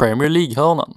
Premier 0.00 0.28
League-hörnan. 0.28 0.94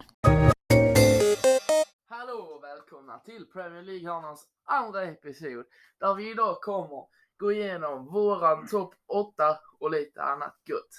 Hallå 2.09 2.33
och 2.33 2.63
välkomna 2.63 3.19
till 3.19 3.45
Premier 3.45 3.81
League-hörnans 3.81 4.47
andra 4.65 5.03
episod 5.03 5.65
där 5.99 6.13
vi 6.13 6.31
idag 6.31 6.61
kommer 6.61 7.05
gå 7.37 7.51
igenom 7.51 8.05
våran 8.05 8.67
topp 8.67 8.95
8 9.07 9.57
och 9.79 9.91
lite 9.91 10.23
annat 10.23 10.55
gött. 10.69 10.89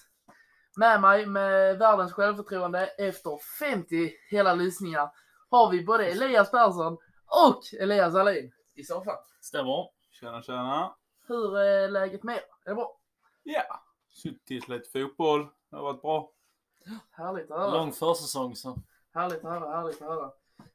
Med 0.76 1.00
mig 1.00 1.26
med 1.26 1.79
världens 1.79 2.12
självförtroende 2.12 2.86
efter 2.86 3.38
50 3.58 4.12
hela 4.30 4.54
lyssningar 4.54 5.11
har 5.50 5.71
vi 5.71 5.84
både 5.84 6.07
Elias 6.07 6.50
Persson 6.50 6.98
och 7.26 7.62
Elias 7.80 8.14
Alin 8.14 8.52
i 8.75 8.84
soffan. 8.84 9.16
Stämmer. 9.40 9.89
Tjena 10.11 10.43
tjena! 10.43 10.94
Hur 11.29 11.58
är 11.58 11.89
läget 11.89 12.22
med 12.22 12.34
er? 12.34 12.43
Är 12.64 12.68
det 12.71 12.75
bra? 12.75 12.98
Ja, 13.43 13.84
suttit 14.08 14.68
lite 14.68 14.90
fotboll. 14.90 15.48
Det 15.71 15.76
har 15.76 15.82
varit 15.82 16.02
bra. 16.02 16.33
Härligt 17.11 17.50
att 17.50 17.58
höra. 17.58 17.70
Lång 17.70 17.93
försäsong 17.93 18.56
så. 18.56 18.79
Härligt 19.14 19.44
att 19.44 19.50
höra, 19.50 19.76
härligt 19.76 20.02
att 20.02 20.08
höra. 20.08 20.30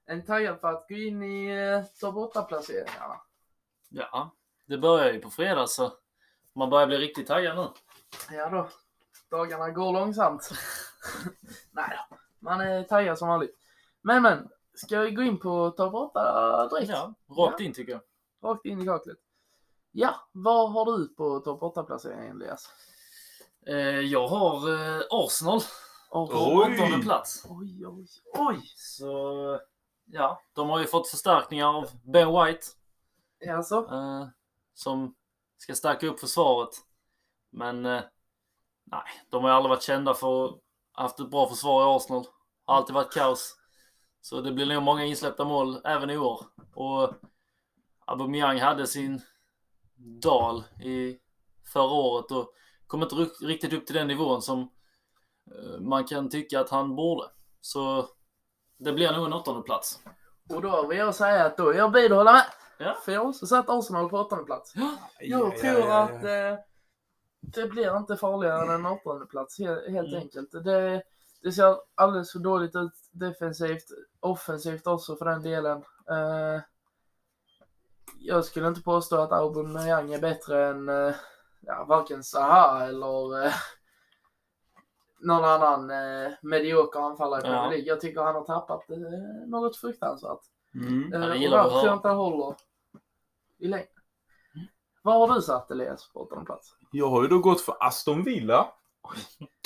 Ni 0.07 0.21
taggad 0.21 0.59
för 0.59 0.67
att 0.67 0.87
gå 0.89 0.95
in 0.95 1.23
i 1.23 1.49
eh, 1.49 1.83
topp 1.99 2.35
8-placeringarna? 2.35 3.15
Ja, 3.89 4.35
det 4.65 4.77
börjar 4.77 5.13
ju 5.13 5.19
på 5.19 5.29
fredag 5.29 5.67
så 5.67 5.91
man 6.55 6.69
börjar 6.69 6.87
bli 6.87 6.97
riktigt 6.97 7.27
taggad 7.27 7.57
nu. 7.57 7.67
Ja 8.35 8.49
då, 8.49 8.67
dagarna 9.29 9.69
går 9.69 9.93
långsamt. 9.93 10.49
Nej 11.71 11.99
då, 12.09 12.17
man 12.39 12.61
är 12.61 12.83
taggad 12.83 13.17
som 13.17 13.27
vanligt. 13.27 13.55
Men 14.01 14.23
men, 14.23 14.49
ska 14.73 14.99
vi 14.99 15.11
gå 15.11 15.21
in 15.21 15.39
på 15.39 15.71
topp 15.71 15.93
8 15.93 16.67
direkt? 16.67 16.89
Ja, 16.89 17.13
rakt 17.37 17.59
in 17.59 17.73
tycker 17.73 17.91
jag. 17.91 18.01
Rakt 18.43 18.65
in 18.65 18.81
i 18.81 18.85
kaklet. 18.85 19.17
Ja, 19.91 20.15
vad 20.31 20.71
har 20.71 20.97
du 20.97 21.07
på 21.07 21.39
topp 21.39 21.61
8-placeringen 21.61 22.35
Elias? 22.35 22.69
Eh, 23.67 23.99
jag 23.99 24.27
har 24.27 24.69
eh, 24.69 25.01
Arsenal 25.09 25.61
på 26.09 26.27
Oj. 26.29 26.73
åttonde 26.73 27.03
plats. 27.03 27.45
Oj, 27.49 27.87
oj, 27.87 28.07
oj! 28.37 28.61
Så 28.75 29.59
ja, 30.05 30.41
de 30.53 30.69
har 30.69 30.79
ju 30.79 30.85
fått 30.85 31.07
förstärkningar 31.07 31.67
av 31.67 31.89
Ben 32.03 32.27
White 32.27 32.65
Alltså, 33.47 33.75
eh, 33.75 34.27
som 34.73 35.15
ska 35.57 35.75
stärka 35.75 36.07
upp 36.07 36.19
försvaret. 36.19 36.69
Men 37.49 37.85
eh, 37.85 38.01
nej, 38.83 39.03
de 39.29 39.43
har 39.43 39.49
ju 39.49 39.55
aldrig 39.55 39.69
varit 39.69 39.83
kända 39.83 40.13
för 40.13 40.45
att 40.45 40.51
ha 40.93 41.03
haft 41.03 41.19
ett 41.19 41.31
bra 41.31 41.49
försvar 41.49 41.81
i 41.81 41.95
Arsenal. 41.95 42.25
Har 42.65 42.75
alltid 42.75 42.95
varit 42.95 43.13
kaos. 43.13 43.55
Så 44.21 44.41
det 44.41 44.51
blir 44.51 44.65
nog 44.65 44.83
många 44.83 45.05
insläppta 45.05 45.45
mål 45.45 45.81
även 45.83 46.09
i 46.09 46.17
år. 46.17 46.45
Och 46.73 47.13
Aubameyang 48.05 48.59
hade 48.59 48.87
sin 48.87 49.21
dal 50.21 50.63
i 50.83 51.19
förra 51.73 51.93
året 51.93 52.31
och 52.31 52.53
kom 52.87 53.03
inte 53.03 53.15
riktigt 53.41 53.73
upp 53.73 53.85
till 53.85 53.95
den 53.95 54.07
nivån 54.07 54.41
som 54.41 54.71
man 55.79 56.03
kan 56.03 56.29
tycka 56.29 56.59
att 56.59 56.69
han 56.69 56.95
borde. 56.95 57.27
Så 57.61 58.07
det 58.77 58.93
blir 58.93 59.11
nog 59.11 59.25
en 59.25 59.33
åttonde 59.33 59.61
plats. 59.61 59.99
och 60.53 60.61
då 60.61 60.87
vill 60.87 60.97
jag 60.97 61.15
säga 61.15 61.45
att 61.45 61.57
då 61.57 61.69
är 61.69 61.77
jag 61.77 61.91
bid 61.91 62.11
att 62.11 62.17
hålla 62.17 62.33
med. 62.33 62.45
Ja. 62.77 62.97
För 63.05 63.11
jag 63.11 63.19
har 63.21 63.27
också 63.29 63.47
satt 63.47 63.69
Arsenal 63.69 64.09
på 64.09 64.17
åttonde 64.17 64.43
plats. 64.45 64.73
Jag 65.19 65.57
tror 65.57 65.91
att 65.91 66.23
eh, 66.23 66.59
det 67.41 67.67
blir 67.67 67.97
inte 67.97 68.17
farligare 68.17 68.61
än 68.63 68.69
en 68.69 68.85
åttonde 68.85 69.25
plats 69.25 69.59
helt, 69.59 69.87
helt 69.89 70.07
Mm. 70.07 70.19
enkelt. 70.21 70.51
Det, 70.51 71.03
det 71.41 71.51
ser 71.51 71.75
alldeles 71.95 72.31
för 72.31 72.39
dåligt 72.39 72.75
ut 72.75 72.93
defensivt, 73.11 73.85
offensivt 74.19 74.87
också 74.87 75.15
för 75.15 75.25
den 75.25 75.41
delen. 75.41 75.77
Eh, 76.09 76.61
jag 78.19 78.45
skulle 78.45 78.67
inte 78.67 78.81
påstå 78.81 79.17
att 79.17 79.31
Aubameyang 79.31 80.13
är 80.13 80.19
bättre 80.19 80.67
än 80.67 80.89
eh, 80.89 81.15
ja, 81.61 81.85
varken 81.87 82.23
Zaha 82.23 82.85
eller 82.85 83.45
eh, 83.45 83.53
någon 85.21 85.43
annan 85.43 85.89
eh, 85.89 86.31
medioker 86.41 86.99
anfallare 86.99 87.39
i 87.39 87.43
Premier. 87.43 87.69
League. 87.69 87.85
Jag 87.85 88.01
tycker 88.01 88.21
han 88.21 88.35
har 88.35 88.43
tappat 88.43 88.89
eh, 88.89 88.97
något 89.47 89.77
fruktansvärt. 89.77 90.39
Mm. 90.75 91.13
Eh, 91.13 91.29
och 91.29 91.35
gillar 91.37 91.57
vi 91.57 91.63
att 91.63 91.63
där 91.63 91.69
tror 91.69 91.75
jag 91.75 91.81
höra. 91.81 91.93
inte 91.93 92.09
håller 92.09 92.55
i 93.59 93.67
längden. 93.67 93.93
Vad 95.01 95.29
har 95.29 95.35
du 95.35 95.41
satt 95.41 95.71
Elias 95.71 96.09
på 96.13 96.19
åttonde 96.19 96.45
plats? 96.45 96.75
Jag 96.91 97.09
har 97.09 97.21
ju 97.21 97.27
då 97.27 97.39
gått 97.39 97.61
för 97.61 97.75
Aston 97.79 98.23
Villa. 98.23 98.67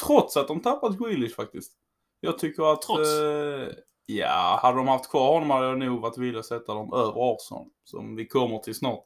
Trots 0.06 0.38
att 0.38 0.48
de 0.48 0.62
tappat 0.62 0.98
Grealish 0.98 1.36
faktiskt. 1.36 1.74
Jag 2.20 2.40
tycker 2.40 2.74
att... 2.74 2.82
Trots? 2.82 3.10
Eh, 3.20 3.70
ja, 4.06 4.60
hade 4.62 4.78
de 4.78 4.88
haft 4.88 5.10
kvar 5.10 5.34
honom 5.34 5.50
hade 5.50 5.66
jag 5.66 5.78
nog 5.78 6.02
varit 6.02 6.18
villig 6.18 6.40
att 6.40 6.46
sätta 6.46 6.74
dem 6.74 6.94
över 6.94 7.14
Arsenal. 7.16 7.66
Som 7.84 8.16
vi 8.16 8.28
kommer 8.28 8.58
till 8.58 8.76
snart. 8.76 9.04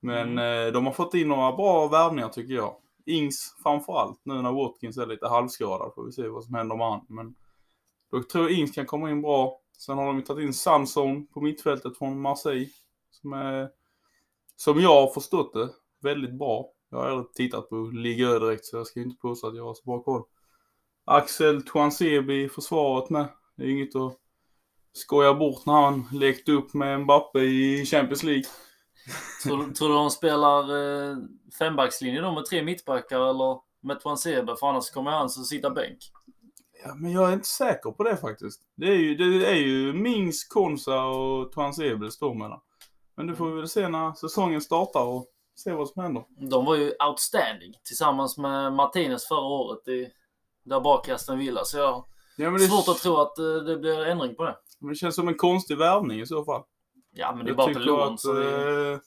Men 0.00 0.38
eh, 0.38 0.72
de 0.72 0.86
har 0.86 0.92
fått 0.92 1.14
in 1.14 1.28
några 1.28 1.52
bra 1.52 1.88
värvningar 1.88 2.28
tycker 2.28 2.54
jag. 2.54 2.76
Ings 3.06 3.54
framförallt. 3.62 4.20
Nu 4.22 4.34
när 4.34 4.52
Watkins 4.52 4.98
är 4.98 5.06
lite 5.06 5.28
halvskadad 5.28 5.94
får 5.94 6.04
vi 6.04 6.12
se 6.12 6.28
vad 6.28 6.44
som 6.44 6.54
händer 6.54 6.76
med 6.76 6.86
han. 6.86 7.06
Men 7.08 7.34
då 8.10 8.22
tror 8.22 8.44
jag 8.44 8.58
Ings 8.58 8.70
kan 8.70 8.86
komma 8.86 9.10
in 9.10 9.22
bra. 9.22 9.60
Sen 9.78 9.98
har 9.98 10.06
de 10.06 10.16
ju 10.16 10.22
tagit 10.22 10.46
in 10.46 10.54
Samson 10.54 11.26
på 11.26 11.40
mittfältet 11.40 11.98
från 11.98 12.20
Marseille. 12.20 12.68
Som 13.10 13.32
är, 13.32 13.68
som 14.56 14.80
jag 14.80 15.02
har 15.02 15.14
förstått 15.14 15.52
det, 15.52 15.68
väldigt 16.02 16.34
bra. 16.34 16.70
Jag 16.90 16.98
har 16.98 17.06
aldrig 17.06 17.32
tittat 17.32 17.68
på 17.68 17.76
Liga 17.76 18.38
direkt 18.38 18.64
så 18.64 18.76
jag 18.76 18.86
ska 18.86 19.00
inte 19.00 19.16
påstå 19.16 19.46
att 19.48 19.56
jag 19.56 19.64
har 19.64 19.74
så 19.74 19.82
bra 19.84 20.02
koll. 20.02 20.22
Axel 21.04 21.62
Tuanzebe 21.62 22.34
i 22.34 22.48
försvaret 22.48 23.10
med. 23.10 23.28
Det 23.56 23.64
är 23.64 23.68
inget 23.68 23.96
att 23.96 24.18
skoja 24.92 25.34
bort 25.34 25.66
när 25.66 25.82
han 25.82 26.08
lekte 26.12 26.52
upp 26.52 26.74
med 26.74 27.00
Mbappe 27.00 27.40
i 27.40 27.86
Champions 27.86 28.22
League. 28.22 28.44
Tror, 29.42 29.72
tror 29.72 29.88
du 29.88 29.94
de 29.94 30.10
spelar 30.10 30.60
eh, 30.60 31.16
fembackslinje 31.58 32.20
då 32.20 32.32
med 32.32 32.44
tre 32.44 32.62
mittbackar 32.62 33.20
eller 33.30 33.60
med 33.80 34.00
Twansebe? 34.00 34.56
För 34.56 34.66
annars 34.66 34.90
kommer 34.90 35.10
han 35.10 35.30
så 35.30 35.42
sitta 35.42 35.70
bänk. 35.70 35.98
Ja, 36.84 36.94
men 36.94 37.12
jag 37.12 37.28
är 37.28 37.32
inte 37.32 37.48
säker 37.48 37.90
på 37.90 38.02
det 38.02 38.16
faktiskt. 38.16 38.62
Det 38.76 38.86
är 38.86 38.96
ju, 38.96 39.14
det 39.14 39.46
är 39.46 39.54
ju 39.54 39.92
Mings, 39.92 40.44
Konsa 40.44 41.04
och 41.04 41.52
Tuanzebe 41.52 42.04
det 42.04 42.10
står 42.10 42.34
mellan. 42.34 42.60
Men 43.16 43.26
det 43.26 43.34
får 43.34 43.50
vi 43.50 43.56
väl 43.56 43.68
se 43.68 43.88
när 43.88 44.12
säsongen 44.12 44.60
startar 44.60 45.04
och 45.04 45.26
se 45.56 45.72
vad 45.72 45.88
som 45.88 46.02
händer. 46.02 46.24
De 46.50 46.64
var 46.64 46.74
ju 46.74 46.92
outstanding 47.08 47.72
tillsammans 47.84 48.38
med 48.38 48.72
Martinez 48.72 49.28
förra 49.28 49.46
året 49.46 49.88
i, 49.88 50.08
där 50.64 50.80
bak 50.80 51.08
i 51.08 51.12
Aston 51.12 51.38
Villa. 51.38 51.64
Så 51.64 51.78
jag 51.78 52.04
Ja, 52.36 52.50
det, 52.50 52.60
svårt 52.60 52.88
att 52.88 53.02
tro 53.02 53.16
att 53.16 53.38
eh, 53.38 53.44
det 53.44 53.76
blir 53.76 54.06
ändring 54.06 54.34
på 54.34 54.44
det. 54.44 54.56
men 54.78 54.88
det 54.88 54.94
känns 54.96 55.14
som 55.14 55.28
en 55.28 55.36
konstig 55.36 55.78
värvning 55.78 56.20
i 56.20 56.26
så 56.26 56.44
fall. 56.44 56.62
Ja, 57.18 57.34
men 57.34 57.44
det 57.44 57.48
är 57.48 57.50
Jag 57.50 57.56
bara 57.56 57.66
tycker 57.66 57.80
lån. 57.80 58.14
att, 58.14 58.20
Så 58.20 58.32
det, 58.32 58.92
eh, 58.92 58.98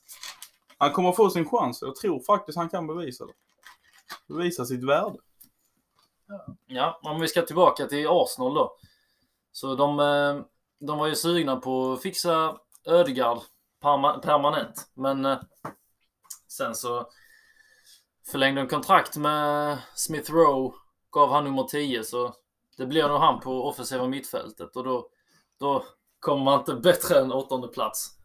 han 0.77 0.91
kommer 0.91 1.11
få 1.11 1.29
sin 1.29 1.49
chans. 1.49 1.81
Jag 1.81 1.95
tror 1.95 2.19
faktiskt 2.23 2.57
han 2.57 2.69
kan 2.69 2.87
bevisa 2.87 3.25
det. 3.25 3.33
Bevisa 4.27 4.65
sitt 4.65 4.83
värde. 4.83 5.17
ja, 6.65 6.99
om 7.03 7.19
vi 7.21 7.27
ska 7.27 7.41
tillbaka 7.41 7.85
till 7.87 8.07
Arsenal 8.09 8.53
då. 8.53 8.75
Så 9.51 9.75
de, 9.75 9.99
eh, 9.99 10.41
de 10.79 10.97
var 10.97 11.07
ju 11.07 11.15
sugna 11.15 11.55
på 11.55 11.93
att 11.93 12.01
fixa 12.01 12.57
Ödegaard 12.85 13.39
perma, 13.81 14.19
permanent. 14.19 14.89
Men 14.93 15.25
eh, 15.25 15.37
sen 16.47 16.75
så 16.75 17.09
förlängde 18.31 18.61
de 18.61 18.67
kontrakt 18.67 19.17
med 19.17 19.77
Smith 19.95 20.31
Rowe. 20.31 20.75
Gav 21.11 21.31
han 21.31 21.43
nummer 21.43 21.63
10 21.63 22.03
så 22.03 22.35
det 22.77 22.85
blir 22.85 23.07
nog 23.07 23.17
han 23.19 23.39
på 23.39 23.67
offensiva 23.67 24.07
mittfältet 24.07 24.75
och 24.75 24.83
då, 24.83 25.09
då 25.59 25.85
kommer 26.19 26.43
man 26.43 26.59
inte 26.59 26.73
bättre 26.73 27.19
än 27.19 27.31
åttonde 27.31 27.67
plats. 27.67 28.15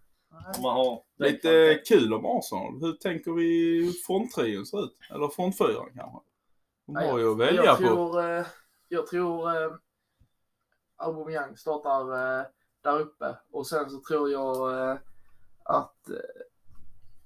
Om 0.57 0.63
man 0.63 0.73
har 0.77 1.03
Lite 1.17 1.41
kvaliteten. 1.41 1.99
kul 1.99 2.15
om 2.15 2.27
Arsenal. 2.27 2.81
Hur 2.81 2.93
tänker 2.93 3.33
vi 3.33 3.93
fronttrion 4.07 4.67
ser 4.67 4.85
ut? 4.85 4.99
Eller 5.11 5.29
frontfyran 5.29 5.91
kanske? 5.95 6.19
De 6.87 6.97
har 6.97 7.19
ju 7.19 7.33
att 7.33 7.39
välja 7.39 7.65
jag 7.65 7.77
på. 7.79 7.83
tror, 7.85 8.31
eh, 8.31 8.47
jag 8.89 9.07
tror 9.07 9.51
eh, 9.65 9.73
Aubameyang 10.97 11.57
startar 11.57 12.01
eh, 12.41 12.47
där 12.83 13.01
uppe 13.01 13.37
och 13.53 13.67
sen 13.67 13.91
så 13.91 14.01
tror 14.01 14.31
jag 14.31 14.81
eh, 14.91 14.97
att 15.65 16.09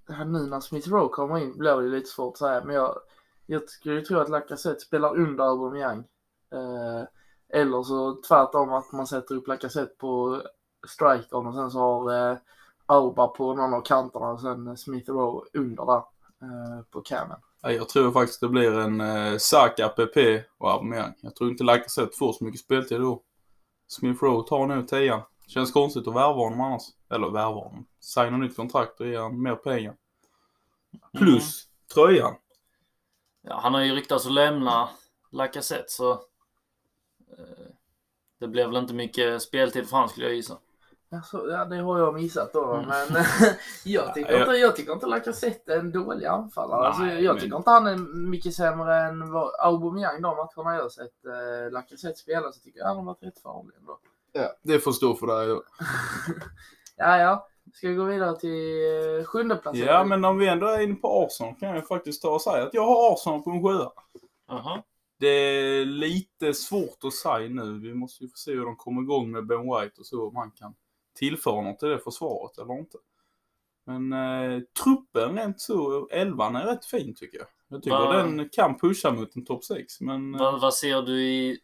eh, 0.08 0.26
nu 0.26 0.38
när 0.46 0.60
Smith 0.60 0.88
Rowe 0.88 1.08
kommer 1.08 1.38
in 1.38 1.58
blir 1.58 1.76
det 1.76 1.88
lite 1.88 2.08
svårt 2.10 2.32
att 2.32 2.38
säga 2.38 2.64
men 2.64 2.74
jag, 2.74 2.98
jag 3.46 3.68
skulle 3.68 3.94
ju 3.94 4.00
tro 4.02 4.18
att 4.18 4.28
Lacazette 4.28 4.80
spelar 4.80 5.16
under 5.16 5.44
Aubameyang. 5.44 5.98
Eh, 6.52 7.02
eller 7.48 7.82
så 7.82 8.22
tvärtom 8.28 8.72
att 8.72 8.92
man 8.92 9.06
sätter 9.06 9.34
upp 9.34 9.46
Lacazette 9.48 9.94
på 9.98 10.42
strikern 10.86 11.46
och 11.46 11.54
sen 11.54 11.70
så 11.70 11.78
har 11.78 12.30
eh, 12.30 12.38
Auba 12.86 13.28
på 13.28 13.54
någon 13.54 13.74
av 13.74 13.80
kanterna 13.80 14.28
och 14.28 14.40
sen 14.40 14.76
Smith 14.76 15.10
Rowe 15.10 15.46
under 15.52 15.86
där 15.86 16.02
eh, 16.42 16.82
på 16.90 17.00
camen. 17.00 17.36
Ja, 17.62 17.72
jag 17.72 17.88
tror 17.88 18.12
faktiskt 18.12 18.40
det 18.40 18.48
blir 18.48 18.78
en 18.78 19.00
eh, 19.00 19.38
Saka, 19.38 19.88
PP 19.88 20.42
och 20.58 20.70
Aubameyang. 20.70 21.14
Jag 21.20 21.36
tror 21.36 21.50
inte 21.50 21.64
Lacazette 21.64 22.16
får 22.16 22.32
så 22.32 22.44
mycket 22.44 22.60
speltid 22.60 23.00
då. 23.00 23.22
Smith 23.86 24.24
Rowe 24.24 24.48
tar 24.48 24.66
nu 24.66 24.82
tian. 24.82 25.20
Känns 25.46 25.72
konstigt 25.72 26.08
att 26.08 26.14
värva 26.14 26.34
honom 26.34 26.60
annars. 26.60 26.82
Eller 27.10 27.30
värva 27.30 27.60
honom. 27.60 27.86
Signa 28.00 28.36
nytt 28.36 28.56
kontrakt 28.56 29.00
och 29.00 29.06
ge 29.06 29.18
honom 29.18 29.42
mer 29.42 29.54
pengar. 29.54 29.94
Plus 31.18 31.66
tröjan. 31.94 32.34
Ja, 33.42 33.60
han 33.62 33.74
har 33.74 33.80
ju 33.80 33.94
ryktats 33.94 34.26
att 34.26 34.32
lämna 34.32 34.88
Lacazette 35.30 35.88
så 35.88 36.12
eh, 36.12 37.68
det 38.38 38.48
blev 38.48 38.66
väl 38.66 38.76
inte 38.76 38.94
mycket 38.94 39.42
speltid 39.42 39.88
för 39.88 39.96
han 39.96 40.08
skulle 40.08 40.26
jag 40.26 40.36
gissa. 40.36 40.58
Ja, 41.10 41.22
så, 41.22 41.48
ja, 41.50 41.64
det 41.64 41.76
har 41.76 41.98
jag 41.98 42.14
missat 42.14 42.52
då. 42.52 42.72
Mm. 42.74 42.86
Men 42.88 43.24
jag, 43.84 44.14
tycker 44.14 44.32
Ja, 44.32 44.38
inte, 44.40 44.52
jag 44.52 44.76
tycker 44.76 44.92
inte 44.92 45.06
Lacazette 45.06 45.74
är 45.74 45.78
en 45.78 45.92
dålig 45.92 46.26
anfallare. 46.26 46.86
Alltså, 46.88 47.04
jag 47.04 47.34
men- 47.34 47.42
tycker 47.42 47.56
inte 47.56 47.70
han 47.70 47.86
är 47.86 47.96
mycket 48.30 48.54
sämre 48.54 48.96
än 48.96 49.32
vad 49.32 49.50
Aubameyang 49.60 50.22
de 50.22 50.36
matcherna 50.36 50.76
jag 50.76 50.82
har 50.82 50.88
sett 50.88 51.24
eh, 51.26 51.72
Lacazette 51.72 52.18
spela 52.18 52.52
så 52.52 52.60
tycker 52.60 52.78
jag 52.80 52.86
han 52.86 52.96
har 52.96 53.04
varit 53.04 53.22
rätt 53.22 53.42
farlig 53.42 53.76
ändå. 53.80 53.98
Ja, 54.32 54.48
det 54.62 54.78
får 54.80 54.92
stå 54.92 55.14
för 55.14 55.26
dig. 55.26 55.60
Ja, 56.96 57.18
ja. 57.18 57.48
Ska 57.74 57.88
vi 57.88 57.94
gå 57.94 58.04
vidare 58.04 58.36
till 58.36 59.18
eh, 59.20 59.24
sjunde 59.24 59.56
platsen? 59.56 59.86
Ja, 59.86 60.04
men 60.04 60.24
om 60.24 60.38
vi 60.38 60.48
ändå 60.48 60.66
är 60.66 60.80
inne 60.80 60.94
på 60.94 61.24
Arsenal 61.26 61.54
kan 61.60 61.68
jag 61.68 61.88
faktiskt 61.88 62.22
ta 62.22 62.30
och 62.30 62.42
säga 62.42 62.62
att 62.62 62.74
jag 62.74 62.86
har 62.86 63.12
Arsenal 63.14 63.42
på 63.42 63.50
en 63.50 63.62
sjua. 63.62 63.92
Jaha. 64.48 64.82
Det 65.20 65.26
är 65.28 65.84
lite 65.84 66.54
svårt 66.54 67.04
att 67.04 67.12
säga 67.12 67.48
nu. 67.48 67.78
Vi 67.80 67.94
måste 67.94 68.24
ju 68.24 68.30
få 68.30 68.36
se 68.36 68.52
hur 68.52 68.64
de 68.64 68.76
kommer 68.76 69.02
igång 69.02 69.30
med 69.30 69.46
Ben 69.46 69.60
White 69.62 70.00
och 70.00 70.06
så, 70.06 70.28
om 70.28 70.36
han 70.36 70.50
kan 70.50 70.74
tillföra 71.18 71.60
något 71.62 71.78
till 71.78 71.88
det 71.88 71.98
försvaret 71.98 72.58
eller 72.58 72.78
inte. 72.78 72.98
Men 73.86 74.12
eh, 74.12 74.60
truppen 74.82 75.36
rent 75.36 75.60
så, 75.60 76.08
elvan 76.08 76.56
är 76.56 76.64
rätt 76.66 76.86
fin 76.86 77.14
tycker 77.14 77.38
jag. 77.38 77.46
Jag 77.68 77.82
tycker 77.82 77.96
Va- 77.96 78.12
den 78.12 78.48
kan 78.52 78.78
pusha 78.78 79.10
mot 79.10 79.36
en 79.36 79.44
topp 79.44 79.64
6. 79.64 80.00
Men 80.00 80.34
eh, 80.34 80.40
Vad, 80.40 80.60
vad 80.60 80.74
ser 80.74 81.02
du 81.02 81.22
i 81.22 81.58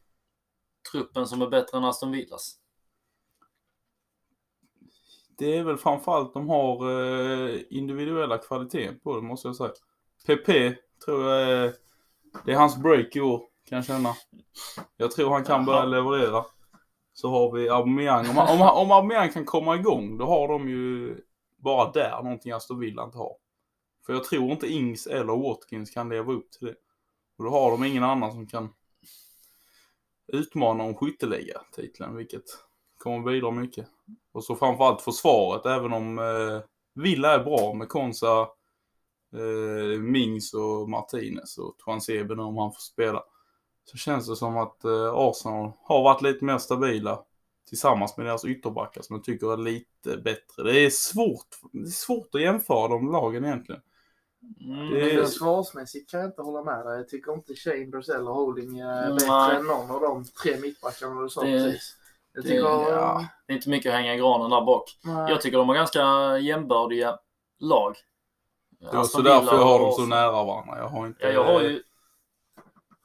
truppen 0.93 1.27
som 1.27 1.43
är 1.43 1.47
bättre 1.51 1.79
än 1.79 1.85
Aston 1.85 2.11
Villas? 2.13 2.59
det 5.39 5.57
är 5.59 5.65
väl 5.65 5.77
framförallt 5.77 6.35
de 6.35 6.49
har 6.49 6.91
eh, 6.91 7.61
individuella 7.71 8.39
kvalitet 8.39 8.93
på 8.93 9.17
det 9.17 9.23
måste 9.23 9.49
jag 9.49 9.57
säga. 9.57 9.73
PP 10.27 10.77
tror 11.05 11.25
jag 11.25 11.43
är, 11.51 11.75
det 12.45 12.53
är 12.53 12.57
hans 12.57 12.77
break 12.77 13.17
i 13.17 13.21
år 13.21 13.43
kan 13.69 13.77
jag 13.77 13.85
känna. 13.87 14.15
Jag 14.97 15.11
tror 15.11 15.31
han 15.31 15.45
kan 15.45 15.65
börja 15.65 15.85
leverera. 15.85 16.45
Så 17.15 17.29
har 17.29 17.53
vi 17.53 17.69
Aubameyang. 17.69 18.31
Om, 18.31 18.39
om, 18.39 18.61
om 18.61 18.91
Aubameyang 18.91 19.31
kan 19.31 19.45
komma 19.45 19.77
igång 19.77 20.19
då 20.19 20.27
har 20.27 20.49
de 20.49 20.69
ju 20.69 21.17
bara 21.57 21.93
där 21.93 22.23
någonting 22.23 22.53
Aston 22.53 22.79
Villa 22.79 23.05
inte 23.05 23.19
har. 23.19 23.37
För 24.07 24.13
jag 24.13 24.25
tror 24.25 24.51
inte 24.51 24.67
Ings 24.67 25.07
eller 25.07 25.49
Watkins 25.49 25.91
kan 25.91 26.09
leva 26.09 26.33
upp 26.33 26.51
till 26.51 26.67
det. 26.67 26.75
Och 27.39 27.45
då 27.45 27.51
har 27.51 27.71
de 27.71 27.85
ingen 27.85 28.05
annan 28.05 28.33
som 28.33 28.47
kan 28.47 28.69
utmana 30.27 30.85
om 30.85 30.95
skytteliga-titeln, 30.95 32.17
vilket 32.17 32.45
kommer 32.99 33.33
bidra 33.33 33.51
mycket. 33.51 33.87
Och 34.33 34.45
så 34.45 34.57
framförallt 34.57 35.03
försvaret, 35.03 35.67
även 35.67 35.93
om 35.93 36.19
eh, 36.19 36.61
Villa 36.95 37.35
är 37.35 37.45
bra 37.45 37.75
med 37.75 37.89
Konsa, 37.89 38.49
eh, 39.33 40.01
Mings 40.01 40.55
och 40.55 40.91
Martinez 40.91 41.59
och 41.59 41.79
Twansebe 41.85 42.35
om 42.35 42.57
han 42.57 42.73
får 42.73 42.81
spela. 42.81 43.23
Så 43.85 43.97
känns 43.97 44.29
det 44.29 44.37
som 44.37 44.57
att 44.57 44.85
eh, 44.85 45.13
Arsenal 45.15 45.73
har 45.83 46.03
varit 46.03 46.23
lite 46.23 46.45
mer 46.45 46.59
stabila 46.59 47.19
tillsammans 47.69 48.17
med 48.17 48.27
deras 48.27 48.45
ytterbackar 48.45 49.03
som 49.03 49.17
jag 49.17 49.25
tycker 49.25 49.53
är 49.53 49.57
lite 49.57 50.17
bättre. 50.17 50.63
Det 50.63 50.79
är 50.87 50.91
svårt, 50.91 51.47
det 51.73 51.79
är 51.79 51.85
svårt 51.91 52.35
att 52.35 52.41
jämföra 52.41 52.89
de 52.89 53.13
lagen 53.13 53.45
egentligen. 53.45 53.81
Mm, 54.61 54.91
Det 54.91 55.11
är- 55.13 55.23
försvarsmässigt 55.25 56.11
kan 56.11 56.21
jag 56.21 56.29
inte 56.29 56.43
hålla 56.43 56.65
med 56.65 56.87
dig. 56.87 56.97
Jag 56.97 57.09
tycker 57.09 57.33
inte 57.33 57.55
Chambers 57.55 58.09
eller 58.09 58.31
Holding 58.31 58.79
är 58.79 59.03
Mm, 59.05 59.15
bättre 59.17 59.29
nej. 59.29 59.57
än 59.57 59.67
någon 59.67 59.91
av 59.91 60.01
de 60.01 60.25
tre 60.43 60.57
mittbackarna 60.61 61.23
du 61.23 61.29
sa 61.29 61.41
Det- 61.43 61.51
precis. 61.65 61.97
Jag 62.35 62.45
det- 62.45 62.49
tycker... 62.49 62.65
ja. 62.65 63.27
Det 63.47 63.53
är 63.53 63.57
inte 63.57 63.69
mycket 63.71 63.91
att 63.91 63.97
hänga 63.97 64.15
i 64.15 64.19
granen 64.19 64.51
där 64.51 64.61
bak. 64.65 64.99
nej. 65.05 65.31
Jag 65.31 65.41
tycker 65.41 65.59
de 65.59 65.69
har 65.69 65.75
ganska 65.77 66.03
jämbördiga 66.39 67.19
lag. 67.61 67.95
Det 68.81 68.87
var 68.87 69.01
Aston 69.01 69.23
så 69.23 69.29
därför 69.29 69.57
jag 69.57 69.65
har 69.65 69.79
dem 69.79 69.93
så 69.93 70.07
nära 70.07 70.45
varandra. 70.45 70.79
Jag 70.79 70.89
har 70.89 71.07
inte... 71.07 71.23
Ja, 71.25 71.31
jag 71.31 71.45
har 71.45 71.61
ju 71.63 71.83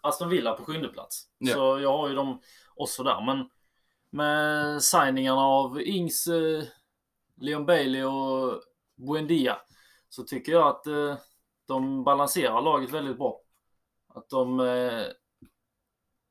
Aston 0.10 0.30
Villa 0.30 0.54
på 0.54 0.66
sjunde 0.66 0.88
plats. 0.88 1.24
Ja. 1.38 1.54
Så 1.54 1.80
jag 1.80 1.98
har 1.98 2.10
ju 2.10 2.16
dem 2.16 2.42
också 2.76 3.04
där. 3.04 3.26
Men 3.26 3.50
med 4.10 4.84
signingarna 4.84 5.42
av 5.42 5.82
Ings, 5.82 6.28
eh, 6.28 6.64
Leon 7.42 7.66
Bailey 7.66 8.04
och 8.04 8.62
Buendia 8.96 9.58
så 10.10 10.24
tycker 10.24 10.52
jag 10.52 10.68
att 10.68 10.88
eh, 10.88 11.18
de 11.68 12.04
balanserar 12.04 12.62
laget 12.62 12.92
väldigt 12.92 13.18
bra. 13.18 13.42
Att 14.14 14.30
de... 14.30 14.60
Eh, 14.60 15.06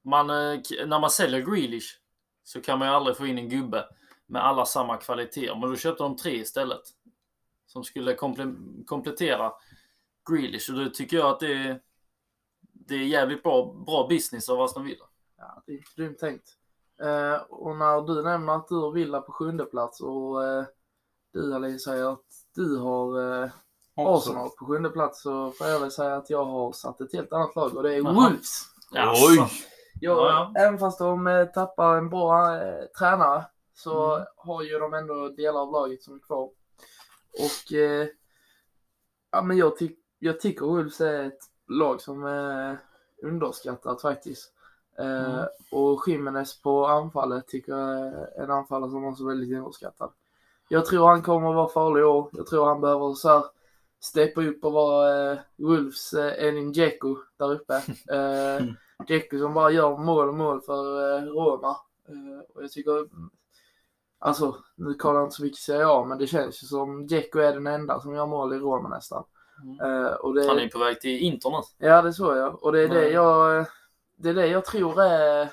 man, 0.05 0.27
när 0.27 1.01
man 1.01 1.11
säljer 1.11 1.41
Grealish 1.41 2.01
så 2.45 2.61
kan 2.61 2.79
man 2.79 2.89
ju 2.89 2.95
aldrig 2.95 3.17
få 3.17 3.27
in 3.27 3.39
en 3.39 3.49
gubbe 3.49 3.89
med 4.27 4.45
alla 4.45 4.67
samma 4.67 4.97
kvaliteter. 4.97 5.55
Men 5.61 5.71
då 5.71 5.77
köpte 5.77 6.03
de 6.03 6.17
tre 6.17 6.37
istället. 6.37 6.83
Som 7.67 7.85
skulle 7.85 8.15
komple- 8.15 8.85
komplettera 8.87 9.53
Grealish 10.31 10.71
och 10.71 10.79
då 10.79 10.91
tycker 10.91 11.17
jag 11.17 11.31
att 11.31 11.41
det 11.41 11.53
är, 11.53 11.81
det 12.89 12.95
är 12.95 12.99
jävligt 13.07 13.43
bra, 13.43 13.73
bra 13.87 14.07
business 14.09 14.49
av 14.49 14.61
Aston 14.61 14.85
Villa. 14.85 15.05
Ja, 15.39 15.63
det 15.67 15.73
är 15.73 15.85
grymt 15.97 16.19
tänkt. 16.19 16.49
Eh, 17.03 17.43
och 17.49 17.77
när 17.77 18.01
du 18.03 18.23
nämner 18.23 18.53
att 18.53 18.69
du 18.69 18.75
har 18.75 18.93
Villa 18.93 19.21
på 19.21 19.33
sjunde 19.33 19.65
plats 19.65 20.01
och 20.01 20.45
eh, 20.45 20.65
du 21.33 21.55
Ali 21.55 21.79
säger 21.79 22.13
att 22.13 22.25
du 22.55 22.77
har 22.77 23.43
eh, 23.43 23.51
Arsenal 23.97 24.49
på 24.59 24.67
sjunde 24.67 24.91
plats 24.91 25.23
så 25.23 25.51
får 25.51 25.67
jag 25.67 25.81
väl 25.81 25.91
säga 25.91 26.17
att 26.17 26.31
jag 26.31 26.45
har 26.45 26.73
satt 26.73 27.01
ett 27.01 27.13
helt 27.13 27.33
annat 27.33 27.57
lag 27.57 27.77
och 27.77 27.83
det 27.83 27.95
är 27.95 27.99
Jaha. 27.99 28.13
Wolves. 28.13 28.63
Jaså. 28.93 29.27
Oj! 29.29 29.51
Jag, 30.01 30.17
Ja, 30.19 30.53
Även 30.59 30.79
fast 30.79 30.99
de 30.99 31.27
eh, 31.27 31.45
tappar 31.47 31.97
en 31.97 32.09
bra 32.11 32.57
eh, 32.63 32.85
tränare 32.99 33.45
så 33.75 34.15
Mm. 34.15 34.27
har 34.37 34.63
ju 34.63 34.79
de 34.79 34.95
ändå 34.95 35.29
delar 35.29 35.61
av 35.61 35.73
laget 35.73 36.03
som 36.03 36.15
är 36.15 36.19
kvar. 36.21 36.51
Och 37.33 37.73
eh, 37.73 38.07
ja, 39.31 39.43
men 39.43 39.57
jag, 39.57 39.77
tyck, 39.77 39.99
jag 40.19 40.41
tycker 40.41 40.67
Wolves 40.67 41.01
är 41.01 41.25
ett 41.25 41.39
lag 41.69 42.01
som 42.01 42.25
är 42.25 42.79
underskattat 43.23 44.03
faktiskt. 44.03 44.53
Eh, 44.99 45.35
Mm. 45.35 45.47
Och 45.73 46.05
Jimenez 46.07 46.63
på 46.63 46.87
anfallet 46.87 47.49
tycker 47.49 47.73
jag 47.73 47.99
är 47.99 48.43
en 48.43 48.51
anfallare 48.51 48.91
som 48.91 49.05
också 49.05 49.25
är 49.25 49.29
väldigt 49.29 49.59
underskattad. 49.59 50.11
Jag 50.69 50.87
tror 50.87 51.09
han 51.09 51.23
kommer 51.23 51.49
att 51.49 51.57
vara 51.57 51.69
farlig 51.69 52.01
i 52.01 52.05
år. 52.05 52.31
Jag 52.33 52.47
tror 52.47 52.67
han 52.67 52.81
behöver 52.81 53.15
så 53.15 53.29
här 53.29 53.45
steppa 54.01 54.43
upp 54.43 54.65
och 54.65 54.73
vara 54.73 55.33
eh, 55.33 55.39
Wolves 55.57 56.13
eh, 56.13 56.49
Enin 56.49 56.73
Dzeko 56.73 57.17
där 57.37 57.53
uppe. 57.53 57.75
Eh, 58.15 58.65
Dzeko 59.07 59.39
som 59.39 59.55
bara 59.55 59.71
gör 59.71 59.97
mål 59.97 60.29
och 60.29 60.35
mål 60.35 60.61
för 60.61 61.17
eh, 61.17 61.23
Roma. 61.23 61.77
Eh, 62.09 62.55
och 62.55 62.63
jag 62.63 62.71
tycker, 62.73 63.09
alltså 64.19 64.57
nu 64.75 64.95
kollar 64.95 65.21
jag 65.21 65.27
inte 65.27 65.37
så 65.37 65.43
mycket 65.43 65.59
Serie 65.59 65.87
A 65.89 66.05
men 66.05 66.19
det 66.19 66.27
känns 66.27 66.63
ju 66.63 66.67
som 66.67 67.07
Dzeko 67.07 67.39
är 67.39 67.53
den 67.53 67.67
enda 67.67 68.01
som 68.01 68.15
gör 68.15 68.27
mål 68.27 68.55
i 68.55 68.59
Roma 68.59 68.89
nästan. 68.89 69.25
Mm. 69.63 70.15
Och 70.21 70.35
det, 70.35 70.49
Han 70.49 70.59
är 70.59 70.69
på 70.69 70.79
väg 70.79 71.01
till 71.01 71.19
Inter 71.23 71.51
nu. 71.51 71.87
Ja, 71.89 72.03
det 72.03 72.13
såg 72.13 72.37
jag. 72.37 72.63
Och 72.65 72.73
det 72.73 72.81
är 72.81 72.89
det 72.89 72.95
Nej. 73.01 73.13
jag, 73.13 73.67
det 74.17 74.29
är 74.29 74.35
det 74.35 74.47
jag 74.47 74.65
tror 74.65 75.03
är, 75.03 75.49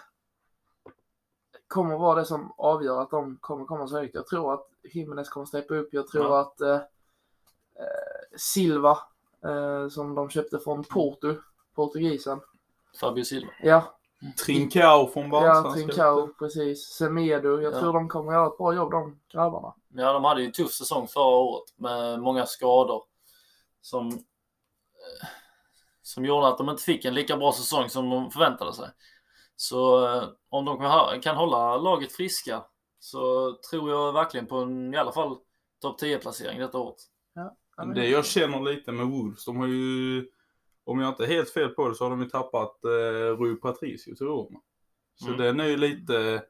kommer 1.68 1.98
vara 1.98 2.20
det 2.20 2.26
som 2.26 2.54
avgör 2.58 3.02
att 3.02 3.10
de 3.10 3.38
kommer 3.42 3.66
komma 3.66 3.88
så 3.88 3.98
högt. 3.98 4.16
Jag 4.16 4.28
tror 4.28 4.54
att 4.54 4.68
Jimenez 4.94 5.30
kommer 5.30 5.46
steppa 5.46 5.74
upp. 5.76 5.90
Jag 5.92 6.08
tror 6.08 6.26
Ja. 6.26 6.40
att 6.40 6.62
eh, 6.62 6.76
eh, 6.76 8.38
Silva, 8.38 8.98
eh, 9.46 9.88
som 9.90 10.16
de 10.16 10.30
köpte 10.30 10.60
från 10.60 10.84
Porto, 10.84 11.36
portugisen. 11.76 12.40
Fabio 13.02 13.24
Silva. 13.24 13.52
Ja, 13.64 13.84
Trincao 14.46 15.08
från 15.08 15.30
Barca. 15.30 15.46
ja 15.48 15.74
Trincao, 15.74 16.28
precis. 16.40 16.84
Semedo. 16.86 17.62
Jag 17.62 17.74
Ja. 17.74 17.80
tror 17.80 17.94
de 17.94 18.10
kommer 18.10 18.34
göra 18.34 18.48
ett 18.48 18.58
bra 18.58 18.74
jobb 18.74 18.92
de 18.92 19.20
grabbarna. 19.34 19.74
Ja, 19.94 20.14
de 20.14 20.24
hade 20.24 20.42
ju 20.42 20.46
en 20.48 20.52
tuff 20.54 20.72
säsong 20.72 21.08
förra 21.08 21.36
året 21.36 21.64
med 21.76 22.20
många 22.20 22.46
skador 22.46 23.04
som, 23.86 24.08
eh, 24.08 25.28
som 26.02 26.26
gjorde 26.26 26.48
att 26.48 26.58
de 26.58 26.70
inte 26.70 26.84
fick 26.84 27.06
en 27.06 27.14
lika 27.14 27.38
bra 27.38 27.52
säsong 27.52 27.90
som 27.90 28.10
de 28.10 28.32
förväntade 28.32 28.74
sig. 28.74 28.90
Så 29.56 30.06
eh, 30.08 30.24
om 30.50 30.66
de 30.66 30.78
kan, 30.78 30.92
ha- 30.92 31.20
kan 31.22 31.36
hålla 31.36 31.78
laget 31.78 32.12
friska 32.12 32.64
så 33.00 33.54
tror 33.72 33.92
jag 33.92 34.14
verkligen 34.14 34.48
på 34.48 34.58
en 34.58 34.94
i 34.94 34.98
alla 34.98 35.12
fall 35.12 35.38
topp 35.82 36.02
10-placering 36.02 36.60
detta 36.60 36.78
året. 36.78 36.96
Ja, 37.34 37.56
men- 37.78 37.94
Det 37.96 38.08
jag 38.08 38.26
känner 38.26 38.60
lite 38.62 38.92
med 38.92 39.08
Wolves, 39.08 39.46
de 39.46 39.58
har 39.58 39.68
ju, 39.68 40.28
om 40.84 41.00
jag 41.00 41.10
inte 41.10 41.24
är 41.24 41.28
helt 41.28 41.50
fel 41.50 41.70
på 41.70 41.90
det, 41.90 41.96
så 41.96 42.04
har 42.06 42.10
de 42.10 42.22
ju 42.22 42.30
tappat 42.30 42.84
eh, 42.86 43.38
Rui 43.40 43.56
Patricio 43.56 44.16
till 44.16 44.26
Roma. 44.28 44.60
Så 45.16 45.28
Mm. 45.28 45.38
den 45.40 45.60
är 45.60 45.66
ju 45.66 45.78
lite, 45.78 46.44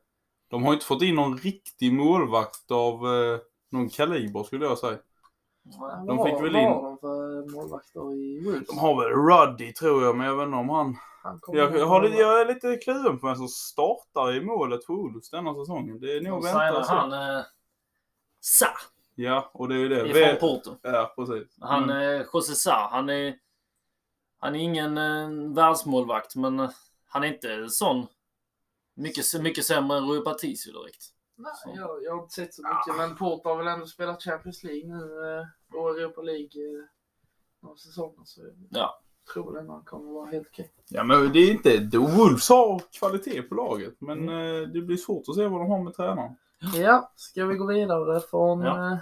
de 0.50 0.64
har 0.64 0.74
inte 0.74 0.86
fått 0.86 1.02
in 1.02 1.16
någon 1.16 1.38
riktig 1.38 1.94
målvakt 1.94 2.72
av 2.72 2.94
eh, 3.16 3.40
någon 3.72 3.90
kaliber 3.90 4.44
skulle 4.44 4.66
jag 4.66 4.78
säga. 4.78 4.98
De 6.08 6.24
fick 6.26 6.34
väl 6.34 6.54
vad 6.54 6.62
in- 6.62 6.68
har 6.70 6.82
de 6.84 6.98
för 6.98 7.52
målvakter 7.56 8.14
i 8.14 8.40
Wolves? 8.46 8.68
De 8.68 8.78
har 8.78 8.96
väl 9.04 9.10
Ruddy 9.12 9.74
tror 9.74 10.04
jag, 10.04 10.18
men 10.18 10.28
jag 10.28 10.36
vet 10.36 10.46
inte 10.46 10.58
om 10.58 10.70
han... 10.70 10.98
Jag, 11.48 11.76
jag, 11.78 11.86
har, 11.86 12.02
lite- 12.04 12.18
jag 12.18 12.42
är 12.42 12.46
lite 12.46 12.78
kluven 12.78 13.20
på 13.20 13.28
vem 13.28 13.36
som 13.36 13.48
startar 13.48 14.36
i 14.36 14.42
målet 14.42 14.86
för 14.86 14.94
Wolves 14.94 15.30
denna 15.30 15.54
säsongen. 15.54 16.00
Det 16.00 16.18
är 16.18 16.22
nog 16.22 16.42
De 16.42 16.44
vänta 16.44 16.60
signar 16.60 16.80
och 16.80 16.86
se. 16.86 16.94
han 16.94 17.14
eh, 17.38 17.44
Sa 18.40 18.66
Ja, 19.16 19.52
och 19.54 19.68
det 19.70 19.76
är 19.76 19.80
ju 19.80 19.90
det. 19.90 20.08
ifrån 20.10 20.40
Porto. 20.40 20.76
Ja, 20.82 21.14
precis. 21.16 21.56
Han, 21.62 21.84
Mm. 21.84 22.20
eh, 22.22 22.26
José 22.34 22.56
Sa, 22.56 22.88
han 22.92 23.10
är, 23.10 23.36
han 24.40 24.56
är 24.56 24.60
ingen 24.60 24.98
eh, 24.98 25.54
världsmålvakt 25.56 26.36
men 26.36 26.60
eh, 26.60 26.70
han 27.08 27.24
är 27.24 27.28
inte 27.28 27.70
sån 27.70 28.08
mycket, 28.96 29.42
mycket 29.42 29.66
sämre 29.66 29.98
än 29.98 30.08
Rui 30.08 30.22
Patricio 30.22 30.72
direkt. 30.72 31.06
Nej, 31.38 31.76
jag, 31.76 32.04
jag 32.04 32.12
har 32.16 32.22
inte 32.22 32.34
sett 32.34 32.54
så 32.54 32.62
mycket, 32.62 32.98
men 32.98 33.16
Porto 33.18 33.50
har 33.50 33.56
väl 33.58 33.68
ändå 33.68 33.86
spelat 33.86 34.24
Champions 34.24 34.64
League 34.64 34.88
nu 34.88 35.04
eh, 35.38 35.78
och 35.80 35.90
Europa 36.00 36.22
League 36.22 36.44
eh, 36.46 36.86
några 37.62 37.78
säsonger. 37.78 38.22
Så 38.26 38.42
jag 38.42 38.54
Ja. 38.70 39.00
tror 39.34 39.52
väl 39.52 39.62
ändå 39.62 39.74
han 39.74 39.84
kommer 39.84 40.12
vara 40.12 40.26
helt 40.32 40.48
okej. 40.48 40.72
Ja, 40.90 41.04
men 41.04 41.32
det 41.34 41.40
är 41.40 41.52
inte... 41.52 41.98
Wolves 41.98 42.50
har 42.50 42.82
kvalitet 43.00 43.42
på 43.42 43.56
laget, 43.56 43.96
men 44.02 44.30
eh, 44.30 44.62
det 44.68 44.82
blir 44.82 44.98
svårt 44.98 45.30
att 45.30 45.36
se 45.36 45.48
vad 45.48 45.62
de 45.62 45.70
har 45.72 45.84
med 45.84 45.94
tränaren. 45.94 46.36
Ja, 46.76 47.12
ska 47.16 47.46
vi 47.46 47.56
gå 47.56 47.66
vidare 47.66 48.20
från 48.20 48.62
Ja. 48.62 49.00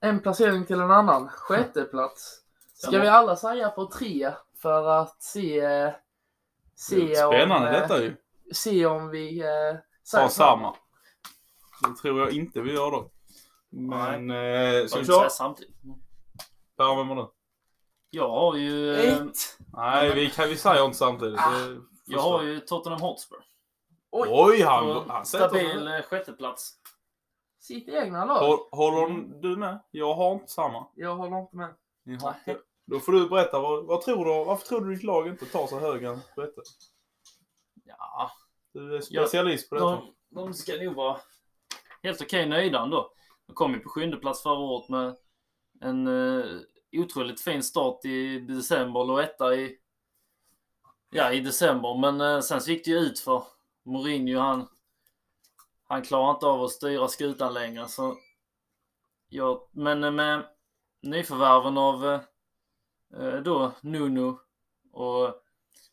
en 0.00 0.20
placering 0.20 0.66
till 0.66 0.80
en 0.80 0.90
annan? 0.90 1.28
Sjätte 1.28 1.84
plats. 1.84 2.42
Ska 2.74 2.90
vi 2.98 3.08
alla 3.08 3.36
säga 3.36 3.68
på 3.70 3.86
tre 3.86 4.32
för 4.62 4.88
att 4.88 5.22
se, 5.22 5.92
se, 6.74 7.16
Spännande 7.16 7.66
om, 7.68 7.72
detta 7.72 8.02
ju. 8.02 8.16
se 8.52 8.86
om 8.86 9.08
vi 9.08 9.42
Sa 10.10 10.28
samma. 10.28 10.74
Det 11.82 11.94
tror 12.02 12.20
jag 12.20 12.32
inte 12.32 12.60
vi 12.60 12.72
gör 12.72 12.90
då. 12.90 13.10
Men, 13.70 14.30
eh, 14.30 14.78
Ska 14.78 14.88
ska 14.88 14.98
vi 14.98 15.06
köra? 15.06 15.30
samtidigt? 15.30 15.76
Per, 16.76 16.96
vem 16.96 17.08
var 17.08 17.16
du? 17.16 17.30
Jag 18.10 18.28
har 18.28 18.56
ju... 18.56 18.94
Ett. 18.96 19.36
Nej, 19.72 20.14
vi, 20.14 20.30
kan, 20.30 20.48
vi 20.48 20.56
säger 20.56 20.84
inte 20.84 20.96
samtidigt. 20.98 21.38
Ah, 21.40 21.52
Jag 22.06 22.20
har 22.20 22.42
ju 22.42 22.60
Tottenham 22.60 23.00
Hotspur. 23.00 23.38
Oj, 24.10 24.28
Oj, 24.32 24.62
han, 24.62 25.08
han 25.10 25.26
stabil 25.26 25.88
eh, 25.88 26.02
sjätteplats. 26.02 26.72
sitt 27.60 27.88
egna 27.88 28.24
lag. 28.24 28.38
Håll, 28.46 28.58
Håller 28.70 29.06
Mm. 29.06 29.40
du 29.40 29.56
med? 29.56 29.80
Jag 29.90 30.14
har 30.14 30.32
inte 30.32 30.52
samma. 30.52 30.86
Jag 30.94 31.16
håller 31.16 31.38
inte 31.40 31.56
med. 31.56 31.74
Ni 32.04 32.16
har 32.16 32.34
inte. 32.46 32.60
Då 32.86 33.00
får 33.00 33.12
du 33.12 33.28
berätta, 33.28 33.58
vad, 33.60 33.84
vad 33.86 34.00
tror 34.02 34.24
du, 34.24 34.44
varför 34.44 34.66
tror 34.66 34.80
du 34.80 34.94
ditt 34.94 35.02
lag 35.04 35.28
inte 35.28 35.46
tar 35.46 35.66
sig 35.66 35.78
högre 35.78 36.08
än 36.08 36.20
sjätte? 36.36 36.60
Ja, 37.84 38.30
Du 38.72 38.96
är 38.96 39.00
specialist 39.00 39.68
på 39.68 39.74
detta. 39.74 39.86
de, 39.86 40.14
de 40.28 40.54
ska 40.54 40.72
nog 40.76 40.94
vara 40.94 41.20
helt 42.02 42.22
okej 42.22 42.48
nöjda 42.48 42.80
ändå. 42.82 43.12
De 43.46 43.52
kom 43.52 43.74
ju 43.74 43.80
på 43.80 43.88
sjunde 43.88 44.16
plats 44.16 44.42
förra 44.42 44.58
året 44.58 44.88
med 44.88 45.16
en 45.80 46.06
eh, 46.06 46.44
otroligt 46.92 47.40
fin 47.40 47.62
start 47.62 48.04
i 48.04 48.40
december. 48.40 49.04
Låg 49.04 49.20
etta 49.20 49.54
i, 49.54 49.78
ja, 51.10 51.32
i 51.32 51.40
december. 51.40 51.98
Men 51.98 52.20
eh, 52.20 52.40
sen 52.40 52.60
så 52.60 52.70
gick 52.70 52.84
det 52.84 52.90
ju 52.90 52.98
ut 52.98 53.18
för 53.18 53.42
Mourinho. 53.84 54.38
Han, 54.38 54.68
han 55.82 56.02
klarar 56.02 56.30
inte 56.30 56.46
av 56.46 56.62
att 56.62 56.70
styra 56.70 57.08
skutan 57.08 57.54
längre. 57.54 57.88
Så, 57.88 58.16
ja, 59.28 59.68
men 59.72 60.04
eh, 60.04 60.10
med 60.10 60.46
nyförvärven 61.02 61.78
av 61.78 62.06
eh, 62.06 62.20
eh, 63.14 63.42
då 63.42 63.72
Nuno 63.80 64.40
och 64.92 65.34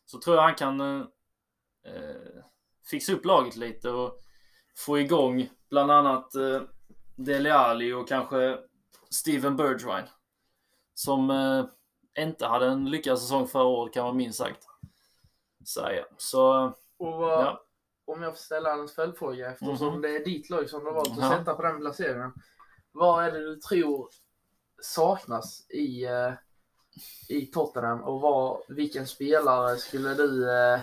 så 0.04 0.18
tror 0.18 0.36
jag 0.36 0.42
han 0.42 0.54
kan 0.54 0.80
eh, 0.80 1.06
eh, 1.84 2.44
fixa 2.90 3.12
upp 3.12 3.24
laget 3.24 3.56
lite 3.56 3.90
och 3.90 4.20
få 4.76 4.98
igång 4.98 5.50
bland 5.70 5.90
annat 5.90 6.34
eh, 6.34 6.62
Dele 7.16 7.54
Alli 7.54 7.92
och 7.92 8.08
kanske 8.08 8.58
Steven 9.10 9.56
Bergwijn. 9.56 10.04
Som 10.94 11.30
eh, 11.30 11.64
inte 12.24 12.46
hade 12.46 12.66
en 12.66 12.90
lyckad 12.90 13.18
säsong 13.18 13.46
förra 13.48 13.64
året 13.64 13.94
kan 13.94 14.04
man 14.04 14.16
minst 14.16 14.38
sagt 14.38 14.64
säga. 15.74 16.04
Så 16.16 16.64
Och 16.98 17.22
ja. 17.22 17.62
om 18.04 18.22
jag 18.22 18.32
får 18.32 18.38
ställa 18.38 18.72
en 18.72 18.88
följdfråga 18.88 19.50
eftersom 19.50 19.92
Mhm. 19.92 20.02
det 20.02 20.16
är 20.16 20.24
ditt 20.24 20.50
lag 20.50 20.70
som 20.70 20.80
du 20.80 20.86
har 20.86 20.94
valt 20.94 21.10
att 21.10 21.18
Ja. 21.18 21.30
sätta 21.38 21.54
på 21.54 21.62
den 21.62 21.80
placeringen. 21.80 22.32
Vad 22.92 23.24
är 23.24 23.32
det 23.32 23.38
du 23.40 23.56
tror 23.56 24.08
saknas 24.82 25.70
i, 25.70 26.04
eh, 26.04 26.32
i 27.28 27.46
Tottenham 27.46 28.02
och 28.02 28.20
vad, 28.20 28.60
vilken 28.68 29.06
spelare 29.06 29.76
skulle 29.76 30.14
du 30.14 30.50
eh, 30.50 30.78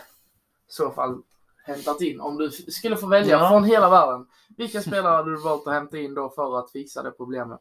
i 0.67 0.71
så 0.71 0.91
fall 0.91 1.21
hämtat 1.63 2.01
in? 2.01 2.21
Om 2.21 2.37
du 2.37 2.51
skulle 2.51 2.97
få 2.97 3.07
välja 3.07 3.37
Ja. 3.39 3.49
från 3.49 3.63
hela 3.63 3.89
världen. 3.89 4.27
Vilken 4.57 4.83
spelare 4.83 5.15
hade 5.15 5.31
du 5.31 5.41
valt 5.41 5.67
att 5.67 5.73
hämta 5.73 5.97
in 5.97 6.13
då 6.13 6.29
för 6.29 6.59
att 6.59 6.71
fixa 6.71 7.03
det 7.03 7.11
problemet? 7.11 7.59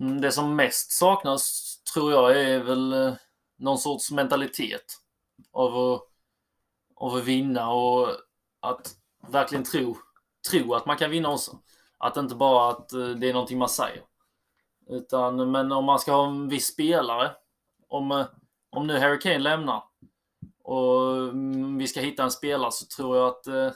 Mm, 0.00 0.20
Det 0.20 0.32
som 0.32 0.56
mest 0.56 0.92
saknas 0.92 1.76
tror 1.94 2.12
jag 2.12 2.40
är 2.40 2.60
väl 2.64 2.92
eh, 2.92 3.12
någon 3.58 3.78
sorts 3.78 4.10
mentalitet 4.10 4.94
av 5.52 5.76
att, 5.92 6.02
av 6.96 7.14
att 7.14 7.24
vinna 7.24 7.70
och 7.72 8.08
att 8.60 8.90
verkligen 9.28 9.64
tro, 9.64 9.96
tro 10.50 10.74
att 10.74 10.86
man 10.86 10.96
kan 10.96 11.10
vinna 11.10 11.28
också. 11.30 11.58
Att 11.98 12.16
inte 12.16 12.34
bara 12.34 12.70
att 12.70 12.92
eh, 12.92 13.06
det 13.08 13.28
är 13.28 13.32
någonting 13.32 13.58
man 13.58 13.68
säger. 13.68 14.02
Utan, 14.88 15.50
men 15.50 15.72
om 15.72 15.84
man 15.84 15.98
ska 15.98 16.12
ha 16.12 16.26
en 16.26 16.48
viss 16.48 16.66
spelare, 16.66 17.30
om, 17.88 18.10
eh, 18.12 18.26
om 18.70 18.86
nu 18.86 18.98
Harry 18.98 19.18
Kane 19.20 19.38
lämnar 19.38 19.84
och 20.72 21.16
mm, 21.16 21.78
vi 21.78 21.86
ska 21.88 22.00
hitta 22.00 22.22
en 22.22 22.30
spelare 22.30 22.72
så 22.72 22.86
tror 22.86 23.16
jag 23.16 23.28
att 23.28 23.46
eh, 23.46 23.72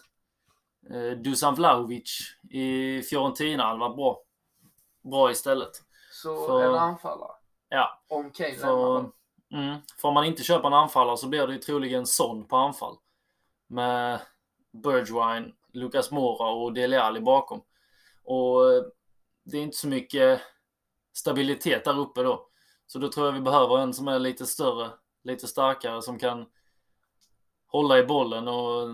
eh, 0.90 1.10
Dusan 1.18 1.54
Vlahovic 1.54 2.20
i 2.50 3.02
Fiorentina 3.02 3.64
hade 3.64 3.80
varit 3.80 3.96
bra. 3.96 4.22
Bra 5.02 5.30
istället. 5.30 5.70
Så 6.12 6.46
För- 6.46 6.64
en 6.64 6.74
anfallare. 6.74 7.32
Ja, 7.68 8.02
Om 8.08 8.30
Kane 8.30 8.54
för, 8.54 8.98
mm, 9.52 9.76
för 10.00 10.08
om 10.08 10.14
man 10.14 10.24
inte 10.24 10.42
köper 10.42 10.68
en 10.68 10.74
anfallare 10.74 11.16
så 11.16 11.28
blir 11.28 11.46
det 11.46 11.52
ju 11.52 11.58
troligen 11.58 12.06
Son 12.06 12.48
på 12.48 12.56
anfall. 12.56 12.96
Med 13.66 14.20
Bergwijn, 14.72 15.52
Lucas 15.72 16.10
Moura 16.10 16.48
och 16.48 16.72
Dele 16.72 17.02
Alli 17.02 17.20
bakom. 17.20 17.62
Och 18.24 18.72
eh, 18.72 18.82
det 19.44 19.58
är 19.58 19.62
inte 19.62 19.76
så 19.76 19.88
mycket 19.88 20.40
stabilitet 21.12 21.84
där 21.84 21.98
uppe 21.98 22.22
då. 22.22 22.48
Så 22.86 22.98
då 22.98 23.08
tror 23.08 23.26
jag 23.26 23.32
vi 23.32 23.40
behöver 23.40 23.78
en 23.78 23.94
som 23.94 24.08
är 24.08 24.18
lite 24.18 24.46
större, 24.46 24.90
lite 25.24 25.46
starkare 25.46 26.02
som 26.02 26.18
kan 26.18 26.46
hålla 27.66 27.98
i 27.98 28.04
bollen 28.04 28.48
och 28.48 28.90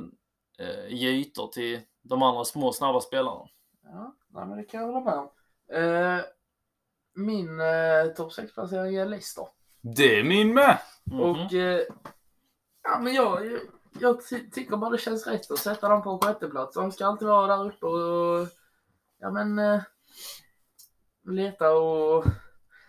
eh, 0.58 0.86
ge 0.88 1.08
ytor 1.08 1.48
till 1.48 1.80
de 2.02 2.22
andra 2.22 2.44
små 2.44 2.72
snabba 2.72 3.00
spelarna. 3.00 3.46
Ja, 3.84 4.16
nej, 4.28 4.46
men 4.46 4.56
det 4.56 4.64
kan 4.64 4.80
jag 4.80 4.86
hålla 4.92 5.00
med 5.00 5.14
om. 5.14 5.28
Eh, 5.72 6.24
min 7.14 7.60
eh, 7.60 8.14
topp 8.16 8.32
6-placering 8.32 8.94
är 8.96 9.06
Leicester. 9.06 9.46
Det 9.80 10.18
är 10.18 10.24
min 10.24 10.54
med! 10.54 10.78
Mhm. 11.04 11.20
Och 11.20 11.52
eh, 11.54 11.80
ja, 12.82 12.98
men 13.00 13.14
jag, 13.14 13.46
jag, 13.46 13.60
jag 14.00 14.28
ty- 14.28 14.50
tycker 14.50 14.76
bara 14.76 14.90
det 14.90 14.98
känns 14.98 15.26
rätt 15.26 15.50
att 15.50 15.58
sätta 15.58 15.88
dem 15.88 16.02
på 16.02 16.18
sjätte 16.18 16.48
plats. 16.48 16.74
De 16.74 16.92
ska 16.92 17.06
alltid 17.06 17.28
vara 17.28 17.56
där 17.56 17.66
uppe 17.66 17.86
och 17.86 18.48
ja 19.18 19.30
men 19.30 19.58
eh, 19.58 19.82
leta 21.24 21.72
och 21.72 22.24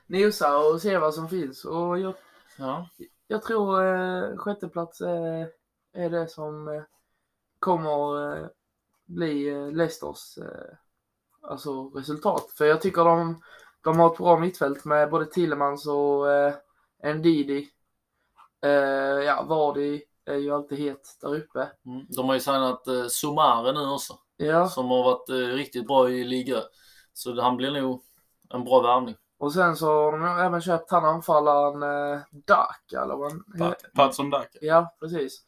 nosa 0.07 0.57
och 0.57 0.81
se 0.81 0.97
vad 0.97 1.13
som 1.13 1.29
finns. 1.29 1.65
Och 1.65 1.99
jag, 1.99 2.13
ja. 2.57 2.89
jag 3.27 3.41
tror 3.43 3.85
eh, 3.85 4.37
sjätte 4.37 4.67
plats 4.67 5.01
är, 5.01 5.49
är 5.93 6.09
det 6.09 6.27
som 6.27 6.67
eh, 6.67 6.83
kommer 7.59 8.37
eh, 8.37 8.47
bli 9.05 9.49
eh, 9.49 9.71
Leicesters 9.71 10.37
alltså 11.41 11.89
resultat. 11.89 12.51
För 12.57 12.65
jag 12.65 12.81
tycker 12.81 13.03
de, 13.05 13.41
de 13.83 13.99
har 13.99 14.11
ett 14.11 14.17
bra 14.17 14.39
mittfält 14.39 14.85
med 14.85 15.09
både 15.09 15.25
Tillemans 15.25 15.87
och 15.87 16.31
eh, 16.31 16.53
Ndidi. 17.15 17.69
Eh, 18.61 18.71
ja, 19.25 19.43
Vardy 19.49 20.01
är 20.25 20.35
ju 20.35 20.51
alltid 20.51 20.77
het 20.79 21.17
där 21.21 21.35
uppe. 21.35 21.69
Mm. 21.85 22.05
De 22.09 22.27
har 22.27 22.33
ju 22.33 22.39
signat 22.39 22.87
eh, 22.87 23.07
Somare 23.07 23.71
nu 23.71 23.89
också. 23.89 24.13
Ja, 24.37 24.67
Som 24.67 24.85
har 24.89 25.03
varit 25.03 25.29
eh, 25.29 25.35
riktigt 25.55 25.87
bra 25.87 26.09
i 26.09 26.23
liga. 26.23 26.57
Så 27.13 27.41
han 27.41 27.57
blir 27.57 27.71
nog 27.81 28.03
en 28.49 28.63
bra 28.63 28.81
värvning. 28.81 29.15
och 29.37 29.53
sen 29.53 29.75
så 29.75 29.87
har 29.87 30.11
de 30.11 30.23
även 30.45 30.61
köpt 30.61 30.91
han 30.91 31.05
anfallaren 31.05 31.83
eh, 32.13 32.21
Daka 32.31 33.01
eller 33.03 33.15
vad 33.15 33.31
han 33.31 33.43
Pat- 33.57 33.93
Patson 33.95 34.29
Daka. 34.29 34.57
Ja, 34.61 34.95
precis. 34.99 35.41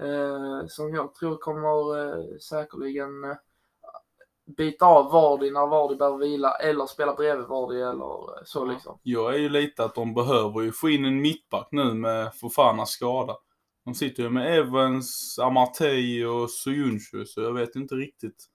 Eh, 0.00 0.66
som 0.68 0.94
jag 0.94 1.14
tror 1.14 1.36
kommer 1.36 1.98
eh, 1.98 2.38
säkerligen 2.38 3.24
eh, 3.24 3.36
byta 4.56 4.86
av 4.86 5.12
Vardy 5.12 5.50
när 5.50 5.66
Vardy 5.66 5.96
behöver 5.96 6.18
vila 6.18 6.54
eller 6.54 6.86
spela 6.86 7.14
bredvid 7.14 7.46
Vardy 7.46 7.80
eller 7.80 8.44
så 8.44 8.66
Ja. 8.66 8.72
liksom. 8.72 8.98
Jag 9.02 9.34
är 9.34 9.38
ju 9.38 9.48
lite 9.48 9.84
att 9.84 9.94
de 9.94 10.14
behöver 10.14 10.60
ju 10.60 10.72
få 10.72 10.88
in 10.90 11.04
en 11.04 11.20
mittback 11.20 11.68
nu 11.70 11.94
med 11.94 12.34
Fofanas 12.34 12.90
skada. 12.90 13.36
De 13.84 13.94
sitter 13.94 14.22
ju 14.22 14.30
med 14.30 14.58
Evans, 14.58 15.38
Amartey 15.42 16.24
och 16.24 16.50
Soyuncu, 16.50 17.24
så 17.26 17.40
jag 17.40 17.52
vet 17.52 17.76
inte 17.76 17.94
riktigt 17.94 18.46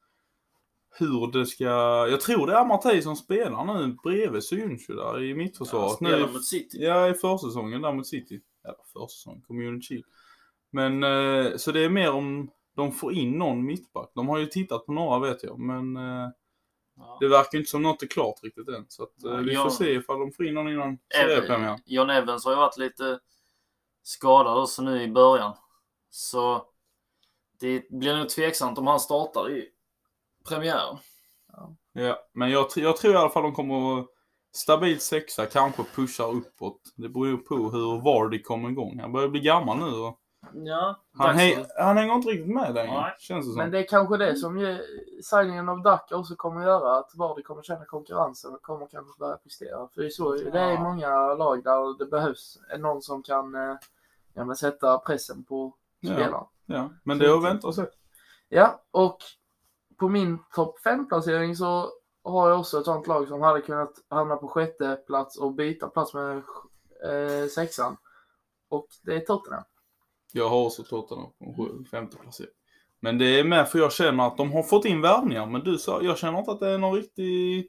hur 0.99 1.31
det 1.31 1.45
ska... 1.45 1.65
Jag 2.09 2.21
tror 2.21 2.47
det 2.47 2.53
är 2.53 2.57
Amartey 2.57 3.01
som 3.01 3.15
spelar 3.15 3.65
nu 3.65 3.97
bredvid 4.03 4.43
Soyuncu 4.43 4.93
där 4.93 5.23
i 5.23 5.33
mittförsvaret. 5.33 5.95
spelar 5.95 6.19
nu, 6.27 6.33
mot 6.33 6.45
City. 6.45 6.77
Ja, 6.81 7.09
i 7.09 7.13
försäsongen 7.13 7.81
där 7.81 7.93
mot 7.93 8.07
City. 8.07 8.41
Eller 8.63 8.77
försäsongen, 8.93 9.41
community 9.41 9.87
shield. 9.87 10.05
Men 10.71 11.03
eh, 11.03 11.55
så 11.57 11.71
det 11.71 11.79
är 11.85 11.89
mer 11.89 12.11
om 12.11 12.51
de 12.75 12.91
får 12.91 13.13
in 13.13 13.31
någon 13.37 13.65
mittback. 13.65 14.11
De 14.15 14.29
har 14.29 14.37
ju 14.37 14.45
tittat 14.45 14.85
på 14.85 14.91
några 14.93 15.19
vet 15.19 15.43
jag, 15.43 15.59
men 15.59 15.97
eh, 15.97 16.29
Ja. 16.97 17.17
det 17.19 17.27
verkar 17.27 17.57
inte 17.57 17.69
som 17.71 17.81
något 17.81 18.03
är 18.03 18.07
klart 18.07 18.43
riktigt 18.43 18.67
än. 18.67 18.85
Så 18.87 19.03
att, 19.03 19.23
eh, 19.23 19.31
Ja, 19.31 19.37
vi 19.37 19.55
får 19.55 19.69
se 19.69 19.91
ifall 19.91 20.19
de 20.19 20.31
får 20.31 20.45
in 20.47 20.53
någon 20.53 20.67
innan 20.71 20.89
Ev- 20.93 20.97
seriepremiär. 21.15 21.79
John 21.85 22.09
Evans 22.09 22.45
har 22.45 22.51
ju 22.51 22.57
varit 22.57 22.77
lite 22.77 23.19
skadad 24.03 24.57
också 24.61 24.81
nu 24.81 25.01
i 25.03 25.07
början. 25.07 25.53
Så 26.09 26.65
det 27.59 27.89
blir 27.89 28.17
nog 28.17 28.29
tveksamt 28.29 28.77
om 28.77 28.87
han 28.87 28.99
startar 28.99 29.49
i 29.51 29.69
premiären. 30.49 30.97
Ja, 31.93 32.17
men 32.33 32.51
jag, 32.51 32.67
jag 32.75 32.97
tror 32.97 33.13
i 33.13 33.17
alla 33.17 33.29
fall 33.29 33.43
de 33.43 33.53
kommer 33.53 33.99
att 33.99 34.07
stabilt 34.53 35.01
sexa, 35.01 35.45
kanske 35.45 35.83
pushar 35.95 36.31
uppåt. 36.31 36.81
Det 36.95 37.09
beror 37.09 37.27
ju 37.27 37.37
på 37.37 37.55
hur 37.55 38.01
Vardy 38.01 38.41
kommer 38.41 38.69
igång. 38.69 38.99
Han 38.99 39.11
börjar 39.11 39.29
bli 39.29 39.39
gammal 39.41 39.77
nu 39.77 39.85
och 39.95 40.19
Ja, 40.53 40.99
han, 41.17 41.37
för- 41.37 41.83
han 41.83 41.97
hänger 41.97 42.13
inte 42.13 42.29
riktigt 42.29 42.55
med 42.55 42.73
längre. 42.73 43.01
Nej. 43.01 43.15
Känns 43.19 43.45
det 43.45 43.51
som. 43.51 43.57
Men 43.57 43.71
det 43.71 43.79
är 43.79 43.87
kanske 43.87 44.17
det 44.17 44.35
som 44.35 44.57
ju 44.59 44.79
signingen 45.23 45.69
av 45.69 45.81
Daka 45.81 46.15
också 46.17 46.35
kommer 46.35 46.65
göra. 46.65 46.97
Att 46.99 47.15
Vardy 47.15 47.43
kommer 47.43 47.61
känna 47.63 47.85
konkurrensen 47.85 48.53
och 48.53 48.61
kommer 48.61 48.87
kanske 48.87 49.19
börja 49.19 49.37
prestera. 49.37 49.87
För 49.87 50.01
det 50.01 50.07
är, 50.07 50.09
så, 50.09 50.31
det 50.31 50.59
är 50.59 50.71
Ja. 50.71 50.79
många 50.83 51.33
lag 51.33 51.63
där 51.63 51.97
det 51.97 52.05
behövs 52.05 52.57
någon 52.79 53.01
som 53.01 53.23
kan 53.23 53.55
eh, 53.55 53.75
ja, 54.33 54.45
men 54.45 54.55
sätta 54.55 54.97
pressen 54.97 55.43
på 55.43 55.73
Ja. 55.99 56.13
spelaren. 56.13 56.45
Ja, 56.65 56.89
men 57.03 57.17
det 57.17 57.25
är 57.25 57.37
att 57.37 57.43
vänta 57.43 57.67
och 57.67 57.75
se. 57.75 57.85
Ja, 58.49 58.81
och 58.91 59.17
på 59.99 60.09
min 60.09 60.39
topp 60.55 60.79
5-placering 60.85 61.55
så 61.55 61.89
har 62.23 62.49
jag 62.49 62.59
också 62.59 62.79
ett 62.79 62.85
sånt 62.85 63.07
lag 63.07 63.27
som 63.27 63.41
hade 63.41 63.61
kunnat 63.61 63.93
hamna 64.09 64.35
på 64.35 64.47
sjätte 64.47 64.95
plats 65.07 65.37
och 65.39 65.53
byta 65.53 65.87
plats 65.89 66.13
med 66.13 66.37
eh, 67.03 67.47
sexan. 67.55 67.97
Och 68.69 68.87
det 69.03 69.15
är 69.15 69.19
Tottenham. 69.19 69.63
Jag 70.31 70.49
har 70.49 70.65
också 70.65 70.83
Tottenham 70.83 71.31
på 71.39 71.53
sju- 71.57 71.85
femte 71.91 72.17
placering. 72.17 72.51
Men 72.99 73.17
det 73.17 73.39
är 73.39 73.43
med 73.43 73.69
för 73.69 73.79
jag 73.79 73.93
känner 73.93 74.27
att 74.27 74.37
de 74.37 74.51
har 74.51 74.63
fått 74.63 74.85
in 74.85 75.01
värvningar. 75.01 75.45
Men 75.45 75.61
du 75.61 75.77
sa, 75.77 76.01
jag 76.01 76.17
känner 76.17 76.39
inte 76.39 76.51
att 76.51 76.59
det 76.59 76.69
är 76.69 76.77
någon 76.77 76.95
riktig 76.95 77.67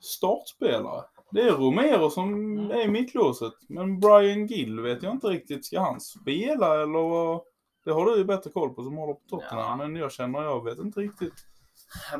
startspelare. 0.00 1.04
Det 1.30 1.40
är 1.40 1.52
Romero 1.52 2.10
som 2.10 2.56
är 2.70 2.80
i 2.84 2.88
mittlåset. 2.88 3.52
Men 3.68 4.00
Brian 4.00 4.46
Gill 4.46 4.80
vet 4.80 5.02
jag 5.02 5.12
inte 5.12 5.26
riktigt. 5.26 5.66
Ska 5.66 5.80
han 5.80 6.00
spela 6.00 6.82
eller? 6.82 7.40
Det 7.84 7.92
har 7.92 8.06
du 8.06 8.16
ju 8.16 8.24
bättre 8.24 8.50
koll 8.50 8.74
på 8.74 8.82
som 8.82 8.96
håller 8.96 9.14
på 9.14 9.20
Tottenham. 9.28 9.80
Ja. 9.80 9.86
Men 9.86 9.96
jag 9.96 10.12
känner, 10.12 10.42
jag 10.42 10.64
vet 10.64 10.78
inte 10.78 11.00
riktigt. 11.00 11.34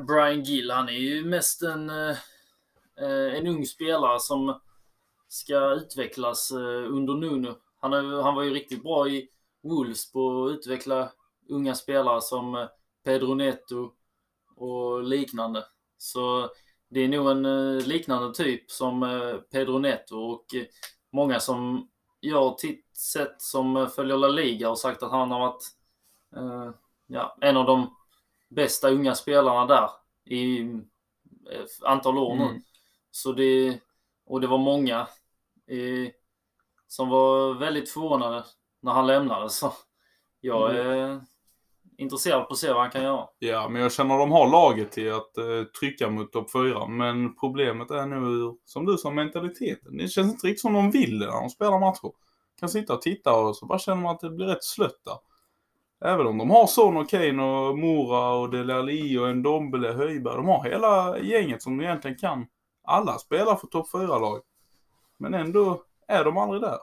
Brian 0.07 0.43
Gill, 0.43 0.71
han 0.71 0.89
är 0.89 0.93
ju 0.93 1.25
mest 1.25 1.63
en, 1.63 1.91
eh, 1.91 2.17
en 3.39 3.47
ung 3.47 3.67
spelare 3.67 4.21
som 4.21 4.61
ska 5.29 5.75
utvecklas 5.75 6.51
eh, 6.51 6.93
under 6.93 7.15
Nuno. 7.15 7.55
Han, 7.81 7.93
är, 7.93 8.23
han 8.23 8.35
var 8.35 8.43
ju 8.43 8.51
riktigt 8.51 8.83
bra 8.83 9.09
i 9.09 9.29
Wolves 9.65 10.13
på 10.13 10.47
att 10.47 10.53
utveckla 10.53 11.13
unga 11.49 11.75
spelare 11.75 12.21
som 12.21 12.55
eh, 12.55 12.69
Pedro 13.05 13.35
Neto 13.35 13.93
och 14.57 15.03
liknande. 15.03 15.65
Så 15.97 16.51
det 16.89 17.01
är 17.01 17.09
nog 17.09 17.31
en 17.31 17.45
eh, 17.45 17.87
liknande 17.87 18.35
typ 18.35 18.71
som 18.71 19.03
eh, 19.03 19.37
Pedro 19.37 19.79
Neto 19.79 20.17
och 20.17 20.47
många 21.13 21.41
som 21.41 21.89
jag 22.21 22.57
sett 22.93 23.43
som 23.43 23.91
följer 23.97 24.17
La 24.17 24.29
Liga 24.29 24.69
har 24.69 24.77
sagt 24.77 25.03
att 25.03 25.11
han 25.11 25.31
har 25.31 25.41
varit 25.41 25.65
eh, 26.37 26.71
ja, 27.07 27.37
en 27.41 27.57
av 27.57 27.67
de 27.67 27.97
bästa 28.49 28.91
unga 28.91 29.15
spelarna 29.15 29.67
där 29.67 29.91
i 30.25 30.61
ett 31.51 31.83
antal 31.83 32.19
år 32.19 32.37
nu. 32.37 32.45
Mm. 32.45 32.63
Så 33.11 33.33
det, 33.33 33.81
och 34.27 34.41
det 34.41 34.47
var 34.47 34.59
många 34.59 35.01
eh, 35.67 36.13
som 36.87 37.09
var 37.09 37.55
väldigt 37.55 37.91
förvånade 37.91 38.45
när 38.85 38.93
han 38.93 39.07
lämnade. 39.07 39.51
Så 39.51 39.73
jag 40.41 40.77
är 40.77 41.21
intresserad 41.99 42.49
på 42.49 42.53
att 42.53 42.59
se 42.59 42.73
vad 42.73 42.83
han 42.83 42.91
kan 42.91 43.03
göra. 43.03 43.27
Ja, 43.39 43.69
men 43.69 43.83
jag 43.83 43.93
känner 43.93 44.15
att 44.15 44.21
de 44.21 44.33
har 44.33 44.51
laget 44.51 44.93
till 44.93 45.13
att 45.13 45.39
eh, 45.39 45.63
trycka 45.81 46.11
mot 46.11 46.33
topp 46.33 46.53
4. 46.53 46.87
Men 46.87 47.37
problemet 47.37 47.91
är 47.91 48.07
nu, 48.07 48.57
som 48.65 48.85
du 48.85 48.97
sa, 48.97 49.11
mentaliteten. 49.11 49.97
Det 49.97 50.09
känns 50.09 50.33
inte 50.33 50.47
riktigt 50.47 50.61
som 50.61 50.73
de 50.73 50.91
vill 50.91 51.19
det 51.19 51.27
när 51.27 51.41
de 51.41 51.51
spelar 51.51 51.81
matcher. 51.81 52.13
Kan 52.61 52.69
sitta 52.69 52.95
och 52.95 53.03
titta 53.03 53.35
och 53.35 53.57
så 53.57 53.67
bara 53.67 53.79
känner 53.79 54.03
man 54.03 54.15
att 54.15 54.21
det 54.21 54.31
blir 54.31 54.47
rätt 54.47 54.65
slött 54.65 55.01
där. 55.05 55.19
Även 56.11 56.27
om 56.27 56.39
de 56.39 56.51
har 56.51 56.67
Son 56.67 56.97
och 56.97 57.09
Kane 57.09 57.43
och 57.43 57.79
Mora 57.79 58.35
och 58.35 58.51
Dele 58.51 58.75
Alli 58.75 59.19
och 59.19 59.37
Ndombele, 59.37 59.93
Höjberg. 59.93 60.37
De 60.37 60.49
har 60.49 60.65
hela 60.65 61.19
gänget 61.19 61.63
som 61.63 61.81
egentligen 61.81 62.17
kan. 62.19 62.47
Alla 62.85 63.19
spelar 63.19 63.57
för 63.57 63.67
topp 63.67 63.87
4-lag. 63.93 64.41
Men 65.19 65.35
ändå 65.35 65.83
är 66.09 66.25
de 66.25 66.39
aldrig 66.39 66.63
där. 66.63 66.79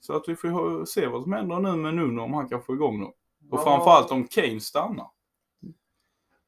Så 0.00 0.16
att 0.16 0.24
vi 0.28 0.36
får 0.36 0.84
se 0.84 1.06
vad 1.06 1.22
som 1.22 1.32
händer 1.32 1.56
nu 1.60 1.72
med 1.76 1.94
Nuno 1.94 2.20
om 2.22 2.34
han 2.34 2.48
kan 2.48 2.62
få 2.62 2.74
igång 2.74 3.00
dem. 3.00 3.12
Och 3.50 3.58
Ja. 3.58 3.64
framförallt 3.64 4.10
om 4.10 4.28
Kane 4.28 4.60
stannar. 4.60 5.10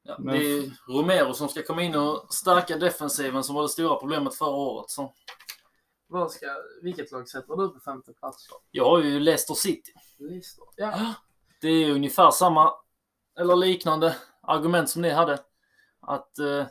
Ja, 0.03 0.17
Men- 0.19 0.35
Det 0.35 0.45
är 0.45 0.71
Romero 0.89 1.35
som 1.35 1.49
ska 1.49 1.63
komma 1.63 1.83
in 1.83 1.95
och 1.95 2.35
stärka 2.35 2.77
defensiven 2.77 3.45
som 3.45 3.55
var 3.55 3.63
det 3.63 3.69
stora 3.69 3.97
problemet 3.97 4.35
förra 4.35 4.51
året. 4.51 4.91
Så 4.91 5.13
Vad 6.07 6.31
ska, 6.31 6.47
vilket 6.83 7.13
lag 7.13 7.29
sätter 7.29 7.57
du 7.57 7.69
på 7.69 7.81
femte 7.81 8.13
plats 8.13 8.49
då? 8.49 8.57
jag 8.71 8.85
har 8.85 9.03
ju 9.03 9.21
Leicester 9.21 9.55
City. 9.55 9.93
Leicester. 10.19 10.65
Ja. 10.77 11.15
Det 11.61 11.69
är 11.69 11.91
ungefär 11.91 12.31
samma, 12.31 12.73
eller 13.41 13.57
liknande, 13.57 14.17
argument 14.43 14.91
som 14.91 15.03
ni 15.03 15.11
hade. 15.11 15.39
Att 16.01 16.39
eh, 16.39 16.67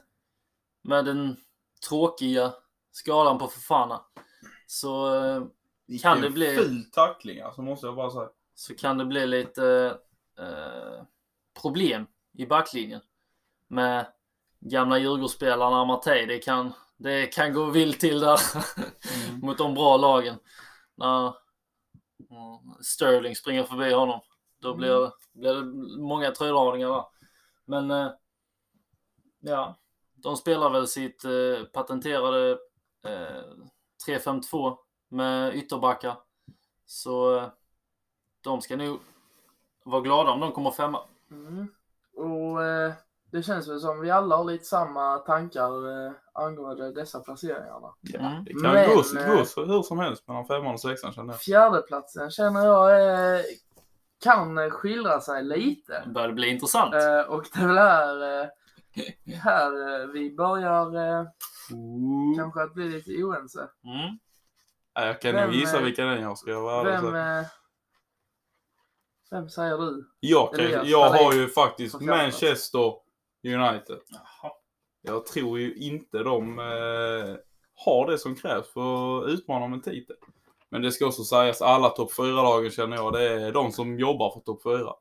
med 0.84 1.06
den 1.06 1.38
tråkiga 1.90 2.54
skadan 2.92 3.38
på 3.40 3.48
Fofana 3.48 4.02
så, 4.68 5.16
eh, 5.16 5.44
Kan 6.02 6.22
det 6.22 6.30
bli- 6.30 6.56
ful 6.56 6.86
tackling 6.92 7.40
alltså, 7.42 7.62
måste 7.62 7.88
jag 7.88 7.96
bara 7.96 8.12
säga. 8.12 8.30
så 8.56 8.76
kan 8.76 8.98
det 8.98 9.06
bli 9.06 9.28
lite 9.28 9.98
eh, 10.40 11.04
problem 11.62 12.08
i 12.34 12.46
backlinjen. 12.46 13.02
Med 13.68 14.06
gamla 14.60 14.98
Djurgårdsspelarna 15.00 15.82
Amartey. 15.82 16.26
Det 16.26 16.40
kan, 16.40 16.72
det 16.98 17.26
kan 17.26 17.54
gå 17.54 17.66
vilt 17.66 18.00
till 18.00 18.20
där 18.20 18.40
Mm. 19.28 19.40
mot 19.42 19.58
de 19.58 19.74
bra 19.74 19.98
lagen. 19.98 20.36
När 20.96 21.26
mm, 22.30 22.74
Sterling 22.82 23.36
springer 23.36 23.64
förbi 23.64 23.94
honom. 23.94 24.20
Då 24.62 24.76
blir, 24.76 25.12
blir 25.34 25.54
det 25.54 25.64
många 26.02 26.32
tröjdragningar 26.32 26.90
där. 26.90 27.04
Men 27.66 27.92
eh, 27.92 28.12
ja, 29.40 29.80
de 30.14 30.38
spelar 30.38 30.70
väl 30.70 30.88
sitt 30.88 31.24
eh, 31.26 31.64
patenterade 31.74 32.52
eh, 33.06 33.44
3-5-2 34.08 34.78
med 35.10 35.56
ytterbackar. 35.56 36.18
Så 36.86 37.38
eh, 37.38 37.44
de 38.44 38.62
ska 38.62 38.76
nog 38.76 39.00
vara 39.86 40.02
glada 40.02 40.32
om 40.32 40.40
de 40.40 40.52
kommer 40.52 40.72
femma. 40.72 41.00
Mm. 41.32 41.68
Och 42.16 42.64
eh, 42.64 42.94
det 43.32 43.44
känns 43.44 43.68
väl 43.68 43.80
som 43.80 44.00
vi 44.02 44.12
alla 44.12 44.36
har 44.36 44.44
lite 44.44 44.66
samma 44.66 45.18
tankar 45.18 46.06
eh, 46.08 46.12
angående 46.34 46.92
dessa 46.92 47.20
placeringarna. 47.20 47.94
Ja, 48.02 48.20
Mm. 48.20 48.44
det 48.44 48.54
kan 48.54 48.62
Men, 48.74 48.96
gå, 48.96 49.04
så, 49.04 49.16
gå 49.16 49.46
så 49.46 49.66
hur 49.66 49.82
som 49.82 50.00
helst 50.00 50.28
mellan 50.28 50.46
femman 50.46 50.74
och 50.74 50.80
sexan 50.82 51.14
känner 51.14 51.34
jag. 51.34 51.42
Fjärdeplatsen 51.42 52.32
känner 52.32 52.66
jag 52.66 53.14
eh, 53.38 53.42
kan 54.24 54.72
skilja 54.72 55.20
sig 55.20 55.44
lite. 55.44 56.04
Det 56.06 56.12
börjar 56.12 56.32
bli 56.32 56.50
intressant. 56.50 56.94
Eh, 56.94 57.22
och 57.22 57.46
det 57.54 57.60
är 57.60 57.68
väl 57.68 57.78
här, 57.78 58.42
eh, 58.42 58.48
här 59.44 60.02
eh, 60.02 60.08
vi 60.08 60.36
börjar 60.36 60.96
eh, 61.20 61.26
kanske 62.38 62.64
att 62.64 62.74
bli 62.74 62.90
lite 62.90 63.24
oense. 63.24 63.60
Mm. 63.84 64.20
Ja, 65.00 65.06
jag 65.06 65.22
kan 65.22 65.36
Vem, 65.36 65.46
nog 65.46 65.56
gissa 65.56 65.78
eh, 65.78 65.84
vilka 65.84 66.06
den 66.06 66.22
jag 66.22 66.38
ska 66.38 66.60
vara 66.60 66.84
Vem, 66.84 67.16
eh, 67.16 67.46
vem 69.32 69.50
säger 69.50 69.78
du? 69.78 70.10
Jag, 70.20 70.56
kan, 70.56 70.88
jag 70.88 71.10
har 71.10 71.34
ju 71.34 71.48
faktiskt. 71.48 72.02
Manchester 72.02 72.94
United. 73.44 74.00
Jaha. 74.10 74.52
Jag 75.02 75.26
tror 75.26 75.60
ju 75.60 75.76
inte 75.76 76.18
de 76.24 76.60
eh, 76.60 77.36
har 77.86 78.12
det 78.12 78.18
som 78.18 78.36
krävs 78.36 78.74
för 78.74 79.20
att 79.24 79.30
utmana 79.30 79.66
om 79.66 79.74
en 79.74 79.82
titel. 79.82 80.16
Men 80.70 80.82
det 80.82 80.92
ska 80.92 81.06
också 81.08 81.24
sägas, 81.24 81.62
alla 81.62 81.90
topp 81.90 82.12
4-lagen 82.12 82.72
känner 82.72 82.96
jag, 82.98 83.14
det 83.14 83.24
är 83.24 83.52
de 83.52 83.72
som 83.72 84.00
jobbar 84.00 84.32
för 84.34 84.40
topp 84.40 84.64
4. 84.64 84.94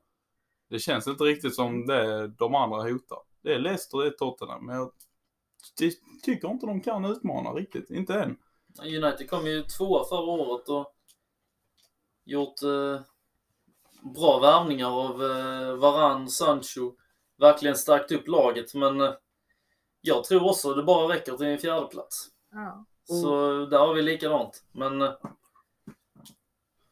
Det 0.70 0.78
känns 0.78 1.06
inte 1.06 1.24
riktigt 1.24 1.54
som 1.54 1.86
det 1.86 2.28
de 2.28 2.54
andra 2.54 2.82
hotar. 2.82 3.18
Det 3.42 3.54
är 3.54 3.58
Leicester, 3.58 3.98
det 3.98 4.06
är 4.06 4.10
Tottenham, 4.10 4.66
men 4.66 4.76
jag 4.76 4.90
ty- 5.78 5.92
tycker 6.22 6.48
inte 6.48 6.66
de 6.66 6.80
kan 6.80 7.04
utmana 7.04 7.50
riktigt. 7.50 7.90
Inte 7.90 8.14
än. 8.14 8.36
United 8.82 9.30
kom 9.30 9.46
ju 9.46 9.62
tvåa 9.62 10.04
förra 10.04 10.20
året 10.32 10.68
och 10.68 10.92
gjort 12.24 12.62
eh, 12.62 13.00
bra 14.14 14.38
värvningar 14.38 14.90
av 14.90 15.22
eh, 15.24 15.74
Varann, 15.76 16.28
Sancho. 16.28 16.92
Verkligen 17.38 17.76
stärkt 17.76 18.12
upp 18.12 18.28
laget 18.28 18.74
men 18.74 19.00
eh, 19.00 19.12
jag 20.00 20.24
tror 20.24 20.50
också 20.50 20.74
det 20.74 20.82
bara 20.82 21.14
räcker 21.14 21.32
till 21.36 21.46
en 21.46 21.58
fjärde 21.58 21.86
plats. 21.86 22.28
Ja. 22.52 22.84
Så 23.04 23.66
där 23.66 23.78
har 23.78 23.94
vi 23.94 24.02
likadant. 24.02 24.62
Men 24.72 25.02
eh, 25.02 25.12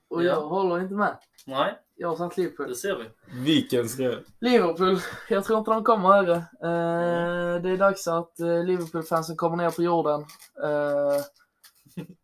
Och 0.08 0.22
Ja. 0.24 0.26
jag 0.26 0.40
håller 0.40 0.80
inte 0.80 0.94
med. 0.94 1.16
nej, 1.46 1.78
Jag 1.94 2.08
har 2.08 2.16
satt 2.16 2.36
Liverpool. 2.36 2.68
det 2.68 2.74
ser 2.74 2.96
vi. 2.96 3.04
Vilken 3.40 3.88
skräll. 3.88 4.24
Liverpool, 4.40 4.98
jag 5.28 5.44
tror 5.44 5.58
inte 5.58 5.70
de 5.70 5.84
kommer 5.84 6.08
högre. 6.08 6.34
Eh, 6.36 7.62
det 7.62 7.70
är 7.70 7.76
dags 7.76 8.08
att 8.08 8.40
eh, 8.40 8.64
Liverpool-fansen 8.64 9.36
kommer 9.36 9.56
ner 9.56 9.70
på 9.70 9.82
jorden. 9.82 10.20
Eh, 10.62 11.22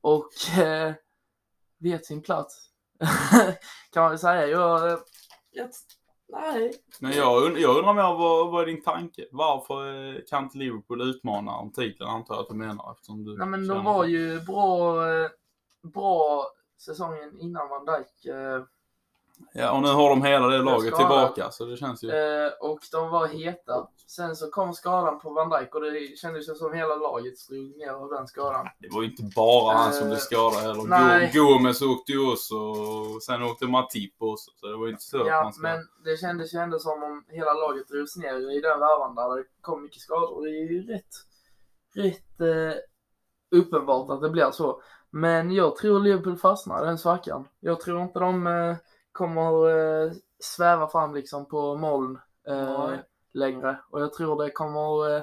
och 0.01 0.59
eh, 0.59 0.95
vet 1.79 2.07
sin 2.07 2.23
plats. 2.23 2.69
kan 3.93 4.03
man 4.03 4.11
väl 4.11 4.19
säga. 4.19 4.47
Jag, 4.47 4.93
eh, 4.93 4.99
jag, 5.51 5.71
nej. 6.29 6.73
Men 7.01 7.13
jag, 7.13 7.43
und- 7.45 7.59
jag 7.61 7.77
undrar 7.77 7.95
mer, 7.95 8.03
vad, 8.03 8.51
vad 8.51 8.63
är 8.63 8.67
din 8.67 8.83
tanke? 8.83 9.27
Varför 9.33 10.09
eh, 10.15 10.21
kan 10.29 10.45
inte 10.45 10.59
Liverpool 10.59 11.03
utmana 11.11 11.53
om 11.53 11.73
titeln, 11.73 12.11
antar 12.11 12.35
jag 12.35 12.43
att 12.43 12.49
du 12.49 12.55
menar? 12.55 12.93
Eftersom 12.93 13.25
du 13.25 13.37
nej 13.39 13.47
men 13.47 13.67
de 13.69 13.85
var 13.85 14.03
så. 14.05 14.09
ju 14.09 14.41
bra, 14.41 15.09
eh, 15.11 15.31
bra 15.83 16.47
säsongen 16.79 17.39
innan 17.41 17.69
Van 17.69 17.85
Dijk. 17.85 18.35
Eh, 18.35 18.63
Ja, 19.55 19.73
och 19.73 19.83
nu 19.83 19.89
har 19.89 20.11
de 20.11 20.23
hela 20.23 20.47
det 20.47 20.59
laget 20.59 20.95
tillbaka, 20.97 21.51
så 21.51 21.65
det 21.65 21.77
känns 21.77 22.05
ju... 22.05 22.11
Eh, 22.11 22.51
och 22.61 22.79
de 22.93 23.11
var 23.11 23.27
heta. 23.27 23.89
Sen 24.07 24.37
så 24.37 24.51
kom 24.51 24.73
skadan 24.73 25.21
på 25.21 25.31
Van 25.31 25.51
Dijk 25.51 25.75
och 25.75 25.81
det 25.81 26.19
kändes 26.19 26.59
som 26.59 26.73
hela 26.73 26.95
laget 26.97 27.39
slog 27.39 27.77
ner 27.77 27.91
av 27.93 28.11
den 28.11 28.27
skadan. 28.27 28.67
Det 28.79 28.89
var 28.93 29.03
ju 29.03 29.11
inte 29.11 29.23
bara 29.37 29.75
han 29.77 29.93
som 29.93 30.03
Eh, 30.03 30.09
blev 30.09 30.19
skadad 30.19 30.63
heller. 30.63 30.85
nej. 30.89 31.31
Go- 31.35 31.43
Gomes 31.45 31.83
åkte 31.83 32.13
ju 32.13 32.33
också 32.33 32.55
och 32.57 33.23
sen 33.23 33.43
åkte 33.43 33.67
Matip 33.67 34.15
också. 34.19 34.51
Så 34.57 34.67
det 34.67 34.77
var 34.77 34.87
ju 34.87 34.91
inte 34.93 35.03
så 35.05 35.19
Ja, 35.27 35.43
man 35.43 35.53
ska... 35.53 35.63
men 35.63 35.79
det 36.05 36.17
kändes 36.21 36.55
ju 36.55 36.59
ändå 36.59 36.79
som 36.79 37.03
om 37.03 37.25
hela 37.29 37.53
laget 37.53 37.89
drogs 37.89 38.17
ner 38.17 38.35
i 38.57 38.61
den 38.61 38.81
värvan 38.81 39.15
där 39.15 39.37
det 39.37 39.45
kom 39.61 39.83
mycket 39.83 40.01
skador. 40.03 40.45
Det 40.45 40.51
är 40.51 40.71
ju 40.73 40.87
rätt, 40.93 41.13
rätt 41.95 42.41
eh, 42.41 42.79
uppenbart 43.61 44.11
att 44.11 44.21
det 44.21 44.31
blir 44.31 44.51
så. 44.51 44.83
Men 45.11 45.51
jag 45.53 45.77
tror 45.77 46.01
Liverpool 46.01 46.37
fastnar 46.37 46.85
den 46.87 46.99
svackan. 46.99 47.49
Jag 47.61 47.81
tror 47.81 48.03
inte 48.03 48.19
de 48.19 48.47
eh, 48.47 48.77
kommer 49.13 49.71
eh, 50.07 50.13
sväva 50.39 50.89
fram 50.89 51.15
liksom 51.15 51.49
på 51.49 51.77
moln. 51.77 52.19
Eh, 52.49 52.91
längre. 53.35 53.79
Och 53.91 54.01
jag 54.01 54.13
tror 54.13 54.45
det 54.45 54.51
kommer, 54.51 55.17
eh, 55.17 55.23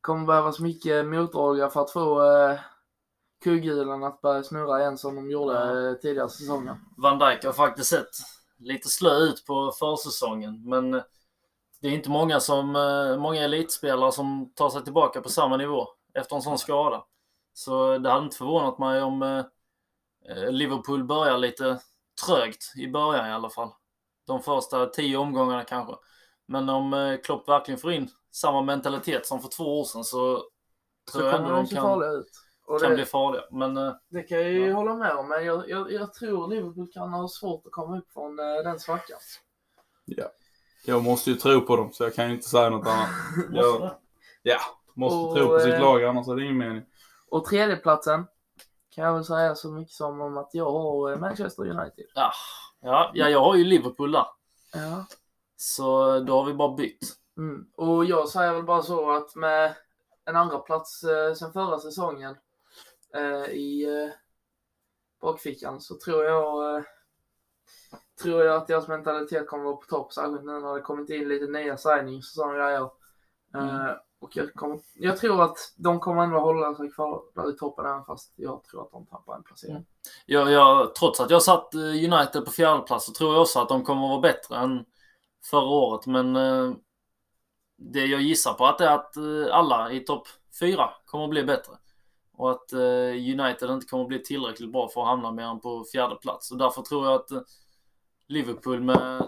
kommer 0.00 0.26
behövas 0.26 0.60
mycket 0.60 1.06
motorolja 1.06 1.68
för 1.68 1.80
att 1.80 1.90
få 1.90 2.22
eh, 2.32 2.58
kugghjulen 3.44 4.04
att 4.04 4.20
börja 4.20 4.42
snurra 4.42 4.80
igen 4.80 4.98
som 4.98 5.16
de 5.16 5.30
gjorde 5.30 5.54
Ja. 5.54 5.88
eh, 5.90 5.94
tidigare 5.94 6.28
säsongen. 6.28 6.76
Van 6.96 7.18
Dijk 7.18 7.44
har 7.44 7.52
faktiskt 7.52 7.90
sett 7.90 8.08
lite 8.58 8.88
slö 8.88 9.16
ut 9.16 9.46
på 9.46 9.72
försäsongen, 9.78 10.68
men 10.68 10.90
det 11.80 11.88
är 11.88 11.92
inte 11.92 12.10
många, 12.10 12.40
som, 12.40 12.76
eh, 12.76 13.18
många 13.18 13.42
elitspelare 13.44 14.12
som 14.12 14.52
tar 14.54 14.70
sig 14.70 14.84
tillbaka 14.84 15.20
på 15.20 15.28
samma 15.28 15.56
nivå 15.56 15.86
efter 16.14 16.36
en 16.36 16.42
sån 16.42 16.58
skada. 16.58 17.04
Så 17.52 17.98
det 17.98 18.10
hade 18.10 18.24
inte 18.24 18.36
förvånat 18.36 18.78
mig 18.78 19.02
om 19.02 19.22
eh, 19.22 19.44
Liverpool 20.50 21.04
börjar 21.04 21.38
lite 21.38 21.80
trögt 22.26 22.72
i 22.76 22.88
början 22.88 23.26
i 23.28 23.32
alla 23.32 23.50
fall. 23.50 23.70
De 24.26 24.42
första 24.42 24.86
tio 24.86 25.16
omgångarna 25.16 25.64
kanske. 25.64 25.94
Men 26.46 26.68
om 26.68 26.94
eh, 26.94 27.16
Klopp 27.20 27.48
verkligen 27.48 27.78
får 27.80 27.92
in 27.92 28.08
samma 28.32 28.62
mentalitet 28.62 29.26
som 29.26 29.40
för 29.40 29.48
två 29.48 29.80
år 29.80 29.84
sedan 29.84 30.04
så 30.04 30.42
Så 31.10 31.12
tror 31.12 31.24
jag 31.24 31.36
kommer 31.36 31.48
ändå 31.48 31.62
de 31.62 31.74
kan, 31.74 31.82
farliga 31.82 32.10
ut. 32.10 32.30
Och 32.66 32.80
kan 32.80 32.90
det, 32.90 32.96
bli 32.96 33.04
farliga. 33.04 33.42
Men 33.50 33.76
eh, 33.76 33.92
det 34.10 34.22
kan 34.22 34.38
jag 34.38 34.50
ju 34.50 34.66
Ja. 34.66 34.74
hålla 34.74 34.94
med 34.94 35.12
om, 35.12 35.28
men 35.28 35.44
jag, 35.44 35.70
jag, 35.70 35.92
jag 35.92 36.14
tror 36.14 36.48
Liverpool 36.48 36.88
kan 36.92 37.08
ha 37.12 37.28
svårt 37.28 37.66
att 37.66 37.72
komma 37.72 37.98
upp 37.98 38.12
från 38.12 38.38
eh, 38.38 38.44
den 38.64 38.80
svackan. 38.80 39.18
Jag 40.84 41.04
måste 41.04 41.30
ju 41.30 41.36
tro 41.36 41.60
på 41.60 41.76
dem 41.76 41.92
så 41.92 42.04
jag 42.04 42.14
kan 42.14 42.28
ju 42.28 42.34
inte 42.34 42.48
säga 42.48 42.70
något 42.70 42.86
annat. 42.86 43.08
måste 43.50 43.60
Jag 44.42 44.54
ja, 44.54 44.60
måste 44.94 45.16
Och, 45.16 45.36
tro 45.36 45.48
på 45.48 45.60
sitt 45.60 45.80
lag 45.80 46.04
annars 46.04 46.28
är 46.28 46.36
det 46.36 46.42
ingen 46.42 46.58
mening. 46.58 46.82
Och 47.30 47.44
tredjeplatsen 47.44 48.26
kan 48.96 49.04
jag 49.04 49.14
väl 49.14 49.24
säga 49.24 49.54
så 49.54 49.72
mycket 49.72 49.94
som 49.94 50.20
om 50.20 50.36
att 50.36 50.50
jag 50.52 50.72
har 50.72 51.12
eh, 51.12 51.18
Manchester 51.18 51.62
United. 51.62 52.06
Ja, 52.14 52.32
ja, 52.80 53.10
ja, 53.14 53.28
jag 53.28 53.40
har 53.40 53.54
ju 53.54 53.64
Liverpool 53.64 54.12
där. 54.12 54.26
Ja. 54.74 55.06
Så 55.56 56.20
då 56.20 56.38
har 56.38 56.44
vi 56.44 56.54
bara 56.54 56.74
bytt. 56.74 57.16
Mm. 57.36 57.66
Och 57.76 58.04
jag 58.04 58.28
säger 58.28 58.52
väl 58.52 58.62
bara 58.64 58.82
så 58.82 59.10
att 59.10 59.34
med 59.34 59.74
en 60.24 60.36
andra 60.36 60.58
plats 60.58 61.04
eh, 61.04 61.34
sen 61.34 61.52
förra 61.52 61.78
säsongen 61.78 62.36
eh, 63.14 63.50
i 63.50 63.84
eh, 63.84 64.12
bakfickan 65.20 65.80
så 65.80 65.98
tror 66.04 66.24
jag 66.24 66.76
eh, 66.76 66.82
tror 68.22 68.44
jag 68.44 68.56
att 68.56 68.66
deras 68.66 68.88
mentalitet 68.88 69.46
kommer 69.46 69.64
vara 69.64 69.76
på 69.76 69.86
topp, 69.86 70.12
särskilt 70.12 70.44
nu 70.44 70.60
när 70.60 70.74
det 70.74 70.80
kommit 70.80 71.10
in 71.10 71.28
lite 71.28 71.46
nya 71.46 71.76
signings 71.76 72.30
och 72.30 72.34
sådana 72.34 72.54
grejer. 72.54 72.90
Eh, 73.54 73.96
och 74.18 74.36
jag, 74.36 74.54
kommer, 74.54 74.80
jag 74.94 75.16
tror 75.16 75.42
att 75.42 75.74
de 75.76 76.00
kommer 76.00 76.22
ändå 76.22 76.38
hålla 76.38 76.74
sig 76.74 76.90
kvar 76.90 77.22
där 77.34 77.50
i 77.50 77.56
toppen 77.56 77.86
även 77.86 78.04
fast 78.04 78.32
jag 78.36 78.64
tror 78.64 78.82
att 78.82 78.90
de 78.90 79.06
tappar 79.06 79.36
en 79.36 79.42
placering. 79.42 79.76
Mm. 79.76 79.86
Jag, 80.26 80.52
jag, 80.52 80.94
trots 80.94 81.20
att 81.20 81.30
jag 81.30 81.42
satt 81.42 81.74
eh, 81.74 81.80
United 81.80 82.44
på 82.44 82.50
fjärde 82.50 82.82
plats 82.82 83.06
så 83.06 83.12
tror 83.12 83.32
jag 83.32 83.42
också 83.42 83.60
att 83.60 83.68
de 83.68 83.84
kommer 83.84 84.04
att 84.04 84.10
vara 84.10 84.20
bättre 84.20 84.56
än 84.56 84.84
förra 85.50 85.68
året. 85.68 86.06
Men 86.06 86.36
eh, 86.36 86.72
det 87.76 88.06
jag 88.06 88.22
gissar 88.22 88.52
på 88.52 88.66
att 88.66 88.78
det 88.78 88.84
är 88.84 88.94
att 88.94 89.16
eh, 89.16 89.54
alla 89.54 89.92
i 89.92 90.00
topp 90.00 90.28
fyra 90.60 90.90
kommer 91.06 91.24
att 91.24 91.30
bli 91.30 91.44
bättre. 91.44 91.72
Och 92.32 92.50
att 92.50 92.72
eh, 92.72 93.40
United 93.40 93.70
inte 93.70 93.86
kommer 93.86 94.02
att 94.02 94.08
bli 94.08 94.22
tillräckligt 94.22 94.72
bra 94.72 94.88
för 94.88 95.00
att 95.00 95.06
hamna 95.06 95.32
mer 95.32 95.44
än 95.44 95.60
på 95.60 95.84
fjärde 95.92 96.16
plats. 96.16 96.50
Och 96.50 96.58
därför 96.58 96.82
tror 96.82 97.06
jag 97.06 97.14
att 97.14 97.30
eh, 97.30 97.40
Liverpool 98.26 98.80
med 98.80 99.26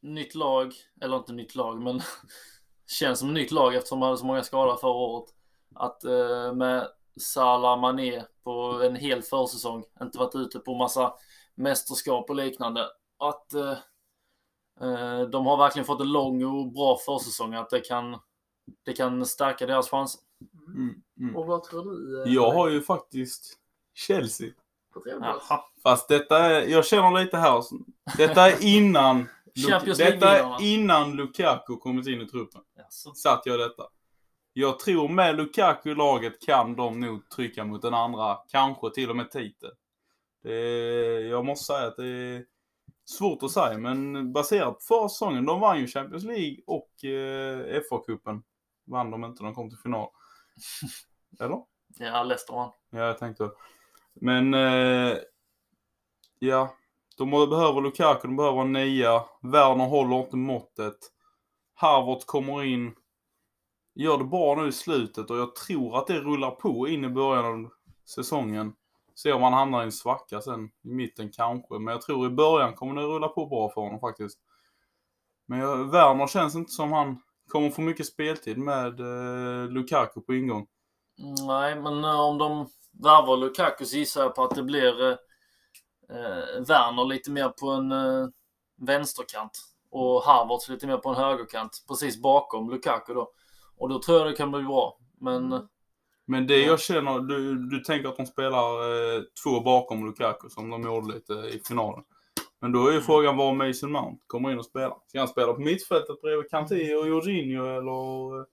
nytt 0.00 0.34
lag, 0.34 0.74
eller 1.00 1.16
inte 1.16 1.32
nytt 1.32 1.54
lag, 1.54 1.82
men 1.82 2.00
känns 2.90 3.18
som 3.18 3.34
nytt 3.34 3.50
lag 3.50 3.74
eftersom 3.74 4.00
de 4.00 4.06
hade 4.06 4.18
så 4.18 4.26
många 4.26 4.42
skador 4.42 4.76
förra 4.76 4.90
året. 4.90 5.28
Att 5.74 6.04
eh, 6.04 6.52
med 6.54 6.88
Salah 7.20 7.80
Mané 7.80 8.22
på 8.44 8.82
en 8.84 8.96
hel 8.96 9.22
försäsong, 9.22 9.84
inte 10.02 10.18
varit 10.18 10.34
ute 10.34 10.58
på 10.58 10.74
massa 10.74 11.14
mästerskap 11.54 12.30
och 12.30 12.36
liknande. 12.36 12.86
Att 13.18 13.54
eh, 13.54 13.78
eh, 14.80 15.20
de 15.20 15.46
har 15.46 15.56
verkligen 15.56 15.86
fått 15.86 16.00
en 16.00 16.12
lång 16.12 16.44
och 16.44 16.72
bra 16.72 16.98
försäsong, 17.06 17.54
att 17.54 17.70
det 17.70 17.80
kan, 17.80 18.18
det 18.84 18.92
kan 18.92 19.26
stärka 19.26 19.66
deras 19.66 19.90
chanser. 19.90 20.20
Mm, 20.76 21.02
mm. 21.20 21.36
Och 21.36 21.46
vad 21.46 21.64
tror 21.64 21.84
du? 21.84 22.22
eh, 22.22 22.34
Jag 22.34 22.52
har 22.52 22.68
ju 22.68 22.82
faktiskt 22.82 23.56
Chelsea. 23.94 24.50
på. 24.94 25.02
Fast 25.82 26.08
detta 26.08 26.38
är, 26.38 26.66
jag 26.68 26.86
känner 26.86 27.24
lite 27.24 27.36
här. 27.36 27.62
Detta 28.16 28.50
är 28.50 28.64
innan, 28.64 29.28
Champions 29.68 29.98
detta 29.98 30.58
innan 30.60 31.16
Lukaku 31.16 31.76
kommit 31.76 32.06
in 32.06 32.20
i 32.20 32.26
truppen. 32.26 32.60
Jaså. 32.76 33.14
Satt 33.14 33.42
jag 33.46 33.58
detta. 33.58 33.82
Jag 34.52 34.78
tror 34.78 35.08
med 35.08 35.36
Lukaku 35.36 35.90
i 35.90 35.94
laget 35.94 36.40
kan 36.46 36.76
de 36.76 37.00
nog 37.00 37.30
trycka 37.30 37.64
mot 37.64 37.82
den 37.82 37.94
andra, 37.94 38.36
kanske 38.48 38.90
till 38.90 39.10
och 39.10 39.16
med 39.16 39.30
titel. 39.30 39.70
Jag 41.30 41.44
måste 41.44 41.64
säga 41.64 41.86
att 41.86 41.96
det 41.96 42.06
är 42.06 42.44
svårt 43.04 43.42
att 43.42 43.50
säga, 43.50 43.78
men 43.78 44.32
baserat 44.32 44.74
på 44.74 44.80
förra 44.80 45.08
säsongen, 45.08 45.46
de 45.46 45.60
vann 45.60 45.78
ju 45.78 45.86
Champions 45.86 46.24
League 46.24 46.56
och 46.66 47.04
eh, 47.04 47.80
FA-cupen. 47.90 48.42
Vann 48.86 49.10
de 49.10 49.24
inte, 49.24 49.42
de 49.42 49.54
kom 49.54 49.70
till 49.70 49.78
final. 49.78 50.08
Eller? 51.40 51.62
Ja, 51.98 52.22
Leicester 52.22 52.54
vann. 52.54 52.70
Ja, 52.90 52.98
jag 52.98 53.18
tänkte. 53.18 53.50
Men, 54.14 54.54
eh, 54.54 55.16
ja. 56.38 56.76
De 57.20 57.30
behöver 57.30 57.80
Lukaku, 57.80 58.28
de 58.28 58.36
behöver 58.36 58.60
en 58.60 58.72
nia. 58.72 59.24
Werner 59.42 59.86
håller 59.86 60.20
inte 60.20 60.36
måttet. 60.36 60.96
Harvard 61.74 62.26
kommer 62.26 62.64
in. 62.64 62.94
Gör 63.94 64.18
det 64.18 64.24
bra 64.24 64.54
nu 64.54 64.68
i 64.68 64.72
slutet 64.72 65.30
och 65.30 65.36
jag 65.36 65.54
tror 65.54 65.98
att 65.98 66.06
det 66.06 66.20
rullar 66.20 66.50
på 66.50 66.88
in 66.88 67.04
i 67.04 67.08
början 67.08 67.44
av 67.44 67.70
säsongen. 68.08 68.72
Se 69.14 69.32
om 69.32 69.42
han 69.42 69.52
hamnar 69.52 69.80
i 69.80 69.84
en 69.84 69.92
svacka 69.92 70.40
sen 70.40 70.70
i 70.84 70.88
mitten 70.88 71.30
kanske. 71.32 71.78
Men 71.78 71.92
jag 71.92 72.02
tror 72.02 72.26
i 72.26 72.30
början 72.30 72.74
kommer 72.74 73.00
det 73.00 73.06
rulla 73.06 73.28
på 73.28 73.46
bra 73.46 73.70
för 73.74 73.80
honom 73.80 74.00
faktiskt. 74.00 74.38
Men 75.46 75.58
jag, 75.58 75.90
Werner 75.90 76.26
känns 76.26 76.54
inte 76.54 76.72
som 76.72 76.92
han 76.92 77.22
kommer 77.48 77.70
få 77.70 77.80
mycket 77.80 78.06
speltid 78.06 78.58
med 78.58 79.00
eh, 79.00 79.70
Lukaku 79.70 80.20
på 80.20 80.34
ingång. 80.34 80.66
Nej, 81.46 81.80
men 81.80 82.04
eh, 82.04 82.20
om 82.20 82.38
de 82.38 82.68
värvar 83.02 83.36
Lukaku 83.36 83.84
så 83.84 83.96
gissar 83.96 84.22
jag 84.22 84.34
på 84.34 84.44
att 84.44 84.54
det 84.54 84.62
blir 84.62 85.10
eh, 85.10 85.16
eh, 86.10 86.60
Werner 86.68 87.04
lite 87.04 87.30
mer 87.30 87.48
på 87.48 87.70
en 87.70 87.92
eh, 87.92 88.28
vänsterkant 88.80 89.50
och 89.90 90.22
Harvards 90.22 90.68
lite 90.68 90.86
mer 90.86 90.96
på 90.96 91.08
en 91.08 91.14
högerkant 91.14 91.84
precis 91.88 92.22
bakom 92.22 92.70
Lukaku 92.70 93.14
då. 93.14 93.30
Och 93.76 93.88
då 93.88 94.02
tror 94.02 94.18
jag 94.18 94.26
det 94.26 94.32
kan 94.36 94.50
bli 94.52 94.62
bra. 94.62 94.98
Men 95.20 95.52
eh, 95.52 95.60
Men 96.26 96.46
det 96.46 96.56
Ja. 96.60 96.66
jag 96.66 96.80
känner, 96.80 97.18
du, 97.18 97.54
du 97.68 97.80
tänker 97.80 98.08
att 98.08 98.16
de 98.16 98.26
spelar 98.26 98.82
eh, 99.16 99.22
två 99.44 99.60
bakom 99.60 100.06
Lukaku 100.06 100.48
som 100.48 100.70
de 100.70 100.82
gjorde 100.82 101.14
lite 101.14 101.32
i 101.32 101.60
finalen. 101.68 102.04
Men 102.60 102.72
då 102.72 102.78
är 102.80 102.90
ju 102.90 102.90
Mm. 102.92 103.02
frågan 103.02 103.36
var 103.36 103.52
Mason 103.54 103.92
Mount 103.92 104.20
kommer 104.26 104.52
in 104.52 104.58
och 104.58 104.64
spelar. 104.64 104.96
Ska 105.06 105.18
han 105.18 105.28
spela 105.28 105.52
på 105.52 105.60
mittfältet 105.60 106.20
bredvid 106.22 106.50
Kanté 106.50 106.94
och 106.96 107.08
Jorginho 107.08 107.64
eller? 107.64 108.38
eh, 108.40 108.44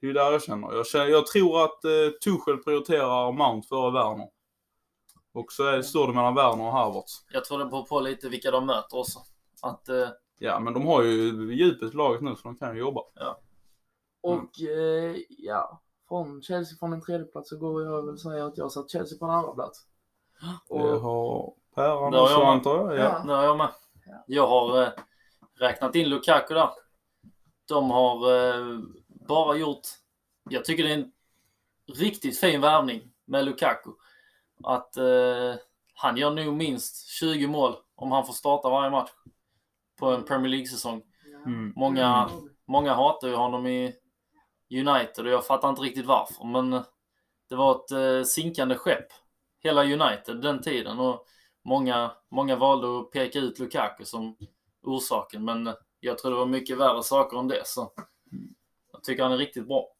Det 0.00 0.06
är 0.06 0.08
ju 0.08 0.12
där 0.12 0.32
jag 0.32 0.42
känner. 0.42 0.72
Jag, 0.74 0.86
känner, 0.86 1.06
jag 1.06 1.26
tror 1.26 1.64
att 1.64 1.84
eh, 1.84 2.10
Tuchel 2.24 2.56
prioriterar 2.64 3.32
Mount 3.32 3.68
före 3.68 3.90
Werner. 3.92 4.28
Och 5.34 5.52
så 5.52 5.66
är, 5.66 5.82
står 5.82 6.06
det 6.06 6.12
mellan 6.12 6.34
Werner 6.34 6.64
och 6.64 6.72
Havertz. 6.72 7.24
jag 7.32 7.44
tror 7.44 7.58
det 7.58 7.64
beror 7.64 7.84
på 7.84 8.00
lite 8.00 8.28
vilka 8.28 8.50
de 8.50 8.66
möter 8.66 8.98
också. 8.98 9.18
Att 9.62 9.88
eh, 9.88 10.08
Ja, 10.38 10.60
men 10.60 10.72
de 10.74 10.86
har 10.86 11.02
ju 11.02 11.54
djupet 11.54 11.92
i 11.94 11.96
laget 11.96 12.22
nu 12.22 12.36
så 12.36 12.42
de 12.42 12.56
kan 12.56 12.74
ju 12.74 12.80
jobba. 12.80 13.00
Och 14.22 14.60
eh, 14.60 15.16
ja, 15.28 15.80
från 16.08 16.42
Chelsea 16.42 16.78
från 16.78 16.92
en 16.92 17.00
tredje 17.02 17.26
plats 17.26 17.48
så 17.48 17.56
går 17.58 17.82
jag 17.84 18.06
väl 18.06 18.18
säga 18.18 18.46
att 18.46 18.58
jag 18.58 18.72
satt 18.72 18.90
Chelsea 18.90 19.18
på 19.18 19.24
en 19.24 19.30
andra 19.30 19.52
plats. 19.52 19.86
Det 20.68 20.74
Och, 20.74 21.00
har 21.00 21.54
Päran 21.74 22.12
Det 22.12 22.18
har 22.18 22.24
också 22.24 22.34
jag 22.34 22.40
med. 22.44 22.52
antar 22.52 22.92
jag. 22.92 22.98
Ja. 22.98 23.02
Ja. 23.02 23.24
det 23.26 23.32
har 23.36 23.44
jag 23.44 23.56
med. 23.58 23.68
Ja. 24.06 24.24
Jag 24.26 24.46
har 24.46 24.82
eh, 24.82 24.88
räknat 25.58 25.94
in 25.94 26.08
Lukaku 26.08 26.54
där. 26.54 26.70
De 27.68 27.90
har 27.90 28.32
eh, 28.34 28.78
bara 29.06 29.56
gjort, 29.56 29.82
jag 30.50 30.64
tycker 30.64 30.84
det 30.84 30.90
är 30.90 30.98
en 30.98 31.12
riktigt 31.98 32.38
fin 32.38 32.60
värvning 32.60 33.12
med 33.24 33.44
Lukaku. 33.44 33.90
Att 34.64 34.96
eh, 34.96 35.54
han 35.94 36.16
gör 36.16 36.30
nog 36.30 36.54
minst 36.54 37.08
20 37.08 37.46
mål 37.46 37.76
om 37.94 38.12
han 38.12 38.26
får 38.26 38.32
starta 38.32 38.70
varje 38.70 38.90
match 38.90 39.10
på 39.98 40.06
en 40.06 40.24
Premier 40.24 40.50
League-säsong. 40.50 41.02
Mm. 41.46 41.72
Många, 41.76 42.30
många 42.66 42.94
hatar 42.94 43.28
ju 43.28 43.34
honom 43.34 43.66
i 43.66 43.94
United 44.70 45.26
och 45.26 45.32
jag 45.32 45.46
fattar 45.46 45.68
inte 45.68 45.82
riktigt 45.82 46.06
varför. 46.06 46.44
Men 46.44 46.70
det 47.48 47.56
var 47.56 47.74
ett 47.74 47.90
eh, 47.90 48.24
sinkande 48.24 48.74
skepp, 48.74 49.06
hela 49.62 49.84
United 49.84 50.40
den 50.40 50.62
tiden. 50.62 50.98
Och 50.98 51.26
många, 51.64 52.12
många 52.30 52.56
valde 52.56 53.00
att 53.00 53.10
peka 53.10 53.38
ut 53.38 53.58
Lukaku 53.58 54.04
som 54.04 54.36
orsaken. 54.82 55.44
Men 55.44 55.74
jag 56.00 56.18
tror 56.18 56.30
det 56.30 56.36
var 56.36 56.46
mycket 56.46 56.78
värre 56.78 57.02
saker 57.02 57.38
än 57.38 57.48
det. 57.48 57.66
Så 57.66 57.92
jag 58.92 59.04
tycker 59.04 59.22
han 59.22 59.32
är 59.32 59.38
riktigt 59.38 59.68
bra. 59.68 59.93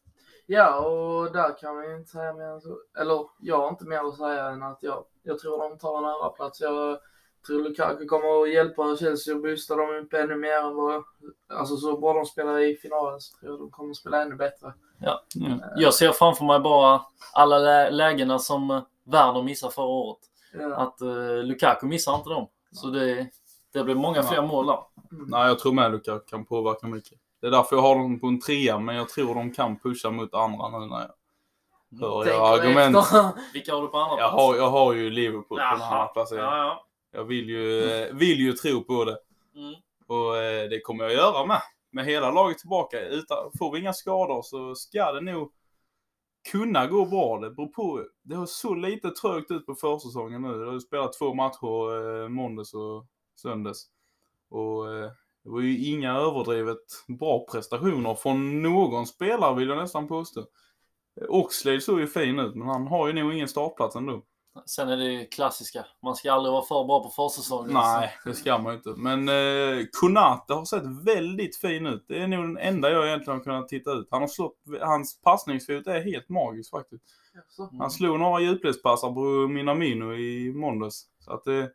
Ja, 0.47 0.79
och 0.79 1.31
där 1.31 1.57
kan 1.57 1.75
man 1.75 1.89
ju 1.89 1.95
inte 1.95 2.09
säga 2.09 2.33
mer 2.33 2.43
än 2.45 2.61
så. 2.61 2.77
Eller 2.99 3.25
jag 3.39 3.57
har 3.57 3.69
inte 3.69 3.85
mer 3.85 4.07
att 4.07 4.17
säga 4.17 4.45
än 4.45 4.63
att 4.63 4.77
jag, 4.81 5.03
jag 5.23 5.39
tror 5.39 5.69
de 5.69 5.77
tar 5.77 5.97
en 5.97 6.05
andra 6.05 6.29
plats. 6.29 6.61
Jag 6.61 6.99
tror 7.47 7.63
Lukaku 7.63 8.05
kommer 8.05 8.43
att 8.43 8.49
hjälpa 8.53 8.95
Chelsea 8.95 9.35
och 9.35 9.41
boosta 9.41 9.75
dem 9.75 9.95
upp 9.95 10.13
ännu 10.13 10.35
mer 10.35 10.57
än 10.57 10.75
vad... 10.75 11.03
Alltså 11.49 11.77
så 11.77 11.97
bra 11.97 12.13
de 12.13 12.25
spelar 12.25 12.59
i 12.59 12.75
finalen 12.75 13.21
så 13.21 13.37
tror 13.39 13.51
jag 13.51 13.59
de 13.59 13.69
kommer 13.71 13.91
att 13.91 13.97
spela 13.97 14.21
ännu 14.21 14.35
bättre. 14.35 14.73
Mm. 15.45 15.59
Jag 15.75 15.93
ser 15.93 16.11
framför 16.11 16.45
mig 16.45 16.59
bara 16.59 17.01
alla 17.33 17.57
lä- 17.59 17.89
lägena 17.89 18.39
som 18.39 18.71
eh, 18.71 18.81
Werner 19.03 19.43
missade 19.43 19.73
förra 19.73 19.85
året. 19.85 20.19
Ja. 20.53 20.75
Att 20.75 21.01
eh, 21.01 21.43
Lukaku 21.43 21.85
missar 21.85 22.15
inte 22.15 22.29
dem. 22.29 22.47
Så 22.71 22.87
det, 22.87 23.27
det 23.73 23.83
blir 23.83 23.95
många 23.95 24.17
Ja. 24.17 24.23
fler 24.23 24.41
mål 24.41 24.65
där. 24.67 24.79
Mm. 25.11 25.25
Nej, 25.29 25.47
jag 25.47 25.59
tror 25.59 25.73
med 25.73 25.91
Lukaku 25.91 26.25
kan 26.25 26.45
påverka 26.45 26.87
mycket. 26.87 27.19
Det 27.45 27.49
är 27.49 27.51
därför 27.51 27.75
jag 27.75 27.83
har 27.83 27.95
dem 27.95 28.19
på 28.19 28.27
en 28.27 28.39
trea, 28.39 28.79
men 28.79 28.95
jag 28.95 29.09
tror 29.09 29.35
de 29.35 29.51
kan 29.51 29.79
pusha 29.79 30.11
mot 30.11 30.33
andra 30.33 30.79
nu 30.79 30.85
när 30.85 30.99
jag 30.99 31.99
hör 31.99 32.23
Tänker 32.23 32.39
era 32.39 32.47
argument. 32.47 32.97
efter. 32.97 33.29
Vilka 33.53 33.75
har 33.75 33.81
du 33.81 33.87
på 33.87 33.97
andra 33.97 34.19
Jag 34.19 34.29
har, 34.29 34.55
jag 34.55 34.69
har 34.69 34.93
ju 34.93 35.09
Liverpool 35.09 35.43
på 35.43 35.55
en 35.59 35.61
annan 35.67 35.79
Jaha. 35.79 36.07
placering. 36.07 36.43
Ja, 36.43 36.57
ja. 36.57 36.85
Jag 37.11 37.23
vill 37.23 37.49
ju, 37.49 37.83
eh, 37.83 38.13
vill 38.15 38.39
ju 38.39 38.53
tro 38.53 38.83
på 38.83 39.05
det. 39.05 39.17
Mm. 39.55 39.75
Och 40.07 40.37
eh, 40.37 40.69
det 40.69 40.79
kommer 40.79 41.03
jag 41.03 41.13
göra 41.13 41.45
med. 41.45 41.61
Med 41.91 42.05
hela 42.05 42.31
laget 42.31 42.57
tillbaka. 42.57 42.99
Utan, 42.99 43.37
får 43.59 43.71
vi 43.71 43.79
inga 43.79 43.93
skador 43.93 44.41
så 44.41 44.75
ska 44.75 45.11
det 45.11 45.21
nog 45.21 45.51
kunna 46.51 46.87
gå 46.87 47.05
bra. 47.05 47.39
Det 47.39 47.49
beror 47.49 47.67
på. 47.67 48.05
Det 48.23 48.35
har 48.35 48.45
så 48.45 48.75
lite 48.75 49.09
trögt 49.11 49.51
ut 49.51 49.65
på 49.65 49.75
försäsongen 49.75 50.41
nu. 50.41 50.47
Jag 50.47 50.71
har 50.71 50.79
spelat 50.79 51.13
två 51.13 51.33
matcher 51.33 52.23
eh, 52.23 52.29
måndags 52.29 52.73
och 52.73 53.05
söndags. 53.35 53.85
Och 54.49 54.93
eh, 54.93 55.11
det 55.45 55.51
var 55.51 55.61
ju 55.61 55.85
inga 55.85 56.13
överdrivet 56.13 56.77
bra 57.07 57.45
prestationer 57.51 58.15
från 58.15 58.61
någon 58.61 59.07
spelare 59.07 59.55
vill 59.55 59.67
jag 59.69 59.77
nästan 59.77 60.07
påstå. 60.07 60.39
Eh, 61.21 61.27
Oxlade 61.29 61.81
såg 61.81 61.99
ju 61.99 62.07
fin 62.07 62.39
ut 62.39 62.55
men 62.55 62.67
han 62.67 62.87
har 62.87 63.07
ju 63.07 63.13
nog 63.13 63.33
ingen 63.33 63.47
startplats 63.47 63.95
ändå. 63.95 64.21
Sen 64.65 64.89
är 64.89 64.97
det 64.97 65.03
ju 65.05 65.25
klassiska. 65.27 65.85
Man 66.03 66.15
ska 66.15 66.31
aldrig 66.33 66.51
vara 66.53 66.65
för 66.65 66.83
bra 66.85 67.03
på 67.03 67.09
försäsongen. 67.09 67.73
Nej, 67.73 68.11
det 68.25 68.33
ska 68.33 68.57
man 68.57 68.71
ju 68.73 68.77
inte. 68.77 68.89
Men 68.97 69.29
eh, 69.29 69.85
Konate 70.01 70.53
har 70.53 70.65
sett 70.65 70.83
väldigt 71.05 71.57
fin 71.57 71.85
ut. 71.85 72.05
Det 72.07 72.21
är 72.21 72.27
nog 72.27 72.43
den 72.43 72.57
enda 72.57 72.89
jag 72.91 73.07
egentligen 73.07 73.37
har 73.39 73.43
kunnat 73.43 73.69
titta 73.69 73.91
ut. 73.91 74.07
Han 74.11 74.21
har 74.21 74.27
slått, 74.27 74.57
hans 74.81 75.21
passningsfot 75.21 75.87
är 75.87 76.01
helt 76.03 76.29
magisk 76.29 76.71
faktiskt. 76.71 77.03
Så. 77.49 77.69
Han 77.79 77.91
slog 77.91 78.19
några 78.19 78.41
djupledspassar 78.41 79.11
på 79.13 79.47
Minamino 79.53 80.13
i 80.13 80.53
måndags. 80.53 81.05
Så 81.19 81.33
att 81.33 81.43
det, 81.43 81.71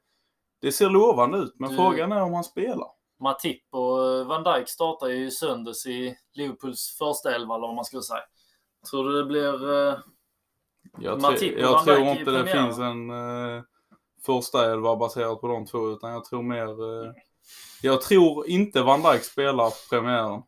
det 0.60 0.72
ser 0.72 0.90
lovande 0.90 1.38
ut. 1.38 1.54
Men 1.58 1.70
Du- 1.70 1.76
frågan 1.76 2.12
är 2.12 2.22
om 2.22 2.34
han 2.34 2.44
spelar. 2.44 2.88
Matip 3.20 3.62
och 3.70 4.04
eh, 4.06 4.26
Van 4.26 4.44
Dijk 4.44 4.68
startar 4.68 5.06
ju 5.06 5.26
i 5.26 5.30
söndags 5.30 5.86
i 5.86 6.16
Liverpools 6.32 6.96
första 6.98 7.34
elva 7.34 7.54
eller 7.54 7.66
vad 7.66 7.76
man 7.76 7.84
skulle 7.84 8.02
säga. 8.02 8.22
Tror 8.90 9.04
du 9.04 9.18
det 9.18 9.24
blir... 9.24 9.70
Eh, 9.88 9.98
Jag, 10.98 11.22
Matip 11.22 11.54
och 11.54 11.60
jag 11.60 11.72
Van 11.72 11.84
tror 11.84 11.96
Dijk 11.96 12.06
i 12.16 12.18
inte 12.18 12.30
det 12.30 12.46
finns 12.46 12.78
en 12.78 13.10
eh, 13.10 13.62
första 14.26 14.72
elva 14.72 14.96
baserat 14.96 15.40
på 15.40 15.46
de 15.48 15.66
två. 15.66 15.90
Utan 15.90 16.10
jag 16.10 16.24
tror 16.24 16.42
mer... 16.42 17.04
Eh, 17.06 17.12
jag 17.82 18.00
tror 18.02 18.46
inte 18.46 18.82
Van 18.82 19.02
Dijk 19.02 19.22
spelar 19.24 19.90
premiären. 19.90 20.42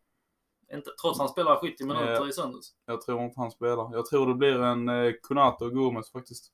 inte, 0.73 0.91
trots 1.03 1.17
att 1.17 1.19
han 1.19 1.29
spelar 1.29 1.57
70 1.61 1.85
minuter 1.85 2.29
i 2.29 2.33
söndags. 2.33 2.75
Jag 2.87 3.01
tror 3.01 3.23
inte 3.23 3.41
han 3.41 3.51
spelar. 3.51 3.91
Jag 3.93 4.07
tror 4.07 4.27
det 4.27 4.35
blir 4.35 4.61
en 4.63 4.89
eh, 4.89 5.13
och 5.61 5.73
Gomes 5.73 6.13
faktiskt. 6.13 6.53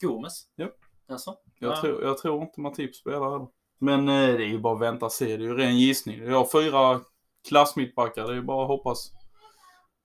Gomes? 0.00 0.42
Ja. 0.54 0.68
Jaså? 1.06 1.36
Jag, 1.58 1.72
Ja. 1.72 1.80
tror, 1.80 2.02
jag 2.02 2.18
tror 2.18 2.42
inte 2.42 2.60
Matip 2.60 2.96
spelar 2.96 3.30
heller. 3.30 3.48
Men 3.80 4.08
eh, 4.08 4.36
det 4.36 4.44
är 4.44 4.48
ju 4.48 4.58
bara 4.58 4.74
att 4.74 4.80
vänta 4.80 5.06
och 5.06 5.12
se. 5.12 5.36
Det 5.36 5.44
är 5.44 5.48
ju 5.48 5.56
ren 5.56 5.78
gissning. 5.78 6.24
Jag 6.24 6.38
har 6.38 6.62
fyra 6.62 7.00
klassmittbackar. 7.48 8.24
Det 8.24 8.32
är 8.32 8.34
ju 8.34 8.42
bara 8.42 8.62
att 8.62 8.68
hoppas 8.68 9.12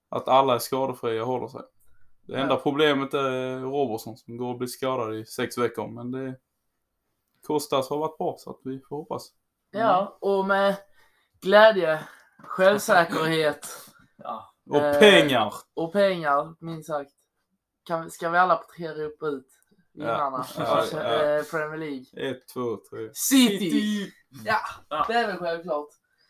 att 0.09 0.27
alla 0.27 0.55
är 0.55 0.59
skadefria 0.59 1.21
och 1.21 1.27
håller 1.27 1.47
sig. 1.47 1.61
Det 2.27 2.37
enda 2.37 2.55
problemet 2.55 3.13
är 3.13 3.59
Robertson 3.59 4.17
som 4.17 4.37
går 4.37 4.49
och 4.49 4.57
blir 4.57 4.67
skadad 4.67 5.15
i 5.15 5.25
sex 5.25 5.57
veckor. 5.57 5.87
Men 5.87 6.11
det 6.11 6.35
Kostas 7.47 7.89
har 7.89 7.97
varit 7.97 8.17
bra 8.17 8.35
så 8.39 8.49
att 8.49 8.59
vi 8.63 8.79
får 8.89 8.95
hoppas. 8.95 9.31
Ja, 9.71 10.17
och 10.21 10.45
med 10.45 10.75
glädje, 11.41 11.99
självsäkerhet 12.37 13.67
Ja. 14.17 14.53
Och 14.69 14.77
Eh, 14.77 14.99
pengar! 14.99 15.53
och 15.73 15.93
pengar, 15.93 16.55
minst 16.59 16.87
sagt, 16.87 17.11
kan, 17.83 18.11
ska 18.11 18.29
vi 18.29 18.37
alla 18.37 18.55
porträttera 18.55 19.03
upp 19.03 19.21
och 19.21 19.27
ut 19.27 19.47
vinnarna 19.95 20.45
Ja, 20.57 20.83
ja, 20.91 21.37
eh, 21.37 21.43
Premier 21.43 21.77
League. 21.77 22.29
Ett, 22.31 22.47
två, 22.53 22.77
tre. 22.89 23.09
City! 23.13 24.11
Ja, 24.45 24.57
Ja. 24.89 25.05
det 25.07 25.13
är 25.13 25.27
väl 25.27 25.37
självklart. 25.37 25.87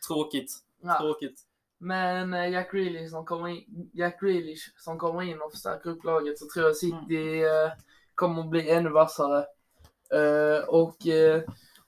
Tråkigt. 0.08 0.50
Ja. 0.82 0.98
Tråkigt. 1.00 1.40
Men 1.78 2.34
eh, 2.34 2.48
Jack 2.50 2.72
Grealish 2.72 3.10
som 3.10 3.24
kommer 3.24 3.48
in, 3.48 3.90
Jack 3.92 4.20
Grealish 4.20 4.72
som 4.76 4.98
kommer 4.98 5.22
in 5.22 5.42
och 5.42 5.50
förstärker 5.52 5.90
upp 5.90 6.04
laget 6.04 6.38
så 6.38 6.46
tror 6.54 6.66
jag 6.66 6.76
City 6.76 7.42
eh, 7.42 7.72
kommer 8.14 8.42
att 8.42 8.50
bli 8.50 8.70
ännu 8.70 8.90
vassare. 8.90 9.44
Och 10.66 10.96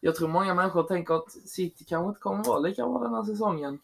jag 0.00 0.14
tror 0.16 0.28
många 0.28 0.54
människor 0.54 0.82
tänker 0.82 1.14
att 1.14 1.32
City 1.32 1.84
kanske 1.84 2.08
inte 2.08 2.20
kommer 2.20 2.44
vara 2.44 2.58
lika 2.58 2.86
bra 2.88 2.98
den 2.98 3.14
här 3.14 3.22
säsongen. 3.22 3.78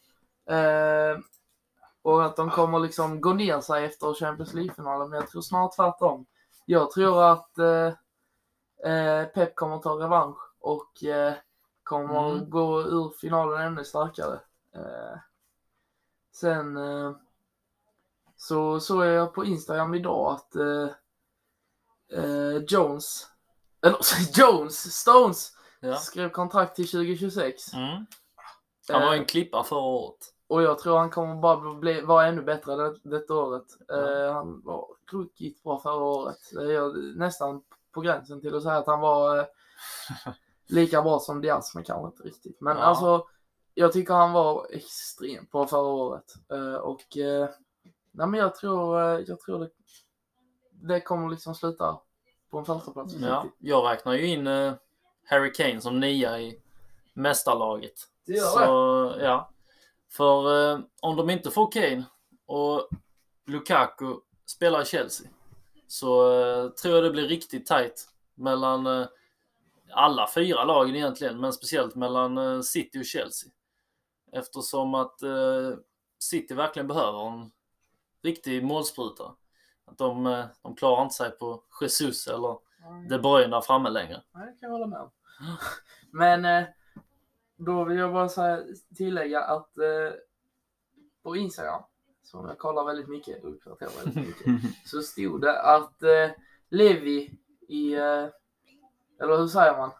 Och 2.03 2.25
att 2.25 2.37
de 2.37 2.51
kommer 2.51 2.79
liksom 2.81 3.21
gå 3.21 3.33
ner 3.33 3.61
sig 3.61 3.85
efter 3.85 4.15
Champions 4.15 4.55
League-finalen. 4.55 5.11
Men 5.11 5.21
jag 5.21 5.29
tror 5.31 5.43
snart 5.43 5.77
tvärtom. 5.77 6.27
Jag 6.65 6.91
tror 6.91 7.23
att 7.33 7.59
eh, 7.59 7.87
eh, 8.93 9.27
Pep 9.27 9.55
kommer 9.57 9.79
ta 9.79 9.91
revansch 9.91 10.39
och 10.61 11.05
eh, 11.05 11.35
kommer 11.83 12.31
Mm. 12.33 12.51
gå 12.51 12.83
ur 12.83 13.13
finalen 13.21 13.61
ännu 13.67 13.85
starkare. 13.85 14.41
Eh, 14.75 15.19
sen 16.33 16.77
eh, 16.77 17.13
så 18.37 18.81
såg 18.81 19.05
jag 19.07 19.35
på 19.35 19.45
Instagram 19.45 19.95
idag 19.95 20.33
att 20.33 20.55
eh, 20.57 20.89
eh, 22.25 22.57
Jones, 22.69 23.27
eller 23.83 23.99
Jones, 24.39 24.95
Stones 24.95 25.53
Ja. 25.81 25.97
skrev 25.97 26.29
kontrakt 26.31 26.77
till 26.77 26.89
2026. 26.91 27.73
Mm. 27.75 28.07
Han 28.89 29.03
var 29.03 29.15
en 29.15 29.25
klippa 29.25 29.65
förra 29.65 29.81
året. 29.81 30.34
Och 30.49 30.63
jag 30.63 30.79
tror 30.79 30.99
han 30.99 31.11
kommer 31.11 31.35
bara 31.35 31.75
bli, 31.75 32.01
vara 32.01 32.27
ännu 32.27 32.43
bättre 32.43 32.77
det, 32.77 32.95
detta 33.03 33.35
året. 33.35 33.65
Ja. 33.89 34.25
Eh, 34.27 34.33
han 34.33 34.63
var 34.65 34.87
ruggigt 35.13 35.63
bra 35.63 35.81
förra 35.81 36.05
året. 36.05 36.39
Jag, 36.53 36.97
nästan 37.17 37.63
på 37.93 38.01
gränsen 38.01 38.41
till 38.41 38.55
att 38.57 38.63
säga 38.63 38.77
att 38.77 38.87
han 38.87 39.01
var 39.01 39.39
eh, 39.39 39.45
lika 40.69 41.03
bra 41.03 41.19
som 41.19 41.41
Diaz, 41.41 41.75
men 41.75 41.85
kanske 41.85 42.07
inte 42.07 42.23
riktigt. 42.23 42.61
Men 42.61 42.77
Ja. 42.77 42.83
alltså, 42.83 43.27
jag 43.75 43.93
tycker 43.93 44.15
han 44.15 44.33
var 44.33 44.67
extremt 44.71 45.51
bra 45.53 45.67
förra 45.67 45.81
året. 45.89 46.35
Eh, 46.53 46.75
och 46.75 47.17
eh, 47.17 47.49
nej, 48.13 48.27
men 48.27 48.41
jag 48.41 48.55
tror, 48.55 49.01
eh, 49.01 49.21
jag 49.27 49.41
tror 49.41 49.59
det, 49.59 49.71
det 50.71 51.01
kommer 51.01 51.29
liksom 51.31 51.55
sluta 51.55 51.99
på 52.51 52.59
en 52.59 52.65
första 52.65 52.91
plats 52.93 53.15
för 53.15 53.21
Ja. 53.27 53.47
Jag 53.59 53.91
räknar 53.91 54.13
ju 54.13 54.27
in 54.27 54.47
eh, 54.47 54.73
Harry 55.27 55.53
Kane 55.53 55.81
som 55.81 56.01
nia 56.01 56.41
i 56.41 56.61
mästarlaget. 57.15 57.95
Det 58.27 58.33
gör 58.33 58.47
Så, 58.47 59.13
det. 59.19 59.25
ja. 59.25 59.51
För 60.17 60.73
eh, 60.73 60.81
om 61.03 61.17
de 61.17 61.31
inte 61.31 61.51
får 61.51 61.73
Kane 61.73 62.05
och 62.47 62.89
Lukaku 63.47 64.15
spelar 64.47 64.83
i 64.83 64.85
Chelsea 64.85 65.29
så 65.87 66.41
eh, 66.41 66.69
tror 66.69 66.95
jag 66.95 67.05
det 67.05 67.11
blir 67.11 67.29
riktigt 67.29 67.67
tight 67.67 68.09
mellan 68.35 68.87
eh, 68.87 69.07
alla 69.91 70.29
fyra 70.35 70.65
lagen 70.65 70.97
egentligen, 70.97 71.41
men 71.41 71.53
speciellt 71.53 71.95
mellan 71.95 72.39
eh, 72.39 72.61
City 72.61 73.01
och 73.01 73.05
Chelsea. 73.05 73.51
Eftersom 74.33 74.95
att 74.95 75.23
eh, 75.23 75.71
City 76.19 76.55
verkligen 76.55 76.89
behöver 76.89 77.29
en 77.29 77.51
riktig 78.23 78.65
målspruta. 78.65 79.35
Att 79.85 79.99
de, 79.99 80.27
eh, 80.27 80.45
de 80.63 80.77
klarar 80.77 81.03
inte 81.03 81.15
sig 81.15 81.31
på 81.31 81.63
Jesus 81.81 82.27
eller 82.27 82.59
De 83.09 83.19
Bruyne 83.19 83.57
där 83.57 83.61
framme 83.61 83.91
längre. 83.91 84.23
Nej, 84.35 84.47
det 84.47 84.61
kan 84.61 84.67
jag 84.67 84.71
hålla 84.71 84.87
med 84.87 85.01
om. 85.01 85.11
Men 86.11 86.67
då 87.57 87.85
vill 87.85 87.99
jag 87.99 88.13
bara 88.13 88.29
säga, 88.29 88.63
tillägga 88.97 89.41
att 89.41 89.79
eh, 89.79 90.13
på 91.23 91.37
Instagram, 91.37 91.83
som 92.23 92.47
jag 92.47 92.59
kollar 92.59 92.85
väldigt 92.85 93.09
mycket 93.09 93.45
uppdaterar 93.45 93.91
väldigt 94.05 94.27
mycket, 94.29 94.63
så 94.87 95.03
stod 95.03 95.41
det 95.41 95.61
att 95.63 96.03
eh, 96.03 96.31
Levi 96.69 97.31
i, 97.69 97.95
eh, 97.95 98.27
eller 99.21 99.37
hur 99.37 99.47
säger 99.47 99.77
man? 99.79 99.91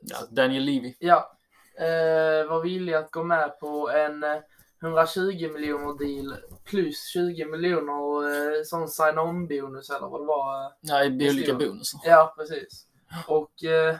Ja, 0.00 0.16
Daniel 0.30 0.62
Levy. 0.64 0.94
Ja, 0.98 1.36
eh, 1.78 2.48
var 2.50 2.62
villig 2.62 2.94
att 2.94 3.10
gå 3.10 3.24
med 3.24 3.60
på 3.60 3.90
en 3.90 4.22
eh, 4.24 4.38
120 4.82 5.50
miljoner 5.52 5.98
deal 5.98 6.36
plus 6.64 7.06
20 7.12 7.44
miljoner 7.44 8.28
eh, 8.28 8.62
som 8.64 8.88
sign-on 8.88 9.46
bonus 9.48 9.90
eller 9.90 10.08
vad 10.08 10.20
det 10.20 10.26
var. 10.26 10.64
Eh, 10.64 11.10
Det 11.10 11.30
olika 11.30 11.54
bonusar. 11.54 12.00
Ja, 12.04 12.34
precis. 12.36 12.86
Och 13.26 13.64
eh, 13.64 13.96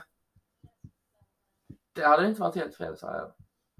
det 1.93 2.05
hade 2.07 2.27
inte 2.27 2.41
varit 2.41 2.55
helt 2.55 2.75
fel 2.75 2.97
så 2.97 3.07
här. 3.07 3.31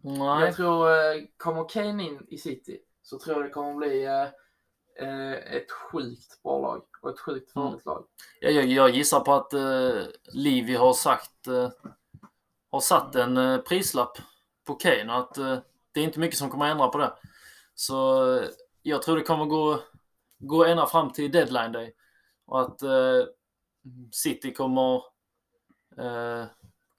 Nej. 0.04 0.46
Jag 0.46 0.56
tror, 0.56 0.90
eh, 0.92 1.22
kommer 1.38 1.70
Kane 1.70 2.04
in 2.04 2.26
i 2.30 2.38
City 2.38 2.80
så 3.02 3.20
tror 3.20 3.36
jag 3.36 3.46
det 3.46 3.50
kommer 3.50 3.74
bli 3.74 4.06
eh, 4.06 4.28
eh, 5.08 5.34
ett 5.56 5.72
sjukt 5.72 6.44
bra 6.44 6.62
lag 6.62 6.84
och 7.02 7.10
ett 7.10 7.20
sjukt 7.20 7.56
Mm. 7.56 7.68
farligt 7.70 7.86
lag. 7.86 8.06
Jag, 8.42 8.52
jag, 8.52 8.66
jag 8.66 8.90
gissar 8.90 9.20
på 9.20 9.34
att 9.34 9.54
eh, 9.54 10.04
Livi 10.34 10.76
har 10.76 10.94
sagt, 10.94 11.48
eh, 11.48 11.70
har 12.72 12.80
satt 12.80 13.16
en 13.16 13.38
eh, 13.38 13.58
prislapp 13.58 14.18
på 14.68 14.76
Kane 14.76 15.14
och 15.14 15.20
att 15.20 15.38
eh, 15.38 15.58
det 15.92 16.00
är 16.00 16.04
inte 16.04 16.20
mycket 16.20 16.38
som 16.38 16.50
kommer 16.50 16.66
ändra 16.68 16.88
på 16.88 16.98
det. 16.98 17.14
Så 17.76 18.40
jag 18.82 19.02
tror 19.02 19.16
det 19.18 19.24
kommer 19.24 19.46
gå, 19.46 19.80
gå 20.40 20.66
ända 20.66 20.86
fram 20.86 21.12
till 21.14 21.32
deadline 21.32 21.72
day. 21.72 21.96
Och 22.46 22.62
att 22.62 22.80
City 24.12 24.54
kommer, 24.54 25.04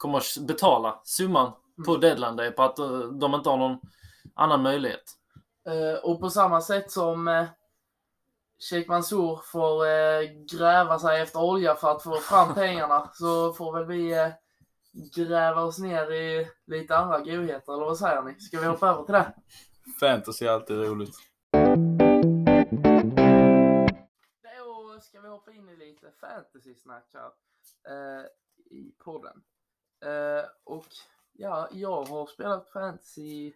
kommer 0.02 0.18
att 0.18 0.46
betala 0.46 1.00
summan 1.04 1.52
på 1.86 1.96
deadline 1.96 2.36
day 2.36 2.50
på 2.50 2.62
att 2.62 2.78
eh, 2.78 2.98
de 2.98 3.34
inte 3.34 3.50
har 3.50 3.56
någon 3.56 3.78
annan 4.34 4.62
möjlighet. 4.62 5.04
Eh, 5.66 6.04
och 6.04 6.20
på 6.20 6.30
samma 6.30 6.60
sätt 6.60 6.90
som 6.90 7.28
eh, 7.28 7.44
Sheikh 8.70 8.90
Mansour 8.90 9.40
får 9.52 9.84
gräva 10.58 10.98
sig 10.98 11.20
efter 11.20 11.42
olja 11.42 11.74
för 11.74 11.90
att 11.90 12.02
få 12.02 12.16
fram 12.16 12.54
pengarna 12.54 13.10
så 13.14 13.52
får 13.52 13.72
väl 13.72 13.84
vi 13.84 14.32
gräva 15.16 15.62
oss 15.62 15.78
ner 15.78 16.12
i 16.12 16.48
lite 16.66 16.96
andra 16.96 17.18
godheter, 17.18 17.72
eller 17.72 17.84
vad 17.84 17.98
säger 17.98 18.22
ni? 18.22 18.40
Ska 18.40 18.60
vi 18.60 18.66
hoppa 18.66 18.88
över 18.88 19.02
till 19.04 19.12
det? 19.12 19.32
Fantasy 20.00 20.46
är 20.46 20.50
alltid 20.50 20.76
roligt. 20.76 21.14
Då 24.58 25.00
ska 25.00 25.20
vi 25.20 25.28
hoppa 25.28 25.52
in 25.52 25.68
i 25.68 25.76
lite 25.76 26.10
fantasy-snack 26.20 27.10
här 27.12 27.30
eh, 27.88 28.26
i 28.70 28.94
podden. 29.04 29.42
Eh, 30.02 30.44
och 30.64 30.86
ja, 31.32 31.68
jag 31.72 32.04
har 32.04 32.26
spelat 32.26 32.70
fantasy 32.70 33.52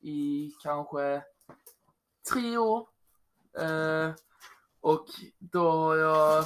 i 0.00 0.52
kanske 0.62 1.22
tre 2.32 2.58
år. 2.58 2.88
Eh, 3.58 4.12
och 4.80 5.06
då 5.38 5.70
har 5.70 5.96
jag 5.96 6.44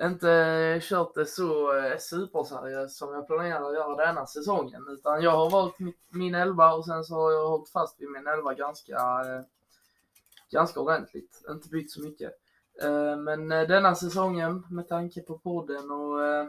inte 0.00 0.80
kört 0.82 1.14
det 1.14 1.26
så 1.26 1.76
eh, 1.76 1.98
superseriöst 1.98 2.96
som 2.96 3.14
jag 3.14 3.26
planerar 3.26 3.68
att 3.68 3.74
göra 3.74 4.06
denna 4.06 4.26
säsongen. 4.26 4.86
Utan 4.88 5.22
jag 5.22 5.30
har 5.30 5.50
valt 5.50 5.78
min, 5.78 5.94
min 6.08 6.34
elva 6.34 6.72
och 6.72 6.84
sen 6.86 7.04
så 7.04 7.14
har 7.14 7.32
jag 7.32 7.48
hållit 7.48 7.70
fast 7.70 8.00
vid 8.00 8.10
min 8.10 8.26
elva 8.26 8.54
ganska, 8.54 8.94
eh, 8.94 9.42
ganska 10.50 10.80
ordentligt. 10.80 11.42
Inte 11.50 11.68
bytt 11.68 11.90
så 11.92 12.00
mycket. 12.00 12.32
Eh, 12.82 13.16
Men 13.16 13.52
eh, 13.52 13.68
denna 13.68 13.94
säsongen 13.94 14.66
med 14.70 14.88
tanke 14.88 15.20
på 15.22 15.38
podden 15.38 15.90
och 15.90 16.24
eh, 16.24 16.46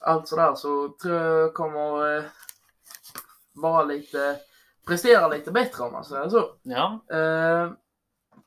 allt 0.00 0.28
sådär 0.28 0.54
så 0.54 0.88
tror 1.02 1.14
jag 1.14 1.54
kommer 1.54 2.16
eh, 2.16 2.24
vara 3.54 3.84
lite, 3.84 4.36
prestera 4.86 5.28
lite 5.28 5.50
bättre 5.52 5.84
om 5.84 5.92
man 5.92 6.04
säger 6.04 6.28
så. 6.28 6.54
Ja, 6.62 7.04
Eh, 7.12 7.72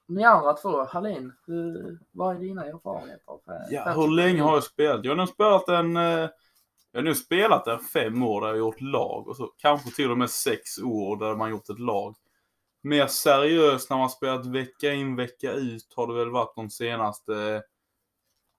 ni 0.08 0.24
andra 0.24 0.54
två, 0.54 0.84
Hallin, 0.86 1.34
hur, 1.48 2.00
vad 2.12 2.36
är 2.36 2.40
dina 2.40 2.66
erfarenheter? 2.66 3.24
av, 3.32 3.42
Ja, 3.70 3.92
hur 3.92 4.08
länge 4.08 4.42
har 4.42 4.54
jag 4.54 4.64
spelat? 4.64 5.06
Jag 5.06 5.12
har 5.12 5.16
nog 5.18 5.30
spelat 5.30 5.70
en... 5.70 5.98
eh, 5.98 6.30
Jag 6.92 7.00
har 7.00 7.06
nog 7.06 7.18
spelat 7.18 7.68
en 7.68 7.80
fem 7.80 8.24
år 8.24 8.42
där 8.42 8.48
jag 8.48 8.54
har 8.54 8.60
gjort 8.60 8.82
lag 8.82 9.28
och 9.28 9.38
så 9.38 9.48
kanske 9.58 9.92
till 9.92 10.12
och 10.12 10.18
med 10.18 10.30
sex 10.30 10.78
år 10.80 11.18
där 11.18 11.36
man 11.36 11.50
gjort 11.50 11.70
ett 11.70 11.80
lag. 11.80 12.16
Mer 12.84 13.08
seriöst 13.08 13.90
när 13.90 13.98
man 13.98 14.10
spelat 14.10 14.46
vecka 14.46 14.92
in 14.94 15.16
vecka 15.16 15.52
ut 15.52 15.94
har 15.96 16.08
det 16.08 16.14
väl 16.14 16.30
varit 16.32 16.56
de 16.56 16.70
senaste 16.70 17.34
eh, 17.36 17.62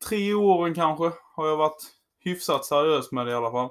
tre 0.09 0.35
åren 0.35 0.74
kanske. 0.74 1.12
Har 1.37 1.46
jag 1.48 1.57
varit 1.57 1.83
hyfsat 2.24 2.64
seriös 2.64 3.12
med 3.12 3.26
det 3.26 3.32
i 3.32 3.35
alla 3.35 3.50
fall. 3.50 3.70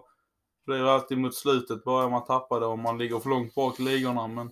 Det 0.65 0.73
är 0.73 0.77
ju 0.77 0.89
alltid 0.89 1.17
mot 1.17 1.35
slutet 1.35 1.83
börjar 1.83 2.09
man 2.09 2.25
tappa 2.25 2.59
det 2.59 2.65
om 2.65 2.81
man 2.81 2.97
ligger 2.97 3.19
för 3.19 3.29
långt 3.29 3.55
bak 3.55 3.79
i 3.79 3.83
ligorna 3.83 4.27
men 4.27 4.51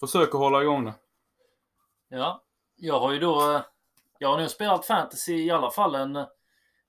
försöker 0.00 0.38
hålla 0.38 0.62
igång 0.62 0.84
det. 0.84 0.94
ja. 2.08 2.42
Jag 2.76 3.00
har 3.00 3.12
ju 3.12 3.18
då, 3.18 3.54
eh, 3.54 3.62
jag 4.18 4.28
har 4.28 4.38
nog 4.38 4.50
spelat 4.50 4.86
fantasy 4.86 5.34
i 5.34 5.50
alla 5.50 5.70
fall 5.70 5.94
en, 5.94 6.26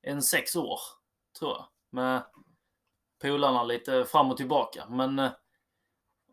en 0.02 0.22
sex 0.22 0.56
år, 0.56 0.80
tror 1.40 1.52
jag. 1.52 1.66
Med 1.90 2.24
polarna 3.22 3.64
lite 3.64 4.06
fram 4.06 4.32
och 4.32 4.38
tillbaka. 4.38 4.86
Men 4.90 5.20
eh, 5.20 5.32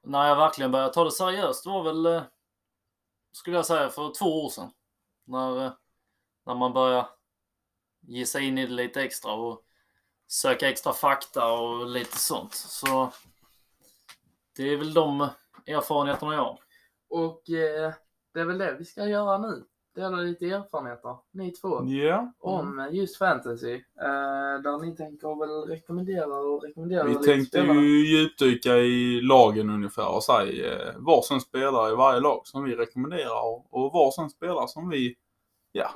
när 0.02 0.28
jag 0.28 0.36
verkligen 0.36 0.70
började 0.70 0.94
ta 0.94 1.04
det 1.04 1.10
seriöst 1.10 1.66
var 1.66 1.82
väl, 1.82 2.06
eh, 2.06 2.22
skulle 3.32 3.56
jag 3.56 3.66
säga, 3.66 3.88
för 3.88 4.12
två 4.18 4.44
år 4.44 4.48
sedan. 4.48 4.70
När, 5.24 5.72
när 6.46 6.54
man 6.54 6.72
började 6.72 7.08
ge 8.00 8.26
sig 8.26 8.46
in 8.46 8.58
i 8.58 8.66
det 8.66 8.72
lite 8.72 9.02
extra 9.02 9.32
och 9.32 9.64
söka 10.32 10.68
extra 10.70 10.92
fakta 10.92 11.52
och 11.52 11.86
lite 11.86 12.16
sånt. 12.18 12.54
Så 12.54 13.12
det 14.56 14.62
är 14.72 14.76
väl 14.76 14.94
de 14.94 15.28
erfarenheterna 15.66 16.34
jag 16.34 16.40
har. 16.42 16.58
Och 17.10 17.50
eh, 17.50 17.92
det 18.34 18.40
är 18.40 18.44
väl 18.44 18.58
det 18.58 18.76
vi 18.78 18.84
ska 18.84 19.06
göra 19.06 19.38
nu. 19.38 19.64
Dela 19.94 20.16
lite 20.16 20.46
erfarenheter, 20.46 21.16
ni 21.32 21.50
två, 21.50 21.84
Ja. 21.84 22.32
om 22.38 22.78
eh, 22.78 22.94
just 22.94 23.16
fantasy. 23.16 23.74
Eh, 23.74 24.62
där 24.64 24.78
ni 24.86 24.96
tänker 24.96 25.38
väl 25.40 25.76
rekommendera 25.76 26.26
och 26.36 26.62
rekommendera 26.62 27.04
Vi 27.04 27.14
tänkte 27.14 27.58
spelare. 27.58 27.78
ju 27.78 28.06
djupdyka 28.06 28.76
i 28.76 29.20
lagen 29.20 29.70
ungefär 29.70 30.14
och 30.14 30.24
säga 30.24 30.72
eh, 30.74 30.94
varsin 30.96 31.40
spelare 31.40 31.92
i 31.92 31.96
varje 31.96 32.20
lag 32.20 32.46
som 32.46 32.64
vi 32.64 32.74
rekommenderar 32.76 33.44
och, 33.44 33.66
och 33.70 33.92
varsin 33.92 34.30
spelare 34.30 34.68
som 34.68 34.88
vi, 34.88 35.16
ja, 35.72 35.90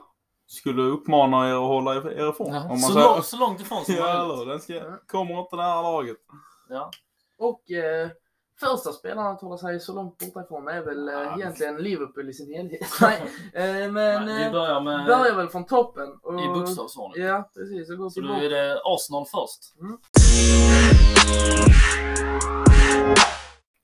skulle 0.46 0.82
uppmana 0.82 1.48
er 1.48 1.52
att 1.54 1.58
hålla 1.60 1.94
er, 1.94 2.28
ifrån. 2.30 2.46
om 2.54 2.68
man 2.68 2.78
så, 2.78 2.92
säger. 2.92 3.06
långt, 3.08 3.24
så 3.24 3.36
långt 3.36 3.60
ifrån 3.60 3.84
som 3.84 3.94
Ja, 3.98 4.26
möjligt. 4.28 4.48
den 4.48 4.60
ska, 4.60 4.72
Ja. 4.74 4.82
kommer 5.06 5.40
inte 5.40 5.56
nära 5.56 5.82
laget. 5.82 6.16
Ja. 6.68 6.90
Och 7.38 7.70
eh, 7.70 8.08
första 8.60 8.92
spelaren 8.92 9.26
att 9.34 9.40
hålla 9.40 9.58
sig 9.58 9.80
så 9.80 9.94
långt 9.94 10.18
borta 10.18 10.42
ifrån 10.42 10.68
är 10.68 10.80
väl 10.82 11.08
eh, 11.08 11.14
Ja. 11.14 11.34
egentligen 11.38 11.76
Liverpool 11.76 12.28
i 12.28 12.32
sin 12.32 12.54
helhet. 12.54 12.80
Nej, 13.00 13.22
eh, 13.54 13.92
men 13.92 14.24
Nej, 14.24 14.38
vi 14.38 14.44
eh, 14.44 14.52
börjar 14.52 14.80
med 14.80 15.06
börjar 15.06 15.34
väl 15.36 15.48
från 15.48 15.66
toppen. 15.66 16.08
Och, 16.22 16.40
i 16.40 16.46
bokstavsordning. 16.48 17.24
Ja, 17.24 17.50
precis. 17.54 17.90
Och 17.90 17.96
går 17.98 18.10
Så 18.10 18.20
då 18.20 18.32
är 18.32 18.50
det 18.50 18.80
Arsenal 18.84 19.24
först. 19.26 19.74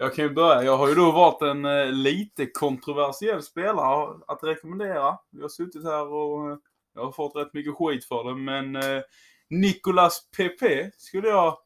Jag 0.02 0.14
kan 0.14 0.24
ju 0.24 0.30
börja. 0.30 0.62
Jag 0.62 0.76
har 0.76 0.88
ju 0.88 0.94
då 0.94 1.10
varit 1.10 1.42
en 1.42 1.64
eh, 1.64 1.86
lite 1.86 2.46
kontroversiell 2.46 3.42
spelare 3.42 4.18
att 4.26 4.42
rekommendera. 4.44 5.18
Vi 5.30 5.42
har 5.42 5.48
suttit 5.48 5.84
här 5.84 6.06
och 6.12 6.50
eh, 6.50 6.56
jag 6.94 7.04
har 7.04 7.12
fått 7.12 7.36
rätt 7.36 7.54
mycket 7.54 7.74
skit 7.74 8.04
för 8.04 8.24
det, 8.24 8.34
men 8.36 8.76
eh, 8.76 9.02
Nicolas 9.50 10.30
Pepe 10.36 10.90
skulle 10.96 11.28
jag 11.28 11.58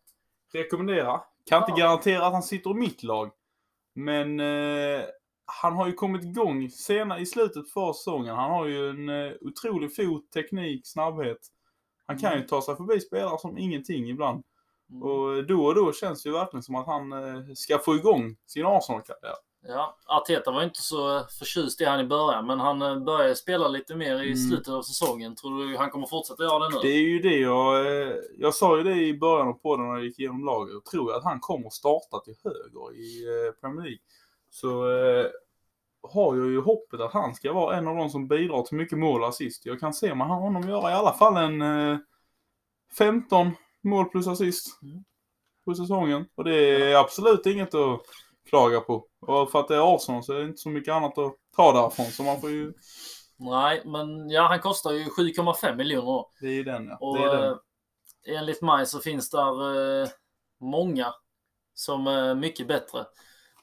rekommendera. 0.53 1.21
Kan 1.51 1.63
inte 1.63 1.73
Ja. 1.81 1.87
garantera 1.87 2.27
att 2.27 2.33
han 2.33 2.43
sitter 2.43 2.71
i 2.71 2.75
mitt 2.75 3.03
lag, 3.03 3.31
men 3.95 4.41
eh, 4.41 5.03
han 5.63 5.73
har 5.73 5.87
ju 5.87 5.93
kommit 5.93 6.25
igång 6.25 6.71
senare 6.71 7.21
i 7.21 7.27
slutet 7.27 7.71
för 7.71 7.93
säsongen. 7.93 8.37
Han 8.37 8.51
har 8.51 8.67
ju 8.67 8.91
en 8.91 9.09
eh, 9.09 9.33
otrolig 9.41 9.97
fot, 9.97 10.31
teknik, 10.33 10.87
snabbhet. 10.87 11.39
Han 12.07 12.19
kan 12.19 12.39
ju 12.39 12.47
ta 12.47 12.63
sig 12.63 12.77
förbi 12.77 13.01
spelare 13.01 13.39
som 13.39 13.59
ingenting 13.59 14.09
ibland. 14.11 14.45
Mm. 14.91 15.03
Och 15.03 15.47
då 15.47 15.65
och 15.65 15.75
då 15.75 15.93
känns 15.93 16.23
det 16.23 16.29
ju 16.29 16.33
verkligen 16.33 16.63
som 16.63 16.75
att 16.75 16.87
han 16.87 17.13
eh, 17.13 17.55
ska 17.55 17.79
få 17.79 17.95
igång 17.95 18.37
sin 18.47 18.67
Arsenal-karriär. 18.67 19.35
Ja, 19.67 19.97
Arteta 20.07 20.51
var 20.51 20.63
inte 20.63 20.83
så 20.83 21.25
förtjust 21.39 21.81
i 21.81 21.85
han 21.85 22.01
i 22.01 22.05
början, 22.05 22.47
men 22.47 22.61
han 22.61 22.83
eh, 22.83 22.99
började 22.99 23.35
spela 23.35 23.69
lite 23.69 23.95
mer 23.95 24.23
i 24.23 24.27
Mm. 24.33 24.37
slutet 24.37 24.69
av 24.69 24.83
säsongen. 24.83 25.37
Tror 25.37 25.65
du 25.67 25.77
han 25.77 25.91
kommer 25.91 26.07
fortsätta 26.07 26.43
göra 26.43 26.59
det 26.59 26.75
nu? 26.75 26.81
Det 26.83 26.89
är 26.89 27.03
ju 27.03 27.19
det 27.19 27.37
jag... 27.39 27.87
eh, 27.87 28.15
Jag 28.39 28.55
sa 28.55 28.77
ju 28.77 28.83
det 28.83 28.95
i 28.95 29.19
början 29.19 29.49
av 29.49 29.53
podden 29.53 29.87
när 29.87 29.95
jag 29.95 30.05
gick 30.05 30.19
igenom 30.19 30.45
laget. 30.45 30.73
Jag 30.75 30.85
tror 30.85 31.17
att 31.17 31.25
han 31.25 31.41
kommer 31.41 31.71
starta 31.71 32.19
till 32.25 32.35
höger 32.45 32.95
i 32.97 33.25
Premier 33.61 33.83
League. 33.83 33.99
Så 34.51 34.69
eh, 34.91 35.27
har 36.13 36.37
jag 36.37 36.47
ju 36.47 36.61
hoppet 36.61 37.01
att 37.01 37.13
han 37.13 37.35
ska 37.35 37.53
vara 37.53 37.77
en 37.77 37.89
av 37.89 37.97
de 37.97 38.11
som 38.11 38.29
bidrar 38.29 38.63
till 38.63 38.77
mycket 38.77 38.99
mål 38.99 39.23
och 39.23 39.29
assist. 39.29 39.67
Jag 39.67 39.81
kan 39.81 39.95
se 39.95 40.15
man 40.15 40.31
har 40.31 40.41
honom 40.41 40.69
göra 40.69 40.91
i 40.91 40.95
alla 40.95 41.13
fall 41.13 41.37
en 41.37 41.63
eh, 41.63 41.99
15 42.99 43.51
mål 43.85 44.05
plus 44.05 44.27
assist 44.27 44.83
Mm. 44.83 45.05
på 45.65 45.75
säsongen. 45.75 46.27
Och 46.35 46.45
det 46.45 46.55
är 46.93 46.97
absolut 46.97 47.47
inget 47.47 47.75
att 47.75 48.01
klaga 48.49 48.81
på. 48.81 49.07
Och 49.21 49.51
för 49.51 49.61
att 49.61 49.69
det 49.69 49.77
är 49.77 49.95
Arsenal 49.97 50.23
så 50.25 50.33
är 50.33 50.39
det 50.39 50.45
inte 50.45 50.59
så 50.59 50.69
mycket 50.69 50.95
annat 50.95 51.19
att 51.19 51.35
ta 51.57 51.73
därifrån. 51.73 52.07
Så 52.07 52.23
man 52.23 52.41
får 52.41 52.51
ju... 52.51 52.73
Nej, 53.37 53.83
men 53.85 54.31
ja, 54.31 54.47
han 54.49 54.61
kostar 54.61 54.91
ju 54.93 55.05
7,5 55.05 55.77
miljoner. 55.77 56.25
Det 56.41 56.47
är 56.47 56.53
ju 56.53 56.65
den 56.65 56.87
ja. 56.89 56.97
Och 57.01 57.19
det 57.19 57.25
är 57.25 57.37
den. 57.37 57.51
eh, 57.51 57.57
enligt 58.39 58.63
mig 58.63 58.87
så 58.87 58.99
finns 59.01 59.31
där 59.31 60.03
eh, 60.03 60.09
många 60.61 61.15
som 61.75 62.07
är 62.07 62.35
mycket 62.35 62.69
bättre. 62.69 63.05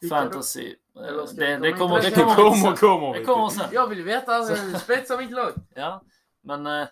Vilka? 0.01 0.15
Fantasy. 0.15 0.75
Eh, 0.95 1.03
Det, 1.36 1.73
kommer, 1.73 2.01
det 2.01 2.12
kommer, 2.12 2.36
kommer, 2.36 2.75
kommer. 2.75 3.13
det 3.19 3.25
kommer 3.25 3.49
sen. 3.49 3.69
Jag 3.71 3.88
vill 3.88 4.03
veta, 4.03 4.36
alltså, 4.36 4.79
spetsa 4.79 5.17
mitt 5.17 5.31
lag. 5.31 5.51
Ja, 5.75 6.01
men 6.43 6.67
eh, 6.67 6.88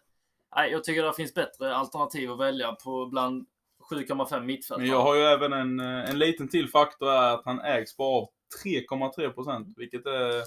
nej, 0.55 0.71
jag 0.71 0.83
tycker 0.83 1.03
det 1.03 1.13
finns 1.13 1.33
bättre 1.33 1.75
alternativ 1.75 2.31
att 2.31 2.39
välja 2.39 2.71
på 2.71 3.05
bland 3.05 3.45
7,5 3.91 4.43
mittfältare. 4.43 4.79
Men 4.79 4.87
jag 4.87 5.01
har 5.01 5.15
ju 5.15 5.21
även 5.21 5.53
en, 5.53 5.79
eh, 5.79 6.09
en 6.09 6.19
liten 6.19 6.47
till 6.47 6.69
faktor 6.69 7.11
är 7.11 7.33
att 7.33 7.45
han 7.45 7.59
ägs 7.59 7.97
bara 7.97 8.21
av 8.21 8.29
3,3 8.63 9.29
procent, 9.29 9.73
vilket 9.77 10.05
är 10.05 10.43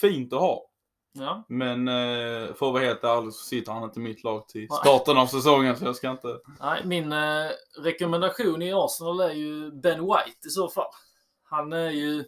fint 0.00 0.32
att 0.32 0.40
ha. 0.40 0.64
Ja, 1.12 1.44
Men 1.48 1.88
eh, 1.88 2.54
för 2.54 2.66
att 2.66 2.72
vara 2.72 2.84
helt 2.84 3.04
ärlig 3.04 3.32
så 3.32 3.44
sitter 3.44 3.72
han 3.72 3.84
inte 3.84 4.00
i 4.00 4.02
mitt 4.02 4.24
lag 4.24 4.48
till 4.48 4.68
starten 4.82 5.18
av 5.18 5.26
säsongen 5.26 5.76
så 5.76 5.84
jag 5.84 5.96
ska 5.96 6.10
inte... 6.10 6.40
nej, 6.60 6.82
min 6.84 7.12
eh, 7.12 7.50
rekommendation 7.78 8.62
i 8.62 8.72
Arsenal 8.72 9.20
är 9.20 9.32
ju 9.32 9.70
Ben 9.70 10.00
White 10.00 10.46
i 10.46 10.50
så 10.50 10.68
fall. 10.68 10.90
Han 11.44 11.72
är 11.72 11.90
ju 11.90 12.18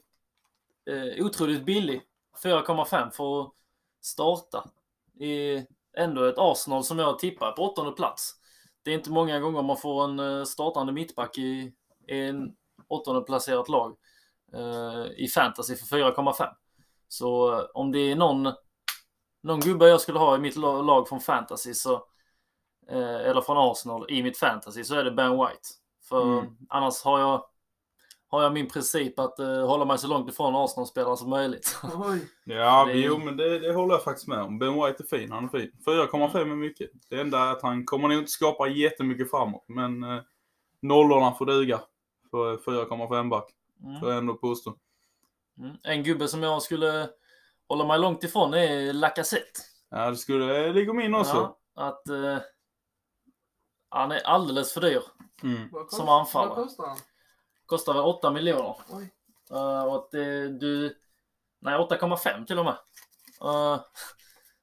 eh, 0.90 1.26
otroligt 1.26 1.64
billig. 1.64 2.02
4,5 2.42 3.10
för 3.10 3.40
att 3.40 3.52
starta. 4.00 4.70
I 5.20 5.66
ändå 5.96 6.24
ett 6.24 6.38
Arsenal 6.38 6.84
som 6.84 6.98
jag 6.98 7.18
tippar 7.18 7.52
på 7.52 7.62
åttonde 7.62 7.92
plats. 7.92 8.32
Det 8.82 8.90
är 8.90 8.94
inte 8.94 9.10
många 9.10 9.40
gånger 9.40 9.62
man 9.62 9.76
får 9.76 10.04
en 10.04 10.18
eh, 10.18 10.44
startande 10.44 10.92
mittback 10.92 11.38
i, 11.38 11.72
i 12.08 12.20
en 12.28 12.54
åttonde 12.88 13.20
placerat 13.22 13.68
lag 13.68 13.96
eh, 14.54 15.06
i 15.16 15.28
fantasy 15.28 15.76
för 15.76 15.96
4,5. 15.96 16.46
Så 17.08 17.52
eh, 17.58 17.64
om 17.74 17.92
det 17.92 17.98
är 17.98 18.16
någon, 18.16 18.52
någon 19.42 19.60
gubbe 19.60 19.88
jag 19.88 20.00
skulle 20.00 20.18
ha 20.18 20.36
i 20.36 20.38
mitt 20.38 20.56
la- 20.56 20.82
lag 20.82 21.08
från 21.08 21.20
fantasy 21.20 21.74
så 21.74 21.94
eh, 22.88 23.20
eller 23.20 23.40
från 23.40 23.70
Arsenal 23.70 24.06
i 24.08 24.22
mitt 24.22 24.38
fantasy 24.38 24.84
så 24.84 24.94
är 24.94 25.04
det 25.04 25.10
Ben 25.10 25.32
White. 25.32 25.68
För 26.08 26.22
Mm. 26.38 26.56
annars 26.68 27.02
har 27.02 27.18
jag, 27.20 27.44
har 28.30 28.42
jag 28.42 28.52
min 28.52 28.68
princip 28.68 29.18
att 29.18 29.38
eh, 29.38 29.66
hålla 29.66 29.84
mig 29.84 29.98
så 29.98 30.06
långt 30.08 30.30
ifrån 30.30 30.56
Arsenal-spelare 30.56 31.16
som 31.16 31.30
möjligt. 31.30 31.78
Oj. 31.94 32.28
Ja, 32.44 32.84
Det 32.84 32.92
är- 32.92 32.96
jo 32.96 33.18
men 33.18 33.36
det, 33.36 33.58
det 33.58 33.72
håller 33.74 33.94
jag 33.94 34.04
faktiskt 34.04 34.28
med 34.28 34.38
om. 34.42 34.58
Ben 34.58 34.74
White 34.74 35.02
är 35.02 35.18
fin, 35.18 35.32
han 35.32 35.44
är 35.44 35.48
fin. 35.48 35.72
4,5 35.86 36.36
är 36.40 36.44
mycket. 36.56 36.90
Det 37.10 37.20
enda 37.20 37.38
är 37.38 37.52
att 37.52 37.62
han 37.62 37.84
kommer 37.86 38.08
nog 38.08 38.18
inte 38.18 38.30
skapa 38.30 38.68
jättemycket 38.68 39.30
framåt, 39.30 39.64
men 39.68 40.02
eh, 40.02 40.20
nollorna 40.82 41.32
får 41.34 41.46
duga 41.46 41.80
för 42.30 42.56
4,5 42.56 43.28
back. 43.30 43.50
Mm. 43.84 44.00
Får 44.00 44.08
jag 44.08 44.18
ändå 44.18 44.34
påstå. 44.34 44.76
Mm. 45.58 45.76
En 45.82 46.02
gubbe 46.02 46.28
som 46.28 46.42
jag 46.42 46.62
skulle 46.62 47.08
hålla 47.68 47.84
mig 47.86 47.98
långt 47.98 48.24
ifrån 48.24 48.54
är 48.54 48.92
Lacazette. 48.92 49.60
Ja, 49.90 50.10
det 50.10 50.16
skulle 50.16 50.72
ligga 50.72 50.92
min 50.92 51.14
också. 51.14 51.54
Ja, 51.74 51.82
att 51.88 52.08
eh, 52.08 52.38
han 53.88 54.12
är 54.12 54.20
alldeles 54.26 54.74
för 54.74 54.80
dyr. 54.80 55.02
Mm. 55.42 55.68
Vad 55.72 55.90
Som 55.92 56.08
anfallare. 56.08 56.48
Vad 56.56 56.64
kostar 56.64 56.86
han? 56.86 56.96
Kostar 57.70 57.92
väl 57.92 58.02
8 58.02 58.30
miljoner. 58.30 58.74
Eh, 59.50 59.84
och 59.84 60.08
det, 60.12 60.48
du... 60.48 60.96
Nej, 61.60 61.78
8,5 61.78 62.46
till 62.46 62.58
och 62.58 62.64
med. 62.64 62.76
Eh, 63.44 63.80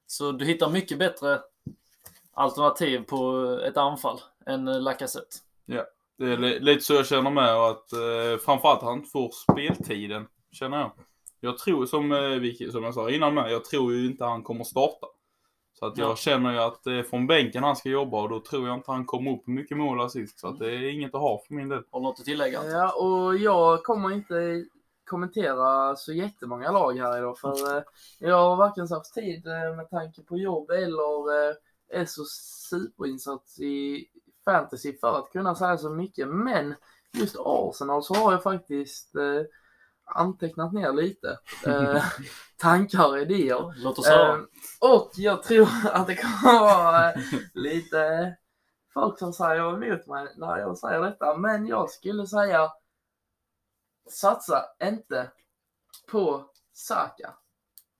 så 0.06 0.32
du 0.32 0.44
hittar 0.44 0.70
mycket 0.70 0.98
bättre 0.98 1.40
alternativ 2.32 2.98
på 3.04 3.44
ett 3.64 3.76
anfall 3.76 4.20
än 4.46 4.68
eh, 4.68 4.80
Lacazette. 4.80 5.36
Det 6.18 6.32
är 6.32 6.36
li- 6.36 6.60
lite 6.60 6.80
så 6.84 6.94
jag 6.94 7.06
känner 7.06 7.30
med 7.30 7.56
och 7.56 7.70
att 7.70 7.92
eh, 7.92 8.38
framförallt 8.44 8.82
han 8.82 9.04
får 9.04 9.30
speltiden, 9.30 10.26
känner 10.52 10.78
jag. 10.78 10.92
Jag 11.40 11.58
tror, 11.58 11.86
som, 11.86 12.12
eh, 12.12 12.70
som 12.70 12.84
jag 12.84 12.94
sa 12.94 13.10
innan 13.10 13.34
med, 13.34 13.52
jag 13.52 13.64
tror 13.64 13.92
ju 13.92 14.06
inte 14.06 14.24
han 14.24 14.42
kommer 14.42 14.64
starta. 14.64 15.06
Så 15.78 15.86
att 15.86 15.98
jag 15.98 16.10
Ja. 16.10 16.16
känner 16.16 16.52
ju 16.52 16.58
att 16.58 16.84
det 16.84 16.92
är 16.92 17.02
från 17.02 17.26
bänken 17.26 17.64
han 17.64 17.76
ska 17.76 17.88
jobba 17.88 18.22
och 18.22 18.28
då 18.28 18.40
tror 18.40 18.68
jag 18.68 18.76
inte 18.76 18.90
han 18.90 19.06
kommer 19.06 19.32
upp 19.32 19.46
mycket 19.46 19.76
mål 19.76 19.98
och 19.98 20.04
assist. 20.06 20.38
Så 20.38 20.48
att 20.48 20.58
det 20.58 20.66
är 20.70 20.92
inget 20.92 21.14
att 21.14 21.20
ha 21.20 21.42
för 21.48 21.54
min 21.54 21.68
del. 21.68 21.82
Har 21.90 22.00
du 22.00 22.04
något 22.04 22.18
att 22.20 22.24
tillägga? 22.24 22.64
Ja, 22.64 22.92
och 22.92 23.36
jag 23.36 23.82
kommer 23.82 24.12
inte 24.12 24.64
kommentera 25.04 25.96
så 25.96 26.12
jättemånga 26.12 26.70
lag 26.72 26.98
här 26.98 27.18
idag 27.18 27.38
för 27.38 27.76
eh, 27.76 27.82
jag 28.18 28.36
har 28.36 28.56
varken 28.56 28.88
haft 28.90 29.14
tid 29.14 29.46
eh, 29.46 29.76
med 29.76 29.90
tanke 29.90 30.22
på 30.22 30.38
jobb 30.38 30.70
eller 30.70 31.48
eh, 31.50 31.54
är 32.00 32.04
så 32.04 32.24
superinsatt 32.70 33.58
i 33.58 34.04
fantasy 34.44 34.98
för 35.00 35.18
att 35.18 35.32
kunna 35.32 35.54
säga 35.54 35.78
så 35.78 35.90
mycket. 35.90 36.28
Men 36.28 36.74
just 37.12 37.36
Arsenal 37.38 38.02
så 38.02 38.14
har 38.14 38.32
jag 38.32 38.42
faktiskt 38.42 39.16
eh, 39.16 39.42
antecknat 40.08 40.72
ner 40.72 40.92
lite 40.92 41.38
eh, 41.66 42.04
tankar 42.56 43.08
och 43.08 43.18
idéer. 43.18 43.74
Låt 43.76 43.98
oss 43.98 44.08
höra. 44.08 44.34
Eh, 44.34 44.40
och 44.80 45.10
jag 45.14 45.42
tror 45.42 45.68
att 45.92 46.06
det 46.06 46.16
kommer 46.16 46.60
vara 46.60 47.12
eh, 47.12 47.20
lite 47.54 48.34
folk 48.94 49.18
som 49.18 49.32
säger 49.32 49.84
emot 49.84 50.06
mig 50.06 50.34
när 50.36 50.58
jag 50.58 50.78
säger 50.78 51.00
detta. 51.00 51.36
Men 51.36 51.66
jag 51.66 51.90
skulle 51.90 52.26
säga 52.26 52.72
satsa 54.10 54.64
inte 54.82 55.30
på 56.10 56.50
Saka. 56.72 57.34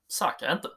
Saka 0.07 0.51
inte. 0.51 0.69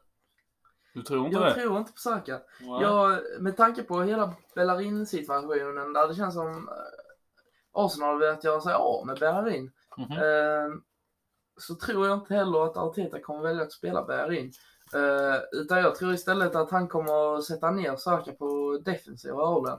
Du 0.94 1.02
tror 1.02 1.26
inte 1.26 1.38
Jag 1.38 1.46
det? 1.46 1.54
tror 1.54 1.78
inte 1.78 1.92
på 1.92 1.98
Saka. 1.98 2.40
Nej. 2.60 2.82
Jag, 2.82 3.20
med 3.40 3.56
tanke 3.56 3.82
på 3.82 4.02
hela 4.02 4.34
Bellerin-situationen 4.54 5.92
där 5.92 6.08
det 6.08 6.14
känns 6.14 6.34
som 6.34 6.68
eh, 6.68 6.74
Arsenal 7.72 8.08
har 8.08 8.18
velat 8.18 8.44
göra 8.44 8.60
sig 8.60 8.74
av 8.74 9.06
med 9.06 9.18
Bellerin. 9.18 9.72
Mhm. 9.96 10.12
Eh, 10.12 10.68
så 11.62 11.74
tror 11.74 12.06
jag 12.08 12.18
inte 12.18 12.34
heller 12.34 12.64
att 12.64 12.76
Arteta 12.76 13.20
kommer 13.20 13.42
välja 13.42 13.62
att 13.62 13.72
spela 13.72 14.02
Bellerin. 14.04 14.52
Eh, 14.94 15.60
utan 15.60 15.78
jag 15.78 15.94
tror 15.94 16.14
istället 16.14 16.54
att 16.56 16.70
han 16.70 16.88
kommer 16.88 17.36
att 17.36 17.44
sätta 17.44 17.70
ner 17.70 17.96
Saka 17.96 18.32
på 18.32 18.78
defensiva 18.84 19.36
rollen. 19.42 19.78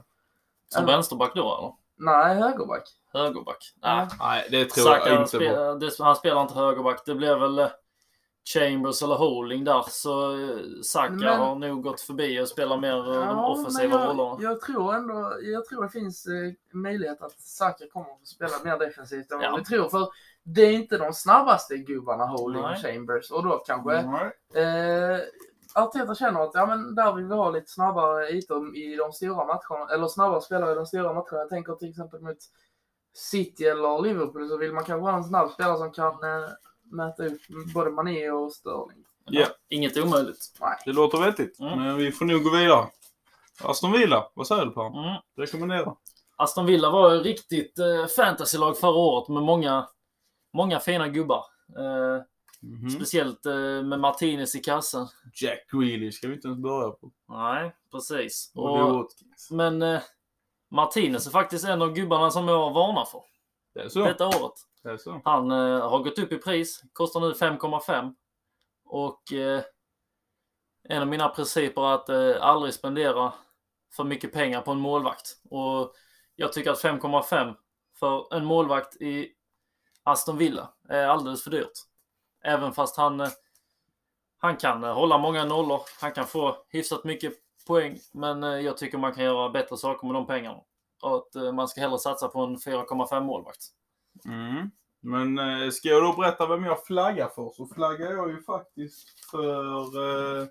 Som 0.67 0.83
eller- 0.83 0.93
vänsterback 0.93 1.31
då 1.35 1.57
eller? 1.57 1.73
Nej, 1.95 2.35
högerback. 2.35 2.83
Högerback? 3.13 3.73
Nej. 3.81 4.07
Nej, 4.19 4.47
det 4.51 4.65
tror 4.65 4.83
Saka, 4.83 4.99
jag 5.09 5.13
han, 5.15 5.21
inte 5.23 5.37
på. 5.37 5.43
spelar, 5.43 5.75
det, 5.79 5.91
han 5.99 6.15
spelar 6.15 6.41
inte 6.41 6.53
högerback. 6.53 7.05
Det 7.05 7.15
blir 7.15 7.35
väl 7.35 7.59
eh, 7.59 7.67
Chambers 8.53 9.01
eller 9.03 9.15
Holding 9.15 9.63
där. 9.63 9.83
Så 9.89 10.31
eh, 10.39 10.57
Saka 10.83 11.09
Men- 11.13 11.39
har 11.39 11.55
nog 11.55 11.83
gått 11.83 12.01
förbi 12.01 12.41
och 12.41 12.47
spelar 12.47 12.77
mer 12.77 12.97
eh, 12.97 13.03
de 13.05 13.13
Ja, 13.13 13.47
offensiva 13.47 13.97
men 13.97 14.07
rollerna. 14.07 14.37
jag, 14.41 14.51
jag 14.51 14.61
tror 14.61 14.95
ändå, 14.95 15.33
jag 15.41 15.65
tror 15.65 15.83
det 15.83 15.89
finns 15.89 16.25
eh, 16.25 16.53
möjlighet 16.73 17.21
att 17.21 17.39
Saka 17.39 17.85
kommer 17.93 18.11
att 18.11 18.27
spela 18.27 18.51
mer 18.63 18.77
defensivt 18.77 19.31
än 19.31 19.37
vad 19.37 19.47
Ja. 19.47 19.55
vi 19.55 19.63
tror. 19.63 19.89
För 19.89 20.07
det 20.43 20.61
är 20.61 20.71
inte 20.71 20.97
de 20.97 21.13
snabbaste 21.13 21.77
gubbarna, 21.77 22.25
Holding 22.25 22.63
och 22.63 22.69
Nej. 22.69 22.81
Chambers. 22.81 23.31
Och 23.31 23.43
då 23.43 23.57
kanske 23.57 24.01
Nej. 24.01 24.63
eh, 24.63 25.19
Arteta 25.75 26.15
känner 26.15 26.43
att 26.43 26.51
ja, 26.53 26.65
men 26.65 26.95
där 26.95 27.13
vill 27.13 27.25
vi 27.25 27.33
ha 27.33 27.49
lite 27.49 27.71
snabbare 27.71 28.29
ytor 28.29 28.77
i 28.77 28.95
de 28.95 29.11
stora 29.11 29.45
matcherna. 29.45 29.93
Eller 29.93 30.07
snabbare 30.07 30.41
spelare 30.41 30.71
i 30.71 30.75
de 30.75 30.85
stora 30.85 31.13
matcherna. 31.13 31.39
Jag 31.39 31.49
tänker 31.49 31.75
till 31.75 31.89
exempel 31.89 32.21
mot 32.21 32.37
City 33.13 33.65
eller 33.65 34.01
Liverpool 34.01 34.49
så 34.49 34.57
vill 34.57 34.73
man 34.73 34.83
kanske 34.83 35.09
ha 35.09 35.17
en 35.17 35.23
snabb 35.23 35.51
spelare 35.51 35.77
som 35.77 35.91
kan 35.91 36.13
eh, 36.13 36.49
mäta 36.91 37.23
ut 37.23 37.41
både 37.73 37.91
Mané 37.91 38.29
och 38.29 38.53
Sterling. 38.53 39.05
Ja. 39.25 39.47
Inget 39.69 39.97
omöjligt. 39.97 40.59
Det 40.85 40.93
låter 40.93 41.17
vettigt. 41.17 41.59
Mm. 41.59 41.79
Men 41.79 41.97
vi 41.97 42.11
får 42.11 42.25
nog 42.25 42.43
gå 42.43 42.49
vidare. 42.49 42.87
Aston 43.63 43.91
Villa, 43.91 44.31
vad 44.33 44.47
säger 44.47 44.65
du 44.65 44.71
på? 44.71 44.81
Mm. 44.81 45.21
Rekommendera. 45.37 45.95
Aston 46.35 46.65
Villa 46.65 46.89
var 46.89 47.13
ju 47.13 47.19
riktigt 47.19 47.79
eh, 47.79 48.05
fantasylag 48.15 48.77
förra 48.77 48.95
året 48.95 49.29
med 49.29 49.43
många, 49.43 49.87
många 50.53 50.79
fina 50.79 51.07
gubbar. 51.07 51.45
Eh, 51.77 52.23
Mhm. 52.65 52.89
Speciellt 52.89 53.45
eh, 53.45 53.83
med 53.83 53.99
Martinez 53.99 54.55
i 54.55 54.59
kassen. 54.59 55.07
Jack 55.33 55.67
Grealish 55.71 56.13
ska 56.17 56.27
vi 56.27 56.33
inte 56.33 56.47
ens 56.47 56.59
börja 56.61 56.89
på. 56.91 57.11
Nej, 57.29 57.75
precis. 57.91 58.51
Och, 58.55 58.79
Och, 58.99 59.07
men 59.51 59.81
eh, 59.81 60.01
Martinez 60.71 61.27
är 61.27 61.31
faktiskt 61.31 61.65
en 61.65 61.81
av 61.81 61.93
gubbarna 61.93 62.31
som 62.31 62.47
jag 62.47 62.73
varnar 62.73 63.05
för 63.05 63.21
Det 63.73 63.79
är 63.81 63.89
så. 63.89 64.05
detta 64.05 64.27
året. 64.27 64.53
Det 64.83 64.89
är 64.89 64.97
så. 64.97 65.21
Han 65.25 65.51
eh, 65.51 65.89
har 65.89 65.99
gått 66.03 66.19
upp 66.19 66.31
i 66.31 66.37
pris, 66.37 66.83
kostar 66.93 67.19
nu 67.19 67.31
5,5. 67.31 68.15
Och 68.85 69.33
eh, 69.33 69.61
en 70.89 71.01
av 71.01 71.07
mina 71.07 71.29
principer 71.29 71.81
är 71.81 71.93
att 71.93 72.09
eh, 72.09 72.35
aldrig 72.47 72.73
spendera 72.73 73.33
för 73.95 74.03
mycket 74.03 74.33
pengar 74.33 74.61
på 74.61 74.71
en 74.71 74.79
målvakt. 74.79 75.37
Och 75.49 75.93
jag 76.35 76.53
tycker 76.53 76.71
att 76.71 76.83
5,5 76.83 77.55
för 77.99 78.35
en 78.35 78.45
målvakt 78.45 78.95
i 79.01 79.31
Aston 80.03 80.37
Villa 80.37 80.73
är 80.89 81.07
alldeles 81.07 81.43
för 81.43 81.51
dyrt. 81.51 81.71
Även 82.43 82.73
fast 82.73 82.97
han, 82.97 83.21
eh, 83.21 83.29
han 84.37 84.57
kan 84.57 84.83
eh, 84.83 84.93
hålla 84.93 85.17
många 85.17 85.45
nollor, 85.45 85.81
han 86.01 86.11
kan 86.11 86.27
få 86.27 86.57
hyfsat 86.69 87.03
mycket 87.03 87.33
poäng, 87.67 87.99
men 88.11 88.43
eh, 88.43 88.49
jag 88.49 88.77
tycker 88.77 88.97
man 88.97 89.13
kan 89.13 89.23
göra 89.23 89.49
bättre 89.49 89.77
saker 89.77 90.07
med 90.07 90.15
de 90.15 90.27
pengarna. 90.27 90.59
Och 91.01 91.15
att 91.15 91.35
eh, 91.35 91.51
man 91.51 91.67
ska 91.67 91.81
hellre 91.81 91.99
satsa 91.99 92.27
på 92.27 92.41
en 92.41 92.57
4,5 92.57 93.21
målvakt. 93.21 93.67
Mm. 94.25 94.71
Men 95.01 95.39
eh, 95.39 95.69
ska 95.69 95.87
jag 95.87 96.03
då 96.03 96.13
berätta 96.13 96.47
vem 96.47 96.63
jag 96.63 96.85
flaggar 96.85 97.29
för 97.35 97.49
så 97.49 97.67
flaggar 97.67 98.11
jag 98.11 98.29
ju 98.29 98.41
faktiskt 98.41 99.29
för 99.31 100.41
eh, 100.41 100.47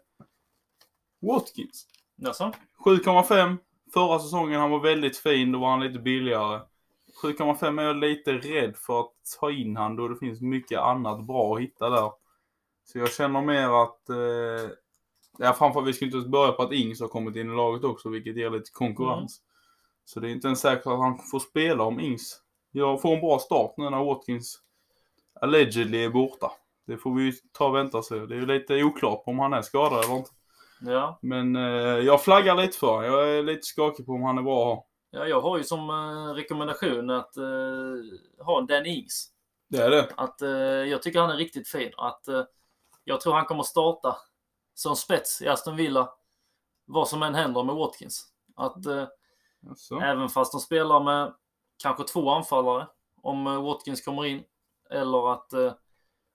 Watkins. 1.21 1.87
Jaså? 2.17 2.53
7,5. 2.85 3.57
Förra 3.93 4.19
säsongen 4.19 4.61
han 4.61 4.71
var 4.71 4.81
väldigt 4.81 5.19
fin, 5.19 5.53
då 5.53 5.59
var 5.59 5.71
han 5.71 5.81
lite 5.81 5.99
billigare. 5.99 6.61
7,5 7.23 7.81
är 7.81 7.85
jag 7.85 7.97
lite 7.97 8.33
rädd 8.33 8.77
för 8.77 9.01
att 9.01 9.13
ta 9.41 9.51
in 9.51 9.77
han 9.77 9.97
då 9.97 10.09
det 10.09 10.17
finns 10.17 10.41
mycket 10.41 10.81
annat 10.81 11.27
bra 11.27 11.55
att 11.55 11.63
hitta 11.63 11.91
där. 11.91 12.13
Så 12.85 12.99
jag 12.99 13.13
känner 13.13 13.43
mer 13.43 13.83
att... 13.83 14.09
Eh, 14.09 14.71
ja, 15.39 15.53
framförallt, 15.53 15.89
vi 15.89 15.93
ska 15.93 16.05
inte 16.05 16.19
börja 16.19 16.53
på 16.53 16.63
att 16.63 16.73
Ings 16.73 17.01
har 17.01 17.09
kommit 17.09 17.37
in 17.37 17.53
i 17.53 17.57
laget 17.57 17.85
också, 17.85 18.09
vilket 18.09 18.37
ger 18.37 18.51
lite 18.51 18.71
konkurrens. 18.73 19.43
Så 20.05 20.21
det 20.21 20.29
är 20.29 20.33
inte 20.33 20.47
ens 20.47 20.61
säkert 20.61 20.87
att 20.87 20.99
han 20.99 21.19
får 21.19 21.41
spela 21.41 21.85
om 21.85 22.01
Ings 22.01 22.43
jag 22.73 23.03
får 23.03 23.15
en 23.15 23.21
bra 23.21 23.39
start 23.39 23.75
nu 23.77 23.91
när 23.91 24.05
Watkins 24.05 24.59
allegedly 25.41 26.05
är 26.05 26.11
borta. 26.11 26.51
Det 26.87 26.99
får 26.99 27.15
vi 27.15 27.23
ju 27.23 27.33
ta 27.53 27.69
och 27.69 27.75
vänta 27.75 28.03
se. 28.03 28.15
Det 28.15 28.35
är 28.35 28.39
ju 28.39 28.47
lite 28.47 28.85
oklart 28.85 29.25
på 29.25 29.31
om 29.31 29.39
han 29.39 29.53
är 29.53 29.63
skadad 29.63 30.05
eller 30.05 30.17
inte. 30.17 30.31
Ja. 30.81 31.19
Men 31.23 31.57
eh, 31.57 31.63
jag 31.99 32.23
flaggar 32.25 32.57
lite 32.57 32.79
för. 32.79 33.03
Jag 33.03 33.31
är 33.31 33.43
lite 33.43 33.63
skakig 33.63 34.07
på 34.07 34.13
om 34.13 34.23
han 34.23 34.39
är 34.39 34.43
bra. 34.43 34.87
Ja, 35.15 35.27
jag 35.27 35.41
har 35.41 35.59
ju 35.59 35.65
som 35.65 35.91
eh, 35.91 36.35
rekommendation 36.35 37.11
att 37.11 37.37
eh, 37.37 38.45
ha 38.45 38.61
Dan 38.61 38.87
Ings. 38.87 39.29
Det 39.69 39.83
är 39.83 39.91
det. 39.91 40.13
Att, 40.17 40.43
eh, 40.43 40.51
jag 40.51 41.03
tycker 41.03 41.21
han 41.21 41.31
är 41.31 41.37
riktigt 41.37 41.69
fin. 41.69 41.93
Att, 41.97 42.27
jag 43.05 43.21
tror 43.21 43.33
han 43.35 43.45
kommer 43.45 43.63
starta 43.63 44.17
som 44.75 44.97
spets 44.97 45.43
i 45.43 45.49
Aston 45.49 45.77
Villa. 45.77 46.13
Vad 46.85 47.09
som 47.09 47.23
än 47.23 47.35
händer 47.35 47.63
med 47.63 47.75
Watkins. 47.75 48.27
Att 48.57 48.85
Jaså. 49.61 50.01
även 50.01 50.29
fast 50.29 50.53
de 50.53 50.61
spelar 50.61 51.01
med 51.01 51.35
kanske 51.83 52.05
två 52.05 52.31
anfallare. 52.31 52.89
Om 53.23 53.45
Watkins 53.45 54.05
kommer 54.05 54.25
in. 54.27 54.45
Eller 54.91 55.33
att 55.33 55.53
eh, 55.53 55.73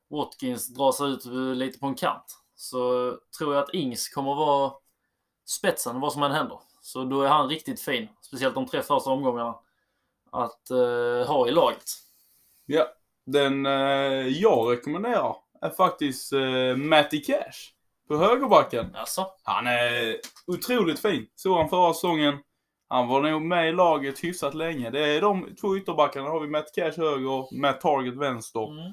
Watkins 0.09 0.67
drar 0.67 0.91
sig 0.91 1.07
ut 1.07 1.25
lite 1.57 1.79
på 1.79 1.87
en 1.87 1.95
kant. 1.95 2.37
Så 2.55 3.11
tror 3.37 3.53
jag 3.55 3.63
att 3.63 3.73
Ings 3.73 4.09
kommer 4.09 4.35
vara 4.35 4.73
spetsen 5.45 5.99
vad 5.99 6.13
som 6.13 6.23
än 6.23 6.31
händer. 6.31 6.59
Så 6.87 7.03
då 7.03 7.21
är 7.21 7.27
han 7.27 7.49
riktigt 7.49 7.81
fin. 7.81 8.07
Speciellt 8.21 8.55
de 8.55 8.65
tre 8.65 8.81
första 8.81 9.09
omgångarna. 9.09 9.55
Att 10.31 10.69
eh, 10.69 11.27
ha 11.27 11.47
i 11.47 11.51
laget. 11.51 11.83
Ja. 12.65 12.87
Den 13.25 13.65
eh, 13.65 14.27
jag 14.27 14.71
rekommenderar 14.71 15.35
är 15.61 15.69
faktiskt 15.69 16.33
eh, 16.33 16.75
Matty 16.75 17.23
Cash. 17.23 17.73
På 18.07 18.17
högerbacken. 18.17 18.95
Alltså, 18.95 19.27
Han 19.43 19.67
är 19.67 20.15
otroligt 20.47 20.99
fin. 20.99 21.27
Såg 21.35 21.57
han 21.57 21.69
förra 21.69 21.93
säsongen. 21.93 22.37
Han 22.87 23.07
var 23.07 23.21
nog 23.21 23.41
med 23.41 23.69
i 23.69 23.71
laget 23.71 24.23
hyfsat 24.23 24.53
länge. 24.53 24.89
Det 24.89 25.07
är 25.07 25.21
de 25.21 25.55
två 25.61 25.77
ytterbackarna. 25.77 26.29
Har 26.29 26.39
vi 26.39 26.47
Matt 26.47 26.75
Cash 26.75 26.93
höger 26.97 27.29
och 27.29 27.53
Matt 27.53 27.81
Target 27.81 28.15
vänster. 28.15 28.71
mm. 28.71 28.91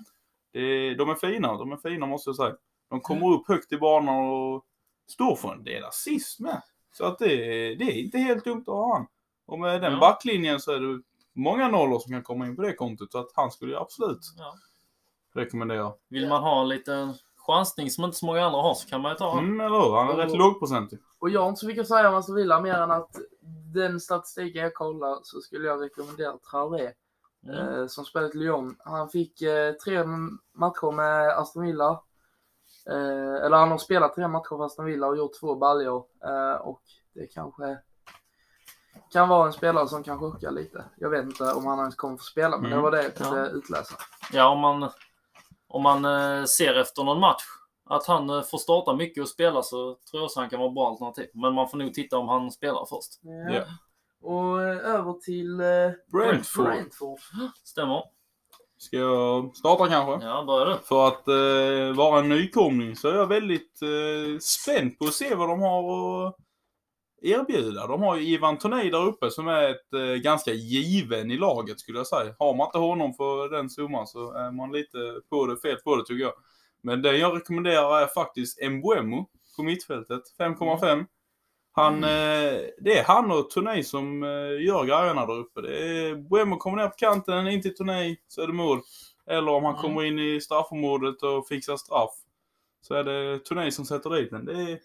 Det 0.53 0.95
de 0.95 1.11
är 1.11 1.14
fina. 1.14 1.59
De 1.59 1.72
är 1.72 1.76
fina 1.76 2.07
måste 2.07 2.28
jag 2.30 2.36
säga. 2.36 2.57
De 2.90 3.01
kommer 3.01 3.32
upp 3.32 3.49
högt 3.49 3.72
i 3.72 3.76
banan 3.76 4.14
och 4.14 4.64
står 5.09 5.36
för 5.36 5.53
en 5.53 5.64
del 5.64 5.84
assist 5.84 6.40
med. 6.40 6.62
Så 6.97 7.05
att 7.05 7.18
det, 7.18 7.32
är- 7.72 7.76
det 7.76 7.84
är 7.84 8.05
inte 8.05 8.18
helt 8.18 8.45
dumt 8.45 8.61
att 8.66 8.74
ha 8.74 8.95
han. 8.97 9.07
Och 9.47 9.59
med 9.59 9.82
den 9.82 9.92
Ja. 9.92 10.01
backlinjen 10.01 10.61
så 10.61 10.72
är 10.72 10.80
det 10.80 11.03
många 11.32 11.68
nollor 11.68 11.99
som 11.99 12.12
kan 12.12 12.22
komma 12.22 12.47
in 12.47 12.57
på 12.57 12.62
det 12.62 12.72
kontot. 12.74 13.12
Så 13.12 13.18
att 13.18 13.30
han 13.34 13.51
skulle 13.51 13.72
ju 13.72 13.78
absolut. 13.78 14.20
ja. 14.38 14.55
rekommendera. 15.34 15.92
Vill 16.09 16.28
man 16.28 16.42
ha 16.42 16.61
en 16.62 16.68
liten 16.68 17.14
chansning 17.36 17.90
som 17.90 18.05
inte 18.05 18.16
så 18.16 18.26
många 18.26 18.45
andra 18.47 18.61
har 18.62 18.74
så 18.74 18.88
kan 18.88 19.01
man 19.01 19.11
ju 19.12 19.16
ta 19.16 19.28
honom. 19.28 19.45
Mm, 19.45 19.61
eller 19.66 19.78
hur? 19.80 19.97
Han 19.97 20.09
är 20.09 20.14
rätt 20.16 20.32
Och- 20.32 20.38
lågprocentig. 20.38 20.99
Och 21.18 21.30
jag 21.30 21.40
har 21.40 21.49
inte 21.49 21.61
så 21.61 21.66
mycket 21.66 21.80
att 21.82 21.88
säga 21.88 22.09
om 22.09 22.14
Aston 22.14 22.34
Villa 22.36 22.61
mer 22.61 22.74
än 22.74 22.90
att 22.90 23.16
den 23.74 24.01
statistiken 24.01 24.62
jag 24.62 24.74
kollar 24.74 25.18
så 25.22 25.40
skulle 25.40 25.66
jag 25.68 25.82
rekommendera 25.82 26.38
Traoré 26.51 26.90
Mm. 27.47 27.57
eh, 27.80 27.86
som 27.86 28.05
spelat 28.05 28.34
i 28.34 28.38
Lyon. 28.38 28.76
Han 28.78 29.09
fick 29.09 29.42
eh, 29.42 29.72
tre 29.72 30.05
matcher 30.55 30.92
med 30.92 31.28
Aston 31.38 31.62
Villa. 31.66 32.01
Eh, 32.91 33.45
eller 33.47 33.57
han 33.57 33.70
har 33.70 33.78
spelat 33.78 34.14
tre 34.14 34.28
matcher 34.28 34.49
för 34.57 34.64
Aston 34.64 34.85
Villa 34.85 35.07
och 35.07 35.16
gjort 35.16 35.41
två 35.41 35.55
baljor. 35.55 36.05
Eh, 36.24 36.61
och 36.61 36.82
det 37.14 37.26
kanske 37.26 37.78
kan 39.12 39.28
vara 39.28 39.47
en 39.47 39.53
spelare 39.53 39.89
som 39.89 40.03
kan 40.03 40.18
chocka 40.18 40.51
lite. 40.51 40.85
Jag 40.97 41.11
vet 41.11 41.24
inte 41.24 41.53
om 41.53 41.66
han 41.66 41.78
ens 41.78 41.95
kommer 41.95 42.16
få 42.16 42.22
spela 42.24 42.57
men 42.57 42.66
Mm. 42.66 42.76
det 42.76 42.82
var 42.82 42.91
det 42.91 43.03
jag 43.03 43.14
kunde 43.14 43.39
Ja. 43.41 43.47
utläsa. 43.47 43.95
Ja, 44.32 44.49
om 44.49 44.59
man, 44.61 44.91
om 45.68 45.82
man 45.82 46.05
eh, 46.05 46.45
ser 46.45 46.74
efter 46.80 47.05
någon 47.05 47.20
match 47.20 47.43
att 47.91 48.07
han 48.07 48.30
eh, 48.30 48.43
får 48.43 48.59
starta 48.59 48.95
mycket 48.97 49.22
och 49.22 49.28
spela 49.28 49.62
så 49.62 49.76
tror 49.76 49.99
jag 50.12 50.24
också 50.24 50.41
han 50.41 50.51
kan 50.51 50.59
vara 50.59 50.68
ett 50.68 50.74
bra 50.74 50.89
alternativ. 50.89 51.28
Men 51.35 51.55
man 51.55 51.68
får 51.68 51.78
nog 51.78 51.95
titta 51.95 52.18
om 52.18 52.28
han 52.28 52.51
spelar 52.51 52.87
först. 52.89 53.12
Ja. 53.22 53.55
Ja. 53.55 53.64
Och 54.28 54.61
över 54.62 55.12
till 55.12 55.57
Brentford. 56.12 56.64
Brentford. 56.64 57.18
Stämmer. 57.64 58.03
Ska 58.85 58.97
jag 58.97 59.57
starta 59.57 59.89
kanske? 59.89 60.26
Ja, 60.26 60.45
börjar 60.45 60.66
du. 60.66 60.78
För 60.85 61.09
att 61.09 61.28
eh, 61.28 61.97
vara 61.97 62.20
en 62.20 62.28
nykomling 62.28 62.97
så 62.97 63.09
är 63.09 63.14
jag 63.14 63.26
väldigt 63.26 63.82
eh, 63.82 64.39
spänd 64.39 64.99
på 64.99 65.05
att 65.05 65.14
se 65.14 65.35
vad 65.35 65.49
de 65.49 65.61
har 65.61 66.26
att 66.26 66.37
erbjuda. 67.22 67.87
De 67.87 68.03
har 68.03 68.16
ju 68.16 68.22
Ivan 68.22 68.59
Toney 68.59 68.91
där 68.91 69.07
uppe 69.07 69.30
som 69.30 69.49
är 69.49 69.70
ett 69.70 69.93
eh, 69.95 70.22
ganska 70.22 70.53
given 70.53 71.30
i 71.30 71.37
laget 71.37 71.80
skulle 71.80 71.99
jag 71.99 72.07
säga. 72.07 72.35
Har 72.39 72.55
man 72.55 72.66
inte 72.66 72.78
honom 72.78 73.14
för 73.14 73.49
den 73.49 73.70
summan 73.70 74.07
så 74.07 74.32
är 74.32 74.51
man 74.51 74.72
lite 74.72 74.99
på 75.30 75.47
det, 75.47 75.57
fel 75.57 75.76
på 75.76 75.97
det 75.97 76.05
tycker 76.05 76.24
jag. 76.24 76.35
Men 76.82 77.03
den 77.03 77.18
jag 77.18 77.37
rekommenderar 77.37 78.03
är 78.03 78.07
faktiskt 78.07 78.62
Mbuemo 78.62 79.28
på 79.57 79.62
mittfältet, 79.62 80.22
5,5. 80.39 81.07
Han, 81.77 82.05
eh, 82.05 82.11
det 82.79 82.99
är 82.99 83.05
han 83.05 83.31
och 83.31 83.51
Toney 83.51 83.83
som 83.83 84.22
eh, 84.22 84.64
gör 84.66 84.85
grejerna 84.85 85.27
där 85.27 85.35
uppe. 85.39 85.61
Det 85.61 85.79
är, 85.79 86.14
Buemo 86.14 86.57
kommer 86.57 86.77
ner 86.77 86.89
på 86.89 86.95
kanten, 86.97 87.49
in 87.49 87.62
till 87.62 87.75
Toney, 87.77 88.16
så 88.29 88.43
är 88.43 88.47
det 88.47 88.53
mål. 88.53 88.81
Eller 89.27 89.53
om 89.53 89.64
han 89.64 89.75
Mm. 89.75 89.83
kommer 89.83 90.05
in 90.05 90.18
i 90.18 90.41
straffområdet 90.41 91.22
och 91.22 91.49
fixar 91.49 91.77
straff. 91.77 92.11
Så 92.81 92.95
är 92.95 93.05
det 93.05 93.39
Toney 93.45 93.70
som 93.70 93.85
sätter 93.85 94.11
dit 94.11 94.31
den. 94.31 94.45
Det 94.45 94.53
är 94.53 94.79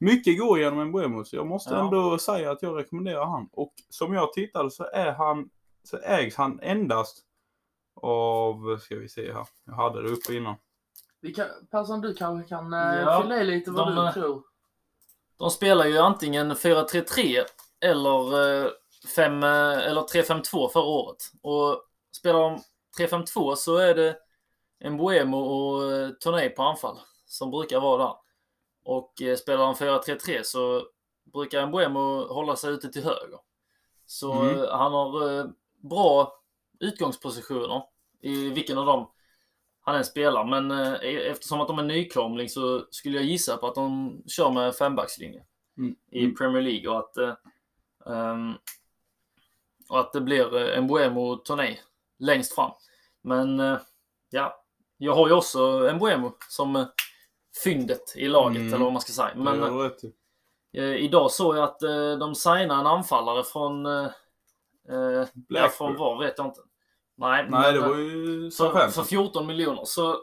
mycket 0.00 0.38
går 0.38 0.58
genom 0.58 0.78
en 0.80 0.92
Buemo, 0.92 1.24
så 1.24 1.36
jag 1.36 1.46
måste 1.46 1.74
Ja. 1.74 1.84
ändå 1.84 2.18
säga 2.18 2.50
att 2.50 2.62
jag 2.62 2.78
rekommenderar 2.78 3.24
han. 3.26 3.48
Och 3.52 3.72
som 3.88 4.14
jag 4.14 4.32
tittade 4.32 4.70
så 4.70 4.84
är 4.92 5.12
han, 5.12 5.48
så 5.84 5.98
ägs 5.98 6.36
han 6.36 6.60
endast 6.62 7.18
av, 8.02 8.78
ska 8.78 8.96
vi 8.96 9.08
se 9.08 9.32
här, 9.32 9.46
jag 9.64 9.72
hade 9.74 10.02
det 10.02 10.08
uppe 10.08 10.34
innan. 10.34 10.54
Vi 11.20 11.34
kan, 11.34 11.46
Persson, 11.70 12.00
du 12.00 12.14
kanske 12.14 12.48
kan 12.48 12.72
eh, 12.72 12.78
Ja, 13.00 13.22
fylla 13.22 13.36
i 13.36 13.44
lite 13.44 13.70
vad 13.70 13.96
de, 13.96 14.06
du 14.06 14.12
tror. 14.12 14.42
De 15.38 15.50
spelar 15.50 15.84
ju 15.86 15.98
antingen 15.98 16.56
4-3-3 16.56 17.44
eller, 17.80 18.50
eh, 18.64 18.70
fem, 19.16 19.42
eh, 19.42 19.78
eller 19.88 20.02
3-5-2 20.02 20.68
förra 20.68 20.84
året. 20.84 21.16
Och 21.42 21.82
spelar 22.16 22.40
de 22.40 22.62
3-5-2 22.98 23.56
så 23.56 23.76
är 23.76 23.94
det 23.94 24.16
Mbuemo 24.90 25.38
och 25.38 25.92
eh, 25.92 26.08
Toney 26.10 26.48
på 26.48 26.62
anfall 26.62 26.98
som 27.26 27.50
brukar 27.50 27.80
vara 27.80 28.04
där. 28.04 28.14
Och 28.84 29.22
eh, 29.22 29.36
spelar 29.36 29.58
de 29.64 29.74
4-3-3 29.74 30.42
så 30.42 30.82
brukar 31.32 31.66
Mbuemo 31.66 32.26
hålla 32.32 32.56
sig 32.56 32.70
ute 32.72 32.88
till 32.88 33.04
höger. 33.04 33.38
Så 34.06 34.32
Mm. 34.32 34.58
eh, 34.62 34.70
han 34.70 34.92
har 34.92 35.38
eh, 35.38 35.44
bra 35.82 36.32
utgångspositioner 36.80 37.82
i 38.20 38.50
vilken 38.50 38.78
av 38.78 38.86
dem 38.86 39.10
han 39.88 39.96
än 39.96 40.04
spelar. 40.04 40.44
Men 40.44 40.70
eh, 40.70 40.92
eftersom 41.30 41.60
att 41.60 41.68
de 41.68 41.78
är 41.78 41.82
nykomling 41.82 42.48
så 42.48 42.86
skulle 42.90 43.16
jag 43.16 43.24
gissa 43.26 43.56
på 43.56 43.66
att 43.66 43.74
de 43.74 44.16
kör 44.26 44.50
med 44.50 44.74
fembackslinje 44.74 45.44
Mm. 45.78 45.96
i 46.10 46.24
Mm. 46.24 46.34
Premier 46.36 46.62
League 46.62 46.88
och 46.90 46.98
att, 46.98 47.16
ehm, 48.06 48.54
och 49.88 50.00
att 50.00 50.12
det 50.12 50.20
blir 50.20 50.74
eh, 50.76 50.82
Mbuemo 50.82 51.20
och 51.32 51.44
Toney 51.44 51.76
längst 52.18 52.54
fram. 52.54 52.70
Men 53.22 53.60
eh, 53.60 53.78
ja, 54.30 54.64
jag 54.96 55.14
har 55.14 55.28
ju 55.28 55.34
också 55.34 55.90
Mbuemo 55.94 56.32
som 56.48 56.86
fyndet 57.64 58.16
i 58.16 58.28
laget 58.28 58.60
Mm. 58.60 58.74
eller 58.74 58.84
vad 58.84 58.92
man 58.92 59.02
ska 59.02 59.12
säga. 59.12 59.30
Men, 59.36 59.44
i. 59.62 60.12
eh, 60.72 60.84
idag 61.04 61.30
såg 61.30 61.56
jag 61.56 61.64
att 61.64 61.80
de 62.20 62.34
signar 62.34 62.80
en 62.80 62.86
anfallare 62.86 63.44
från, 63.44 63.86
eh, 63.86 64.08
ja, 64.88 65.26
Blackburn. 65.34 65.70
från 65.70 65.96
var 65.96 66.18
vet 66.24 66.34
jag 66.38 66.46
inte. 66.46 66.60
Nej, 67.18 67.42
Nej, 67.42 67.50
men, 67.50 67.62
det 67.74 67.80
eh, 67.80 67.88
var 67.88 67.96
ju 67.96 68.42
för, 68.42 68.56
Southampton. 68.56 68.92
för 68.92 69.02
14 69.02 69.46
miljoner. 69.46 69.82
Så 69.84 70.16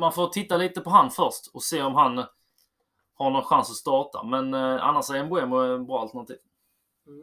man 0.00 0.12
får 0.12 0.28
titta 0.28 0.56
lite 0.56 0.80
på 0.80 0.90
han 0.90 1.10
först 1.10 1.50
och 1.54 1.62
se 1.62 1.82
om 1.82 1.94
han 1.94 2.18
eh, 2.18 2.24
har 3.14 3.30
någon 3.30 3.44
chans 3.44 3.70
att 3.70 3.76
starta. 3.76 4.22
Men 4.22 4.54
eh, 4.54 4.84
annars 4.86 5.10
är 5.10 5.24
Mbuemo 5.24 5.56
en 5.56 5.86
bra 5.86 6.00
alternativ. 6.00 6.36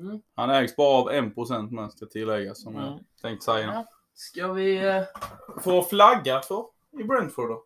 Mm. 0.02 0.22
Han 0.36 0.50
ägs 0.50 0.76
bara 0.76 0.98
av 1.02 1.10
1% 1.12 1.72
men 1.72 1.92
ska 1.92 2.06
tilläggas 2.06 2.62
som 2.64 2.76
jag 2.76 2.88
Mm. 2.88 3.00
tänkte 3.22 3.46
säga. 3.46 3.66
Ja. 3.74 3.86
Ska 4.16 4.48
vi... 4.54 4.78
Eh, 4.88 5.04
För 5.62 5.80
att 5.80 5.90
flagga 5.90 6.42
för 6.42 6.66
i 7.00 7.04
Brentford 7.04 7.50
då? 7.50 7.64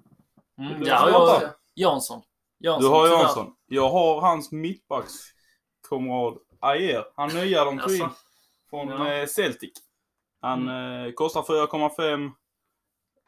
Mm, 0.64 0.84
ja, 0.84 1.10
jag. 1.10 1.50
Jansson. 1.76 2.22
Jansson. 2.60 2.82
Du 2.84 2.88
har 2.98 3.06
tyvärr. 3.06 3.20
Jansson. 3.22 3.56
Jag 3.66 3.90
har 3.90 4.22
hans 4.22 4.52
mittbackskamrat 4.52 6.38
Ayer. 6.60 7.06
Han 7.16 7.30
nya 7.30 7.66
de 7.66 7.80
tog 7.80 7.96
in 7.96 8.10
från 8.70 8.88
Ja. 8.88 9.14
eh, 9.14 9.28
Celtic. 9.28 9.72
Han 10.48 10.68
eh, 10.68 11.12
kostar 11.12 11.42
4,5. 11.42 12.32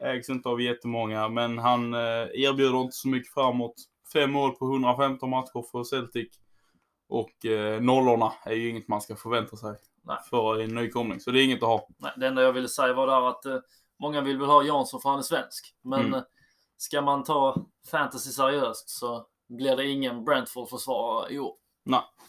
Ägs 0.04 0.30
inte 0.30 0.50
av 0.50 0.62
jättemånga 0.62 1.30
men 1.30 1.58
han 1.58 1.94
eh, 1.94 2.00
erbjuder 2.34 2.82
inte 2.82 2.96
så 2.96 3.08
mycket 3.08 3.34
framåt. 3.34 3.74
Fem 4.14 4.32
mål 4.32 4.52
på 4.56 4.66
115 4.66 5.30
matcher 5.30 5.66
för 5.72 5.84
Celtic. 5.84 6.28
Och 7.10 7.46
eh, 7.46 7.82
nollorna 7.82 8.34
är 8.46 8.54
ju 8.54 8.70
inget 8.70 8.88
man 8.88 9.02
ska 9.02 9.16
förvänta 9.16 9.56
sig 9.58 9.76
Nej. 10.04 10.18
för 10.30 10.62
en 10.62 10.76
nykomling. 10.76 11.20
Så 11.20 11.32
det 11.32 11.42
är 11.42 11.46
inget 11.46 11.64
att 11.64 11.70
ha. 11.70 11.88
Nej, 11.98 12.12
det 12.18 12.28
enda 12.28 12.42
jag 12.42 12.54
ville 12.54 12.68
säga 12.68 12.94
var 12.94 13.08
där 13.08 13.30
att 13.30 13.46
eh, 13.46 13.58
många 14.00 14.22
vill 14.22 14.38
väl 14.40 14.48
ha 14.48 14.64
Jansson 14.64 15.02
för 15.02 15.10
han 15.10 15.20
är 15.20 15.24
svensk. 15.24 15.76
Men 15.82 16.00
Mm. 16.00 16.14
eh, 16.14 16.22
ska 16.78 17.02
man 17.02 17.24
ta 17.24 17.66
fantasy 17.92 18.32
seriöst 18.32 18.90
så 18.90 19.26
blir 19.48 19.76
det 19.76 19.86
ingen 19.88 20.26
Brentford-försvarare 20.26 21.34
i 21.34 21.40
år. 21.40 21.56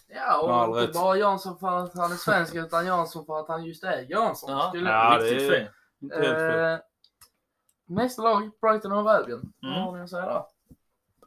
Ja, 0.09 0.41
och 0.43 0.55
all 0.55 0.69
inte 0.69 0.81
rätt. 0.83 0.93
bara 0.93 1.17
Jansson 1.17 1.59
för 1.59 1.69
att 1.79 1.95
han 1.95 2.13
är 2.13 2.17
svensk 2.17 2.55
utan 2.55 2.87
Jansson 2.87 3.27
för 3.27 3.41
att 3.41 3.49
han 3.49 3.65
just 3.65 3.85
är 3.85 4.07
Jansson. 4.11 4.51
Ja. 4.51 4.69
Skulle... 4.69 4.91
Ja, 4.91 5.19
Riktigt 5.21 5.39
det 5.49 5.57
är- 5.57 5.61
fin. 5.61 5.69
Inte 6.03 6.17
helt 6.17 6.29
fel. 6.39 6.73
Eh, 6.73 6.79
nästa 7.89 8.23
lag, 8.23 8.51
Brighton 8.61 8.93
och 8.93 9.11
Albion. 9.11 9.53
Vad 9.61 9.71
Mm. 9.73 9.83
har 9.85 9.97
ni 9.97 10.03
att 10.03 10.11
säga 10.11 10.27
där? 10.27 10.43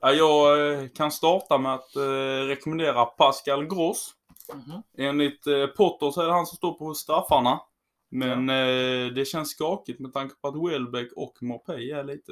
Ja, 0.02 0.12
jag 0.12 0.72
eh, 0.84 0.88
kan 0.90 1.12
starta 1.12 1.58
med 1.58 1.74
att 1.74 1.96
eh, 1.96 2.02
rekommendera 2.48 3.06
Pascal 3.06 3.66
Gross. 3.66 4.12
Mhm. 4.54 4.84
Enligt 4.98 5.48
eh, 5.48 5.68
Potter 5.68 6.12
så 6.12 6.22
är 6.22 6.26
det 6.28 6.34
han 6.34 6.46
som 6.46 6.58
står 6.58 6.74
på 6.74 6.94
straffarna. 6.94 7.60
Men 8.12 8.50
eh, 8.50 9.14
det 9.14 9.28
känns 9.28 9.50
skakigt 9.52 10.00
med 10.00 10.14
tanke 10.14 10.36
på 10.42 10.48
att 10.48 10.72
Welbeck 10.72 11.12
och 11.16 11.34
Mopey 11.42 11.92
är 11.92 12.04
lite 12.04 12.32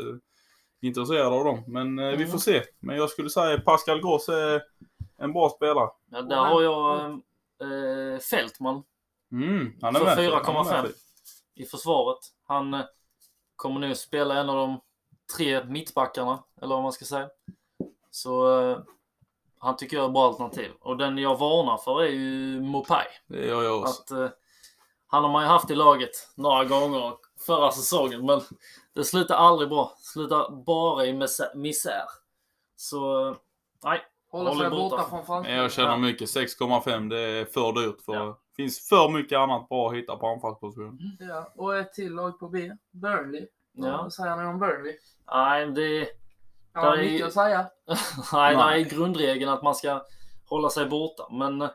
intresserade 0.82 1.36
av 1.36 1.46
dem. 1.46 1.64
Men 1.68 2.00
eh, 2.00 2.08
vi 2.10 2.16
Mm. 2.16 2.30
får 2.32 2.38
se. 2.38 2.64
Men 2.80 2.96
jag 2.98 3.10
skulle 3.10 3.30
säga 3.30 3.60
Pascal 3.62 4.02
Gross 4.02 4.30
är 4.30 4.62
en 5.22 5.34
bra 5.34 5.50
spelare. 5.50 5.90
Ja, 6.12 6.22
där 6.22 6.36
har 6.36 6.62
jag 6.62 7.12
eh, 7.62 8.20
Fältman 8.20 8.84
Mm, 9.32 9.74
han 9.82 9.96
är 9.96 10.00
För 10.00 10.06
med. 10.06 10.18
4,5. 10.18 10.54
Han 10.54 10.68
är 10.68 10.82
med. 10.82 10.92
i 11.56 11.66
försvaret. 11.66 12.18
Han 12.48 12.74
eh, 12.74 12.82
kommer 13.56 13.80
nu 13.80 13.96
spela 13.96 14.36
en 14.40 14.50
av 14.50 14.56
de 14.56 14.82
tre 15.38 15.64
mittbackarna, 15.64 16.44
eller 16.62 16.76
vad 16.76 16.84
man 16.84 16.92
ska 16.92 17.06
säga. 17.06 17.30
Så 18.12 18.60
eh, 18.62 18.80
han 19.58 19.76
tycker 19.78 19.98
jag 19.98 20.04
är 20.04 20.08
ett 20.08 20.14
bra 20.14 20.28
alternativ. 20.28 20.72
Och 20.82 20.98
den 20.98 21.18
jag 21.18 21.38
varnar 21.40 21.78
för 21.78 22.02
är 22.04 22.08
ju 22.10 22.62
Mopai. 22.62 23.06
Det 23.28 23.46
gör 23.48 23.64
jag 23.64 23.80
också. 23.82 24.02
Att, 24.04 24.12
eh, 24.12 24.30
han 25.08 25.24
har 25.24 25.32
man 25.32 25.44
ju 25.44 25.48
haft 25.50 25.72
i 25.72 25.76
laget 25.76 26.12
några 26.36 26.66
gånger 26.66 27.14
förra 27.46 27.72
säsongen, 27.72 28.26
men 28.26 28.42
det 28.94 29.04
slutar 29.04 29.36
aldrig 29.36 29.70
bra. 29.70 29.94
Slutar 29.98 30.50
bara 30.66 31.06
i 31.06 31.14
misä- 31.14 31.56
misär. 31.56 32.06
Så, 32.76 33.28
eh, 33.30 33.36
nej. 33.84 34.02
Håller 34.32 34.50
Håller 34.50 34.62
sig 34.62 34.70
borta. 34.70 34.96
borta 34.98 35.10
från 35.10 35.26
franska. 35.26 35.54
Jag 35.56 35.72
känner 35.72 35.90
Ja. 35.90 35.98
mycket. 35.98 36.30
6,5 36.30 37.10
det 37.10 37.20
är 37.20 37.46
för 37.46 37.74
dyrt. 37.74 38.02
För 38.02 38.14
Ja. 38.14 38.26
Det 38.26 38.64
finns 38.64 38.88
för 38.90 39.10
mycket 39.10 39.38
annat 39.38 39.70
bra 39.70 39.90
att 39.90 39.96
hitta 39.96 40.16
på 40.18 40.28
anfallsposition. 40.28 41.00
Ja, 41.20 41.54
och 41.56 41.78
ett 41.78 41.94
till 41.94 42.14
lag 42.14 42.40
på 42.40 42.48
B, 42.48 42.72
Burnley. 42.92 43.48
Ja. 43.74 43.98
Vad 44.02 44.14
säger 44.14 44.36
ni 44.36 44.44
om 44.46 44.60
Burnley? 44.60 44.98
Nej, 45.34 45.68
det 45.72 46.08
har 46.74 46.86
Där 46.92 46.98
är- 46.98 47.12
mycket 47.12 47.28
att 47.28 47.34
säga. 47.34 47.58
Nej, 48.34 48.56
det 48.56 48.62
är 48.62 48.66
Nej. 48.66 48.84
grundregeln 48.84 49.52
att 49.52 49.64
man 49.64 49.76
ska 49.76 50.02
hålla 50.50 50.70
sig 50.70 50.86
borta. 50.86 51.28
Men 51.32 51.62
eh, 51.62 51.70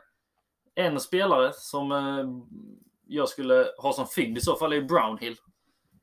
en 0.75 0.99
spelare 0.99 1.53
som 1.53 1.91
eh, 1.91 2.25
jag 3.07 3.29
skulle 3.29 3.67
ha 3.77 3.93
som 3.93 4.07
fynd 4.07 4.37
i 4.37 4.41
så 4.41 4.55
fall 4.55 4.73
är 4.73 4.81
Brownhill. 4.81 5.35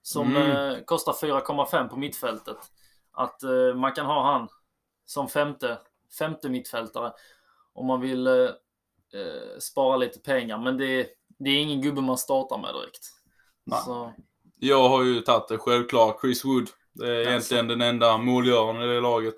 Som 0.03 0.37
Mm. 0.37 0.51
eh, 0.51 0.79
kostar 0.85 1.13
4,5 1.13 1.89
på 1.89 1.97
mittfältet. 1.97 2.57
Att 3.13 3.41
man 3.77 3.93
kan 3.93 4.07
ha 4.07 4.33
han 4.33 4.49
som 5.05 5.29
femte, 5.29 5.79
femte 6.19 6.49
mittfältare 6.49 7.12
om 7.73 7.87
man 7.87 8.01
vill 8.01 8.27
eh, 8.27 8.33
eh, 9.15 9.59
spara 9.59 9.97
lite 9.97 10.21
pengar. 10.21 10.59
Men 10.59 10.79
det, 10.79 11.09
det 11.39 11.51
är 11.51 11.61
ingen 11.61 11.83
gubbe 11.83 12.01
man 12.01 12.19
startar 12.19 12.59
med 12.59 12.75
direkt. 12.75 13.09
Nej. 13.65 13.81
Så, 13.85 14.12
Jag 14.59 14.89
har 14.89 15.03
ju 15.03 15.21
tagit 15.21 15.49
det 15.49 15.59
självklara 15.59 16.15
Chris 16.21 16.45
Wood. 16.45 16.69
Det 16.93 17.09
är 17.09 17.29
egentligen 17.29 17.69
den 17.69 17.81
enda 17.81 18.19
målgöraren 18.19 18.83
i 18.83 18.95
det 18.95 19.01
laget. 19.01 19.35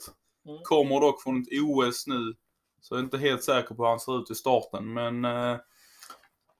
Mm. 0.48 0.58
Kommer 0.62 1.00
dock 1.00 1.22
från 1.22 1.42
ett 1.42 1.48
OS 1.62 2.06
nu. 2.06 2.34
Så 2.80 2.94
jag 2.94 3.00
är 3.00 3.04
inte 3.04 3.18
helt 3.18 3.44
säker 3.44 3.74
på 3.74 3.82
hur 3.82 3.90
han 3.90 4.00
ser 4.00 4.18
ut 4.22 4.30
i 4.30 4.34
starten. 4.34 4.92
Men 4.92 5.24
eh, 5.24 5.56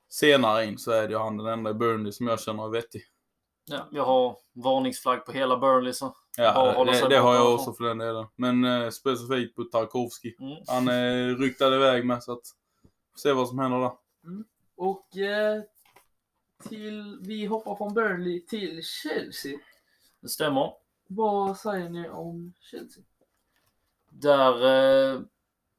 senare 0.08 0.64
in 0.64 0.78
så 0.78 0.90
är 0.90 1.02
det 1.02 1.12
ju 1.12 1.18
han 1.18 1.36
den 1.36 1.46
enda 1.46 1.70
i 1.70 1.74
Burnley 1.74 2.12
som 2.12 2.26
jag 2.26 2.40
känner 2.40 2.64
är 2.64 2.68
vettig. 2.68 3.02
Ja, 3.64 3.88
jag 3.90 4.04
har 4.04 4.36
varningsflagg 4.52 5.26
på 5.26 5.32
hela 5.32 5.58
Burnley 5.58 5.92
så. 5.92 6.16
Ja, 6.36 6.84
det, 6.84 7.08
det 7.08 7.18
har 7.18 7.34
jag 7.34 7.54
också 7.54 7.72
för 7.72 7.84
den 7.84 7.98
delen. 7.98 8.26
Men 8.36 8.64
eh, 8.64 8.90
specifikt 8.90 9.56
på 9.56 9.64
Tarkovsky. 9.64 10.34
Mm. 10.38 10.56
Han 10.66 10.88
eh, 10.88 11.36
ryktade 11.36 11.76
iväg 11.76 12.06
med 12.06 12.22
så 12.22 12.32
att 12.32 12.46
se 13.16 13.32
vad 13.32 13.48
som 13.48 13.58
händer 13.58 13.78
där. 13.78 13.92
Och 14.76 15.16
eh, 15.16 15.62
till, 16.68 17.18
vi 17.20 17.46
hoppar 17.46 17.76
från 17.76 17.94
Burnley 17.94 18.40
till 18.40 18.82
Chelsea. 18.84 19.58
Det 20.20 20.28
stämmer. 20.28 20.72
Vad 21.06 21.56
säger 21.56 21.88
ni 21.88 22.08
om 22.08 22.52
Chelsea? 22.60 23.04
Där, 24.10 24.52
eh, 24.52 25.20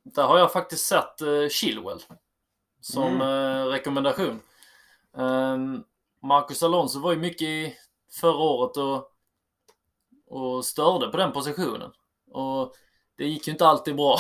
där 0.04 0.24
har 0.24 0.40
jag 0.40 0.52
faktiskt 0.52 0.86
sett 0.86 1.22
eh, 1.22 1.48
Chilwell 1.50 2.00
som 2.82 3.22
eh, 3.22 3.66
rekommendation. 3.66 4.40
Um, 5.12 5.84
Marcus 6.20 6.64
Alonso 6.64 7.00
var 7.00 7.12
ju 7.12 7.20
mycket 7.20 7.42
i 7.42 7.76
förra 8.12 8.38
året 8.38 8.78
och, 8.78 9.17
och 10.28 10.66
störde 10.66 11.08
på 11.08 11.18
den 11.18 11.32
positionen. 11.32 11.92
Och 12.32 12.74
det 13.18 13.26
gick 13.28 13.48
ju 13.48 13.52
inte 13.52 13.68
alltid 13.68 13.96
bra 13.96 14.18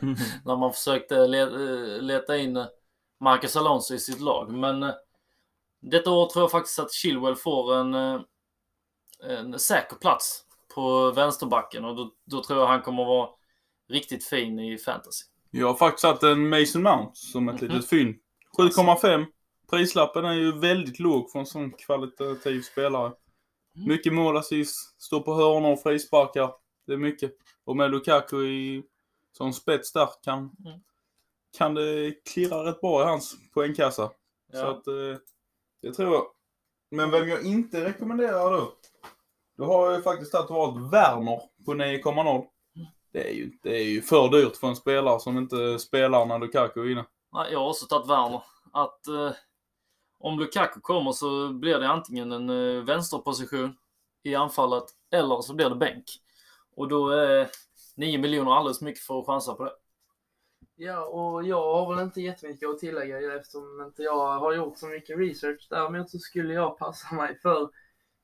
när 0.44 0.56
man 0.56 0.72
försökte 0.72 1.16
eh, 1.16 2.02
leta 2.02 2.36
in 2.36 2.64
Marcus 3.20 3.56
Alonso 3.56 3.94
i 3.94 3.98
sitt 3.98 4.20
lag. 4.20 4.52
Men 4.52 4.82
eh, 4.82 4.94
detta 5.80 6.10
år 6.10 6.26
tror 6.26 6.42
jag 6.42 6.50
faktiskt 6.50 6.78
att 6.78 6.92
Chilwell 6.92 7.36
får 7.36 7.74
en, 7.76 7.94
eh, 7.94 8.20
en 9.22 9.58
säker 9.58 9.96
plats 9.96 10.44
på 10.74 11.10
vänsterbacken 11.10 11.84
och 11.84 11.96
då, 11.96 12.10
då 12.24 12.42
tror 12.42 12.58
jag 12.60 12.66
han 12.66 12.82
kommer 12.82 13.04
vara 13.04 13.28
riktigt 13.88 14.24
fin 14.24 14.58
i 14.58 14.78
fantasy. 14.78 15.24
Jag 15.50 15.66
har 15.66 15.74
faktiskt 15.74 16.02
satt 16.02 16.22
en 16.22 16.48
Mason 16.48 16.82
Mount 16.82 17.10
som 17.14 17.48
ett 17.48 17.60
Mhm. 17.60 17.70
litet 17.70 17.88
fynd. 17.90 18.14
7,5. 18.56 19.26
Prislappen 19.70 20.24
är 20.24 20.32
ju 20.32 20.58
väldigt 20.58 20.98
låg 21.00 21.30
för 21.30 21.38
en 21.38 21.46
sån 21.46 21.70
kvalitativ 21.70 22.62
spelare. 22.62 23.12
Mm. 23.78 23.88
Mycket 23.88 24.12
målassist, 24.12 25.02
står 25.02 25.20
på 25.20 25.34
hörnor 25.34 25.72
och 25.72 25.82
frisparkar. 25.82 26.52
Det 26.86 26.92
är 26.92 26.96
mycket. 26.96 27.32
Och 27.64 27.76
med 27.76 27.90
Lukaku 27.90 28.46
i, 28.48 28.82
som 29.32 29.52
spets 29.52 29.92
där 29.92 30.08
kan, 30.24 30.38
Mm. 30.38 30.80
kan 31.58 31.74
det 31.74 32.12
klirra 32.32 32.64
rätt 32.64 32.80
bra 32.80 33.02
i 33.02 33.04
hans 33.04 33.34
poängkassa. 33.54 34.10
Så 34.52 34.66
att 34.66 34.86
eh, 34.86 34.94
det 35.82 35.92
tror 35.94 36.14
jag. 36.14 36.24
Men 36.90 37.10
vem 37.10 37.28
jag 37.28 37.44
inte 37.44 37.84
rekommenderar 37.84 38.50
då? 38.52 38.72
Då 39.56 39.64
har 39.64 39.86
jag 39.86 39.96
ju 39.96 40.02
faktiskt 40.02 40.32
tagit 40.32 40.50
valt 40.50 40.92
Werner 40.92 41.40
på 41.64 41.74
9,0. 41.74 42.46
Det 43.12 43.28
är, 43.30 43.32
ju, 43.34 43.50
det 43.62 43.76
är 43.76 43.84
ju 43.84 44.02
för 44.02 44.28
dyrt 44.28 44.56
för 44.56 44.68
en 44.68 44.76
spelare 44.76 45.20
som 45.20 45.38
inte 45.38 45.78
spelar 45.78 46.26
när 46.26 46.38
Lukaku 46.38 46.80
är 46.80 46.90
inne. 46.92 47.04
Nej, 47.32 47.52
jag 47.52 47.58
har 47.58 47.68
också 47.68 47.86
tagit 47.86 48.10
Werner. 48.10 48.42
Att 48.72 49.06
eh, 49.06 49.32
om 50.18 50.38
Lukaku 50.38 50.80
kommer 50.80 51.12
så 51.12 51.52
blir 51.52 51.78
det 51.78 51.88
antingen 51.88 52.32
en 52.32 52.50
eh, 52.50 52.84
vänsterposition 52.84 53.76
i 54.22 54.34
anfallet 54.34 54.84
eller 55.10 55.40
så 55.40 55.54
blir 55.54 55.70
det 55.70 55.76
bänk. 55.76 56.04
Och 56.76 56.88
då 56.88 57.08
är 57.08 57.48
9 57.96 58.18
miljoner 58.18 58.52
alldeles 58.52 58.80
mycket 58.80 59.02
för 59.02 59.20
att 59.20 59.26
chansa 59.26 59.54
på 59.54 59.64
det. 59.64 59.72
Ja, 60.76 61.04
och 61.04 61.44
jag 61.44 61.74
har 61.74 61.94
väl 61.94 62.04
inte 62.04 62.20
jättemycket 62.20 62.68
att 62.68 62.78
tillägga 62.78 63.36
eftersom 63.36 63.80
inte 63.86 64.02
jag 64.02 64.38
har 64.38 64.52
gjort 64.52 64.78
så 64.78 64.86
mycket 64.86 65.18
research. 65.18 65.66
Däremot 65.70 66.10
så 66.10 66.18
skulle 66.18 66.54
jag 66.54 66.78
passa 66.78 67.14
mig 67.14 67.38
för 67.38 67.70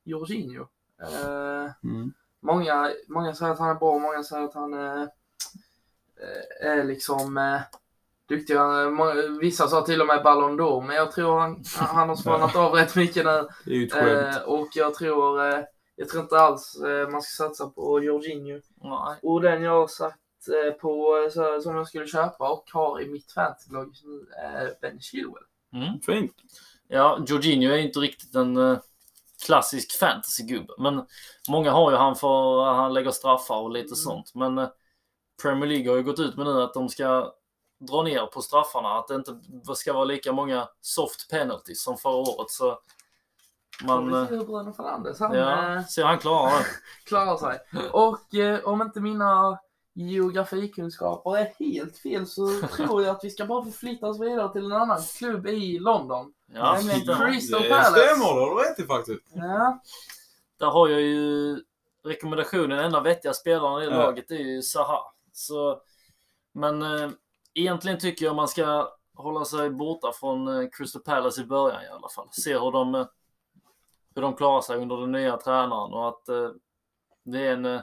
Jorginho. 0.04 0.66
Eh, 1.02 1.70
många, 2.40 2.90
många 3.08 3.34
säger 3.34 3.52
att 3.52 3.58
han 3.58 3.70
är 3.70 3.74
bra, 3.74 3.98
många 3.98 4.22
säger 4.22 4.44
att 4.44 4.54
han 4.54 4.74
är, 4.74 5.02
eh, 5.02 6.70
är 6.70 6.84
liksom 6.84 7.58
eh, 8.30 8.36
duktig. 8.36 8.54
Han- 8.56 8.94
många- 8.94 9.38
Vissa 9.40 9.68
sa 9.68 9.82
till 9.82 10.00
och 10.00 10.06
med 10.06 10.22
Ballon 10.22 10.60
d'Or, 10.60 10.86
men 10.86 10.96
jag 10.96 11.12
tror 11.12 11.40
han, 11.40 11.62
han 11.76 12.08
har 12.08 12.16
svalnat 12.16 12.56
av 12.56 12.72
rätt 12.72 12.96
mycket 12.96 13.24
nu. 13.24 13.48
Det 13.64 13.70
är 13.70 13.74
ju 13.74 13.86
ett 13.86 13.92
skämt. 13.92 14.36
Eh, 14.36 14.42
och 14.42 14.68
jag 14.74 14.94
tror, 14.94 15.48
eh, 15.48 15.60
jag 15.96 16.08
tror 16.08 16.22
inte 16.22 16.38
alls 16.40 16.80
eh, 16.82 17.08
man 17.08 17.22
ska 17.22 17.44
satsa 17.44 17.66
på 17.68 18.02
Jorginho. 18.04 18.60
Nej. 18.82 19.16
Och 19.22 19.40
den 19.40 19.62
jag 19.62 19.80
har 19.80 19.86
satt 19.86 20.18
eh, 20.66 20.72
på 20.72 21.16
eh, 21.24 21.30
så, 21.32 21.60
som 21.60 21.76
jag 21.76 21.88
skulle 21.88 22.06
köpa 22.06 22.48
och 22.52 22.64
har 22.72 23.00
i 23.00 23.06
mitt 23.10 23.32
fantasylag 23.32 23.88
just 23.88 24.04
nu 24.04 24.26
är 24.42 24.72
Ben 24.80 25.00
Chilwell. 25.00 25.42
Mm. 25.72 26.00
Fint. 26.00 26.32
Ja, 26.88 27.18
Jorginho 27.26 27.72
är 27.72 27.78
inte 27.78 27.98
riktigt 27.98 28.34
en 28.34 28.56
eh, 28.56 28.78
klassisk 29.46 29.98
fantasy-gubbe. 30.00 30.72
Men 30.78 31.06
många 31.48 31.70
har 31.70 31.90
ju 31.90 31.96
han 31.96 32.16
för 32.16 32.62
att 32.70 32.76
han 32.76 32.94
lägger 32.94 33.10
straffar 33.10 33.60
och 33.60 33.70
lite 33.70 33.96
sånt. 33.96 34.34
Men 34.34 34.58
eh, 34.58 34.68
Premier 35.42 35.68
League 35.68 35.90
har 35.90 35.96
ju 35.96 36.02
gått 36.02 36.18
ut 36.20 36.36
med 36.36 36.46
nu 36.46 36.62
att 36.62 36.74
de 36.74 36.88
ska 36.88 37.32
dra 37.86 38.02
ner 38.02 38.26
på 38.26 38.42
straffarna. 38.42 38.88
Att 38.98 39.08
det 39.08 39.14
inte 39.14 39.40
ska 39.74 39.92
vara 39.92 40.04
lika 40.04 40.32
många 40.32 40.68
soft 40.80 41.30
penalties 41.30 41.82
som 41.82 41.96
förra 41.96 42.16
året. 42.16 42.50
Så 42.50 42.78
man... 43.84 44.10
Får 44.10 44.16
vi 44.16 44.22
eh, 44.22 44.28
se 44.28 44.34
hur 44.34 44.44
Bruno 44.44 44.72
Fernandes 44.72 45.20
han 45.20 45.34
Ja, 45.34 45.74
eh, 45.76 45.84
ser 45.84 46.04
han 46.04 46.18
klarar 46.18 46.50
det. 46.58 46.64
klarar 47.06 47.36
sig. 47.36 47.58
Och 47.92 48.34
eh, 48.34 48.64
om 48.64 48.82
inte 48.82 49.00
mina 49.00 49.58
geografikunskaper 49.94 51.36
är 51.36 51.52
helt 51.58 51.98
fel 51.98 52.26
så 52.26 52.60
tror 52.76 53.02
jag 53.02 53.16
att 53.16 53.24
vi 53.24 53.30
ska 53.30 53.46
bara 53.46 53.64
förflytta 53.64 54.06
oss 54.06 54.20
vidare 54.20 54.52
till 54.52 54.64
en 54.64 54.72
annan 54.72 55.02
klubb 55.18 55.46
i 55.46 55.78
London. 55.78 56.32
Ja, 56.46 56.76
stämmer. 56.76 57.30
Crystal 57.32 57.62
det 57.62 57.68
Palace. 57.68 57.90
stämmer, 57.90 58.34
det 58.34 58.40
har 58.40 58.56
du 58.56 58.62
rätt 58.70 58.78
i 58.78 58.82
faktiskt. 58.86 59.22
Ja, 59.34 59.80
Där 60.58 60.66
har 60.66 60.88
jag 60.88 61.00
ju 61.00 61.56
rekommendationen. 62.04 62.78
Enda 62.78 63.00
vettiga 63.00 63.32
spelaren 63.32 63.82
i 63.82 63.86
Ja. 63.86 63.90
laget 64.02 64.30
är 64.30 64.34
ju 64.34 64.62
Zaha. 64.62 65.00
Så, 65.32 65.80
men 66.52 66.82
eh, 66.82 67.10
egentligen 67.54 67.98
tycker 67.98 68.24
jag 68.26 68.36
man 68.36 68.48
ska 68.48 68.88
hålla 69.14 69.44
sig 69.44 69.70
borta 69.70 70.12
från 70.12 70.48
eh, 70.48 70.68
Crystal 70.72 71.02
Palace 71.02 71.40
i 71.42 71.44
början 71.44 71.82
i 71.84 71.88
alla 71.88 72.08
fall. 72.08 72.28
Se 72.32 72.52
hur 72.58 72.72
de, 72.72 72.94
eh, 72.94 73.06
hur 74.14 74.22
de 74.22 74.34
klarar 74.36 74.60
sig 74.60 74.76
under 74.76 74.96
den 74.96 75.12
nya 75.12 75.36
tränaren 75.36 75.92
och 75.92 76.08
att 76.08 76.28
eh, 76.28 76.50
det 77.24 77.46
är 77.46 77.52
en... 77.52 77.80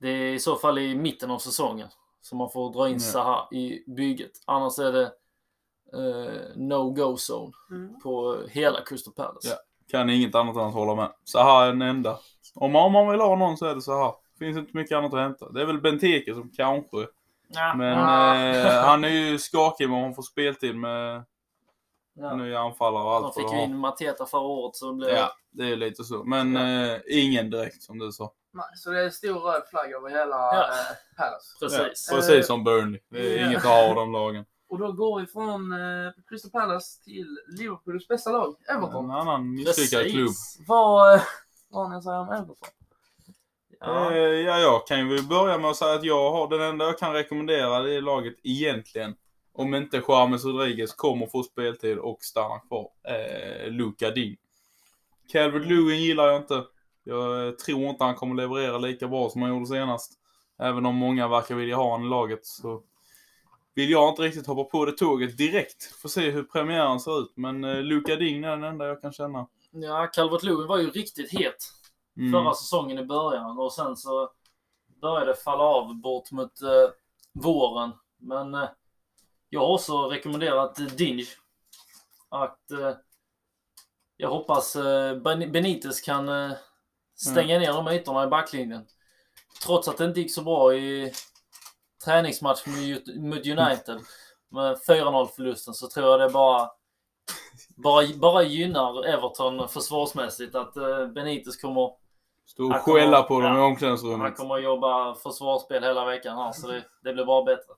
Det 0.00 0.08
är 0.08 0.32
i 0.34 0.38
så 0.38 0.56
fall 0.56 0.78
i 0.78 0.94
mitten 0.94 1.30
av 1.30 1.38
säsongen 1.38 1.88
som 2.20 2.38
man 2.38 2.50
får 2.50 2.72
dra 2.72 2.88
in. 2.88 3.00
Zaha 3.00 3.48
i 3.52 3.84
bygget. 3.90 4.30
Annars 4.46 4.78
är 4.78 4.92
det 4.92 5.12
eh, 5.92 6.56
no-go 6.56 7.16
zone 7.16 7.52
Mm. 7.70 8.00
på 8.00 8.38
hela 8.48 8.84
Crystal 8.84 9.14
Palace. 9.14 9.48
Ja. 9.48 9.56
Kan 9.88 10.10
inget 10.10 10.34
annat 10.34 10.56
än 10.56 10.62
att 10.62 10.74
hålla 10.74 10.94
med. 10.94 11.12
Så 11.24 11.38
här 11.38 11.62
är 11.62 11.66
den 11.66 11.82
enda. 11.82 12.18
Om 12.54 12.72
man, 12.72 12.82
om 12.84 12.92
man 12.92 13.10
vill 13.10 13.20
ha 13.20 13.36
någon 13.36 13.56
så 13.56 13.66
är 13.66 13.74
det 13.74 14.02
här. 14.04 14.14
Finns 14.38 14.56
inte 14.56 14.76
mycket 14.76 14.96
annat 14.98 15.14
att 15.14 15.20
hämta. 15.20 15.52
Det 15.52 15.60
är 15.60 15.66
väl 15.66 15.80
Benteke 15.80 16.34
som 16.34 16.50
kanske. 16.56 17.06
Ja. 17.54 17.74
Men 17.76 17.98
Ah. 17.98 18.36
eh, 18.36 18.84
han 18.84 19.04
är 19.04 19.08
ju 19.08 19.38
skakig 19.38 19.90
om 19.92 20.02
han 20.02 20.14
får 20.14 20.22
speltid 20.22 20.76
med 20.76 21.24
Ja. 22.16 22.36
nya 22.36 22.58
anfallare 22.60 23.02
och 23.04 23.10
De 23.20 23.24
allt 23.24 23.34
fick 23.34 23.44
vad 23.44 23.52
ju 23.54 23.58
de 23.58 23.64
in 23.64 23.76
Mateta 23.78 24.26
förra 24.26 24.40
året 24.40 24.76
så 24.76 24.86
det 24.90 24.96
blev... 24.96 25.10
Ja, 25.10 25.32
det 25.50 25.64
är 25.72 25.76
lite 25.76 26.04
så. 26.04 26.24
Men 26.24 26.54
Ja. 26.54 26.94
eh, 26.94 27.00
ingen 27.08 27.50
direkt 27.50 27.82
som 27.82 27.98
du 27.98 28.12
sa. 28.12 28.32
nej, 28.52 28.64
så 28.74 28.90
det 28.90 29.04
är 29.04 29.10
stor 29.10 29.34
röd 29.40 29.62
flagg 29.70 29.92
över 29.92 30.08
hela 30.10 30.36
Ja. 30.36 30.62
eh, 30.62 30.96
Palace. 31.16 31.56
Precis. 31.60 32.08
Ja, 32.10 32.16
precis 32.16 32.46
som 32.46 32.64
Burnley. 32.64 33.00
Det 33.10 33.18
är 33.34 33.40
Ja. 33.40 33.46
inget 33.46 33.58
att 33.58 33.64
ha 33.64 33.88
av 33.90 33.94
de 33.94 34.12
lagen. 34.12 34.44
Och 34.68 34.78
då 34.78 34.92
går 34.92 35.20
vi 35.20 35.26
från 35.26 35.72
eh, 35.72 36.12
Crystal 36.28 36.50
Palace 36.50 37.02
till 37.04 37.38
Liverpools 37.58 38.08
bästa 38.08 38.30
lag, 38.32 38.56
Everton. 38.70 39.04
En 39.04 39.10
annan 39.10 39.50
misslyckad 39.54 40.10
klubb. 40.10 40.32
Vad, 40.66 41.14
eh, 41.14 41.22
vad 41.70 41.82
har 41.82 41.90
ni 41.90 41.96
att 41.96 42.04
säga 42.04 42.20
om 42.20 42.28
Everton? 42.28 42.56
Ja. 43.86 44.12
Eh, 44.12 44.18
ja, 44.18 44.58
jag 44.58 44.86
kan 44.86 45.10
ju 45.10 45.22
börja 45.22 45.58
med 45.58 45.70
att 45.70 45.76
säga 45.76 45.94
att 45.94 46.04
jag 46.04 46.30
har 46.30 46.48
den 46.48 46.60
enda 46.60 46.84
jag 46.84 46.98
kan 46.98 47.12
rekommendera 47.12 47.78
det 47.78 48.00
laget 48.00 48.34
egentligen. 48.42 49.14
Om 49.52 49.74
inte 49.74 50.02
James 50.08 50.44
Rodriguez 50.44 50.94
kommer 50.94 51.26
få 51.26 51.42
speltid 51.42 51.98
och 51.98 52.18
stannar 52.20 52.68
kvar. 52.68 52.88
Eh, 53.08 53.70
Luka 53.70 54.10
Ding. 54.10 54.36
Calvert 55.32 55.66
Lewin 55.66 56.02
gillar 56.02 56.26
jag 56.26 56.36
inte. 56.36 56.64
Jag 57.04 57.46
eh, 57.46 57.52
tror 57.52 57.82
inte 57.82 58.04
han 58.04 58.14
kommer 58.14 58.34
leverera 58.34 58.78
lika 58.78 59.08
bra 59.08 59.30
som 59.30 59.42
han 59.42 59.50
gjorde 59.50 59.66
senast. 59.66 60.12
Även 60.58 60.86
om 60.86 60.94
många 60.94 61.28
verkar 61.28 61.54
vilja 61.54 61.76
ha 61.76 61.90
honom 61.90 62.06
i 62.06 62.10
laget 62.10 62.46
så 62.46 62.82
vill 63.74 63.90
jag 63.90 64.08
inte 64.08 64.22
riktigt 64.22 64.46
hoppa 64.46 64.64
på 64.64 64.84
det 64.84 64.92
tåget 64.92 65.38
direkt. 65.38 65.84
Får 66.02 66.08
se 66.08 66.30
hur 66.30 66.42
premiären 66.42 67.00
ser 67.00 67.20
ut. 67.20 67.32
Men 67.34 67.64
eh, 67.64 67.82
Luka 67.82 68.16
Ding 68.16 68.44
är 68.44 68.50
den 68.50 68.64
enda 68.64 68.86
jag 68.86 69.00
kan 69.00 69.12
känna. 69.12 69.46
ja, 69.70 70.06
Calvert 70.06 70.42
Lewin 70.42 70.66
var 70.66 70.78
ju 70.78 70.90
riktigt 70.90 71.32
het 71.32 71.70
Mm. 72.16 72.32
förra 72.32 72.54
säsongen 72.54 72.98
i 72.98 73.04
början 73.04 73.58
och 73.58 73.72
sen 73.72 73.96
så 73.96 74.30
började 75.00 75.26
det 75.30 75.36
falla 75.36 75.64
av 75.64 75.94
bort 75.94 76.30
mot 76.30 76.62
eh, 76.62 76.90
våren. 77.32 77.92
Men 78.18 78.54
eh, 78.54 78.68
jag 79.48 79.60
har 79.60 79.68
också 79.74 80.08
rekommenderat 80.08 80.80
eh, 80.80 80.86
Dinge. 80.86 81.24
Att 82.28 82.70
eh, 82.70 82.92
jag 84.16 84.28
hoppas 84.30 84.76
eh, 84.76 85.16
Ben- 85.16 85.52
Benitez 85.52 86.00
kan 86.00 86.28
eh, 86.28 86.52
stänga 87.14 87.58
ner 87.58 87.72
de 87.72 87.88
ytorna 87.88 88.24
i 88.24 88.26
backlinjen. 88.26 88.86
Trots 89.64 89.88
att 89.88 89.98
det 89.98 90.04
inte 90.04 90.20
gick 90.20 90.34
så 90.34 90.42
bra 90.42 90.74
i 90.74 91.12
träningsmatch 92.04 92.66
mot 93.16 93.46
United 93.46 94.00
med 94.48 94.76
4-0 94.88 95.26
förlusten 95.36 95.74
så 95.74 95.88
tror 95.88 96.10
jag 96.10 96.20
det 96.20 96.28
bara 96.32 96.70
bara, 97.76 98.06
bara 98.16 98.42
gynnar 98.42 99.04
Everton 99.04 99.68
försvarsmässigt 99.68 100.54
att 100.54 100.74
Benitez 101.14 101.56
kommer 101.56 101.90
Stå 102.46 102.64
och 102.64 102.72
Han 102.72 102.80
skälla 102.80 103.22
på 103.22 103.34
dem 103.34 103.42
i 103.42 103.46
ja. 103.46 103.52
Han 103.52 103.62
omklädningsrummet. 103.62 104.36
kommer 104.36 104.54
att 104.54 104.62
jobba 104.62 105.14
försvarsspel 105.14 105.84
hela 105.84 106.04
veckan 106.04 106.36
här, 106.36 106.52
så 106.52 106.66
det, 106.68 106.84
det 107.02 107.12
blir 107.12 107.24
bara 107.24 107.44
bättre. 107.44 107.72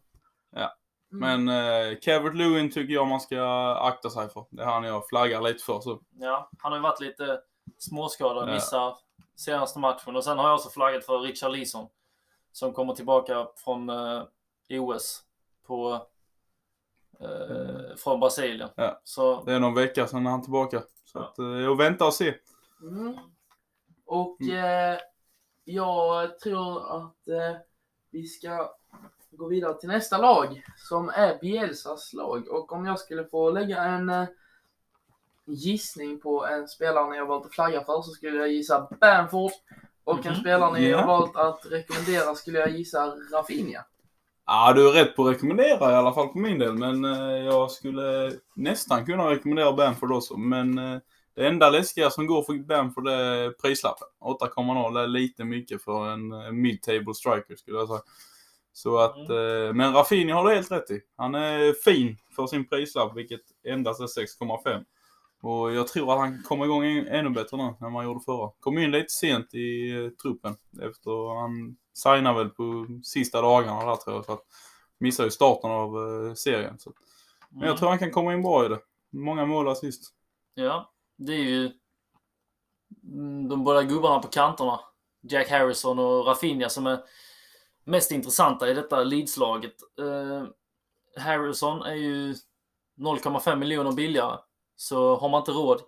Mm. 1.13 1.45
Men 1.45 1.49
eh, 1.93 1.99
Cavert 2.03 2.35
Lewin 2.35 2.71
tycker 2.73 2.95
jag 2.95 3.07
man 3.07 3.21
ska 3.21 3.41
akta 3.75 4.11
sig 4.11 4.29
för. 4.29 4.45
Det 4.51 4.63
är 4.63 4.67
han 4.67 4.85
jag 4.85 5.09
flaggar 5.09 5.41
lite 5.41 5.65
för. 5.65 5.81
Så. 5.81 6.01
Ja, 6.19 6.51
han 6.59 6.73
har 6.73 6.79
ju 6.79 6.83
varit 6.83 7.01
lite 7.01 7.41
småskadad, 7.79 8.49
Ja. 8.49 8.53
missar 8.55 8.97
senaste 9.37 9.79
matchen. 9.79 10.17
Och 10.17 10.25
sen 10.25 10.39
har 10.39 10.47
jag 10.49 10.55
också 10.55 10.69
flaggat 10.71 11.05
för 11.07 11.19
Richard 11.19 11.53
Leeson. 11.53 11.87
Som 12.53 12.73
kommer 12.73 12.95
tillbaka 12.95 13.47
från 13.57 13.91
eh, 13.91 14.23
OS 14.71 15.23
på, 15.67 16.07
eh, 17.21 17.97
från 17.97 18.21
Brasilien. 18.21 18.69
Ja. 18.77 19.01
Så 19.05 19.43
Det 19.45 19.53
är 19.53 19.61
någon 19.61 19.75
vecka 19.75 20.07
sedan 20.07 20.27
han 20.27 20.39
är 20.41 20.43
tillbaka. 20.43 20.83
Så 21.05 21.19
Ja. 21.19 21.25
att, 21.25 21.39
eh, 21.39 21.45
jag 21.47 21.77
väntar 21.77 22.07
och 22.07 22.15
se. 22.15 22.35
Mm. 22.83 23.17
Och 24.07 24.43
eh, 24.43 24.99
jag 25.65 26.39
tror 26.39 26.97
att 26.97 27.29
eh, 27.29 27.57
vi 28.11 28.27
ska 28.27 28.71
gå 29.31 29.49
vidare 29.49 29.75
till 29.75 29.89
nästa 29.89 30.19
lag 30.19 30.63
som 30.77 31.09
är 31.09 31.39
Bielsas 31.41 32.13
lag. 32.13 32.49
Och 32.49 32.73
om 32.73 32.87
jag 32.87 32.99
skulle 32.99 33.25
få 33.25 33.51
lägga 33.51 33.83
en 33.83 34.09
eh, 34.11 34.25
gissning 35.45 36.21
på 36.21 36.47
en 36.47 36.69
spelare 36.69 37.11
ni 37.11 37.19
har 37.19 37.27
valt 37.27 37.47
att 37.47 37.55
flagga 37.55 37.81
för 37.85 38.03
så 38.03 38.11
skulle 38.11 38.37
jag 38.39 38.49
gissa 38.53 38.89
Bamford. 39.01 39.51
Och 40.05 40.27
en 40.27 40.33
Mhm. 40.33 40.41
spelare 40.41 40.73
ni 40.73 40.89
Ja. 40.89 40.99
har 41.01 41.07
valt 41.07 41.37
att 41.37 41.67
rekommendera 41.71 42.35
skulle 42.35 42.59
jag 42.59 42.71
gissa 42.71 43.15
Rafinha. 43.33 43.85
Ja, 44.47 44.73
du 44.73 44.89
är 44.89 44.93
rätt 44.93 45.17
på 45.17 45.23
att 45.29 45.35
rekommendera 45.35 45.93
i 45.93 45.95
alla 45.95 46.13
fall 46.15 46.29
på 46.29 46.39
min 46.39 46.59
del. 46.59 46.75
Men 46.75 47.05
eh, 47.05 47.45
jag 47.45 47.71
skulle 47.71 48.33
nästan 48.55 49.07
kunna 49.07 49.31
rekommendera 49.31 49.73
Bamford 49.73 50.13
också. 50.13 50.37
Men 50.37 50.79
eh, 50.79 50.99
det 51.37 51.47
enda 51.47 51.71
läskiga 51.71 52.11
som 52.11 52.27
går 52.27 52.43
för 52.43 52.55
Bamford 52.55 53.09
är 53.09 53.51
prislappen. 53.51 54.09
8,0 54.21 55.03
är 55.03 55.07
lite 55.07 55.45
mycket 55.45 55.83
för 55.83 56.09
en 56.09 56.61
mid-table 56.61 57.15
striker 57.15 57.57
skulle 57.57 57.79
jag 57.79 57.89
säga. 57.89 58.01
Så 58.73 58.99
att, 58.99 59.31
eh, 59.31 59.75
men 59.75 59.93
Rafinha 59.93 60.35
har 60.35 60.49
du 60.49 60.55
helt 60.55 60.71
rätt 60.71 60.91
i. 60.91 61.01
Han 61.17 61.35
är 61.35 61.73
fin 61.73 62.17
för 62.37 62.47
sin 62.47 62.69
prislapp, 62.69 63.17
vilket 63.17 63.41
endast 63.65 64.01
är 64.01 64.07
6,5. 64.07 64.85
Och 65.43 65.73
jag 65.73 65.89
tror 65.89 66.13
att 66.13 66.19
han 66.19 66.43
kommer 66.43 66.65
igång 66.65 66.85
än- 66.85 67.07
ännu 67.07 67.31
bättre 67.31 67.57
nu 67.57 67.87
än 67.87 67.93
man 67.93 68.05
gjorde 68.05 68.21
förra. 68.25 68.51
Kom 68.61 68.79
in 68.79 68.91
lite 68.91 69.09
sent 69.09 69.55
i 69.55 69.91
eh, 69.91 70.11
truppen 70.11 70.57
efter 70.83 71.41
han 71.41 71.77
signade 71.95 72.39
väl 72.39 72.51
på 72.51 72.87
sista 73.03 73.43
dagarna 73.43 73.85
där 73.85 73.97
tror 73.97 74.17
jag. 74.17 74.25
Så 74.25 74.33
att 74.33 74.43
missade 74.99 75.27
ju 75.27 75.31
starten 75.31 75.71
av 75.71 75.97
eh, 75.97 76.35
serien. 76.35 76.79
Så. 76.79 76.93
Men 77.49 77.61
jag 77.61 77.69
mm. 77.69 77.79
tror 77.79 77.89
han 77.89 77.99
kan 77.99 78.11
komma 78.11 78.35
in 78.35 78.43
bra 78.43 78.67
i 78.67 78.69
det. 78.69 78.79
Många 79.11 79.47
mål 79.47 79.69
assist. 79.69 80.03
Ja, 80.55 80.93
det 81.17 81.33
är 81.33 81.45
ju 81.45 81.71
mm, 83.05 83.49
de 83.49 83.65
båda 83.65 83.83
gubbarna 83.83 84.19
på 84.23 84.29
kanterna. 84.29 84.81
Jack 85.21 85.51
Harrison 85.51 85.99
och 85.99 86.27
Rafinha 86.27 86.69
som 86.69 86.87
är 86.87 87.05
mest 87.85 88.11
intressanta 88.11 88.71
i 88.71 88.75
detta 88.75 89.05
Leeds-laget. 89.05 89.75
Eh, 90.01 90.45
Harrison 91.23 91.83
är 91.83 91.95
ju 91.95 92.35
0,5 92.97 93.57
miljoner 93.57 93.93
billigare. 93.93 94.39
Så 94.77 95.17
har 95.17 95.29
man 95.29 95.41
inte 95.41 95.53
råd 95.53 95.83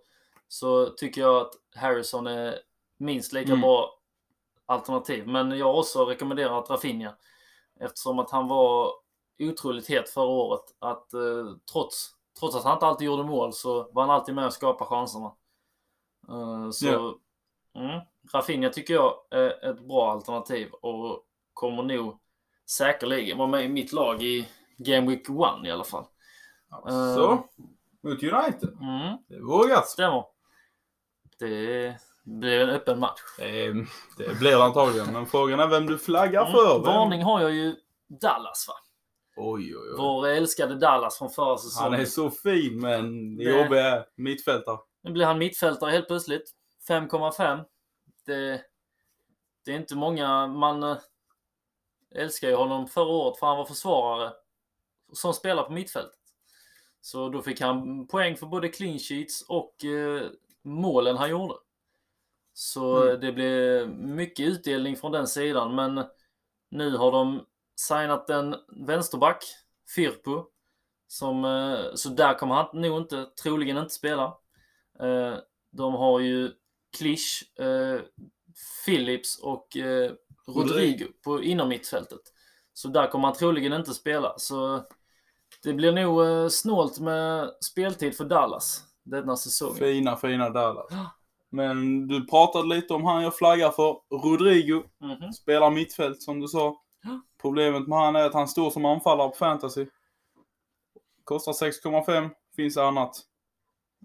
så 0.48 0.86
tycker 0.86 1.20
jag 1.20 1.36
att 1.40 1.52
Harrison 1.76 2.26
är 2.26 2.58
minst 2.98 3.32
lika 3.32 3.48
Mm. 3.52 3.60
bra 3.60 3.98
alternativ. 4.66 5.26
Men 5.26 5.58
jag 5.58 5.66
har 5.66 5.78
också 5.78 6.04
rekommenderat 6.04 6.70
Rafinha 6.70 7.14
eftersom 7.80 8.18
att 8.18 8.30
han 8.30 8.48
var 8.48 8.92
otroligt 9.38 9.86
het 9.90 10.08
förra 10.08 10.26
året. 10.26 10.64
Att 10.78 11.14
eh, 11.14 11.46
trots, 11.72 12.10
trots 12.38 12.56
att 12.56 12.64
han 12.64 12.72
inte 12.74 12.86
alltid 12.86 13.06
gjorde 13.06 13.22
mål 13.24 13.52
så 13.52 13.90
var 13.92 14.02
han 14.02 14.10
alltid 14.10 14.34
med 14.34 14.46
och 14.46 14.52
skapade 14.52 14.88
chanserna. 14.90 15.32
Eh, 16.28 16.70
så 16.70 16.86
Ja. 16.86 17.14
mm, 17.80 18.00
Rafinha 18.34 18.68
tycker 18.70 18.94
jag 18.94 19.14
är 19.30 19.70
ett 19.70 19.80
bra 19.80 20.12
alternativ 20.12 20.70
och 20.72 21.24
kommer 21.54 21.82
nog 21.82 22.18
säkerligen 22.70 23.38
vara 23.38 23.48
med 23.48 23.64
i 23.64 23.68
mitt 23.68 23.92
lag 23.92 24.22
i 24.22 24.48
Game 24.76 25.06
Week 25.10 25.28
1 25.28 25.66
i 25.66 25.70
alla 25.70 25.84
fall. 25.84 26.04
Eh, 26.88 27.14
Så. 27.14 27.30
Mot 28.02 28.22
United. 28.22 28.68
Mm, 28.80 29.16
Det 29.28 29.40
vågat. 29.40 29.88
stämmer. 29.88 30.24
Det 31.38 31.96
blir 32.24 32.60
en 32.60 32.70
öppen 32.70 32.98
match. 32.98 33.20
Eh, 33.40 33.74
det 34.18 34.38
blir 34.38 34.50
det 34.50 34.64
antagligen. 34.64 35.12
Men 35.12 35.26
frågan 35.26 35.60
är 35.60 35.66
vem 35.66 35.86
du 35.86 35.98
flaggar 35.98 36.40
Mm, 36.40 36.52
för. 36.52 36.74
Vem? 36.74 36.82
varning 36.82 37.22
har 37.22 37.40
jag 37.40 37.50
ju 37.54 37.76
Dallas 38.20 38.68
va? 38.68 38.74
Oj, 39.40 39.76
oj, 39.76 39.90
oj. 39.90 39.94
Vår 39.98 40.26
älskade 40.26 40.74
Dallas 40.74 41.18
från 41.18 41.30
förra 41.30 41.58
säsongen. 41.58 41.92
Han 41.92 42.00
är 42.00 42.04
så 42.04 42.30
fin 42.30 42.80
men 42.80 43.36
det 43.36 43.44
jobbiga 43.44 44.04
mittfältare. 44.16 44.78
Nu 45.02 45.12
blir 45.12 45.24
han 45.26 45.38
mittfältare 45.38 45.90
helt 45.90 46.06
plötsligt. 46.06 46.50
5,5. 46.88 47.64
Det, 48.26 48.62
det 49.64 49.72
är 49.72 49.76
inte 49.76 49.96
många, 49.96 50.46
man 50.46 50.82
eh, 50.82 50.96
älskar 52.14 52.48
ju 52.48 52.54
honom 52.54 52.86
förra 52.86 53.08
året 53.08 53.38
för 53.38 53.46
han 53.46 53.56
var 53.58 53.64
försvarare 53.64 54.32
som 55.12 55.34
spelar 55.34 55.62
på 55.62 55.72
mittfältet. 55.72 56.14
Så 57.00 57.28
då 57.28 57.42
fick 57.42 57.60
han 57.60 58.06
poäng 58.06 58.36
för 58.36 58.46
både 58.46 58.68
clean 58.68 58.98
sheets 58.98 59.42
och 59.48 59.84
eh, 59.84 60.22
målen 60.62 61.16
han 61.16 61.30
gjorde. 61.30 61.54
Så 62.52 63.02
Mm. 63.02 63.20
det 63.20 63.32
blev 63.32 63.88
mycket 63.98 64.46
utdelning 64.46 64.96
från 64.96 65.12
den 65.12 65.26
sidan 65.26 65.74
men 65.74 66.04
nu 66.70 66.96
har 66.96 67.12
de 67.12 67.46
signat 67.80 68.30
en 68.30 68.54
vänsterback, 68.86 69.44
Firpo. 69.94 70.44
Som, 71.08 71.44
eh, 71.44 71.94
så 71.94 72.08
där 72.08 72.34
kommer 72.34 72.54
han 72.54 72.80
nog 72.80 72.98
inte, 72.98 73.26
troligen 73.42 73.78
inte 73.78 73.94
spela. 73.94 74.24
Eh, 75.00 75.34
De 75.70 75.94
har 75.94 76.20
ju 76.20 76.52
Klisch, 76.98 77.44
eh, 77.60 78.00
Phillips 78.84 79.38
och 79.42 79.76
Rodrigo 80.46 81.06
på 81.24 81.42
inom 81.42 81.68
mittfältet. 81.68 82.20
Så 82.72 82.88
där 82.88 83.06
kommer 83.06 83.28
han 83.28 83.36
troligen 83.36 83.72
inte 83.72 83.94
spela. 83.94 84.34
Så 84.38 84.84
det 85.62 85.72
blir 85.72 85.92
nog 85.92 86.52
snålt 86.52 86.98
med 87.00 87.50
speltid 87.60 88.16
för 88.16 88.24
Dallas 88.24 88.84
denna 89.10 89.36
säsong. 89.36 89.74
Fina, 89.74 90.16
fina 90.16 90.50
Dallas. 90.50 90.86
Men 91.50 92.08
du 92.08 92.26
pratade 92.26 92.68
lite 92.68 92.94
om 92.94 93.04
han 93.04 93.22
jag 93.22 93.36
flaggar 93.36 93.70
för. 93.70 93.96
Rodrigo. 94.10 94.82
Mhm. 95.00 95.32
Spelar 95.32 95.70
mittfält 95.70 96.22
som 96.22 96.40
du 96.40 96.48
sa. 96.48 96.76
Problemet 97.40 97.88
med 97.88 97.98
han 97.98 98.16
är 98.16 98.24
att 98.24 98.34
han 98.34 98.48
står 98.48 98.70
som 98.70 98.84
anfallare 98.84 99.28
på 99.28 99.36
fantasy. 99.36 99.86
Kostar 101.24 101.52
6,5. 101.52 102.30
Finns 102.56 102.76
annat. 102.76 103.16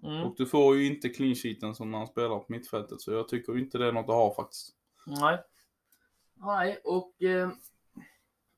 Mm. 0.04 0.24
Och 0.24 0.36
du 0.38 0.46
får 0.46 0.76
ju 0.76 0.86
inte 0.96 1.10
clean 1.10 1.36
sheeten 1.36 1.76
som 1.76 1.92
när 1.92 1.98
han 1.98 2.08
spelar 2.08 2.40
på 2.40 2.46
mittfältet. 2.48 3.02
Så 3.02 3.12
jag 3.12 3.28
tycker 3.28 3.58
inte 3.58 3.78
det 3.78 3.88
är 3.88 3.92
något 3.92 4.10
att 4.10 4.16
ha 4.16 4.36
faktiskt. 4.36 4.70
Nej. 5.06 5.40
Nej, 6.36 6.82
och 6.84 7.22
eh, 7.24 7.50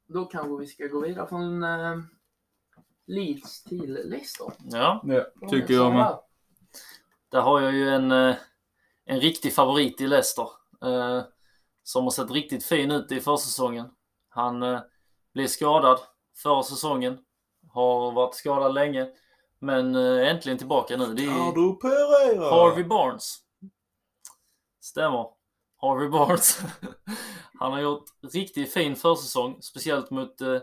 då 0.08 0.26
kanske 0.26 0.58
vi 0.60 0.68
ska 0.68 0.88
gå 0.88 1.02
vidare 1.02 1.28
från 1.28 1.64
eh, 1.64 1.98
Leeds 3.06 3.64
till 3.64 3.94
Leicester. 3.94 4.48
Ja, 4.64 5.04
Ja, 5.06 5.50
tycker 5.50 5.74
jag 5.74 5.94
med. 5.94 6.20
där 7.30 7.42
har 7.42 7.62
jag 7.62 7.74
ju 7.74 7.90
en, 7.90 8.12
eh, 8.12 8.36
en 9.06 9.20
riktig 9.20 9.54
favorit 9.54 10.02
i 10.02 10.08
Leicester. 10.08 10.48
Eh, 10.86 11.24
som 11.84 12.04
har 12.04 12.12
sett 12.12 12.32
riktigt 12.32 12.66
fin 12.66 12.92
ut 12.92 13.12
i 13.12 13.20
försäsongen. 13.22 13.90
Han 14.36 14.64
eh, 14.64 14.80
blev 15.34 15.48
skadad 15.48 16.00
förra 16.38 16.64
säsongen. 16.64 17.20
Har 17.70 18.12
varit 18.12 18.36
skadad 18.36 18.74
länge. 18.74 19.08
Men 19.60 19.96
eh, 19.96 20.30
äntligen 20.30 20.58
tillbaka 20.58 20.98
nu. 20.98 21.14
Det 21.14 21.24
är! 21.24 21.30
Harvey 22.50 22.84
Barnes. 22.84 23.38
Stämmer. 24.80 25.28
Harvey 25.78 26.10
Barnes. 26.10 26.60
Han 27.60 27.72
har 27.72 27.80
gjort 27.80 28.06
riktigt 28.34 28.74
fin 28.74 28.96
försäsong, 28.96 29.62
speciellt 29.62 30.10
mot 30.10 30.42
eh, 30.42 30.60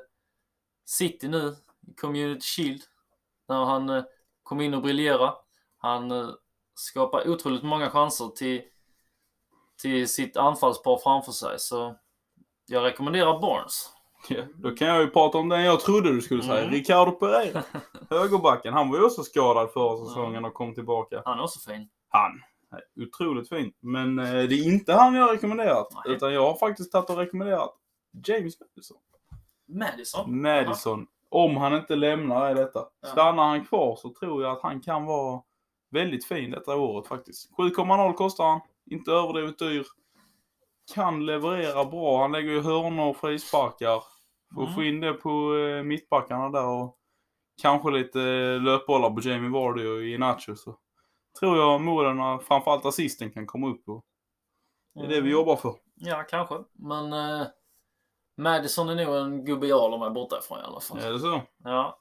City 0.85 1.29
nu, 1.29 1.57
Community 2.01 2.47
Shield. 2.47 2.83
När 3.49 3.65
han 3.65 3.91
eh, 3.91 4.05
kom 4.43 4.61
in 4.61 4.75
och 4.75 4.83
briljerade. 4.83 5.35
Han 5.77 6.35
skapar 6.75 7.29
otroligt 7.29 7.63
många 7.63 7.91
chanser 7.91 8.29
till, 8.29 8.63
till 9.83 10.09
sitt 10.09 10.37
anfallspar 10.37 10.99
framför 10.99 11.33
sig. 11.33 11.59
Så 11.59 11.97
jag 12.67 12.85
rekommenderar 12.85 13.41
Barnes. 13.41 13.91
Ja, 14.29 14.43
då 14.55 14.71
kan 14.71 14.89
jag 14.89 15.01
ju 15.01 15.11
prata 15.11 15.39
om 15.39 15.49
den 15.49 15.65
jag 15.65 15.81
trodde 15.81 16.13
du 16.13 16.21
skulle 16.21 16.43
säga. 16.43 16.61
Mm. 16.61 16.71
Ricardo 16.71 17.13
Pereira. 17.13 17.63
Högerbacken. 18.11 18.73
Han 18.73 18.91
var 18.91 18.99
ju 18.99 19.05
också 19.05 19.23
skadad 19.23 19.73
förra 19.73 20.07
säsongen 20.07 20.45
och 20.45 20.55
kom 20.55 20.75
tillbaka. 20.75 21.23
Han 21.25 21.39
är 21.39 21.43
också 21.43 21.71
fin. 21.71 21.89
Han. 22.09 22.43
Otroligt 23.07 23.49
fin. 23.49 23.73
Men 23.81 24.19
eh, 24.19 24.33
det 24.33 24.55
är 24.55 24.65
inte 24.65 24.93
han 24.93 25.15
jag 25.15 25.23
har 25.23 25.33
rekommenderat. 25.33 25.89
Nej. 26.05 26.17
Utan 26.17 26.35
jag 26.35 26.47
har 26.47 26.59
faktiskt 26.59 26.93
tagit 26.93 27.11
och 27.11 27.17
rekommenderat 27.17 27.75
James 28.27 28.55
Madison. 28.61 28.97
Madison. 29.69 30.43
Madison. 30.43 31.07
Om 31.29 31.57
han 31.57 31.75
inte 31.75 31.97
lämnar 31.97 32.51
är 32.51 32.55
detta. 32.55 32.85
Ja. 33.01 33.09
Stannar 33.09 33.49
han 33.49 33.65
kvar 33.65 33.97
så 33.97 34.15
tror 34.15 34.43
jag 34.43 34.53
att 34.53 34.63
han 34.63 34.81
kan 34.81 35.05
vara 35.05 35.43
väldigt 35.91 36.25
fin 36.25 36.51
detta 36.51 36.77
året 36.77 37.07
faktiskt. 37.07 37.51
7,0 37.59 38.13
kostar 38.13 38.45
han. 38.45 38.61
Inte 38.91 39.11
överdrivet 39.11 39.59
dyr. 39.59 39.87
Kan 40.95 41.27
leverera 41.27 41.85
bra. 41.85 42.23
Han 42.23 42.33
lägger 42.33 42.51
ju 42.51 42.61
hörnor 42.63 43.09
och 43.09 43.17
frisparkar. 43.17 44.03
Får 44.55 44.63
Mm. 44.63 44.75
få 44.75 44.83
in 44.83 45.01
det 45.01 45.13
på 45.13 45.55
eh, 45.57 45.83
mittbackarna 45.83 46.51
där 46.51 46.67
och 46.67 46.99
kanske 47.63 47.91
lite 47.91 48.21
eh, 48.21 48.61
löpbollar 48.63 49.11
på 49.11 49.21
Jamie 49.29 49.51
Vardy 49.51 49.87
och 49.87 50.03
i 50.03 50.19
Nacho 50.19 50.57
så 50.57 50.79
tror 51.41 51.57
jag 51.59 51.81
målen 51.81 52.39
framförallt 52.41 52.87
assisten 52.87 53.31
kan 53.33 53.47
komma 53.47 53.69
upp 53.71 53.89
och 53.89 54.05
Det 54.95 55.01
är 55.01 55.09
det 55.09 55.21
vi 55.21 55.31
jobbar 55.31 55.57
för. 55.57 55.75
Ja, 55.95 56.25
kanske. 56.31 56.55
Men 56.73 57.13
eh, 57.13 57.47
Madison 58.37 58.89
är 58.89 59.07
nog 59.07 59.17
en 59.17 59.45
gubbe 59.45 59.67
jag 59.67 59.81
håller 59.81 59.99
mig 59.99 60.11
borta 60.11 60.39
ifrån 60.39 60.59
i 60.59 60.63
alla 60.63 60.81
fall. 60.81 60.99
Är 60.99 61.13
det 61.13 61.19
så? 61.21 61.41
Ja. 61.65 61.99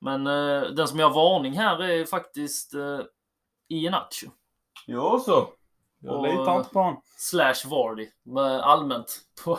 Men 0.00 0.26
eh, 0.26 0.62
den 0.62 0.88
som 0.88 0.98
jag 0.98 1.10
har 1.10 1.14
varning 1.14 1.52
här 1.52 1.82
är 1.82 2.04
faktiskt 2.04 2.74
eh, 2.74 3.00
Iheanacho. 3.68 4.26
Ja 4.86 5.18
så. 5.18 5.48
Jag 6.02 6.16
Och- 6.16 6.22
litar 6.22 6.56
inte 6.58 6.70
på 6.70 6.78
honom. 6.78 7.02
Slash 7.16 7.68
Vardy. 7.70 8.10
Allmänt 8.62 9.20
på, 9.44 9.58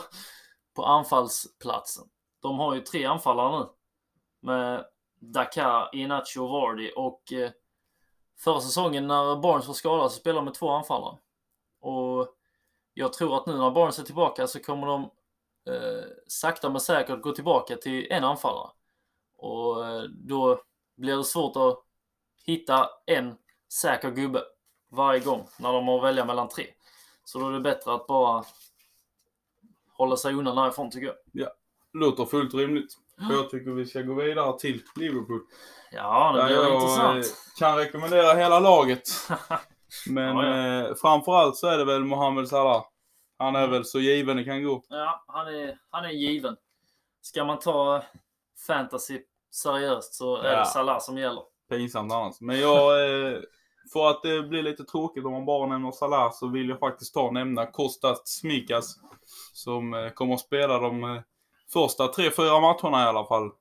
på 0.75 0.85
anfallsplatsen. 0.85 2.03
De 2.41 2.59
har 2.59 2.75
ju 2.75 2.81
tre 2.81 3.05
anfallare 3.05 3.59
nu. 3.59 3.65
Med 4.39 4.85
Dakar, 5.19 5.89
Iheanacho 5.95 6.43
och 6.43 6.49
Vardy. 6.49 6.91
Och 6.91 7.33
eh, 7.33 7.51
förra 8.39 8.61
säsongen 8.61 9.07
när 9.07 9.35
Barnes 9.35 9.67
var 9.67 9.73
skadad 9.73 10.11
så 10.11 10.19
spelade 10.19 10.37
de 10.39 10.45
med 10.45 10.53
två 10.53 10.69
anfallare. 10.69 11.17
Och 11.79 12.27
jag 12.93 13.13
tror 13.13 13.37
att 13.37 13.45
nu 13.45 13.57
när 13.57 13.71
Barnes 13.71 13.99
är 13.99 14.03
tillbaka 14.03 14.47
så 14.47 14.59
kommer 14.59 14.87
de 14.87 15.01
eh, 15.69 16.03
sakta 16.27 16.69
men 16.69 16.81
säkert 16.81 17.21
gå 17.21 17.31
tillbaka 17.31 17.75
till 17.75 18.11
en 18.11 18.23
anfallare. 18.23 18.69
Och 19.37 19.87
eh, 19.87 20.01
då 20.03 20.61
blir 20.97 21.17
det 21.17 21.23
svårt 21.23 21.55
att 21.55 21.83
hitta 22.45 22.89
en 23.05 23.37
säker 23.73 24.11
gubbe 24.11 24.43
varje 24.93 25.19
gång 25.19 25.47
när 25.57 25.73
de 25.73 25.87
har 25.87 25.97
att 25.97 26.03
välja 26.03 26.25
mellan 26.25 26.49
tre. 26.49 26.65
Så 27.25 27.39
då 27.39 27.47
är 27.49 27.51
det 27.51 27.59
bättre 27.59 27.93
att 27.93 28.07
bara 28.07 28.43
hålla 29.97 30.17
sig 30.17 30.33
undan 30.33 30.55
därifrån 30.55 30.91
tycker 30.91 31.13
jag. 31.31 31.49
Låter 31.93 32.25
fullt 32.25 32.53
rimligt. 32.53 32.93
Jag 33.29 33.49
tycker 33.49 33.71
vi 33.71 33.85
ska 33.85 34.01
gå 34.01 34.13
vidare 34.13 34.59
till 34.59 34.81
Liverpool. 34.95 35.41
Ja, 35.91 36.33
det 36.35 36.43
blir 36.45 36.55
jag 36.55 36.75
intressant. 36.75 37.25
kan 37.59 37.77
rekommendera 37.77 38.33
hela 38.33 38.59
laget. 38.59 39.09
Men 40.09 40.37
Ja, 40.37 40.45
ja. 40.57 40.87
Eh, 40.89 40.95
framförallt 40.95 41.57
så 41.57 41.67
är 41.67 41.77
det 41.77 41.85
väl 41.85 42.03
Mohamed 42.03 42.47
Salah. 42.47 42.83
Han 43.37 43.55
är 43.55 43.67
väl 43.67 43.85
så 43.85 43.99
given 43.99 44.37
det 44.37 44.43
kan 44.43 44.63
gå. 44.63 44.83
Ja, 44.89 45.23
han 45.27 45.47
är, 45.47 45.77
han 45.89 46.05
är 46.05 46.09
given. 46.09 46.55
Ska 47.21 47.45
man 47.45 47.59
ta 47.59 48.03
fantasy 48.67 49.21
seriöst 49.51 50.13
så 50.13 50.37
är 50.37 50.51
Ja. 50.53 50.59
det 50.59 50.65
Salah 50.65 50.99
som 50.99 51.17
gäller. 51.17 51.43
Pinsamt 51.69 52.11
annars. 52.13 52.41
Men 52.41 52.59
jag, 52.59 53.05
eh, 53.31 53.37
för 53.93 54.09
att 54.09 54.23
det 54.23 54.43
blir 54.43 54.63
lite 54.63 54.83
tråkigt 54.83 55.25
om 55.25 55.31
man 55.31 55.45
bara 55.45 55.67
nämner 55.67 55.91
Salah 55.91 56.31
så 56.31 56.47
vill 56.47 56.69
jag 56.69 56.79
faktiskt 56.79 57.13
ta 57.13 57.21
och 57.21 57.33
nämna 57.33 57.65
Kostas 57.65 58.21
Smikas. 58.25 58.95
Som 59.53 59.93
eh, 59.93 60.09
kommer 60.09 60.33
att 60.33 60.39
spela 60.39 60.79
de 60.79 61.03
eh, 61.03 61.21
första 61.73 62.07
tre, 62.07 62.31
fyra 62.31 62.59
matcherna 62.59 63.03
i 63.03 63.07
alla 63.07 63.25
fall. 63.25 63.51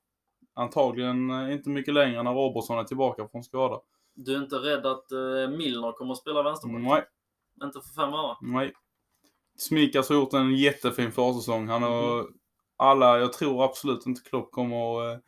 Antagligen 0.55 1.31
eh, 1.31 1.53
inte 1.53 1.71
mycket 1.71 1.95
längre 1.95 2.23
när 2.23 2.33
Robertson 2.35 2.79
är 2.79 2.85
tillbaka 2.85 3.29
från 3.29 3.45
skada. 3.45 3.81
Du 4.15 4.35
är 4.37 4.43
inte 4.43 4.57
rädd 4.57 4.87
att 4.87 5.07
Milner 5.59 5.93
kommer 5.93 6.13
att 6.13 6.19
spela 6.19 6.43
vänsterback? 6.43 6.83
Nej, 6.83 7.05
Inte 7.67 7.81
för 7.81 8.03
fem 8.03 8.15
öre? 8.15 8.37
nej. 8.41 8.73
Smikas 9.59 10.09
har 10.09 10.17
gjort 10.17 10.33
en 10.33 10.55
jättefin 10.57 11.13
försäsong. 11.13 11.69
Han 11.69 11.83
har 11.83 12.27
alla, 12.77 13.19
jag 13.19 13.33
tror 13.33 13.65
absolut 13.65 14.07
inte 14.07 14.21
Klopp 14.31 14.51
kommer 14.53 15.01
att 15.15 15.23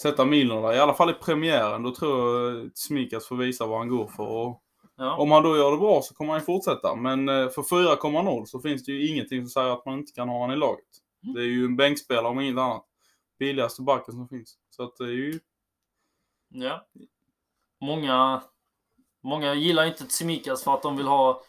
sätta 0.00 0.24
Milner 0.24 0.62
där. 0.62 0.72
I 0.72 0.78
alla 0.78 0.94
fall 0.94 1.10
i 1.10 1.14
premiären. 1.14 1.82
Då 1.82 1.94
tror 1.94 2.50
jag 2.52 2.70
Smikas 2.74 3.26
får 3.28 3.36
visa 3.36 3.66
vad 3.66 3.78
han 3.78 3.88
går 3.88 4.06
för. 4.06 4.26
Och 4.26 4.62
Ja. 4.98 5.16
Om 5.16 5.30
han 5.30 5.42
då 5.42 5.56
gör 5.56 5.70
det 5.70 5.76
bra 5.76 6.02
så 6.02 6.14
kommer 6.14 6.32
han 6.32 6.40
ju 6.40 6.44
fortsätta. 6.44 6.94
Men 6.94 7.28
eh, 7.28 7.48
för 7.48 7.62
4,0 7.62 8.44
så 8.44 8.60
finns 8.60 8.84
det 8.84 8.92
ju 8.92 9.08
ingenting 9.08 9.42
som 9.42 9.50
säger 9.50 9.72
att 9.72 9.86
man 9.86 9.98
inte 9.98 10.12
kan 10.12 10.28
ha 10.28 10.38
honom 10.38 10.56
i 10.56 10.58
laget. 10.58 10.84
Mm. 11.22 11.34
Det 11.34 11.40
är 11.40 11.44
ju 11.44 11.64
en 11.64 11.76
bänkspelare 11.76 12.26
om 12.28 12.40
inget 12.40 12.58
annat. 12.58 12.84
Billigaste 13.38 13.82
backen 13.82 14.14
som 14.14 14.28
finns. 14.28 14.54
Så 14.70 14.82
att 14.82 14.96
det 14.96 15.04
är 15.04 15.08
ju... 15.08 15.40
ja. 16.48 16.86
Många, 17.80 18.42
många 19.22 19.54
gillar 19.54 19.84
inte 19.86 20.04
Tsimikas 20.06 20.64
för 20.64 20.74
att 20.74 20.82
de 20.82 20.96
vill 20.96 21.06
ha 21.06 21.42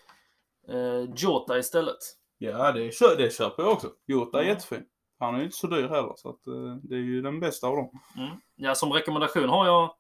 eh, 0.67 1.01
Jota 1.15 1.57
istället. 1.59 1.97
Ja, 2.37 2.71
det, 2.71 2.91
kö- 2.99 3.15
det 3.17 3.33
köper 3.33 3.63
jag 3.63 3.71
också. 3.71 3.89
Jota 4.05 4.39
är 4.39 4.43
Ja. 4.43 4.49
jättefin. 4.49 4.85
Han 5.20 5.36
är 5.36 5.39
ju 5.39 5.45
inte 5.45 5.57
så 5.57 5.68
dyr 5.68 5.88
heller. 5.88 6.13
Så 6.15 6.30
att 6.30 6.47
eh, 6.47 6.76
det 6.84 6.95
är 6.95 6.99
ju 6.99 7.22
den 7.22 7.39
bästa 7.39 7.68
av 7.68 7.76
dem. 7.76 8.01
Mm. 8.18 8.38
Ja, 8.55 8.76
som 8.76 8.93
rekommendation 8.93 9.49
har 9.49 9.65
jag 9.65 9.93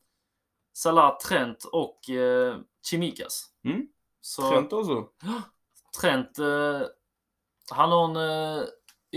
Salah, 0.73 1.17
Trent 1.17 1.63
och 1.63 2.09
eh, 2.09 2.57
Chimikas. 2.89 3.45
Mm. 3.63 3.87
Så 4.21 4.49
Trent 4.49 4.73
också. 4.73 5.07
Trent, 6.01 6.39
eh, 6.39 6.81
han 7.71 7.91
har 7.91 8.03
en 8.09 8.15
eh, 8.59 8.63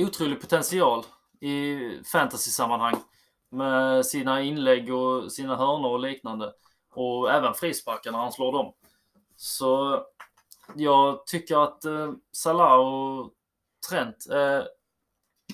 otrolig 0.07 0.41
potential 0.41 1.05
i 1.41 1.79
fantasy-sammanhang. 2.13 2.97
Med 3.53 4.07
sina 4.07 4.43
inlägg 4.43 4.95
och 4.95 5.33
sina 5.33 5.57
hörnor 5.57 5.91
och 5.91 6.01
liknande. 6.01 6.53
Och 6.95 7.31
även 7.31 7.55
frisparkar 7.55 8.13
när 8.13 8.19
han 8.19 8.33
slår 8.33 8.53
dem. 8.53 8.73
Så 9.37 10.03
jag 10.75 11.27
tycker 11.27 11.65
att 11.65 11.85
eh, 11.85 12.13
Salah 12.33 12.79
och 12.79 13.33
Trent 13.89 14.27
är 14.31 14.69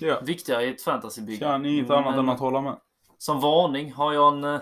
Ja. 0.01 0.19
viktiga 0.21 0.61
i 0.61 0.69
ett 0.69 0.81
fantasybygge. 0.81 1.39
Kan 1.45 1.65
inget 1.65 1.89
annat 1.89 2.05
Men- 2.15 2.19
än 2.19 2.29
att 2.29 2.39
hålla 2.39 2.61
med. 2.61 2.79
som 3.17 3.39
varning 3.39 3.93
har 3.93 4.13
jag 4.13 4.33
en 4.33 4.43
eh, 4.43 4.61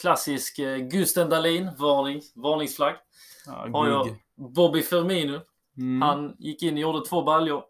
klassisk 0.00 0.58
eh, 0.58 0.76
Gusten 0.76 1.28
Dahlin 1.30 1.70
varning, 1.78 2.22
varningsflagg. 2.34 2.94
Ja, 3.46 3.68
Har 3.72 3.88
jag. 3.88 4.16
Bobby 4.34 4.82
Firmino. 4.82 5.40
Mm. 5.76 6.02
Han 6.02 6.36
gick 6.38 6.62
in 6.62 6.74
och 6.74 6.80
gjorde 6.80 7.06
två 7.06 7.22
baljor 7.22 7.64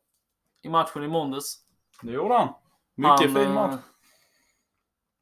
i 0.63 0.69
matchen 0.69 1.05
i 1.05 1.09
måndags. 1.09 1.59
Det 2.03 2.13
gjorde 2.13 2.35
han. 2.35 2.49
Mycket 2.95 3.11
han, 3.11 3.19
fin 3.35 3.37
eh, 3.37 3.55
match. 3.55 3.81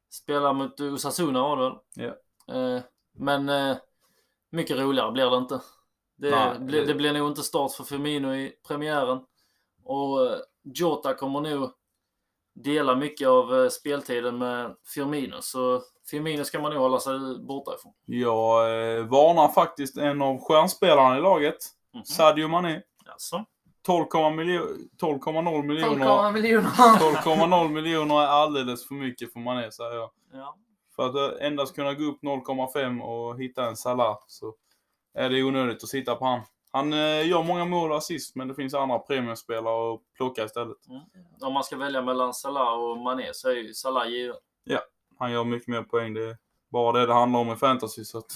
Spelar 0.09 0.53
mot 0.53 0.79
Osasuna 0.79 1.41
var 1.41 1.57
det? 1.57 2.03
Ja. 2.03 2.55
Eh, 2.55 2.81
men 3.17 3.49
eh, 3.49 3.77
mycket 4.49 4.77
roligare 4.77 5.11
blir 5.11 5.29
det 5.31 5.37
inte. 5.37 5.61
Det, 6.15 6.31
Nej, 6.31 6.57
det- 6.59 6.85
det 6.85 6.93
blir 6.93 7.13
nog 7.13 7.27
inte 7.31 7.43
start 7.43 7.71
för 7.71 7.83
Firmino 7.83 8.33
i 8.33 8.53
premiären. 8.67 9.19
Och 9.83 10.25
eh, 10.25 10.37
Jota 10.63 11.13
kommer 11.13 11.41
nog 11.41 11.71
dela 12.53 12.95
mycket 12.95 13.27
av 13.27 13.55
eh, 13.63 13.69
speltiden 13.69 14.37
med 14.37 14.75
Firmino. 14.95 15.41
Så 15.41 15.81
Firmino 16.09 16.43
ska 16.43 16.59
man 16.59 16.71
nog 16.73 16.81
hålla 16.81 16.99
sig 16.99 17.13
borta 17.47 17.71
ifrån. 17.75 17.93
Jag 18.05 18.61
eh, 18.97 19.05
varnar 19.05 19.47
faktiskt 19.47 19.97
en 19.97 20.21
av 20.21 20.37
stjärnspelarna 20.37 21.17
i 21.17 21.21
laget. 21.21 21.57
Mhm. 21.93 22.03
Sadio 22.03 22.47
Mané. 22.47 22.81
Jaså? 23.05 23.45
12,0 23.87 24.33
miljo- 24.35 24.67
12,0 25.01 25.63
miljoner. 25.63 26.05
12,1 26.05 26.31
miljoner. 26.33 26.67
12,0 26.69 27.69
miljoner 27.69 28.21
är 28.21 28.27
alldeles 28.27 28.87
för 28.87 28.95
mycket 28.95 29.33
för 29.33 29.39
Mané 29.39 29.71
säger 29.71 29.95
jag. 29.95 30.09
Ja. 30.33 30.55
För 30.95 31.05
att 31.05 31.15
eh, 31.41 31.47
endast 31.47 31.75
kunna 31.75 31.93
gå 31.93 32.03
upp 32.03 32.23
0,5 32.23 33.01
och 33.01 33.39
hitta 33.41 33.65
en 33.65 33.75
Salah 33.77 34.17
så 34.27 34.53
är 35.13 35.29
det 35.29 35.43
onödigt 35.43 35.83
att 35.83 35.89
sitta 35.89 36.15
på 36.15 36.25
han. 36.25 36.39
Han 36.75 36.93
eh, 36.93 37.27
gör 37.27 37.43
många 37.43 37.65
mål 37.65 37.91
och 37.91 37.97
assist 37.97 38.35
men 38.35 38.47
det 38.47 38.55
finns 38.55 38.73
andra 38.73 38.99
premiumspelare 38.99 39.93
att 39.93 40.01
plocka 40.17 40.45
istället. 40.45 40.77
Om 41.41 41.53
man 41.53 41.63
ska 41.63 41.77
välja 41.77 42.01
mellan 42.01 42.33
Salah 42.33 42.79
och 42.79 42.97
Mané 42.97 43.29
så 43.33 43.49
är 43.49 43.55
ju 43.55 43.73
Salah 43.73 44.09
given. 44.09 44.35
Han 45.19 45.31
gör 45.31 45.43
mycket 45.43 45.67
mer 45.67 45.83
poäng. 45.83 46.13
Det 46.13 46.29
är 46.29 46.37
bara 46.71 46.99
det 46.99 47.05
det 47.05 47.13
handlar 47.13 47.39
om 47.39 47.51
i 47.51 47.55
fantasy. 47.55 48.05
Så 48.05 48.17
att... 48.17 48.31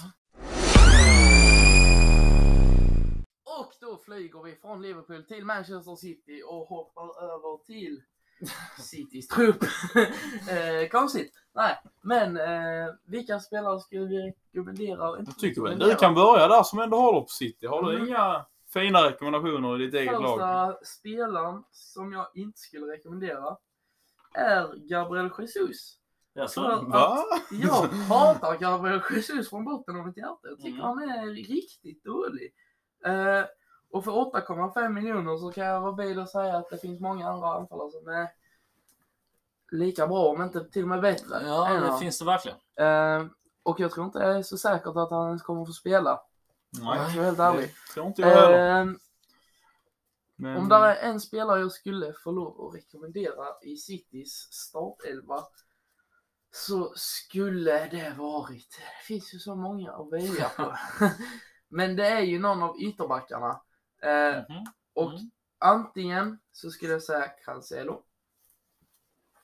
Och 3.59 3.73
då 3.81 3.97
flyger 4.05 4.43
vi 4.43 4.55
från 4.55 4.81
Liverpool 4.81 5.23
till 5.23 5.45
Manchester 5.45 5.95
City 5.95 6.43
och 6.47 6.67
hoppar 6.67 7.23
över 7.23 7.65
till 7.65 8.01
Citys 8.79 9.27
trupp. 9.27 9.63
eh, 10.49 10.89
konstigt. 10.91 11.33
Nej, 11.55 11.77
men 12.01 12.37
eh, 12.37 12.93
vilka 13.05 13.39
spelare 13.39 13.79
skulle 13.79 14.05
vi 14.05 14.33
rekommendera? 14.53 15.09
och 15.09 15.19
inte 15.19 15.31
Jag 15.31 15.39
tycker 15.39 15.61
väl 15.61 15.79
du 15.79 15.95
kan 15.95 16.13
börja 16.15 16.47
där 16.47 16.63
som 16.63 16.79
ändå 16.79 16.97
håller 16.97 17.21
på 17.21 17.27
City. 17.27 17.67
Har 17.67 17.83
du 17.83 17.95
Mm. 17.95 18.07
inga 18.07 18.45
fina 18.73 19.03
rekommendationer 19.09 19.81
i 19.81 19.85
ditt 19.85 19.93
eget 19.93 20.11
lag? 20.13 20.39
Första 20.39 20.85
spelaren 20.85 21.63
som 21.71 22.11
jag 22.13 22.27
inte 22.35 22.59
skulle 22.59 22.85
rekommendera 22.93 23.57
är 24.33 24.87
Gabriel 24.89 25.29
Jesus. 25.39 25.97
Jaså? 26.33 26.61
För 26.61 26.91
Va? 26.91 27.23
Jag 27.51 27.87
hatar 27.87 28.57
Gabriel 28.57 29.01
Jesus 29.11 29.49
från 29.49 29.65
botten 29.65 29.99
av 29.99 30.05
mitt 30.07 30.17
hjärta. 30.17 30.39
Jag 30.43 30.57
tycker 30.57 30.69
Mm. 30.69 30.81
han 30.81 30.99
är 31.09 31.25
riktigt 31.33 32.03
dålig. 32.03 32.53
Eh, 33.05 33.43
och 33.97 34.03
för 34.03 34.11
8,5 34.11 34.89
miljoner 34.89 35.37
så 35.37 35.51
kan 35.51 35.65
jag 35.65 35.81
vara 35.81 35.93
bil 35.93 36.19
och 36.19 36.29
säga 36.29 36.57
att 36.57 36.69
det 36.69 36.77
finns 36.77 36.99
många 36.99 37.29
andra 37.29 37.47
anfallare 37.53 37.91
som 37.91 38.07
är 38.07 38.27
lika 39.71 40.07
bra, 40.07 40.27
om 40.27 40.41
inte 40.41 40.63
till 40.69 40.81
och 40.81 40.87
med 40.87 41.01
bättre. 41.01 41.41
Ja, 41.45 41.67
än 41.69 41.81
det 41.81 41.87
han. 41.89 41.99
finns 41.99 42.19
det 42.19 42.25
verkligen. 42.25 42.57
Eh, 42.79 43.27
och 43.63 43.79
jag 43.79 43.91
tror 43.91 44.05
inte 44.05 44.19
det 44.19 44.37
är 44.37 44.43
så 44.43 44.57
säkert 44.57 44.95
att 44.95 45.09
han 45.09 45.27
ens 45.27 45.41
kommer 45.41 45.65
få 45.65 45.71
spela. 45.71 46.21
Nej, 46.69 46.83
Jag 46.83 46.95
vara 46.95 47.25
helt 47.25 47.39
ärlig. 47.39 47.61
det 47.87 47.93
tror 47.93 48.07
inte 48.07 48.21
jag 48.21 48.29
heller. 48.29 48.79
Eh, 48.81 48.85
Men... 50.35 50.57
Om 50.57 50.69
det 50.69 50.75
är 50.75 50.95
en 51.09 51.19
spelare 51.21 51.59
jag 51.59 51.71
skulle 51.71 52.13
få 52.13 52.31
lov 52.31 52.67
att 52.67 52.75
rekommendera 52.75 53.45
i 53.61 53.75
Citys 53.77 54.47
startelva 54.51 55.43
så 56.51 56.93
skulle 56.95 57.87
det 57.87 58.13
varit, 58.17 58.77
det 58.77 59.05
finns 59.05 59.33
ju 59.33 59.39
så 59.39 59.55
många 59.55 59.91
att 59.91 60.11
välja 60.11 60.49
på. 60.57 60.75
Men 61.69 61.95
det 61.95 62.07
är 62.07 62.21
ju 62.21 62.39
någon 62.39 62.63
av 62.63 62.79
ytterbackarna. 62.79 63.61
Eh, 64.01 64.37
Mhm. 64.55 64.65
och 64.93 65.11
Mm. 65.11 65.31
antingen 65.59 66.39
så 66.51 66.69
skulle 66.69 66.91
jag 66.91 67.03
säga 67.03 67.27
Cancelo. 67.45 68.01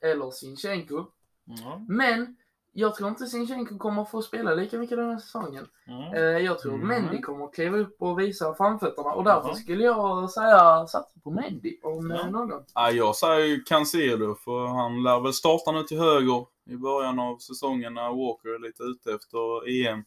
Eller 0.02 0.32
Sinchenko. 0.32 1.06
Ja. 1.46 1.86
Men 1.88 2.36
jag 2.72 2.96
tror 2.96 3.10
inte 3.10 3.26
Sinchenko 3.26 3.78
kommer 3.78 4.06
få 4.06 4.22
spela 4.22 4.54
lika 4.54 4.78
mycket 4.78 4.98
den 4.98 5.10
här 5.10 5.18
säsongen. 5.20 5.68
Mm. 5.88 6.14
Eh, 6.14 6.22
jag 6.46 6.60
tror 6.60 6.74
Mm. 6.74 6.88
Mendy 6.88 7.22
kommer 7.22 7.48
kliva 7.48 7.78
upp 7.78 7.96
och 8.02 8.20
visa 8.20 8.56
framfötterna 8.56 9.12
och 9.14 9.24
därför 9.24 9.54
skulle 9.54 9.84
jag 9.84 10.30
säga 10.32 10.88
satsa 10.88 11.20
på 11.24 11.32
Mendy 11.32 11.78
om 11.84 12.10
Ja. 12.12 12.20
eh, 12.20 12.30
någon. 12.32 12.64
Ja, 12.74 12.92
jag 12.92 13.16
säger 13.16 13.46
ju 13.46 13.64
Cancelo, 13.64 14.36
för 14.36 14.66
han 14.68 15.04
lär 15.04 15.20
väl 15.20 15.34
starta 15.34 15.72
nu 15.72 15.84
till 15.84 16.00
höger 16.00 16.46
i 16.66 16.76
början 16.78 17.20
av 17.20 17.38
säsongen 17.38 17.94
när 17.94 18.10
Walker 18.10 18.50
är 18.50 18.60
lite 18.60 18.84
ute 18.84 19.14
efter 19.14 19.70
EM. 19.70 20.04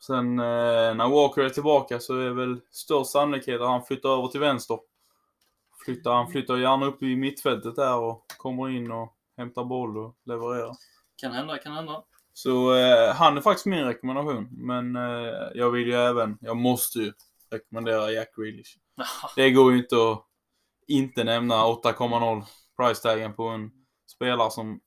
Sen 0.00 0.38
eh, 0.38 0.94
när 0.94 1.08
Walker 1.08 1.42
är 1.42 1.48
tillbaka 1.48 2.00
så 2.00 2.18
är 2.18 2.30
väl 2.30 2.60
störst 2.70 3.10
sannolikhet 3.10 3.60
att 3.60 3.68
han 3.68 3.84
flyttar 3.84 4.08
över 4.08 4.28
till 4.28 4.40
vänster. 4.40 4.78
Flyttar, 5.84 6.14
han 6.14 6.30
flyttar 6.30 6.56
gärna 6.56 6.86
upp 6.86 7.02
i 7.02 7.16
mittfältet 7.16 7.76
där 7.76 7.96
och 7.98 8.24
kommer 8.36 8.68
in 8.68 8.90
och 8.92 9.14
hämtar 9.36 9.64
boll 9.64 9.98
och 9.98 10.16
levererar. 10.24 10.76
Kan 11.16 11.32
hända, 11.32 11.58
kan 11.58 11.72
hända. 11.72 12.02
Så 12.32 12.74
eh, 12.74 13.14
han 13.14 13.36
är 13.36 13.40
faktiskt 13.40 13.66
min 13.66 13.84
rekommendation. 13.84 14.48
Men 14.50 14.96
eh, 14.96 15.32
jag 15.54 15.70
vill 15.70 15.88
ju 15.88 15.94
även, 15.94 16.38
jag 16.40 16.56
måste 16.56 16.98
ju 16.98 17.12
rekommendera 17.50 18.10
Jack 18.10 18.36
Grealish. 18.36 18.78
Det 19.36 19.50
går 19.50 19.72
ju 19.72 19.78
inte 19.78 19.96
att 19.96 20.24
inte 20.86 21.24
nämna 21.24 21.54
8,0 21.54 22.44
price 22.76 23.02
taggen 23.02 23.34
på 23.34 23.48
en 23.48 23.70
spelare 24.06 24.50
som 24.50 24.80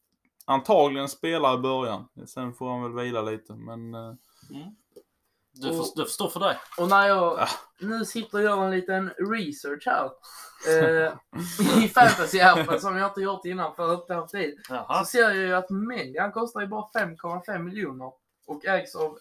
antagligen 0.45 1.09
spelar 1.09 1.55
i 1.55 1.62
början. 1.62 2.07
Sen 2.28 2.53
får 2.53 2.70
han 2.70 2.84
väl 2.84 3.05
vila 3.05 3.22
lite, 3.22 3.53
men 3.53 3.93
eh, 3.93 4.14
Mm. 4.51 4.76
Du, 5.53 5.77
får, 5.77 5.85
du 5.95 6.05
förstår 6.05 6.29
för 6.29 6.39
dig. 6.39 6.57
Och 6.77 6.87
när 6.87 7.07
jag 7.07 7.39
Ah. 7.39 7.47
nu 7.79 8.05
sitter 8.05 8.37
och 8.37 8.43
gör 8.43 8.63
en 8.65 8.71
liten 8.71 9.09
research 9.09 9.83
här 9.85 10.05
eh, 10.67 11.13
i 11.83 11.87
fantasy-appen 11.87 12.77
som 12.77 12.97
jag 12.97 13.09
inte 13.09 13.21
gjort 13.21 13.45
innan 13.45 13.75
för 13.75 13.93
att 13.93 14.09
inte 14.09 14.37
tid. 14.37 14.59
Jaha. 14.69 14.99
Så 14.99 15.05
ser 15.05 15.21
jag 15.21 15.35
ju 15.35 15.53
att 15.53 15.69
Mendy 15.69 16.19
han 16.19 16.31
kostar 16.31 16.61
ju 16.61 16.67
bara 16.67 16.85
5,5 16.95 17.59
miljoner 17.59 18.11
och 18.47 18.65
ägs 18.65 18.95
av 18.95 19.17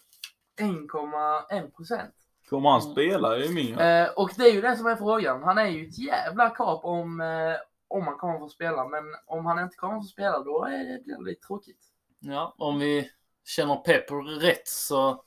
1,1 0.59 1.71
procent. 1.71 2.13
kommer 2.49 2.69
han 2.69 2.81
spela 2.81 3.37
ju 3.37 3.53
min. 3.53 3.79
Eh, 3.79 4.09
och 4.09 4.31
det 4.37 4.43
är 4.43 4.53
ju 4.53 4.61
det 4.61 4.77
som 4.77 4.85
är 4.87 4.95
frågan. 4.95 5.43
Han 5.43 5.57
är 5.57 5.65
ju 5.67 5.87
ett 5.87 5.97
jävla 5.97 6.49
kap 6.49 6.85
om, 6.85 7.21
eh, 7.21 7.55
om 7.87 8.07
han 8.07 8.17
kommer 8.17 8.39
få 8.39 8.49
spela. 8.49 8.87
Men 8.87 9.03
om 9.25 9.45
han 9.45 9.59
inte 9.59 9.75
kommer 9.75 9.99
få 9.99 10.07
spela 10.07 10.39
då 10.39 10.65
är 10.65 10.71
det, 10.97 11.03
blir 11.03 11.17
det 11.17 11.23
lite 11.23 11.47
tråkigt. 11.47 11.79
Ja, 12.19 12.55
om 12.57 12.79
vi 12.79 13.11
känner 13.45 13.75
Pepper 13.75 14.39
rätt 14.39 14.67
så 14.67 15.23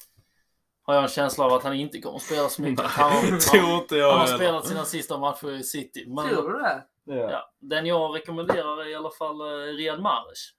har 0.87 0.95
jag 0.95 1.03
en 1.03 1.09
känsla 1.09 1.45
av 1.45 1.53
att 1.53 1.62
han 1.62 1.74
inte 1.74 2.01
kommer 2.01 2.16
att 2.16 2.22
spela 2.22 2.49
så 2.49 2.62
mycket. 2.62 2.85
Han 2.85 3.11
han, 3.11 3.41
tror 3.41 3.74
inte 3.74 3.97
jag 3.97 4.11
han 4.11 4.20
har 4.20 4.26
spelat 4.26 4.66
sina 4.66 4.85
sista 4.85 5.18
matcher 5.18 5.51
i 5.51 5.62
City. 5.62 6.05
Men 6.07 6.28
Tror 6.28 6.53
du 6.53 6.59
det? 6.59 6.87
Ja. 7.05 7.14
ja, 7.14 7.53
den 7.61 7.87
jag 7.87 8.16
rekommenderar 8.16 8.82
är 8.82 8.89
i 8.89 8.95
alla 8.95 9.11
fall 9.11 9.41
eh, 9.41 9.74
Riyad 9.74 10.01
Mahrez. 10.01 10.51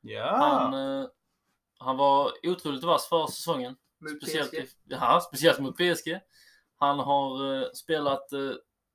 ja. 0.00 0.36
Han, 0.36 0.74
eh, 0.74 1.06
han 1.78 1.96
var 1.96 2.32
otroligt 2.42 2.84
vass 2.84 3.08
förra 3.08 3.26
säsongen. 3.26 3.76
Mot 4.00 4.22
Speciellt, 4.22 4.50
PSG? 4.50 4.58
i, 4.58 4.68
ja, 4.84 5.20
speciellt 5.20 5.58
mot 5.58 5.76
PSG. 5.76 6.20
Han 6.76 6.98
har 6.98 7.56
eh, 7.56 7.68
spelat 7.74 8.28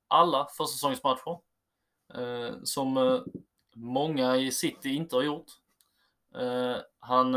alla 0.08 0.48
försäsongsmatcher. 0.56 1.48
Som 2.64 3.20
många 3.76 4.36
i 4.36 4.52
City 4.52 4.88
inte 4.88 5.16
har 5.16 5.22
gjort. 5.22 5.46
Han 7.00 7.32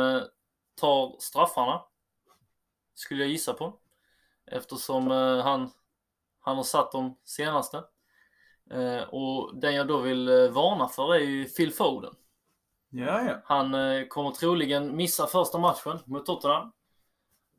tar 0.82 1.20
straffarna. 1.20 1.82
Skulle 2.94 3.24
jag 3.24 3.32
gissa 3.32 3.54
på. 3.54 3.74
Eftersom 4.46 5.12
eh, 5.12 5.44
han, 5.44 5.72
han 6.40 6.56
har 6.56 6.64
satt 6.64 6.92
de 6.92 7.18
senaste. 7.24 7.84
Eh, 8.72 9.02
och 9.02 9.56
den 9.56 9.76
jag 9.76 9.88
då 9.88 9.98
vill 9.98 10.28
eh, 10.28 10.52
varna 10.52 10.88
för 10.88 11.16
är 11.16 11.20
ju 11.20 11.46
Phil 11.46 11.74
Foden. 11.74 12.14
ja, 12.90 13.22
ja. 13.22 13.42
Han 13.46 13.74
eh, 13.74 14.08
kommer 14.08 14.32
troligen 14.32 14.96
missa 14.96 15.28
första 15.28 15.58
matchen 15.58 16.00
mot 16.06 16.26
Tottenham. 16.26 16.72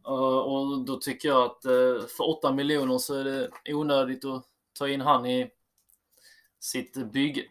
Eh, 0.06 0.38
och 0.38 0.84
då 0.84 0.96
tycker 0.96 1.28
jag 1.28 1.42
att 1.44 1.64
eh, 1.64 2.06
för 2.16 2.28
8 2.28 2.52
miljoner 2.52 2.98
så 2.98 3.14
är 3.14 3.24
det 3.24 3.50
onödigt 3.74 4.24
att 4.24 4.44
ta 4.78 4.88
in 4.88 5.00
han 5.00 5.26
i 5.26 5.50
sitt 6.60 7.12
bygge. 7.12 7.42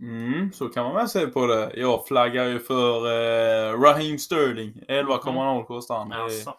Mm, 0.00 0.52
så 0.52 0.68
kan 0.68 0.84
man 0.84 0.94
väl 0.94 1.08
se 1.08 1.26
på 1.26 1.46
det. 1.46 1.72
Jag 1.74 2.06
flaggar 2.06 2.44
ju 2.44 2.58
för 2.58 3.06
eh, 3.06 3.80
Raheem 3.80 4.18
Sterling. 4.18 4.84
11,0 4.88 5.64
kostar 5.64 5.98
han. 5.98 6.12
Alltså, 6.12 6.54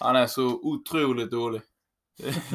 Han 0.00 0.16
är 0.16 0.26
så 0.26 0.46
otroligt 0.62 1.30
dålig. 1.30 1.62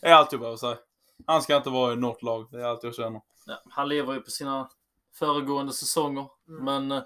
Det 0.00 0.06
är 0.08 0.14
allt 0.14 0.32
jag 0.32 0.40
behöver 0.40 0.56
säga. 0.58 0.78
Han 1.26 1.42
ska 1.42 1.56
inte 1.56 1.70
vara 1.70 1.92
i 1.92 1.96
något 1.96 2.22
lag. 2.22 2.46
Det 2.50 2.60
är 2.60 2.64
allt 2.64 2.82
jag 2.82 2.94
känner. 2.94 3.20
ja, 3.46 3.62
han 3.70 3.88
lever 3.88 4.14
ju 4.14 4.20
på 4.20 4.30
sina 4.30 4.68
föregående 5.14 5.72
säsonger. 5.72 6.26
Mm. 6.48 6.64
Men 6.64 6.92
eh, 6.98 7.02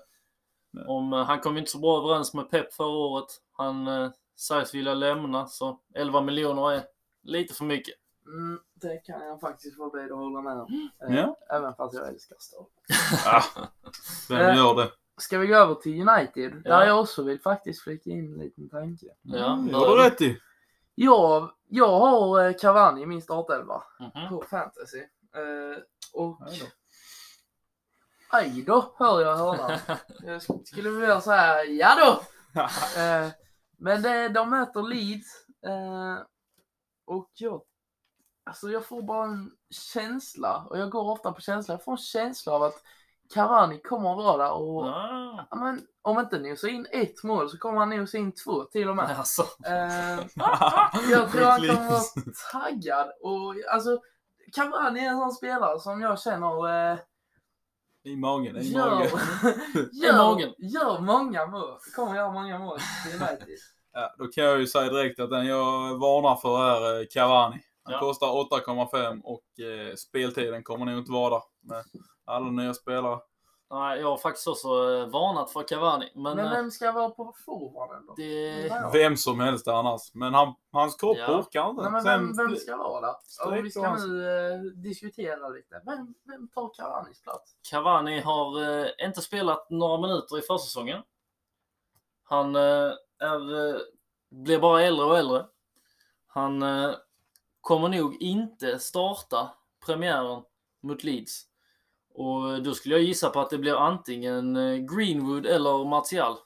Nej. 0.71 0.85
om, 0.87 1.13
eh, 1.13 1.25
han 1.25 1.41
kom 1.41 1.59
inte 1.59 1.71
så 1.71 1.79
bra 1.79 1.99
överens 1.99 2.35
med 2.35 2.51
Pep 2.51 2.75
förra 2.75 2.89
året. 2.89 3.27
Han 3.53 3.89
eh, 3.89 4.11
sägs 4.37 4.75
vilja 4.75 4.95
lämna 4.95 5.47
så 5.47 5.81
11 5.95 6.21
miljoner 6.21 6.73
är 6.73 6.83
lite 7.23 7.55
för 7.55 7.65
mycket. 7.65 7.95
Mm, 8.27 8.61
det 8.75 8.97
kan 9.05 9.21
jag 9.27 9.41
faktiskt 9.41 9.79
vara 9.79 9.91
beredd 9.91 10.13
att 10.13 10.19
hålla 10.19 10.41
med 10.43 10.61
om. 10.61 10.91
Eh, 11.09 11.17
Ja. 11.17 11.37
Även 11.51 11.75
fast 11.75 11.95
jag 11.95 12.09
älskar 12.09 12.37
Star. 12.41 12.67
Ah, 13.27 13.43
vem 14.29 14.57
gör 14.57 14.75
det? 14.75 14.91
Ska 15.17 15.39
vi 15.39 15.47
gå 15.47 15.55
över 15.55 15.75
till 15.75 16.09
United? 16.09 16.63
Ja. 16.65 16.79
Där 16.79 16.87
jag 16.87 17.01
också 17.01 17.23
vill 17.23 17.41
faktiskt 17.41 17.83
flika 17.83 18.11
in 18.11 18.33
en 18.33 18.39
liten 18.39 18.69
tanke. 18.69 19.07
Ja, 19.23 19.53
Mm, 19.53 19.67
det 19.69 19.75
har 19.77 19.97
du 19.97 20.03
rätt 20.03 20.21
i. 20.21 20.39
Jag, 20.95 21.51
jag 21.69 21.99
har 22.01 22.45
eh, 22.45 22.55
Cavani 22.55 23.03
i 23.03 23.07
min 23.07 23.23
startelva 23.23 23.83
Mhm. 24.01 24.29
på 24.29 24.45
fantasy. 24.51 24.99
Eh, 25.35 25.83
och 26.13 26.41
aj 28.31 28.63
då, 28.67 28.95
hör 28.99 29.21
jag 29.21 29.37
hörnan. 29.37 29.79
Jag 30.23 30.43
skulle 30.67 30.91
vilja 30.91 31.21
säga 31.21 31.65
ja 31.65 31.95
då. 32.05 32.23
Eh, 33.01 33.29
men 33.79 34.03
det, 34.03 34.29
de 34.29 34.51
möter 34.51 34.83
Leeds. 34.83 35.47
Eh, 35.67 36.19
och 37.05 37.31
jag, 37.35 37.63
alltså 38.45 38.69
jag 38.71 38.87
får 38.87 39.03
bara 39.03 39.25
en 39.25 39.53
känsla, 39.71 40.67
och 40.71 40.79
jag 40.79 40.91
går 40.91 41.11
ofta 41.11 41.33
på 41.33 41.41
känsla, 41.41 41.75
jag 41.75 41.85
får 41.85 41.93
en 41.93 41.99
känsla 41.99 42.53
av 42.53 42.63
att 42.63 42.83
Cavani 43.35 43.79
kommer 43.83 44.11
att 44.11 44.17
vara 44.25 44.37
där 44.45 44.53
och 44.53 44.87
Ja, 44.87 45.47
ja, 45.51 45.57
men, 45.57 45.81
om 46.03 46.19
inte 46.19 46.39
nosa 46.39 46.69
in 46.69 46.87
ett 46.93 47.23
mål 47.25 47.51
så 47.51 47.59
kommer 47.59 47.79
han 47.79 47.91
nosa 47.91 48.19
in 48.19 48.33
två 48.33 48.65
till 48.65 48.89
och 48.89 48.97
med. 48.97 49.19
alltså. 49.19 49.43
Eh, 49.67 50.19
jag 51.11 51.31
tror 51.33 51.45
han 51.45 51.61
kommer 51.61 51.89
vara 51.91 52.03
taggad 52.53 53.13
och 53.23 53.55
alltså 53.73 54.01
Cavani 54.53 55.01
är 55.07 55.09
en 55.11 55.19
sån 55.19 55.33
spelare 55.33 55.81
som 55.81 56.01
jag 56.01 56.21
känner 56.21 56.91
eh, 56.93 56.99
I 58.05 58.17
magen, 58.17 58.57
i 58.57 58.63
gör, 58.63 58.91
magen. 58.91 59.09
gör, 59.93 60.17
magen. 60.17 60.55
gör 60.59 61.01
många 61.01 61.47
mål. 61.47 61.79
Kommer 61.97 62.17
göra 62.17 62.33
många 62.33 62.59
mål 62.59 62.79
till 63.05 63.15
United. 63.23 63.49
Ja, 63.95 64.15
då 64.19 64.27
kan 64.27 64.45
jag 64.45 64.59
ju 64.61 64.67
säga 64.67 64.91
direkt 64.93 65.21
att 65.21 65.31
den 65.31 65.47
jag 65.47 65.99
varnar 65.99 66.37
för 66.37 66.65
är 66.65 67.01
eh, 67.01 67.07
Cavani. 67.11 67.61
Han 67.85 67.93
Ja. 67.95 68.01
kostar 68.01 68.27
8,5 68.27 69.21
och 69.25 69.65
eh, 69.65 69.95
speltiden 69.95 70.63
kommer 70.63 70.87
nog 70.87 70.99
inte 70.99 71.13
vara 71.13 71.31
där 71.35 71.43
med 71.63 71.85
alla 72.25 72.51
nya 72.51 72.75
spelare. 72.75 73.21
Nej, 73.71 74.01
jag 74.01 74.09
har 74.09 74.17
faktiskt 74.17 74.47
också 74.49 74.69
eh, 74.69 75.07
varnat 75.07 75.51
för 75.51 75.63
Cavani. 75.69 76.13
Men, 76.15 76.37
Men 76.37 76.47
eh, 76.47 76.53
vem 76.53 76.71
ska 76.71 76.93
vara 76.93 77.11
på 77.11 77.35
forwarden 77.45 78.07
då? 78.07 78.15
det... 78.17 78.91
Vem 78.93 79.17
som 79.17 79.41
helst 79.41 79.69
annars. 79.69 80.15
Men 80.15 80.35
han, 80.35 80.55
hans 80.73 80.97
kropp 80.97 81.17
Ja. 81.19 81.39
orkar 81.39 81.71
inte. 81.71 81.83
Nej, 81.83 81.91
men 81.93 82.05
vem, 82.05 82.37
vem 82.37 82.57
ska 82.57 82.77
vara 82.77 83.01
där? 83.01 83.15
Om 83.47 83.63
vi 83.63 83.71
ska 83.71 83.81
Streck 83.81 83.99
nu 84.09 84.53
eh, 84.55 84.61
diskutera 84.61 85.49
lite. 85.49 85.83
Vem, 85.85 86.15
vem 86.25 86.49
tar 86.49 86.75
Cavanis 86.75 87.23
plats? 87.23 87.57
Cavani 87.71 88.21
har 88.21 88.63
eh, 88.81 88.87
inte 89.07 89.21
spelat 89.23 89.71
några 89.71 90.01
minuter 90.01 90.39
i 90.39 90.43
försäsongen. 90.43 91.03
Han 92.25 92.57
eh, 92.57 92.93
är, 93.19 93.81
blir 94.31 94.59
bara 94.59 94.83
äldre 94.83 95.07
och 95.07 95.19
äldre. 95.19 95.47
Han 96.27 96.63
eh, 96.63 96.95
kommer 97.61 97.89
nog 97.89 98.23
inte 98.23 98.79
starta 98.79 99.51
premiären 99.87 100.43
mot 100.81 101.05
Leeds. 101.05 101.47
Och 102.15 102.51
eh, 102.53 102.57
då 102.59 102.75
skulle 102.75 102.95
jag 102.95 103.05
gissa 103.05 103.31
på 103.31 103.41
att 103.41 103.51
det 103.51 103.59
blir 103.59 103.75
antingen 103.77 104.57
eh, 104.57 104.77
Greenwood 104.77 105.47
eller 105.47 105.85
Martial 105.89 106.37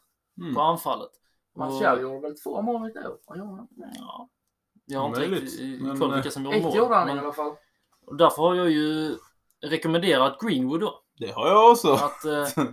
Mm. 0.41 0.55
på 0.55 0.61
anfallet. 0.61 1.11
Och- 1.55 1.59
Martial 1.59 2.01
gjorde 2.01 2.21
väl 2.21 2.39
två 2.39 2.62
mål 2.62 2.91
i 2.91 2.99
år? 2.99 3.19
Ja. 3.27 4.29
Jag 4.85 5.01
har 5.01 5.07
inte 5.09 5.21
riktigt 5.21 5.61
i- 5.61 5.79
men, 5.83 5.99
koll 6.01 6.09
eh, 6.11 6.14
vilka 6.14 6.31
som 6.31 6.45
gjorde 6.45 6.57
Ett 6.57 6.62
mål. 6.64 6.77
gjorde 6.77 6.95
han 6.95 7.09
i 7.09 7.12
alla 7.21 7.33
fall. 7.33 7.53
och 8.07 8.17
därför 8.17 8.43
har 8.43 8.55
jag 8.55 8.71
ju 8.71 9.17
rekommenderat 9.61 10.41
Greenwood 10.41 10.81
då. 10.81 11.03
Det 11.19 11.31
har 11.33 11.49
jag 11.49 11.71
också. 11.71 11.93
Att 11.93 12.25
eh, 12.25 12.64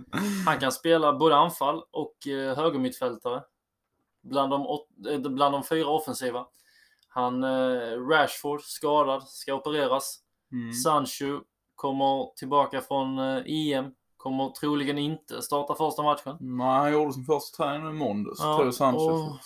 han 0.46 0.58
kan 0.58 0.72
spela 0.72 1.12
både 1.12 1.36
anfall 1.36 1.82
och 1.90 2.26
eh, 2.28 2.56
högermittfältare. 2.56 3.42
Bland 4.22 4.50
de, 4.50 4.66
åt, 4.66 4.88
eh, 5.10 5.18
bland 5.20 5.54
de 5.54 5.62
fyra 5.64 5.88
offensiva. 5.88 6.46
Han, 7.08 7.44
eh, 7.44 8.08
Rashford, 8.10 8.62
skadad, 8.62 9.22
ska 9.28 9.54
opereras. 9.54 10.18
Mm. 10.52 10.72
Sancho 10.72 11.40
kommer 11.84 12.36
tillbaka 12.36 12.80
från 12.80 13.18
eh, 13.18 13.42
EM. 13.46 13.94
Kommer 14.16 14.50
troligen 14.50 14.98
inte 14.98 15.42
starta 15.42 15.74
första 15.74 16.02
matchen. 16.02 16.36
Nej, 16.40 16.66
han 16.66 16.92
gjorde 16.92 17.12
sin 17.12 17.24
första 17.24 17.64
träning 17.64 17.90
i 17.90 17.92
måndags. 17.92 18.40
Sancho. 18.72 18.98
och, 18.98 19.38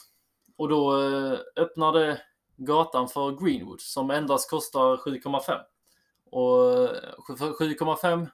och 0.57 0.69
då 0.69 1.03
eh, 1.03 1.39
öppnar 1.57 1.93
det 1.93 2.21
gatan 2.57 3.09
för 3.09 3.31
Greenwood 3.31 3.81
som 3.81 4.11
endast 4.11 4.51
kostar 4.51 4.97
7,5. 4.97 5.59
Och 6.31 6.73
eh, 6.73 7.37
för 7.39 7.53
7,5 7.53 8.29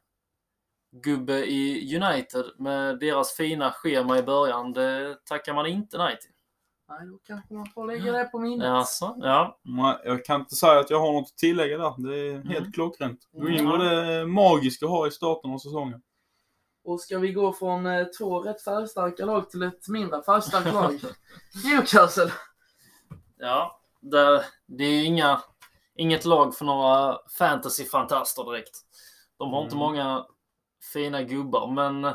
gubbe 0.91 1.45
i 1.45 1.97
United 1.97 2.45
med 2.59 2.99
deras 2.99 3.33
fina 3.33 3.73
schema 3.73 4.19
i 4.19 4.23
början, 4.23 4.73
det 4.73 5.17
tackar 5.25 5.55
man 5.55 5.67
inte 5.67 5.99
nej 5.99 6.19
till. 6.21 6.34
Nej, 6.89 7.07
då 7.07 7.19
kanske 7.27 7.55
man 7.55 7.67
får 7.67 7.87
lägga 7.87 8.13
det 8.13 8.25
på 8.25 8.39
minnet. 8.39 8.69
Alltså, 8.69 9.17
ja. 9.19 9.59
Nej, 9.63 9.97
jag 10.05 10.25
kan 10.25 10.41
inte 10.41 10.55
säga 10.55 10.79
att 10.81 10.91
jag 10.91 11.01
har 11.01 11.13
något 11.13 11.31
att 11.31 11.37
tillägga 11.39 11.79
där. 11.79 11.95
Det 12.11 12.17
är 12.19 12.33
helt 12.37 12.59
Mm. 12.59 12.73
klockrent. 12.73 13.21
Gå 13.33 13.47
Mm. 13.49 13.79
det 13.79 14.27
magiska 14.27 14.85
att 14.87 14.91
ha 14.91 15.07
i 15.07 15.11
starten 15.11 15.51
av 15.51 15.59
säsongen. 15.59 16.03
Och 16.85 17.01
ska 17.01 17.19
vi 17.19 17.33
gå 17.33 17.53
från 17.53 17.87
eh, 17.87 18.05
två 18.05 18.41
rätt 18.41 18.63
färgstarka 18.63 19.25
lag 19.27 19.51
till 19.51 19.63
ett 19.63 19.89
mindre 19.89 20.23
färgstarkt 20.23 20.75
lag? 20.75 21.01
Newcastle. 21.65 22.33
Ja, 23.39 23.81
det, 24.01 24.45
det 24.67 24.85
är 24.85 25.05
inga, 25.05 25.41
inget 25.95 26.25
lag 26.25 26.55
för 26.57 26.65
några 26.65 27.19
fantasyfantaster 27.39 28.45
direkt. 28.53 28.77
De 29.39 29.53
har 29.53 29.63
inte 29.63 29.75
Mm. 29.77 29.87
många 29.87 30.27
fina 30.93 31.23
gubbar, 31.23 31.67
men 31.73 32.15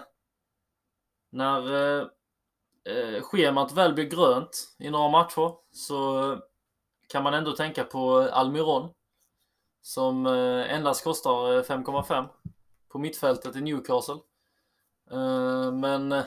när 1.32 1.98
eh, 2.02 2.08
eh, 2.90 3.22
schemat 3.22 3.72
väl 3.72 3.94
blir 3.94 4.10
grönt 4.10 4.76
i 4.80 4.90
några 4.90 5.10
matcher 5.10 5.52
så 5.72 6.36
kan 7.08 7.24
man 7.24 7.34
ändå 7.34 7.52
tänka 7.52 7.84
på 7.84 8.30
Almiron 8.32 8.90
som 9.82 10.26
eh, 10.26 10.76
endast 10.76 11.04
kostar 11.04 11.58
eh, 11.58 11.64
5,5 11.64 12.28
på 12.92 13.00
mittfältet 13.00 13.56
i 13.56 13.62
Newcastle. 13.62 14.18
Eh, 15.12 15.72
men 15.72 16.12
eh, 16.12 16.24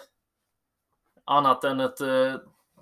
annat 1.24 1.64
än 1.64 1.80
ett 1.80 2.00
eh, 2.00 2.34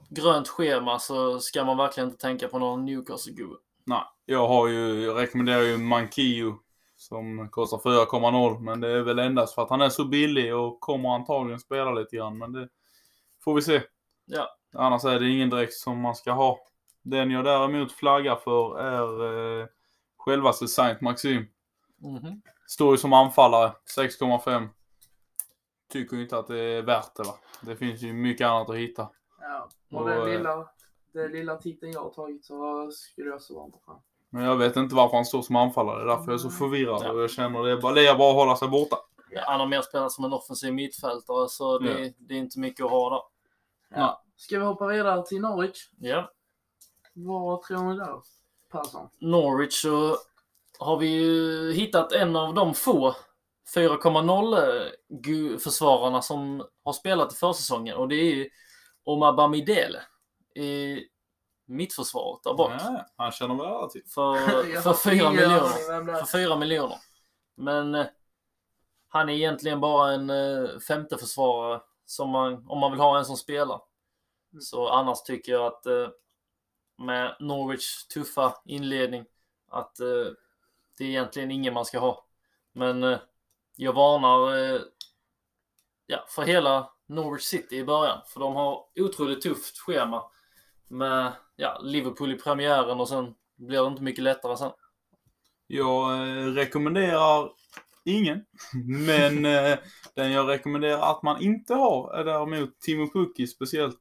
grönt 0.08 0.48
schema 0.48 0.98
så 0.98 1.38
ska 1.38 1.64
man 1.64 1.76
verkligen 1.76 2.08
inte 2.08 2.20
tänka 2.20 2.48
på 2.48 2.58
någon 2.58 2.84
Newcastle-gubbe. 2.88 3.56
Nej, 3.84 4.02
jag 4.24 4.48
har 4.48 4.68
ju, 4.68 5.04
jag 5.04 5.16
rekommenderar 5.16 5.62
ju 5.62 5.78
Mankio 5.78 6.58
som 6.96 7.48
kostar 7.48 7.78
4,0 7.78 8.58
men 8.60 8.80
det 8.80 8.88
är 8.88 9.02
väl 9.02 9.18
endast 9.18 9.54
för 9.54 9.62
att 9.62 9.70
han 9.70 9.80
är 9.80 9.88
så 9.88 10.04
billig 10.04 10.56
och 10.56 10.80
kommer 10.80 11.08
antagligen 11.08 11.60
spela 11.60 11.92
lite 11.92 12.16
grann 12.16 12.38
men 12.38 12.52
det 12.52 12.68
får 13.44 13.54
vi 13.54 13.62
se. 13.62 13.82
Ja. 14.26 14.56
Annars 14.74 15.04
är 15.04 15.20
det 15.20 15.28
ingen 15.28 15.50
direkt 15.50 15.74
som 15.74 16.00
man 16.00 16.14
ska 16.14 16.32
ha. 16.32 16.58
Den 17.02 17.30
jag 17.30 17.44
däremot 17.44 17.92
flaggar 17.92 18.36
för 18.36 18.78
är 18.78 19.60
eh, 19.60 19.66
självaste 20.18 20.68
Saint 20.68 21.00
Maxim. 21.00 21.46
Mhm. 21.98 22.42
Står 22.66 22.90
ju 22.94 22.98
som 22.98 23.12
anfallare, 23.12 23.72
6,5. 23.96 24.68
Tycker 25.92 26.16
inte 26.16 26.38
att 26.38 26.46
det 26.46 26.58
är 26.60 26.82
värt 26.82 27.14
det 27.16 27.22
va. 27.22 27.34
Det 27.62 27.76
finns 27.76 28.02
ju 28.02 28.12
mycket 28.12 28.46
annat 28.46 28.70
att 28.70 28.76
hitta. 28.76 29.08
Ja, 29.40 29.68
och 29.90 30.00
Och, 30.00 30.08
den 30.08 30.18
eh, 30.18 30.26
lilla, 30.26 30.68
den 31.12 31.32
lilla 31.32 31.56
titeln 31.56 31.92
jag 31.92 32.00
har 32.02 32.10
tagit 32.10 32.44
så 32.44 32.90
skulle 32.92 33.30
jag 33.30 33.42
så 33.42 33.60
varmt 33.60 33.74
ta 33.74 33.80
fram. 33.80 34.00
Men 34.30 34.44
jag 34.44 34.56
vet 34.56 34.76
inte 34.76 34.94
varför 34.94 35.16
han 35.16 35.24
står 35.24 35.42
som 35.42 35.56
anfallare. 35.56 35.96
Det 35.98 36.02
är 36.02 36.06
därför 36.06 36.24
jag 36.24 36.34
är 36.34 36.38
så 36.38 36.50
förvirrad 36.50 37.02
Ja. 37.04 37.12
och 37.12 37.20
jag 37.22 37.30
känner 37.30 37.62
det 37.62 37.70
är 37.72 37.76
bara, 37.80 37.94
det 37.94 38.06
är 38.06 38.18
bara 38.18 38.30
att 38.30 38.36
hålla 38.36 38.56
sig 38.56 38.68
borta. 38.68 38.96
Han 39.36 39.60
har 39.60 39.66
mer 39.66 39.82
spelat 39.82 40.12
som 40.12 40.24
en 40.24 40.32
offensiv 40.32 40.74
mittfältare 40.74 41.48
så 41.48 41.78
det, 41.78 42.14
det 42.18 42.34
är 42.34 42.38
inte 42.38 42.58
mycket 42.58 42.84
att 42.84 42.90
ha 42.90 43.10
där. 43.10 43.22
Ja. 44.00 44.24
Ska 44.36 44.58
vi 44.58 44.64
hoppa 44.64 44.86
vidare 44.86 45.26
till 45.26 45.40
Norwich? 45.40 45.90
Ja. 45.98 46.30
Vad 47.12 47.62
tror 47.62 47.82
ni 47.82 47.96
där? 47.96 48.22
Persson? 48.70 49.08
Norwich 49.18 49.82
så 49.82 50.16
har 50.78 50.96
vi 50.96 51.06
ju 51.06 51.72
hittat 51.72 52.12
en 52.12 52.36
av 52.36 52.54
de 52.54 52.74
få 52.74 53.14
4,0 53.74 55.52
eh, 55.52 55.58
försvararna 55.58 56.22
som 56.22 56.66
har 56.84 56.92
spelat 56.92 57.32
i 57.32 57.36
försäsongen 57.36 57.96
och 57.96 58.08
det 58.08 58.14
är 58.14 58.34
ju 58.34 58.50
Omar 59.04 59.32
Bamidele 59.32 60.02
i 60.54 61.00
mittförsvaret 61.66 62.42
där 62.44 62.54
bak. 62.54 62.72
Ja, 62.78 63.06
han 63.16 63.32
känner 63.32 63.54
väl 63.54 63.66
alla 63.66 63.88
till. 63.88 64.02
För, 64.06 64.34
Jag 64.74 64.82
för 64.82 64.90
har 64.90 64.94
4 64.94 65.14
ingen 65.14 65.32
miljoner. 65.32 66.24
För 66.24 66.38
4 66.38 66.56
miljoner. 66.56 66.98
Men 67.56 67.94
eh, 67.94 68.06
han 69.12 69.28
är 69.28 69.32
egentligen 69.32 69.80
bara 69.80 70.12
en 70.12 70.30
eh, 70.30 70.78
femte 70.78 71.18
försvarare 71.18 71.80
som 72.04 72.30
man, 72.30 72.64
om 72.68 72.78
man 72.78 72.90
vill 72.90 73.00
ha 73.00 73.18
en 73.18 73.24
som 73.24 73.36
spelar. 73.36 73.80
Mm. 74.52 74.60
Så 74.60 74.88
annars 74.88 75.22
tycker 75.22 75.52
jag 75.52 75.66
att 75.66 75.86
eh, 75.86 76.08
med 76.98 77.36
Norwich 77.40 78.06
tuffa 78.06 78.54
inledning 78.64 79.24
att 79.68 80.00
eh, 80.00 80.32
det 80.98 81.04
är 81.04 81.08
egentligen 81.08 81.50
ingen 81.50 81.74
man 81.74 81.84
ska 81.84 81.98
ha. 81.98 82.26
Men 82.72 83.18
jag 83.76 83.92
varnar 83.92 84.80
ja, 86.06 86.24
för 86.28 86.42
hela 86.42 86.90
Norwich 87.06 87.42
City 87.42 87.76
i 87.76 87.84
början. 87.84 88.18
För 88.26 88.40
de 88.40 88.56
har 88.56 88.84
otroligt 88.96 89.42
tufft 89.42 89.78
schema 89.78 90.24
med 90.88 91.32
ja, 91.56 91.80
Liverpool 91.82 92.32
i 92.32 92.38
premiären 92.38 93.00
och 93.00 93.08
sen 93.08 93.34
blir 93.56 93.82
det 93.82 93.86
inte 93.86 94.02
mycket 94.02 94.24
lättare 94.24 94.56
sen. 94.56 94.72
Jag 95.66 96.10
rekommenderar 96.56 97.52
ingen. 98.04 98.44
Men 99.06 99.44
eh, 99.46 99.78
den 100.14 100.32
jag 100.32 100.48
rekommenderar 100.48 101.10
att 101.10 101.22
man 101.22 101.42
inte 101.42 101.74
har 101.74 102.12
är 102.14 102.24
däremot 102.24 102.80
Timo 102.80 103.10
Pukki 103.12 103.46
speciellt. 103.46 103.98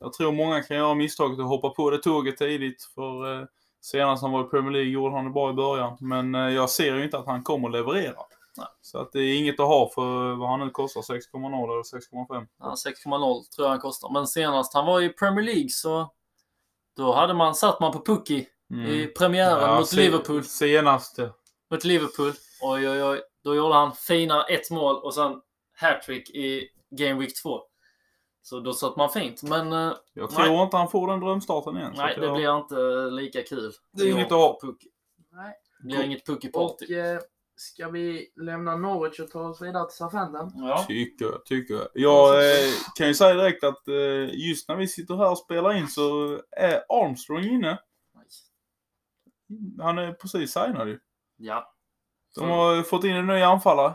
Jag 0.00 0.12
tror 0.12 0.32
många 0.32 0.62
kan 0.62 0.76
göra 0.76 0.94
misstaget 0.94 1.38
att 1.38 1.46
hoppa 1.48 1.70
på 1.70 1.90
det 1.90 1.98
tåget 1.98 2.36
tidigt. 2.36 2.82
För 2.94 3.40
eh, 3.40 3.46
senast 3.80 4.22
han 4.22 4.32
var 4.32 4.40
i 4.44 4.48
Premier 4.48 4.72
League 4.72 4.90
gjorde 4.90 5.14
han 5.16 5.24
det 5.24 5.30
bra 5.30 5.50
i 5.50 5.54
början. 5.54 5.96
Men 6.00 6.34
eh, 6.34 6.40
jag 6.48 6.70
ser 6.70 6.96
ju 6.96 7.04
inte 7.04 7.18
att 7.18 7.26
han 7.26 7.42
kommer 7.42 7.68
att 7.68 7.72
leverera. 7.74 8.16
Nej. 8.56 8.66
Så 8.82 8.98
att 8.98 9.12
det 9.12 9.18
är 9.20 9.38
inget 9.38 9.60
att 9.60 9.66
ha 9.66 9.90
för 9.94 10.34
vad 10.34 10.48
han 10.50 10.60
nu 10.60 10.70
kostar, 10.70 11.00
6,0 11.00 11.12
eller 11.46 11.82
6,5. 12.36 12.46
Ja, 12.60 12.74
6,0 13.06 13.42
tror 13.54 13.64
jag 13.66 13.68
han 13.68 13.78
kostar. 13.80 14.10
Men 14.12 14.26
senast 14.26 14.74
han 14.74 14.86
var 14.86 15.00
i 15.00 15.08
Premier 15.08 15.44
League 15.44 15.68
så 15.68 16.10
då 16.96 17.12
hade 17.14 17.34
man, 17.34 17.54
satt 17.54 17.80
man 17.80 17.92
på 17.92 18.04
Pukki 18.04 18.46
i 18.88 19.06
premiären 19.06 19.58
Mm. 19.58 19.70
Ja, 19.70 19.78
mot 19.78 19.88
se- 19.88 19.96
Liverpool. 19.96 20.44
Senaste. 20.44 21.30
Mot 21.70 21.84
Liverpool. 21.84 22.32
Oj, 22.60 22.88
oj, 22.88 23.02
oj. 23.04 23.22
Då 23.44 23.54
gjorde 23.54 23.74
han 23.74 23.92
fina 23.92 24.44
ett 24.44 24.70
mål 24.70 24.96
och 24.96 25.14
sen 25.14 25.40
hattrick 25.76 26.30
i 26.30 26.68
Game 26.90 27.20
Week 27.20 27.42
2. 27.42 27.60
Så 28.42 28.60
då 28.60 28.72
satt 28.72 28.96
man 28.96 29.10
fint. 29.10 29.42
Men 29.42 29.72
eh, 29.72 29.92
Jag 30.14 30.30
tror 30.30 30.46
Nej. 30.46 30.62
inte 30.62 30.76
han 30.76 30.88
får 30.88 31.06
den 31.06 31.20
drömstarten 31.20 31.76
igen. 31.76 31.92
nej, 31.96 32.16
det 32.18 32.26
jag... 32.26 32.36
blir 32.36 32.56
inte 32.58 33.10
lika 33.22 33.42
kul. 33.42 33.72
Det 33.92 34.02
är 34.02 34.06
i 34.06 34.10
inget 34.10 34.26
att 34.26 34.32
ha. 34.32 34.58
Pukki. 34.62 34.88
Nej. 35.32 35.54
Det 35.80 35.86
blir 35.86 36.02
inget 36.02 36.28
Pukki-party. 36.28 36.84
Och 36.84 36.90
eh, 36.90 37.20
ska 37.56 37.88
vi 37.88 38.32
lämna 38.36 38.76
Norwich 38.76 39.20
och 39.20 39.30
ta 39.30 39.40
oss 39.40 39.62
vidare 39.62 39.88
till 39.88 39.96
Southampton? 39.96 40.52
Ja. 40.54 40.84
Tycker 40.88 41.24
jag, 41.24 41.44
tycker 41.44 41.74
jag. 41.74 41.88
Jag 41.94 42.50
eh, 42.50 42.70
kan 42.96 43.06
ju 43.06 43.14
säga 43.14 43.34
direkt 43.34 43.64
att 43.64 43.88
eh, 43.88 44.48
just 44.48 44.68
när 44.68 44.76
vi 44.76 44.88
sitter 44.88 45.16
här 45.16 45.30
och 45.30 45.38
spelar 45.38 45.72
in 45.72 45.88
så 45.88 46.38
är 46.50 46.84
Armstrong 46.88 47.44
inne. 47.44 47.78
Han 49.78 49.98
är 49.98 50.12
precis 50.12 50.52
signad 50.52 50.88
ju. 50.88 50.98
Ja. 51.36 51.73
De 52.34 52.50
har 52.50 52.82
fått 52.82 53.04
in 53.04 53.16
en 53.16 53.26
ny 53.26 53.42
anfallare 53.42 53.94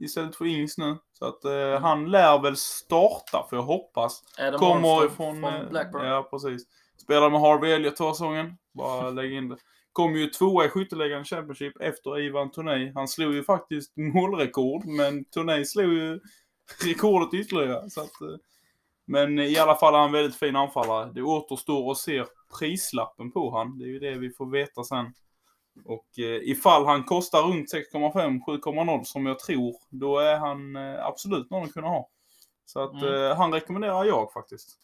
istället 0.00 0.36
för 0.36 0.44
Ings 0.44 0.78
nu. 0.78 0.96
Så 1.12 1.24
att 1.24 1.44
eh, 1.44 1.80
han 1.80 2.10
lär 2.10 2.42
väl 2.42 2.56
starta, 2.56 3.46
för 3.50 3.56
jag 3.56 3.62
hoppas. 3.62 4.22
Adam 4.38 4.60
Kommer 4.60 4.74
Armstrong 4.74 5.36
ifrån... 5.36 5.40
från 5.40 5.62
eh, 5.62 5.68
Blackburn. 5.68 6.06
Ja, 6.06 6.28
precis. 6.30 6.62
Spelade 7.02 7.30
med 7.30 7.40
Harvey 7.40 7.72
Elliott 7.72 7.98
förra 7.98 8.12
säsongen. 8.12 8.56
Bara 8.74 9.10
lägga 9.20 9.36
in 9.36 9.48
det. 9.48 9.56
Kom 9.92 10.14
ju 10.14 10.26
tvåa 10.26 10.64
i 10.64 10.68
skytteligan 10.68 11.24
Championship 11.24 11.80
efter 11.80 12.20
Ivan 12.20 12.50
Toney. 12.50 12.92
Han 12.94 13.08
slog 13.08 13.34
ju 13.34 13.44
faktiskt 13.44 13.92
målrekord, 14.14 14.84
men 14.84 15.24
Toney 15.24 15.64
slog 15.64 15.92
ju 15.92 16.20
rekordet 16.84 17.34
ytterligare. 17.34 17.90
Så 17.90 18.00
att, 18.00 18.20
eh, 18.20 18.36
men 19.06 19.38
i 19.38 19.58
alla 19.58 19.74
fall 19.74 19.94
är 19.94 19.98
han 19.98 20.06
en 20.06 20.12
väldigt 20.12 20.36
fin 20.36 20.56
anfallare. 20.56 21.10
Det 21.14 21.22
återstår 21.22 21.90
att 21.90 21.98
se 21.98 22.24
prislappen 22.58 23.32
på 23.32 23.58
han. 23.58 23.78
Det 23.78 23.84
är 23.84 23.88
ju 23.88 23.98
det 23.98 24.14
vi 24.14 24.30
får 24.30 24.46
veta 24.46 24.84
sen. 24.84 25.12
Och 25.84 26.18
eh, 26.18 26.50
ifall 26.50 26.86
han 26.86 27.04
kostar 27.04 27.42
runt 27.42 27.72
6,5, 27.74 28.40
7,0 28.46 29.04
som 29.04 29.26
jag 29.26 29.38
tror, 29.38 29.74
då 29.90 30.18
är 30.18 30.36
han 30.36 30.76
eh, 30.76 31.06
absolut 31.06 31.50
någon 31.50 31.64
att 31.64 31.72
kunna 31.72 31.88
ha. 31.88 32.08
Så 32.64 32.80
att 32.80 33.02
Mm. 33.02 33.14
eh, 33.14 33.36
han 33.36 33.52
rekommenderar 33.52 34.04
jag 34.04 34.32
faktiskt. 34.32 34.78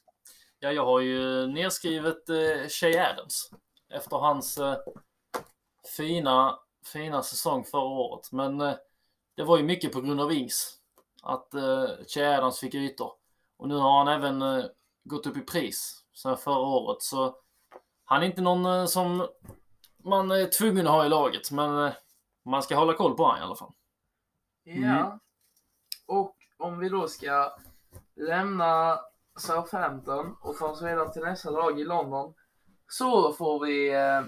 Ja, 0.59 0.73
jag 0.73 0.85
har 0.85 1.01
ju 1.01 1.47
nedskrivet 1.47 2.29
eh, 2.29 2.69
Shea 2.69 3.11
Adams 3.11 3.51
efter 3.95 4.17
hans 4.17 4.59
eh, 4.59 4.77
fina, 5.97 6.59
fina 6.93 7.23
säsong 7.23 7.65
förra 7.65 7.83
året. 7.83 8.33
Men 8.33 8.59
det 9.37 9.45
var 9.45 9.57
ju 9.57 9.63
mycket 9.65 9.93
på 9.93 10.01
grund 10.01 10.21
av 10.21 10.33
Ings. 10.33 10.79
Att 11.23 11.55
eh, 11.55 11.87
Shea 12.09 12.39
Adams 12.39 12.61
fick 12.61 12.75
ytor. 12.75 13.13
Och 13.57 13.69
nu 13.69 13.75
har 13.75 13.99
han 14.05 14.09
även 14.09 14.65
gått 15.05 15.27
upp 15.27 15.37
i 15.37 15.41
pris 15.41 16.05
sen 16.15 16.37
förra 16.37 16.59
året. 16.59 17.03
Så 17.03 17.37
han 18.05 18.23
är 18.23 18.27
inte 18.27 18.41
någon 18.43 18.89
som 18.89 19.27
man 20.05 20.31
är 20.31 20.47
tvungen 20.47 20.87
att 20.87 20.93
ha 20.93 21.07
i 21.07 21.09
laget. 21.09 21.51
Men 21.51 21.87
eh, 21.87 21.93
man 22.45 22.63
ska 22.63 22.77
hålla 22.77 22.95
koll 22.95 23.17
på 23.17 23.23
honom 23.23 23.39
i 23.41 23.43
alla 23.45 23.57
fall. 23.57 23.73
Mm. 24.67 24.91
Ja. 24.91 25.19
Och 26.07 26.37
om 26.59 26.79
vi 26.79 26.89
då 26.89 27.09
ska 27.09 27.57
lämna 28.17 28.99
Southampton 29.37 30.37
och 30.41 30.57
ta 30.57 30.69
oss 30.69 30.83
vidare 30.83 31.13
till 31.13 31.23
nästa 31.23 31.51
lag 31.51 31.81
i 31.81 31.85
London 31.85 32.35
så 32.89 33.33
får 33.33 33.67
vi 33.67 33.95
eh, 33.95 34.23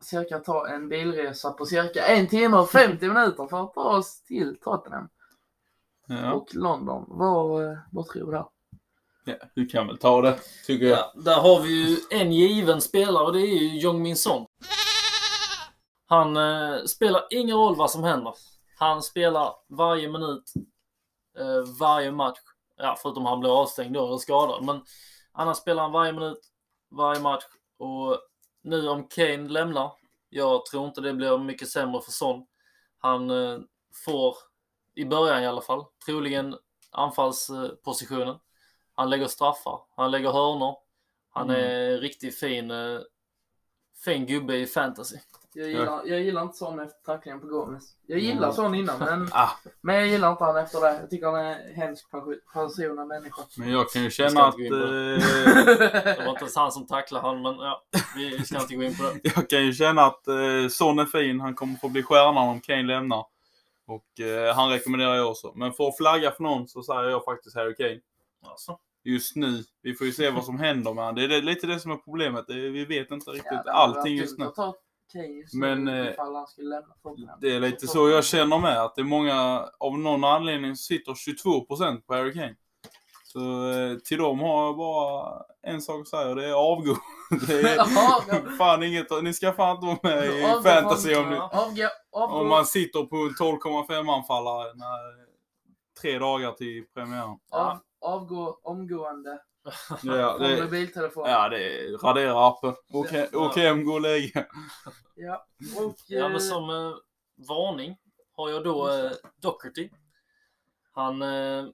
cirka 0.00 0.38
ta 0.38 0.68
en 0.68 0.88
bilresa 0.88 1.52
på 1.52 1.66
cirka 1.66 2.06
en 2.06 2.26
timme 2.28 2.56
och 2.56 2.70
50 2.70 3.08
minuter 3.08 3.46
för 3.46 3.64
att 3.64 3.74
ta 3.74 3.96
oss 3.96 4.22
till 4.22 4.58
Tottenham 4.60 5.08
Ja. 6.06 6.32
och 6.32 6.54
London. 6.54 7.04
Vad, 7.08 7.64
eh, 7.64 7.78
vad 7.92 8.06
tror 8.06 8.26
du? 8.26 8.32
där? 8.32 8.46
Ja, 9.24 9.34
du 9.54 9.66
kan 9.66 9.86
väl 9.86 9.98
ta 9.98 10.22
det, 10.22 10.38
tycker 10.66 10.86
jag. 10.86 10.98
Ja, 10.98 11.12
där 11.14 11.40
har 11.40 11.60
vi 11.60 11.68
ju 11.68 11.96
en 12.10 12.32
given 12.32 12.80
spelare 12.80 13.24
och 13.24 13.32
det 13.32 13.40
är 13.40 13.62
ju 13.62 13.78
Jong 13.78 14.02
Min 14.02 14.16
Son. 14.16 14.46
Han 16.06 16.36
eh, 16.36 16.84
spelar 16.84 17.26
ingen 17.30 17.56
roll 17.56 17.76
vad 17.76 17.90
som 17.90 18.04
händer. 18.04 18.34
Han 18.78 19.02
spelar 19.02 19.54
varje 19.68 20.08
minut, 20.08 20.52
eh, 21.38 21.78
varje 21.80 22.12
match. 22.12 22.38
Ja, 22.76 22.96
förutom 23.02 23.26
han 23.26 23.40
blir 23.40 23.60
avstängd 23.60 23.94
då 23.94 24.06
eller 24.06 24.18
skadad. 24.18 24.64
Men 24.64 24.80
annars 25.32 25.56
spelar 25.56 25.82
han 25.82 25.92
varje 25.92 26.12
minut, 26.12 26.40
varje 26.90 27.20
match. 27.20 27.44
Och 27.78 28.18
nu 28.62 28.88
om 28.88 29.08
Kane 29.08 29.48
lämnar, 29.48 29.92
jag 30.28 30.66
tror 30.66 30.86
inte 30.86 31.00
det 31.00 31.12
blir 31.12 31.38
mycket 31.38 31.68
sämre 31.68 32.00
för 32.02 32.10
Son. 32.12 32.46
Han 32.98 33.30
eh, 33.30 33.58
får, 34.04 34.36
i 34.94 35.04
början 35.04 35.42
i 35.42 35.46
alla 35.46 35.60
fall, 35.60 35.84
troligen 36.06 36.56
anfallspositionen. 36.90 38.36
Han 39.02 39.10
lägger 39.10 39.26
straffar, 39.26 39.80
han 39.96 40.10
lägger 40.10 40.32
hörnor. 40.32 40.76
Han 41.30 41.50
Mm. 41.50 41.60
är 41.64 41.98
riktigt 41.98 42.38
fin, 42.38 42.70
eh, 42.70 42.98
fin 44.04 44.26
gubbe 44.26 44.56
i 44.56 44.66
fantasy. 44.66 45.16
Jag 45.54 45.68
gillar, 45.68 46.02
jag 46.06 46.20
gillar 46.20 46.42
inte 46.42 46.56
sån 46.58 46.80
efter 46.80 47.00
tacklingen 47.04 47.40
på 47.40 47.46
Gomes. 47.46 47.84
Jag 48.06 48.18
gillar 48.18 48.42
Mm. 48.42 48.52
sån 48.52 48.74
innan, 48.74 48.98
men, 48.98 49.28
Ah, 49.32 49.50
men 49.80 49.94
jag 49.94 50.06
gillar 50.06 50.30
inte 50.32 50.44
han 50.44 50.56
efter 50.56 50.80
det. 50.80 50.98
Jag 51.00 51.10
tycker 51.10 51.26
han 51.26 51.34
är 51.36 51.68
en 51.68 51.74
hemsk 51.74 52.10
person 52.52 52.98
och 52.98 53.06
människa. 53.06 53.42
men 53.56 53.70
jag 53.72 53.90
kan 53.90 54.02
ju 54.02 54.10
känna 54.10 54.44
att... 54.44 54.54
Eh, 54.54 54.60
Det 54.64 56.22
var 56.24 56.28
inte 56.30 56.40
ens 56.40 56.56
han 56.56 56.72
som 56.72 56.86
tacklade 56.86 57.26
han, 57.26 57.42
men 57.42 57.54
ja, 57.54 57.82
vi 58.16 58.44
ska 58.44 58.60
inte 58.60 58.74
gå 58.74 58.82
in 58.82 58.96
på 58.96 59.02
det. 59.02 59.20
jag 59.36 59.50
kan 59.50 59.64
ju 59.66 59.72
känna 59.72 60.02
att 60.02 60.28
eh, 60.28 60.68
Son 60.70 60.98
är 60.98 61.04
fin. 61.06 61.40
Han 61.40 61.54
kommer 61.54 61.74
få 61.76 61.88
bli 61.88 62.02
stjärnan 62.02 62.48
om 62.48 62.60
Kane 62.60 62.82
lämnar. 62.82 63.26
Och 63.86 64.20
eh, 64.20 64.54
han 64.54 64.70
rekommenderar 64.70 65.14
jag 65.14 65.30
också. 65.30 65.52
Men 65.54 65.72
för 65.72 65.88
att 65.88 65.96
flagga 65.96 66.30
för 66.30 66.42
någon 66.42 66.68
så 66.68 66.82
säger 66.82 67.02
jag 67.04 67.24
faktiskt 67.24 67.56
Harry 67.56 67.74
Kane. 67.74 68.00
Alltså, 68.50 68.78
Just 69.04 69.36
nu. 69.36 69.64
Vi 69.82 69.94
får 69.94 70.06
ju 70.06 70.12
se 70.12 70.30
vad 70.30 70.44
som 70.44 70.58
händer 70.58 70.94
med 70.94 71.04
han. 71.04 71.14
Det 71.14 71.24
är 71.24 71.42
lite 71.42 71.66
det 71.66 71.80
som 71.80 71.90
är 71.90 71.96
problemet. 71.96 72.44
Vi 72.48 72.84
vet 72.84 73.10
inte 73.10 73.30
riktigt 73.30 73.60
Ja, 73.64 73.72
allting 73.72 74.16
just 74.16 74.38
nu. 74.38 74.44
just 74.44 75.54
Men, 75.54 75.88
eh. 75.88 76.12
Det 77.40 77.54
är 77.54 77.60
lite 77.60 77.86
så 77.86 78.08
jag 78.08 78.24
känner 78.24 78.58
med. 78.58 78.82
Att 78.82 78.94
det 78.94 79.02
är 79.02 79.04
många, 79.04 79.68
av 79.78 79.98
någon 79.98 80.24
anledning 80.24 80.76
sitter 80.76 81.12
22% 81.12 82.00
på 82.00 82.14
Harry 82.14 82.34
Kane. 82.34 82.56
Så 83.24 83.70
eh, 83.70 83.98
till 83.98 84.18
dem 84.18 84.40
har 84.40 84.64
jag 84.66 84.76
bara 84.76 85.42
en 85.62 85.82
sak 85.82 86.00
att 86.00 86.08
säga. 86.08 86.34
Det 86.34 86.46
är 86.46 86.52
avgå. 86.52 86.96
Det 87.46 87.60
är 87.60 88.56
fan 88.58 88.82
inget. 88.82 89.22
Ni 89.22 89.34
ska 89.34 89.52
fan 89.52 89.76
inte 89.76 89.86
vara 89.86 90.16
med 90.16 90.26
i 90.26 90.44
Avgå 90.44 90.62
fantasy 90.62 91.14
om 91.14 91.30
ni... 91.30 91.36
Avgå, 91.36 91.88
avgå. 92.12 92.36
Om 92.36 92.48
man 92.48 92.66
sitter 92.66 93.02
på 93.04 93.16
en 93.16 93.30
12,5 93.30 94.14
anfallare 94.14 94.74
när, 94.74 95.26
tre 96.00 96.18
dagar 96.18 96.52
till 96.52 96.84
premiären. 96.94 97.38
Av, 97.50 97.78
avgå 98.02 98.60
omgående 98.62 99.40
Ja, 100.02 100.36
från 100.38 100.48
det, 100.50 100.64
mobiltelefonen. 100.64 101.30
ja, 101.30 101.48
det 101.48 101.78
är 101.78 101.98
radera 101.98 102.46
appen. 102.46 102.74
Åk 102.92 103.06
he- 103.12 103.28
Ja. 103.32 103.38
åk 103.46 103.56
hem, 103.56 103.84
gå 103.84 103.92
och 103.92 104.00
lägg. 104.00 104.32
Ja, 105.14 105.46
och, 105.78 105.94
ja, 106.06 106.22
men 106.28 106.32
eh, 106.36 106.38
som 106.38 106.70
eh, 106.70 106.94
varning 107.48 107.96
har 108.36 108.50
jag 108.50 108.64
då 108.64 108.90
eh, 108.90 109.12
Docherty. 109.42 109.90
Han, 110.92 111.22
eh, 111.22 111.64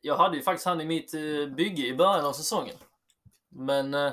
jag 0.00 0.16
hade 0.16 0.36
ju 0.36 0.42
faktiskt 0.42 0.66
han 0.66 0.80
i 0.80 0.84
mitt 0.84 1.14
eh, 1.14 1.46
bygge 1.56 1.86
i 1.86 1.94
början 1.96 2.24
av 2.26 2.32
säsongen. 2.32 2.76
Men 3.48 3.94
eh, 3.94 4.12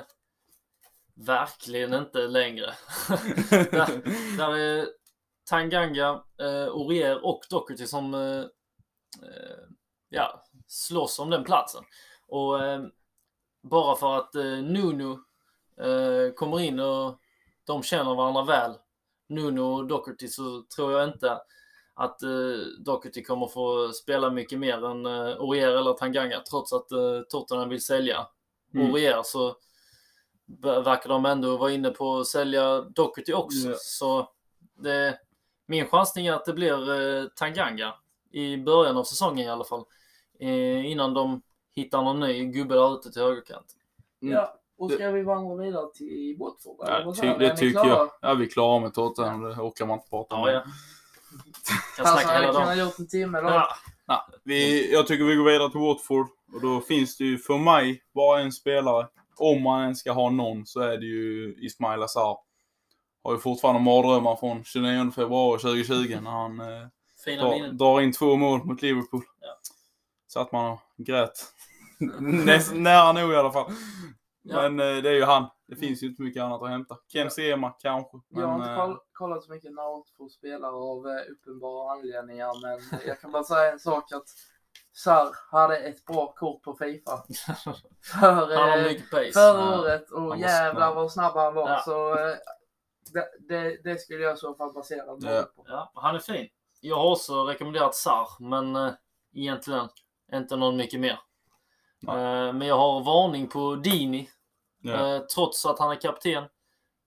verkligen 1.26 1.94
inte 1.94 2.18
längre. 2.18 2.74
där, 3.50 4.02
där 4.38 4.56
är 4.56 4.86
Tanganga, 5.50 6.22
eh, 6.40 6.64
Aurier 6.66 7.24
och 7.24 7.40
Docherty 7.50 7.86
som 7.86 8.14
eh, 8.14 8.40
eh, 9.22 9.64
ja, 10.08 10.44
slåss 10.66 11.18
om 11.18 11.30
den 11.30 11.44
platsen. 11.44 11.84
Och 12.28 12.64
eh, 12.64 12.82
bara 13.62 13.96
för 13.96 14.16
att 14.16 14.34
eh, 14.34 14.42
Nuno 14.44 15.12
eh, 15.80 16.32
kommer 16.34 16.60
in 16.60 16.80
och 16.80 17.20
de 17.64 17.82
känner 17.82 18.14
varandra 18.14 18.44
väl, 18.44 18.72
Nuno 19.28 19.60
och 19.60 19.86
Docherty, 19.86 20.28
så 20.28 20.62
tror 20.76 20.92
jag 20.92 21.08
inte 21.08 21.40
att 21.94 22.22
eh, 22.22 22.58
Docherty 22.78 23.22
kommer 23.24 23.46
få 23.46 23.92
spela 23.92 24.30
mycket 24.30 24.58
mer 24.58 24.84
än 24.84 25.06
eh, 25.06 25.36
Aurier 25.36 25.68
eller 25.76 25.92
Tanganga 25.92 26.40
trots 26.50 26.72
att 26.72 26.92
eh, 26.92 27.20
Tottenham 27.28 27.68
vill 27.68 27.84
sälja 27.84 28.26
Mm. 28.74 28.90
Aurier 28.90 29.22
så 29.24 29.56
ver- 30.62 30.82
verkar 30.84 31.08
de 31.08 31.26
ändå 31.26 31.56
vara 31.56 31.70
inne 31.70 31.90
på 31.90 32.18
att 32.18 32.26
sälja 32.26 32.80
Docherty 32.80 33.32
också. 33.32 33.68
Ja. 33.68 33.74
Så 33.78 34.28
det, 34.74 35.18
min 35.66 35.86
chansning 35.86 36.26
är 36.26 36.32
att 36.32 36.44
det 36.44 36.52
blir 36.52 36.90
eh, 36.90 37.24
Tanganga 37.28 37.94
i 38.36 38.56
början 38.56 38.96
av 38.96 39.04
säsongen 39.04 39.46
i 39.46 39.50
alla 39.50 39.64
fall. 39.64 39.84
Eh, 40.40 40.90
innan 40.90 41.14
de 41.14 41.42
hittar 41.74 42.02
någon 42.02 42.20
ny 42.20 42.44
gubbe 42.44 42.74
där 42.74 42.94
ute 42.94 43.12
till 43.12 43.22
högerkant. 43.22 43.66
Mm. 44.22 44.34
Ja, 44.34 44.54
och 44.78 44.92
ska 44.92 45.10
vi 45.10 45.22
vandra 45.22 45.56
vidare 45.64 45.86
till 45.94 46.36
Watford? 46.38 46.76
Ja, 46.78 47.14
ty, 47.20 47.26
det 47.38 47.46
Är 47.50 47.56
tycker 47.56 47.86
jag. 47.86 48.10
Ja, 48.20 48.34
vi 48.34 48.44
är 48.44 48.48
klara 48.48 48.80
med 48.80 48.94
Tottenham. 48.94 49.42
Det 49.42 49.54
orkar 49.54 49.86
man 49.86 49.98
inte 49.98 50.10
prata 50.10 50.34
om. 50.34 50.40
Ja, 50.46 50.52
ja. 50.52 50.62
Kan 51.96 52.06
Alltså, 52.06 52.28
hela 52.28 52.52
dagen. 52.52 52.78
gjort 52.78 52.98
en 52.98 53.08
timme 53.08 53.40
då. 53.40 53.48
Ja. 53.48 53.68
Nej, 54.08 54.18
vi, 54.44 54.92
jag 54.92 55.06
tycker 55.06 55.24
vi 55.24 55.34
går 55.36 55.44
vidare 55.44 55.70
till 55.70 55.80
Watford. 55.80 56.26
Och 56.54 56.60
då 56.60 56.80
finns 56.80 57.16
det 57.16 57.24
ju 57.24 57.38
för 57.38 57.58
mig 57.58 58.02
bara 58.14 58.40
en 58.40 58.52
spelare. 58.52 59.06
Om 59.36 59.62
man 59.62 59.82
ens 59.82 59.98
ska 60.00 60.12
ha 60.12 60.30
någon 60.30 60.66
så 60.66 60.80
är 60.80 60.96
det 60.98 61.06
ju 61.06 61.54
Ismail 61.58 62.02
Azar. 62.02 62.38
Har 63.24 63.32
ju 63.32 63.38
fortfarande 63.38 63.80
mardrömmar 63.80 64.36
från 64.36 64.64
29 64.64 65.10
februari 65.10 65.60
2020 65.60 66.18
när 66.22 66.30
han 66.30 66.60
eh, 66.60 66.86
Fina 67.26 67.42
drar, 67.42 67.50
minnen. 67.50 67.76
drar 67.76 68.00
in 68.00 68.12
två 68.12 68.36
mål 68.36 68.64
mot 68.64 68.82
Liverpool. 68.82 69.22
Ja. 69.40 69.48
Satt 70.32 70.52
man 70.52 70.72
och 70.72 70.80
grät. 70.96 71.44
Näst, 72.20 72.74
nära 72.74 73.12
nog 73.12 73.32
i 73.32 73.36
alla 73.36 73.52
fall. 73.52 73.72
Ja. 74.42 74.62
Men 74.68 74.80
eh, 74.96 75.02
det 75.02 75.08
är 75.08 75.14
ju 75.14 75.24
han. 75.24 75.46
Det 75.68 75.76
finns 75.76 76.02
ju 76.02 76.06
inte 76.06 76.22
mycket 76.22 76.42
annat 76.42 76.62
att 76.62 76.68
hämta. 76.68 76.96
Ken 77.12 77.30
Sema 77.30 77.70
kanske. 77.70 78.16
Men, 78.28 78.40
Jag 78.42 78.48
har 78.48 78.58
inte 78.58 78.70
eh, 78.70 78.76
koll, 78.76 78.98
kollat 79.12 79.42
så 79.44 79.52
mycket 79.52 79.72
när 79.74 79.96
Watford 79.96 80.30
spelar 80.30 80.68
av 80.92 81.06
eh, 81.08 81.32
uppenbara 81.32 81.92
anledningar, 81.92 82.60
men 82.62 83.00
jag 83.06 83.20
kan 83.20 83.32
bara 83.32 83.44
säga 83.44 83.72
en 83.72 83.78
sak 83.78 84.12
att 84.12 84.24
Sar 84.92 85.28
hade 85.50 85.76
ett 85.78 86.04
bra 86.04 86.32
kort 86.36 86.62
på 86.62 86.74
Fifa. 86.74 87.10
För, 88.12 88.56
Han 88.56 88.70
har 88.70 88.82
mycket 88.82 89.10
pace. 89.10 89.32
förra 89.32 89.60
Ja. 89.60 89.80
året 89.80 90.10
och 90.10 90.22
var 90.22 90.36
jävlar 90.36 90.80
snabb. 90.82 90.94
vad 90.94 91.12
snabb 91.12 91.34
han 91.34 91.54
var. 91.54 91.68
Ja. 91.70 91.82
Så 91.84 92.10
eh, 92.18 92.36
det, 93.12 93.26
det, 93.48 93.80
det 93.84 94.00
skulle 94.00 94.22
jag 94.22 94.34
i 94.34 94.36
så 94.36 94.54
fall 94.54 94.72
basera 94.72 95.04
Ja. 95.06 95.12
målet 95.12 95.56
på. 95.56 95.64
Ja, 95.68 95.92
han 95.94 96.14
är 96.14 96.18
fin. 96.18 96.48
Jag 96.86 96.96
har 96.96 97.10
också 97.10 97.44
rekommenderat 97.44 97.94
Sar, 97.94 98.28
men 98.40 98.76
eh, 98.76 98.92
egentligen 99.34 99.88
inte 100.34 100.56
någon 100.56 100.76
mycket 100.76 101.00
mer. 101.00 101.18
Eh, 102.08 102.52
men 102.52 102.60
jag 102.62 102.76
har 102.78 103.00
varning 103.04 103.48
på 103.48 103.74
Dini. 103.74 104.28
ja. 104.82 105.16
Eh, 105.16 105.20
trots 105.22 105.66
att 105.66 105.78
han 105.78 105.90
är 105.90 106.00
kapten 106.00 106.44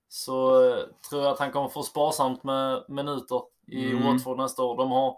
så 0.07 0.63
eh, 0.69 0.83
tror 1.09 1.21
jag 1.23 1.31
att 1.31 1.39
han 1.39 1.51
kommer 1.51 1.69
få 1.69 1.83
sparsamt 1.83 2.43
med 2.43 2.85
minuter 2.87 3.41
i 3.67 3.91
Mm. 3.91 4.03
Watford 4.03 4.37
nästa 4.37 4.63
år. 4.63 4.77
De 4.77 4.91
har 4.91 5.17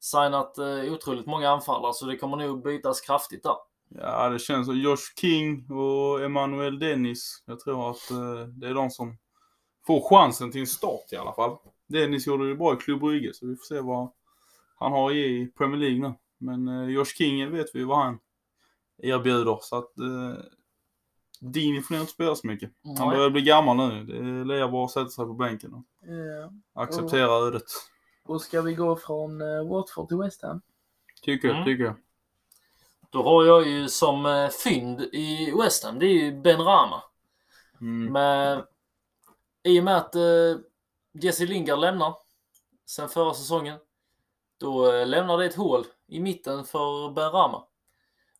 signat 0.00 0.58
eh, 0.58 0.92
otroligt 0.92 1.26
många 1.26 1.50
anfallare 1.50 1.94
så 1.94 2.06
det 2.06 2.16
kommer 2.16 2.36
nog 2.36 2.62
bytas 2.62 3.00
kraftigt 3.00 3.42
där. 3.42 3.56
Ja, 3.88 4.28
det 4.28 4.38
känns 4.38 4.66
som 4.66 4.78
Josh 4.78 5.14
King 5.20 5.70
och 5.70 6.24
Emanuel 6.24 6.78
Dennis. 6.78 7.42
Jag 7.46 7.60
tror 7.60 7.90
att 7.90 8.10
eh, 8.10 8.46
det 8.48 8.68
är 8.68 8.74
de 8.74 8.90
som 8.90 9.18
får 9.86 10.08
chansen 10.08 10.52
till 10.52 10.60
en 10.60 10.66
start 10.66 11.12
i 11.12 11.16
alla 11.16 11.32
fall. 11.32 11.56
Dennis 11.92 12.26
gjorde 12.26 12.48
det 12.48 12.54
bra 12.54 12.74
i 12.74 12.76
Klubb 12.76 13.00
Brygge, 13.00 13.34
så 13.34 13.46
vi 13.46 13.56
får 13.56 13.64
se 13.64 13.80
vad 13.80 14.10
han 14.78 14.92
har 14.92 15.12
i 15.12 15.46
Premier 15.58 15.80
League 15.80 15.98
nu. 16.08 16.14
Men 16.38 16.68
eh, 16.68 16.88
Josh 16.88 17.04
King 17.16 17.50
vet 17.50 17.66
vi 17.74 17.84
vad 17.84 17.98
han 17.98 18.18
erbjuder, 19.02 19.58
så 19.62 19.76
att 19.76 19.98
eh, 19.98 20.44
Dini 21.40 21.82
får 21.82 21.94
nog 21.94 22.02
inte 22.02 22.12
spela 22.12 22.34
så 22.34 22.46
mycket. 22.46 22.70
Han 22.98 23.08
Nej. 23.08 23.16
börjar 23.16 23.30
bli 23.30 23.42
gammal 23.42 23.76
nu. 23.76 24.04
Det 24.44 24.58
är 24.60 24.68
bara 24.68 24.84
att 24.84 24.90
sätta 24.90 25.08
sig 25.08 25.24
på 25.24 25.34
bänken 25.34 25.74
och 25.74 25.84
Ja. 26.74 26.82
acceptera 26.82 27.30
ödet. 27.46 27.64
Och 28.24 28.42
ska 28.42 28.62
vi 28.62 28.74
gå 28.74 28.96
från 28.96 29.40
eh, 29.40 29.68
Watford 29.68 30.08
till 30.08 30.16
West 30.16 30.42
Ham? 30.42 30.60
Tycker 31.22 31.48
jag, 31.48 31.54
Mm. 31.56 31.66
tycker 31.66 31.84
jag. 31.84 31.94
Då 33.10 33.22
har 33.22 33.44
jag 33.44 33.68
ju 33.68 33.88
som 33.88 34.26
eh, 34.26 34.48
fynd 34.64 35.00
i 35.00 35.52
West 35.62 35.84
Ham, 35.84 35.98
det 35.98 36.06
är 36.06 36.24
ju 36.24 36.40
Ben 36.40 36.60
Rama. 36.60 37.02
Mm. 37.80 38.12
Men 38.12 38.62
i 39.62 39.80
och 39.80 39.84
med 39.84 39.96
att 39.96 40.14
eh, 40.14 40.22
Jesse 41.12 41.46
Lingard 41.46 41.78
lämnar 41.78 42.14
sen 42.86 43.08
förra 43.08 43.34
säsongen, 43.34 43.78
då 44.60 44.92
eh, 44.92 45.06
lämnar 45.06 45.38
det 45.38 45.46
ett 45.46 45.54
hål 45.54 45.86
i 46.08 46.20
mitten 46.20 46.64
för 46.64 47.12
Ben 47.12 47.30
Rama. 47.30 47.64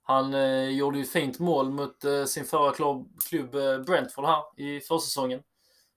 Han 0.03 0.35
eh, 0.35 0.69
gjorde 0.69 0.99
ju 0.99 1.05
ett 1.05 1.11
fint 1.11 1.39
mål 1.39 1.71
mot 1.71 2.05
eh, 2.05 2.25
sin 2.25 2.45
förra 2.45 2.73
klubb, 2.73 3.21
klubb 3.29 3.55
eh, 3.55 3.79
Brentford 3.79 4.25
här 4.25 4.43
i 4.57 4.81
försäsongen. 4.81 5.43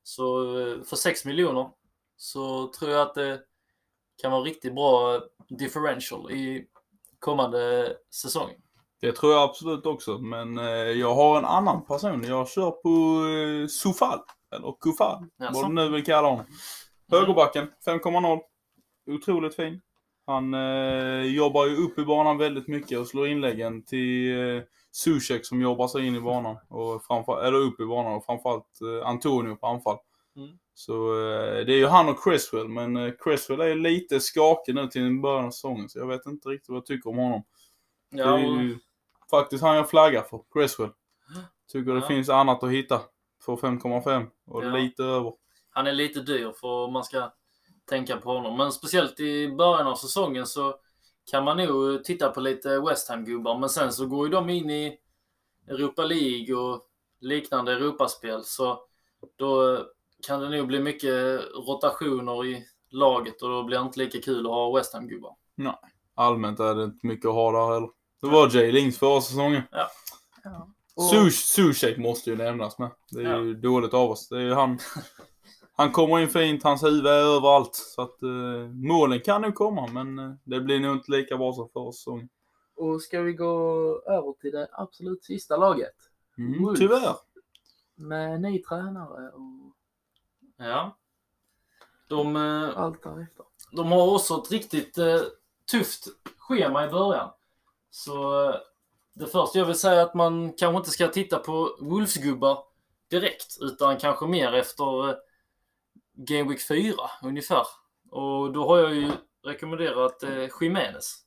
Så 0.04 0.58
eh, 0.60 0.82
för 0.84 0.96
6 0.96 1.26
miljoner 1.26 1.70
så 2.18 2.68
tror 2.68 2.92
jag 2.92 3.02
att 3.02 3.16
det 3.16 3.42
kan 4.22 4.32
vara 4.32 4.42
riktigt 4.42 4.76
bra 4.76 5.16
eh, 5.16 5.22
differential 5.48 6.32
i 6.32 6.68
kommande 7.20 7.94
säsong. 8.14 8.50
Det 9.02 9.12
tror 9.12 9.34
jag 9.34 9.44
absolut 9.50 9.86
också, 9.86 10.18
men 10.18 10.58
eh, 10.58 10.66
jag 10.76 11.16
har 11.16 11.38
en 11.38 11.46
annan 11.46 11.86
person. 11.86 12.24
Jag 12.24 12.50
kör 12.50 12.72
på 12.72 13.26
eh, 13.28 13.68
Sofal, 13.68 14.20
eller 14.56 14.76
Kufal, 14.82 15.26
vad 15.38 15.70
du 15.70 15.74
nu 15.74 15.90
vill 15.90 16.06
kalla 16.06 16.28
honom. 16.28 16.46
Högerbacken, 17.12 17.68
5,0. 17.86 18.40
Otroligt 19.08 19.56
fin. 19.56 19.82
Han 20.26 20.54
eh, 20.54 21.22
jobbar 21.22 21.66
ju 21.66 21.76
upp 21.76 22.00
i 22.00 22.06
banan 22.06 22.38
väldigt 22.38 22.68
mycket 22.68 23.00
och 23.00 23.08
slår 23.08 23.28
inläggen 23.28 23.86
till 23.86 24.40
eh, 24.40 24.64
Zuzek 24.92 25.46
som 25.46 25.62
jobbar 25.62 25.88
sig 25.88 26.08
in 26.08 26.16
i 26.16 26.20
banan, 26.22 26.58
och 26.70 27.06
framför, 27.06 27.44
eller 27.46 27.58
upp 27.58 27.80
i 27.80 27.86
banan 27.86 28.14
och 28.14 28.26
framförallt 28.26 28.82
eh, 28.82 29.08
Antonio 29.08 29.56
på 29.56 29.68
anfall. 29.68 29.98
Mm. 30.36 30.50
Så 30.74 30.94
eh, 30.94 31.66
det 31.66 31.74
är 31.74 31.78
ju 31.78 31.88
han 31.88 32.10
och 32.10 32.24
Creswell, 32.24 32.68
men 32.68 32.98
eh, 32.98 33.14
Creswell 33.20 33.60
är 33.62 33.76
lite 33.76 34.20
skakig 34.20 34.76
nu 34.76 34.88
till 34.88 35.20
början 35.22 35.46
av 35.46 35.52
säsongen, 35.52 35.90
så 35.90 36.00
jag 36.00 36.08
vet 36.08 36.26
inte 36.26 36.50
riktigt 36.50 36.70
vad 36.70 36.78
jag 36.78 36.86
tycker 36.86 37.10
om 37.10 37.18
honom. 37.18 37.44
Ja, 38.10 38.26
det 38.26 38.44
är 38.44 38.62
ju 38.62 38.78
faktiskt 39.30 39.64
han 39.64 39.76
jag 39.76 39.90
flaggar 39.90 40.22
för, 40.22 40.42
Creswell. 40.54 40.90
Tycker 41.72 41.92
det 41.92 42.00
Ja. 42.00 42.08
finns 42.08 42.30
annat 42.30 42.64
att 42.64 42.72
hitta 42.72 43.02
för 43.46 43.56
5,5 43.56 44.28
och 44.48 44.64
Ja. 44.66 44.70
lite 44.70 45.04
över. 45.04 45.34
han 45.70 45.88
är 45.88 45.94
lite 45.94 46.20
dyr 46.20 46.52
för 46.60 46.68
om 46.68 46.94
man 46.94 47.04
ska 47.04 47.32
tänka 47.90 48.18
på 48.18 48.34
honom. 48.34 48.58
Men 48.58 48.72
speciellt 48.72 49.20
i 49.20 49.56
början 49.56 49.88
av 49.88 49.96
säsongen 49.96 50.46
så 50.46 50.76
kan 51.32 51.44
man 51.44 51.58
nog 51.58 52.04
titta 52.04 52.30
på 52.30 52.40
lite 52.40 52.80
West 52.80 53.10
Ham-gubbar. 53.10 53.60
Men 53.60 53.70
sen 53.70 53.92
så 53.94 54.06
går 54.06 54.28
ju 54.28 54.32
de 54.34 54.50
in 54.50 54.70
i 54.70 54.98
Europa 55.68 56.06
League 56.06 56.56
och 56.56 56.82
liknande 57.20 57.74
Europaspel. 57.74 58.44
Så 58.44 58.80
då 59.36 59.80
kan 60.28 60.40
det 60.40 60.50
nog 60.50 60.68
bli 60.68 60.80
mycket 60.80 61.42
rotationer 61.68 62.46
i 62.46 62.66
laget 62.90 63.42
och 63.42 63.50
då 63.50 63.64
blir 63.64 63.78
det 63.78 63.84
inte 63.86 64.00
lika 64.00 64.22
kul 64.22 64.46
att 64.46 64.52
ha 64.52 64.76
West 64.78 64.94
Ham-gubbar. 64.94 65.36
Allmänt 66.16 66.60
är 66.60 66.76
det 66.76 66.84
inte 66.84 67.08
mycket 67.08 67.28
att 67.28 67.34
ha 67.36 67.52
där 67.52 67.74
heller. 67.74 67.90
Det 68.22 68.28
var 68.28 68.56
Jay 68.56 68.72
Lings 68.72 69.00
förra 69.00 69.22
säsongen. 69.22 69.62
Ja. 69.72 69.88
Och, 70.96 71.34
Sushek 71.34 71.98
måste 71.98 72.30
ju 72.30 72.36
nämnas 72.36 72.80
med. 72.80 72.92
Det 73.12 73.22
är 73.24 73.40
ju 73.40 73.54
dåligt 73.54 73.94
av 73.94 74.12
oss. 74.12 74.30
Det 74.30 74.36
är 74.36 74.42
ju 74.42 74.54
han. 74.54 74.80
Han 75.78 75.92
kommer 75.92 76.20
in 76.20 76.30
fint, 76.30 76.64
hans 76.64 76.84
huvud 76.84 77.06
är 77.08 77.36
överallt. 77.38 77.76
Så 77.76 78.02
att 78.02 78.24
eh, 78.24 78.70
målen 78.74 79.20
kan 79.22 79.42
nog 79.42 79.56
komma, 79.56 79.88
men 79.88 80.20
eh, 80.20 80.32
det 80.44 80.60
blir 80.62 80.80
nog 80.80 80.96
inte 80.96 81.12
lika 81.12 81.38
bra 81.38 81.54
som 81.54 81.70
förra 81.70 81.92
säsongen. 81.92 82.30
och 82.76 83.02
ska 83.02 83.22
vi 83.22 83.34
gå 83.34 83.54
över 84.06 84.34
till 84.42 84.52
det 84.52 84.68
absolut 84.72 85.24
sista 85.24 85.58
laget? 85.58 85.94
Mm, 86.38 86.76
tyvärr. 86.76 87.16
Med 87.96 88.42
ny 88.42 88.62
tränare 88.64 89.30
och 89.30 89.74
Ja. 90.58 90.98
De, 92.10 92.36
eh, 92.36 92.78
allt 92.78 93.04
därefter. 93.04 93.46
de 93.72 93.92
har 93.92 94.14
också 94.16 94.42
ett 94.42 94.52
riktigt 94.52 94.98
eh, 94.98 95.22
tufft 95.72 96.08
schema 96.38 96.86
i 96.86 96.90
början. 96.90 97.30
Så 97.90 98.50
eh, 98.50 98.56
det 99.16 99.28
första 99.28 99.60
jag 99.60 99.66
vill 99.66 99.76
säga 99.80 100.02
är 100.02 100.06
att 100.06 100.14
man 100.14 100.54
kanske 100.54 100.78
inte 100.78 100.90
ska 100.92 101.08
titta 101.08 101.40
på 101.40 101.78
Wolfsgubbar 101.82 102.64
direkt, 103.10 103.58
utan 103.62 103.98
kanske 103.98 104.26
mer 104.28 104.54
efter 104.54 105.10
eh, 105.10 105.16
Game 106.14 106.50
Week 106.50 106.62
4 106.68 106.94
ungefär. 107.24 107.66
Och 108.12 108.52
då 108.54 108.68
har 108.68 108.78
jag 108.78 108.96
ju 108.96 109.12
rekommenderat 109.44 110.24
eh, 110.24 110.48
Jimenez 110.62 111.22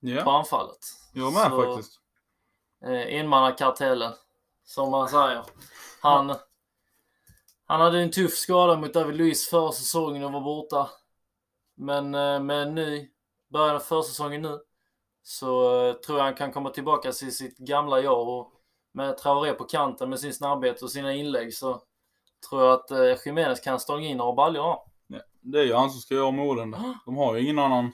på 0.00 0.08
Ja, 0.08 0.38
anfallet. 0.38 0.78
jag 1.14 1.32
med 1.32 1.50
Så, 1.50 1.62
faktiskt. 1.74 2.00
Eh, 2.84 3.14
enmannakartellen, 3.20 4.12
som 4.64 4.90
man 4.90 5.08
säger. 5.08 5.44
Han, 6.00 6.34
han 7.66 7.80
hade 7.80 7.98
en 8.00 8.10
tuff 8.10 8.32
skada 8.32 8.76
mot 8.76 8.94
David 8.94 9.16
Luiz 9.16 9.48
förra 9.48 9.72
säsongen 9.72 10.24
och 10.24 10.32
var 10.32 10.40
borta. 10.40 10.90
Men 11.74 12.14
eh, 12.14 12.40
med 12.40 12.62
en 12.62 12.74
ny 12.74 13.10
början 13.48 13.76
av 13.76 13.80
försäsongen 13.80 14.42
nu 14.42 14.60
så 15.22 15.84
eh, 15.86 15.94
tror 15.94 16.18
jag 16.18 16.24
han 16.24 16.34
kan 16.34 16.52
komma 16.52 16.70
tillbaka 16.70 17.12
till 17.12 17.36
sitt 17.36 17.58
gamla 17.58 18.00
jag 18.00 18.28
och 18.28 18.52
med 18.92 19.18
Traoré 19.18 19.52
på 19.52 19.64
kanten 19.64 20.10
med 20.10 20.20
sin 20.20 20.34
snabbhet 20.34 20.82
och 20.82 20.90
sina 20.90 21.14
inlägg 21.14 21.54
så 21.54 21.82
tror 22.48 22.62
jag 22.62 22.72
att 22.72 22.90
eh, 22.90 23.26
Jiménez 23.26 23.60
kan 23.60 23.80
stånga 23.80 24.06
in 24.08 24.20
och 24.20 24.34
baljor. 24.34 24.64
Ja, 24.64 24.86
det 25.40 25.60
är 25.60 25.64
ju 25.64 25.74
han 25.74 25.90
som 25.90 26.00
ska 26.00 26.14
göra 26.14 26.30
målen 26.30 26.70
där. 26.70 26.98
De 27.04 27.16
har 27.16 27.34
ju 27.34 27.42
ingen 27.42 27.58
annan 27.58 27.92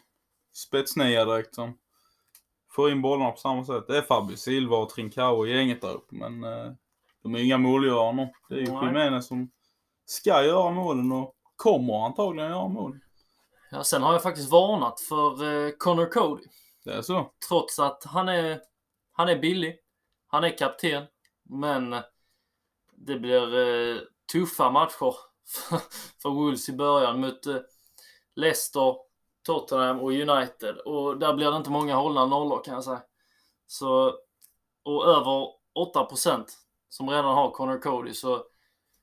spetsnia 0.53 1.25
direkt 1.25 1.55
som 1.55 1.79
får 2.71 2.91
in 2.91 3.03
bollarna 3.03 3.31
på 3.31 3.37
samma 3.37 3.65
sätt. 3.65 3.85
Det 3.87 3.99
är 3.99 4.03
Fabio 4.03 4.37
Silva 4.37 4.77
och 4.77 4.91
Trincao 4.91 5.47
i 5.47 5.57
gänget 5.57 5.81
där 5.81 5.95
uppe, 5.95 6.15
men 6.15 6.45
eh, 6.45 6.73
de 7.23 7.35
är 7.35 7.39
inga 7.39 7.59
målgörare. 7.59 8.31
Det 8.49 8.55
är 8.55 8.59
ju 8.59 8.73
Nej. 8.73 8.85
Jiménez 8.85 9.27
som 9.27 9.51
ska 10.05 10.45
göra 10.45 10.71
målen 10.71 11.13
och 11.13 11.35
kommer 11.57 12.07
antagligen 12.07 12.51
göra 12.51 12.69
mål. 12.69 12.99
Ja, 13.71 13.85
sen 13.85 14.03
har 14.03 14.13
jag 14.13 14.23
faktiskt 14.23 14.53
varnat 14.53 15.01
för 15.01 15.65
eh, 15.67 15.71
Connor 15.79 16.07
Cody. 16.07 16.43
Det 16.89 16.95
är 16.95 17.03
så. 17.03 17.33
trots 17.49 17.79
att 17.79 18.05
han 18.05 18.29
är, 18.29 18.61
han 19.13 19.29
är 19.29 19.39
billig. 19.39 19.77
Han 20.27 20.45
är 20.45 20.59
kapten. 20.59 21.05
Men 21.43 21.97
det 22.95 23.19
blir 23.19 23.59
eh, 23.59 24.01
tuffa 24.33 24.71
matcher 24.71 25.15
för, 26.23 26.31
Wolves 26.31 26.69
i 26.69 26.73
början 26.73 27.21
mot 27.21 27.47
eh, 27.47 27.57
Leicester, 28.35 28.97
Tottenham 29.43 30.01
och 30.01 30.13
United. 30.13 30.79
Och 30.79 31.19
där 31.19 31.35
blir 31.35 31.51
det 31.51 31.57
inte 31.57 31.71
många 31.71 31.97
hållna 31.97 32.27
nollor 32.27 32.65
kan 32.65 32.75
jag 32.75 32.85
säga. 32.85 33.03
Så, 33.67 34.15
och 34.83 35.07
över 35.07 35.49
8% 35.95 36.45
som 36.89 37.11
redan 37.11 37.35
har 37.35 37.51
Connor 37.51 37.79
Cody 37.79 38.15
så 38.15 38.45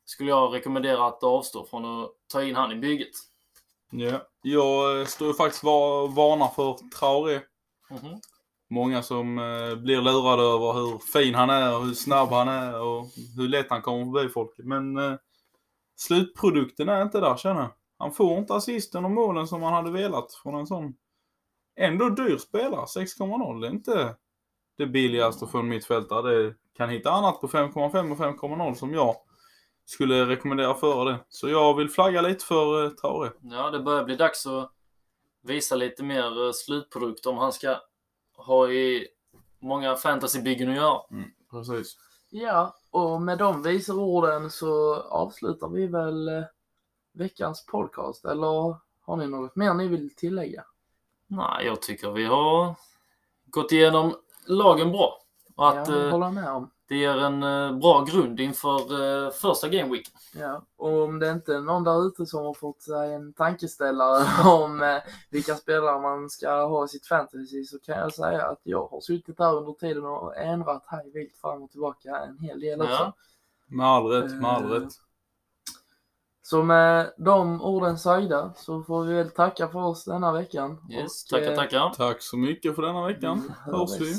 skulle 0.06 0.30
jag 0.30 0.54
rekommendera 0.54 1.06
att 1.06 1.24
avstå 1.24 1.66
från 1.66 2.04
att 2.04 2.12
ta 2.28 2.44
in 2.44 2.56
han 2.56 2.72
i 2.72 2.76
bygget. 2.76 3.14
Ja. 3.90 4.28
Jag 4.42 5.10
står 5.10 5.28
ju 5.28 5.34
faktiskt 5.34 5.64
var, 5.64 6.08
varnar 6.08 6.48
för 6.48 6.90
Traoré. 7.00 7.42
Mhm. 7.90 8.20
Många 8.70 9.04
som 9.04 9.40
eh, 9.40 9.76
blir 9.76 10.02
lurade 10.02 10.44
över 10.44 10.74
hur 10.74 10.98
fin 10.98 11.36
han 11.36 11.50
är 11.50 11.78
och 11.78 11.86
hur 11.86 11.94
snabb 11.94 12.30
han 12.30 12.48
är 12.48 12.82
och 12.82 13.08
hur 13.38 13.48
lätt 13.48 13.70
han 13.70 13.82
kommer 13.82 14.06
förbi 14.06 14.30
folk. 14.30 14.52
Men 14.58 14.98
eh, 14.98 15.14
slutprodukten 15.96 16.90
är 16.90 17.02
inte 17.02 17.20
där 17.20 17.38
känner 17.38 17.62
jag. 17.62 17.72
Han 17.98 18.12
får 18.12 18.38
inte 18.38 18.56
assisten 18.56 19.06
och 19.06 19.12
målen 19.12 19.48
som 19.48 19.64
han 19.64 19.74
hade 19.74 19.92
velat 19.92 20.34
från 20.34 20.56
en 20.56 20.68
sån 20.68 20.94
ändå 21.80 22.10
dyr 22.10 22.38
spelare. 22.38 22.86
6,0. 22.86 23.62
Det 23.62 23.68
är 23.68 23.72
inte 23.72 24.16
det 24.78 24.88
billigaste 24.88 25.48
för 25.48 25.60
en 25.60 25.68
mittfältare. 25.68 26.44
Det 26.44 26.56
kan 26.78 26.90
hitta 26.90 27.12
annat 27.12 27.42
på 27.42 27.48
5,5 27.48 28.12
och 28.12 28.18
5,0 28.18 28.74
som 28.74 28.94
jag 28.94 29.16
skulle 29.86 30.26
rekommendera 30.26 30.74
före 30.74 31.12
det. 31.12 31.20
Så 31.30 31.50
jag 31.50 31.76
vill 31.76 31.90
flagga 31.90 32.22
lite 32.22 32.46
för 32.46 32.86
eh, 32.86 32.90
Traoré. 32.90 33.30
Ja, 33.42 33.72
det 33.72 33.80
börjar 33.80 34.04
bli 34.04 34.16
dags 34.16 34.48
att 34.48 34.72
visa 35.46 35.76
lite 35.76 36.04
mer 36.04 36.46
eh, 36.46 36.52
slutprodukt 36.52 37.26
om 37.26 37.38
han 37.38 37.54
ska 37.54 37.78
ha 38.38 38.70
i 38.70 39.08
många 39.60 39.96
fantasybyggen 39.96 40.70
att 40.70 40.76
göra. 40.76 41.02
Precis. 41.52 41.98
Ja, 42.30 42.76
och 42.92 43.22
med 43.22 43.38
de 43.38 43.62
visa 43.62 43.94
orden 43.94 44.50
så 44.50 44.96
avslutar 44.96 45.70
vi 45.70 45.88
väl 45.88 46.28
eh, 46.28 46.44
veckans 47.14 47.66
podcast. 47.66 48.26
Eller 48.26 48.76
har 49.02 49.18
ni 49.18 49.28
något 49.28 49.56
mer 49.56 49.74
ni 49.74 49.88
vill 49.88 50.16
tillägga? 50.16 50.66
Nej, 51.28 51.66
jag 51.66 51.82
tycker 51.82 52.12
vi 52.12 52.26
har 52.26 52.76
gått 53.46 53.72
igenom 53.72 54.16
lagen 54.46 54.92
bra. 54.92 55.22
Och 55.56 55.70
att 55.70 55.88
jag 55.88 56.06
eh, 56.06 56.12
håller 56.12 56.32
med 56.32 56.50
om. 56.50 56.72
Det 56.88 56.96
ger 56.96 57.18
en 57.18 57.44
eh, 57.44 57.78
bra 57.78 58.04
grund 58.04 58.40
inför 58.40 58.80
eh, 59.26 59.32
första 59.32 59.70
Game 59.70 59.92
Week. 59.92 60.08
Ja, 60.34 60.66
och 60.78 61.04
om 61.04 61.20
det 61.20 61.32
inte 61.32 61.56
är 61.56 61.60
någon 61.60 61.84
där 61.84 62.08
ute 62.08 62.26
som 62.26 62.46
har 62.46 62.54
fått 62.54 62.82
sig 62.82 63.14
en 63.14 63.34
tankeställare 63.34 64.50
om 64.50 64.82
eh, 64.82 64.98
vilka 65.30 65.56
spelare 65.56 66.02
man 66.02 66.30
ska 66.30 66.66
ha 66.66 66.86
i 66.86 66.88
sitt 66.88 67.08
fantasy 67.08 67.64
så 67.64 67.80
kan 67.80 67.98
jag 67.98 68.14
säga 68.14 68.46
att 68.46 68.60
jag 68.64 68.88
har 68.88 69.02
suttit 69.02 69.38
där 69.38 69.56
under 69.56 69.74
tiden 69.74 70.06
och 70.06 70.38
ändrat 70.38 70.84
hej 70.88 71.12
vilt 71.14 71.38
fram 71.38 71.64
och 71.64 71.72
tillbaka 71.72 72.18
en 72.18 72.40
hel 72.40 72.60
del 72.60 72.82
också. 72.82 72.94
Ja. 72.94 73.14
Med 73.68 73.88
all 73.88 74.06
rätt, 74.08 74.32
med 74.42 74.52
all 74.52 74.70
rätt. 74.70 74.94
Så 76.42 76.64
med 76.64 77.14
de 77.18 77.62
orden 77.62 77.98
sagda 77.98 78.54
så 78.56 78.84
får 78.84 79.04
vi 79.04 79.14
väl 79.14 79.32
tacka 79.32 79.68
för 79.68 79.80
oss 79.80 80.06
denna 80.06 80.32
veckan. 80.32 80.78
Yes, 80.92 81.24
Och, 81.24 81.30
tackar, 81.30 81.56
tackar. 81.56 81.94
Tack 81.98 82.22
så 82.22 82.38
mycket 82.38 82.76
för 82.76 82.82
denna 82.82 83.08
veckan. 83.08 83.54
vi 83.66 83.72
Hörs 83.72 84.02
vi. 84.02 84.14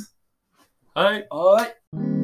Hej! 0.95 1.29
Hej! 1.31 2.16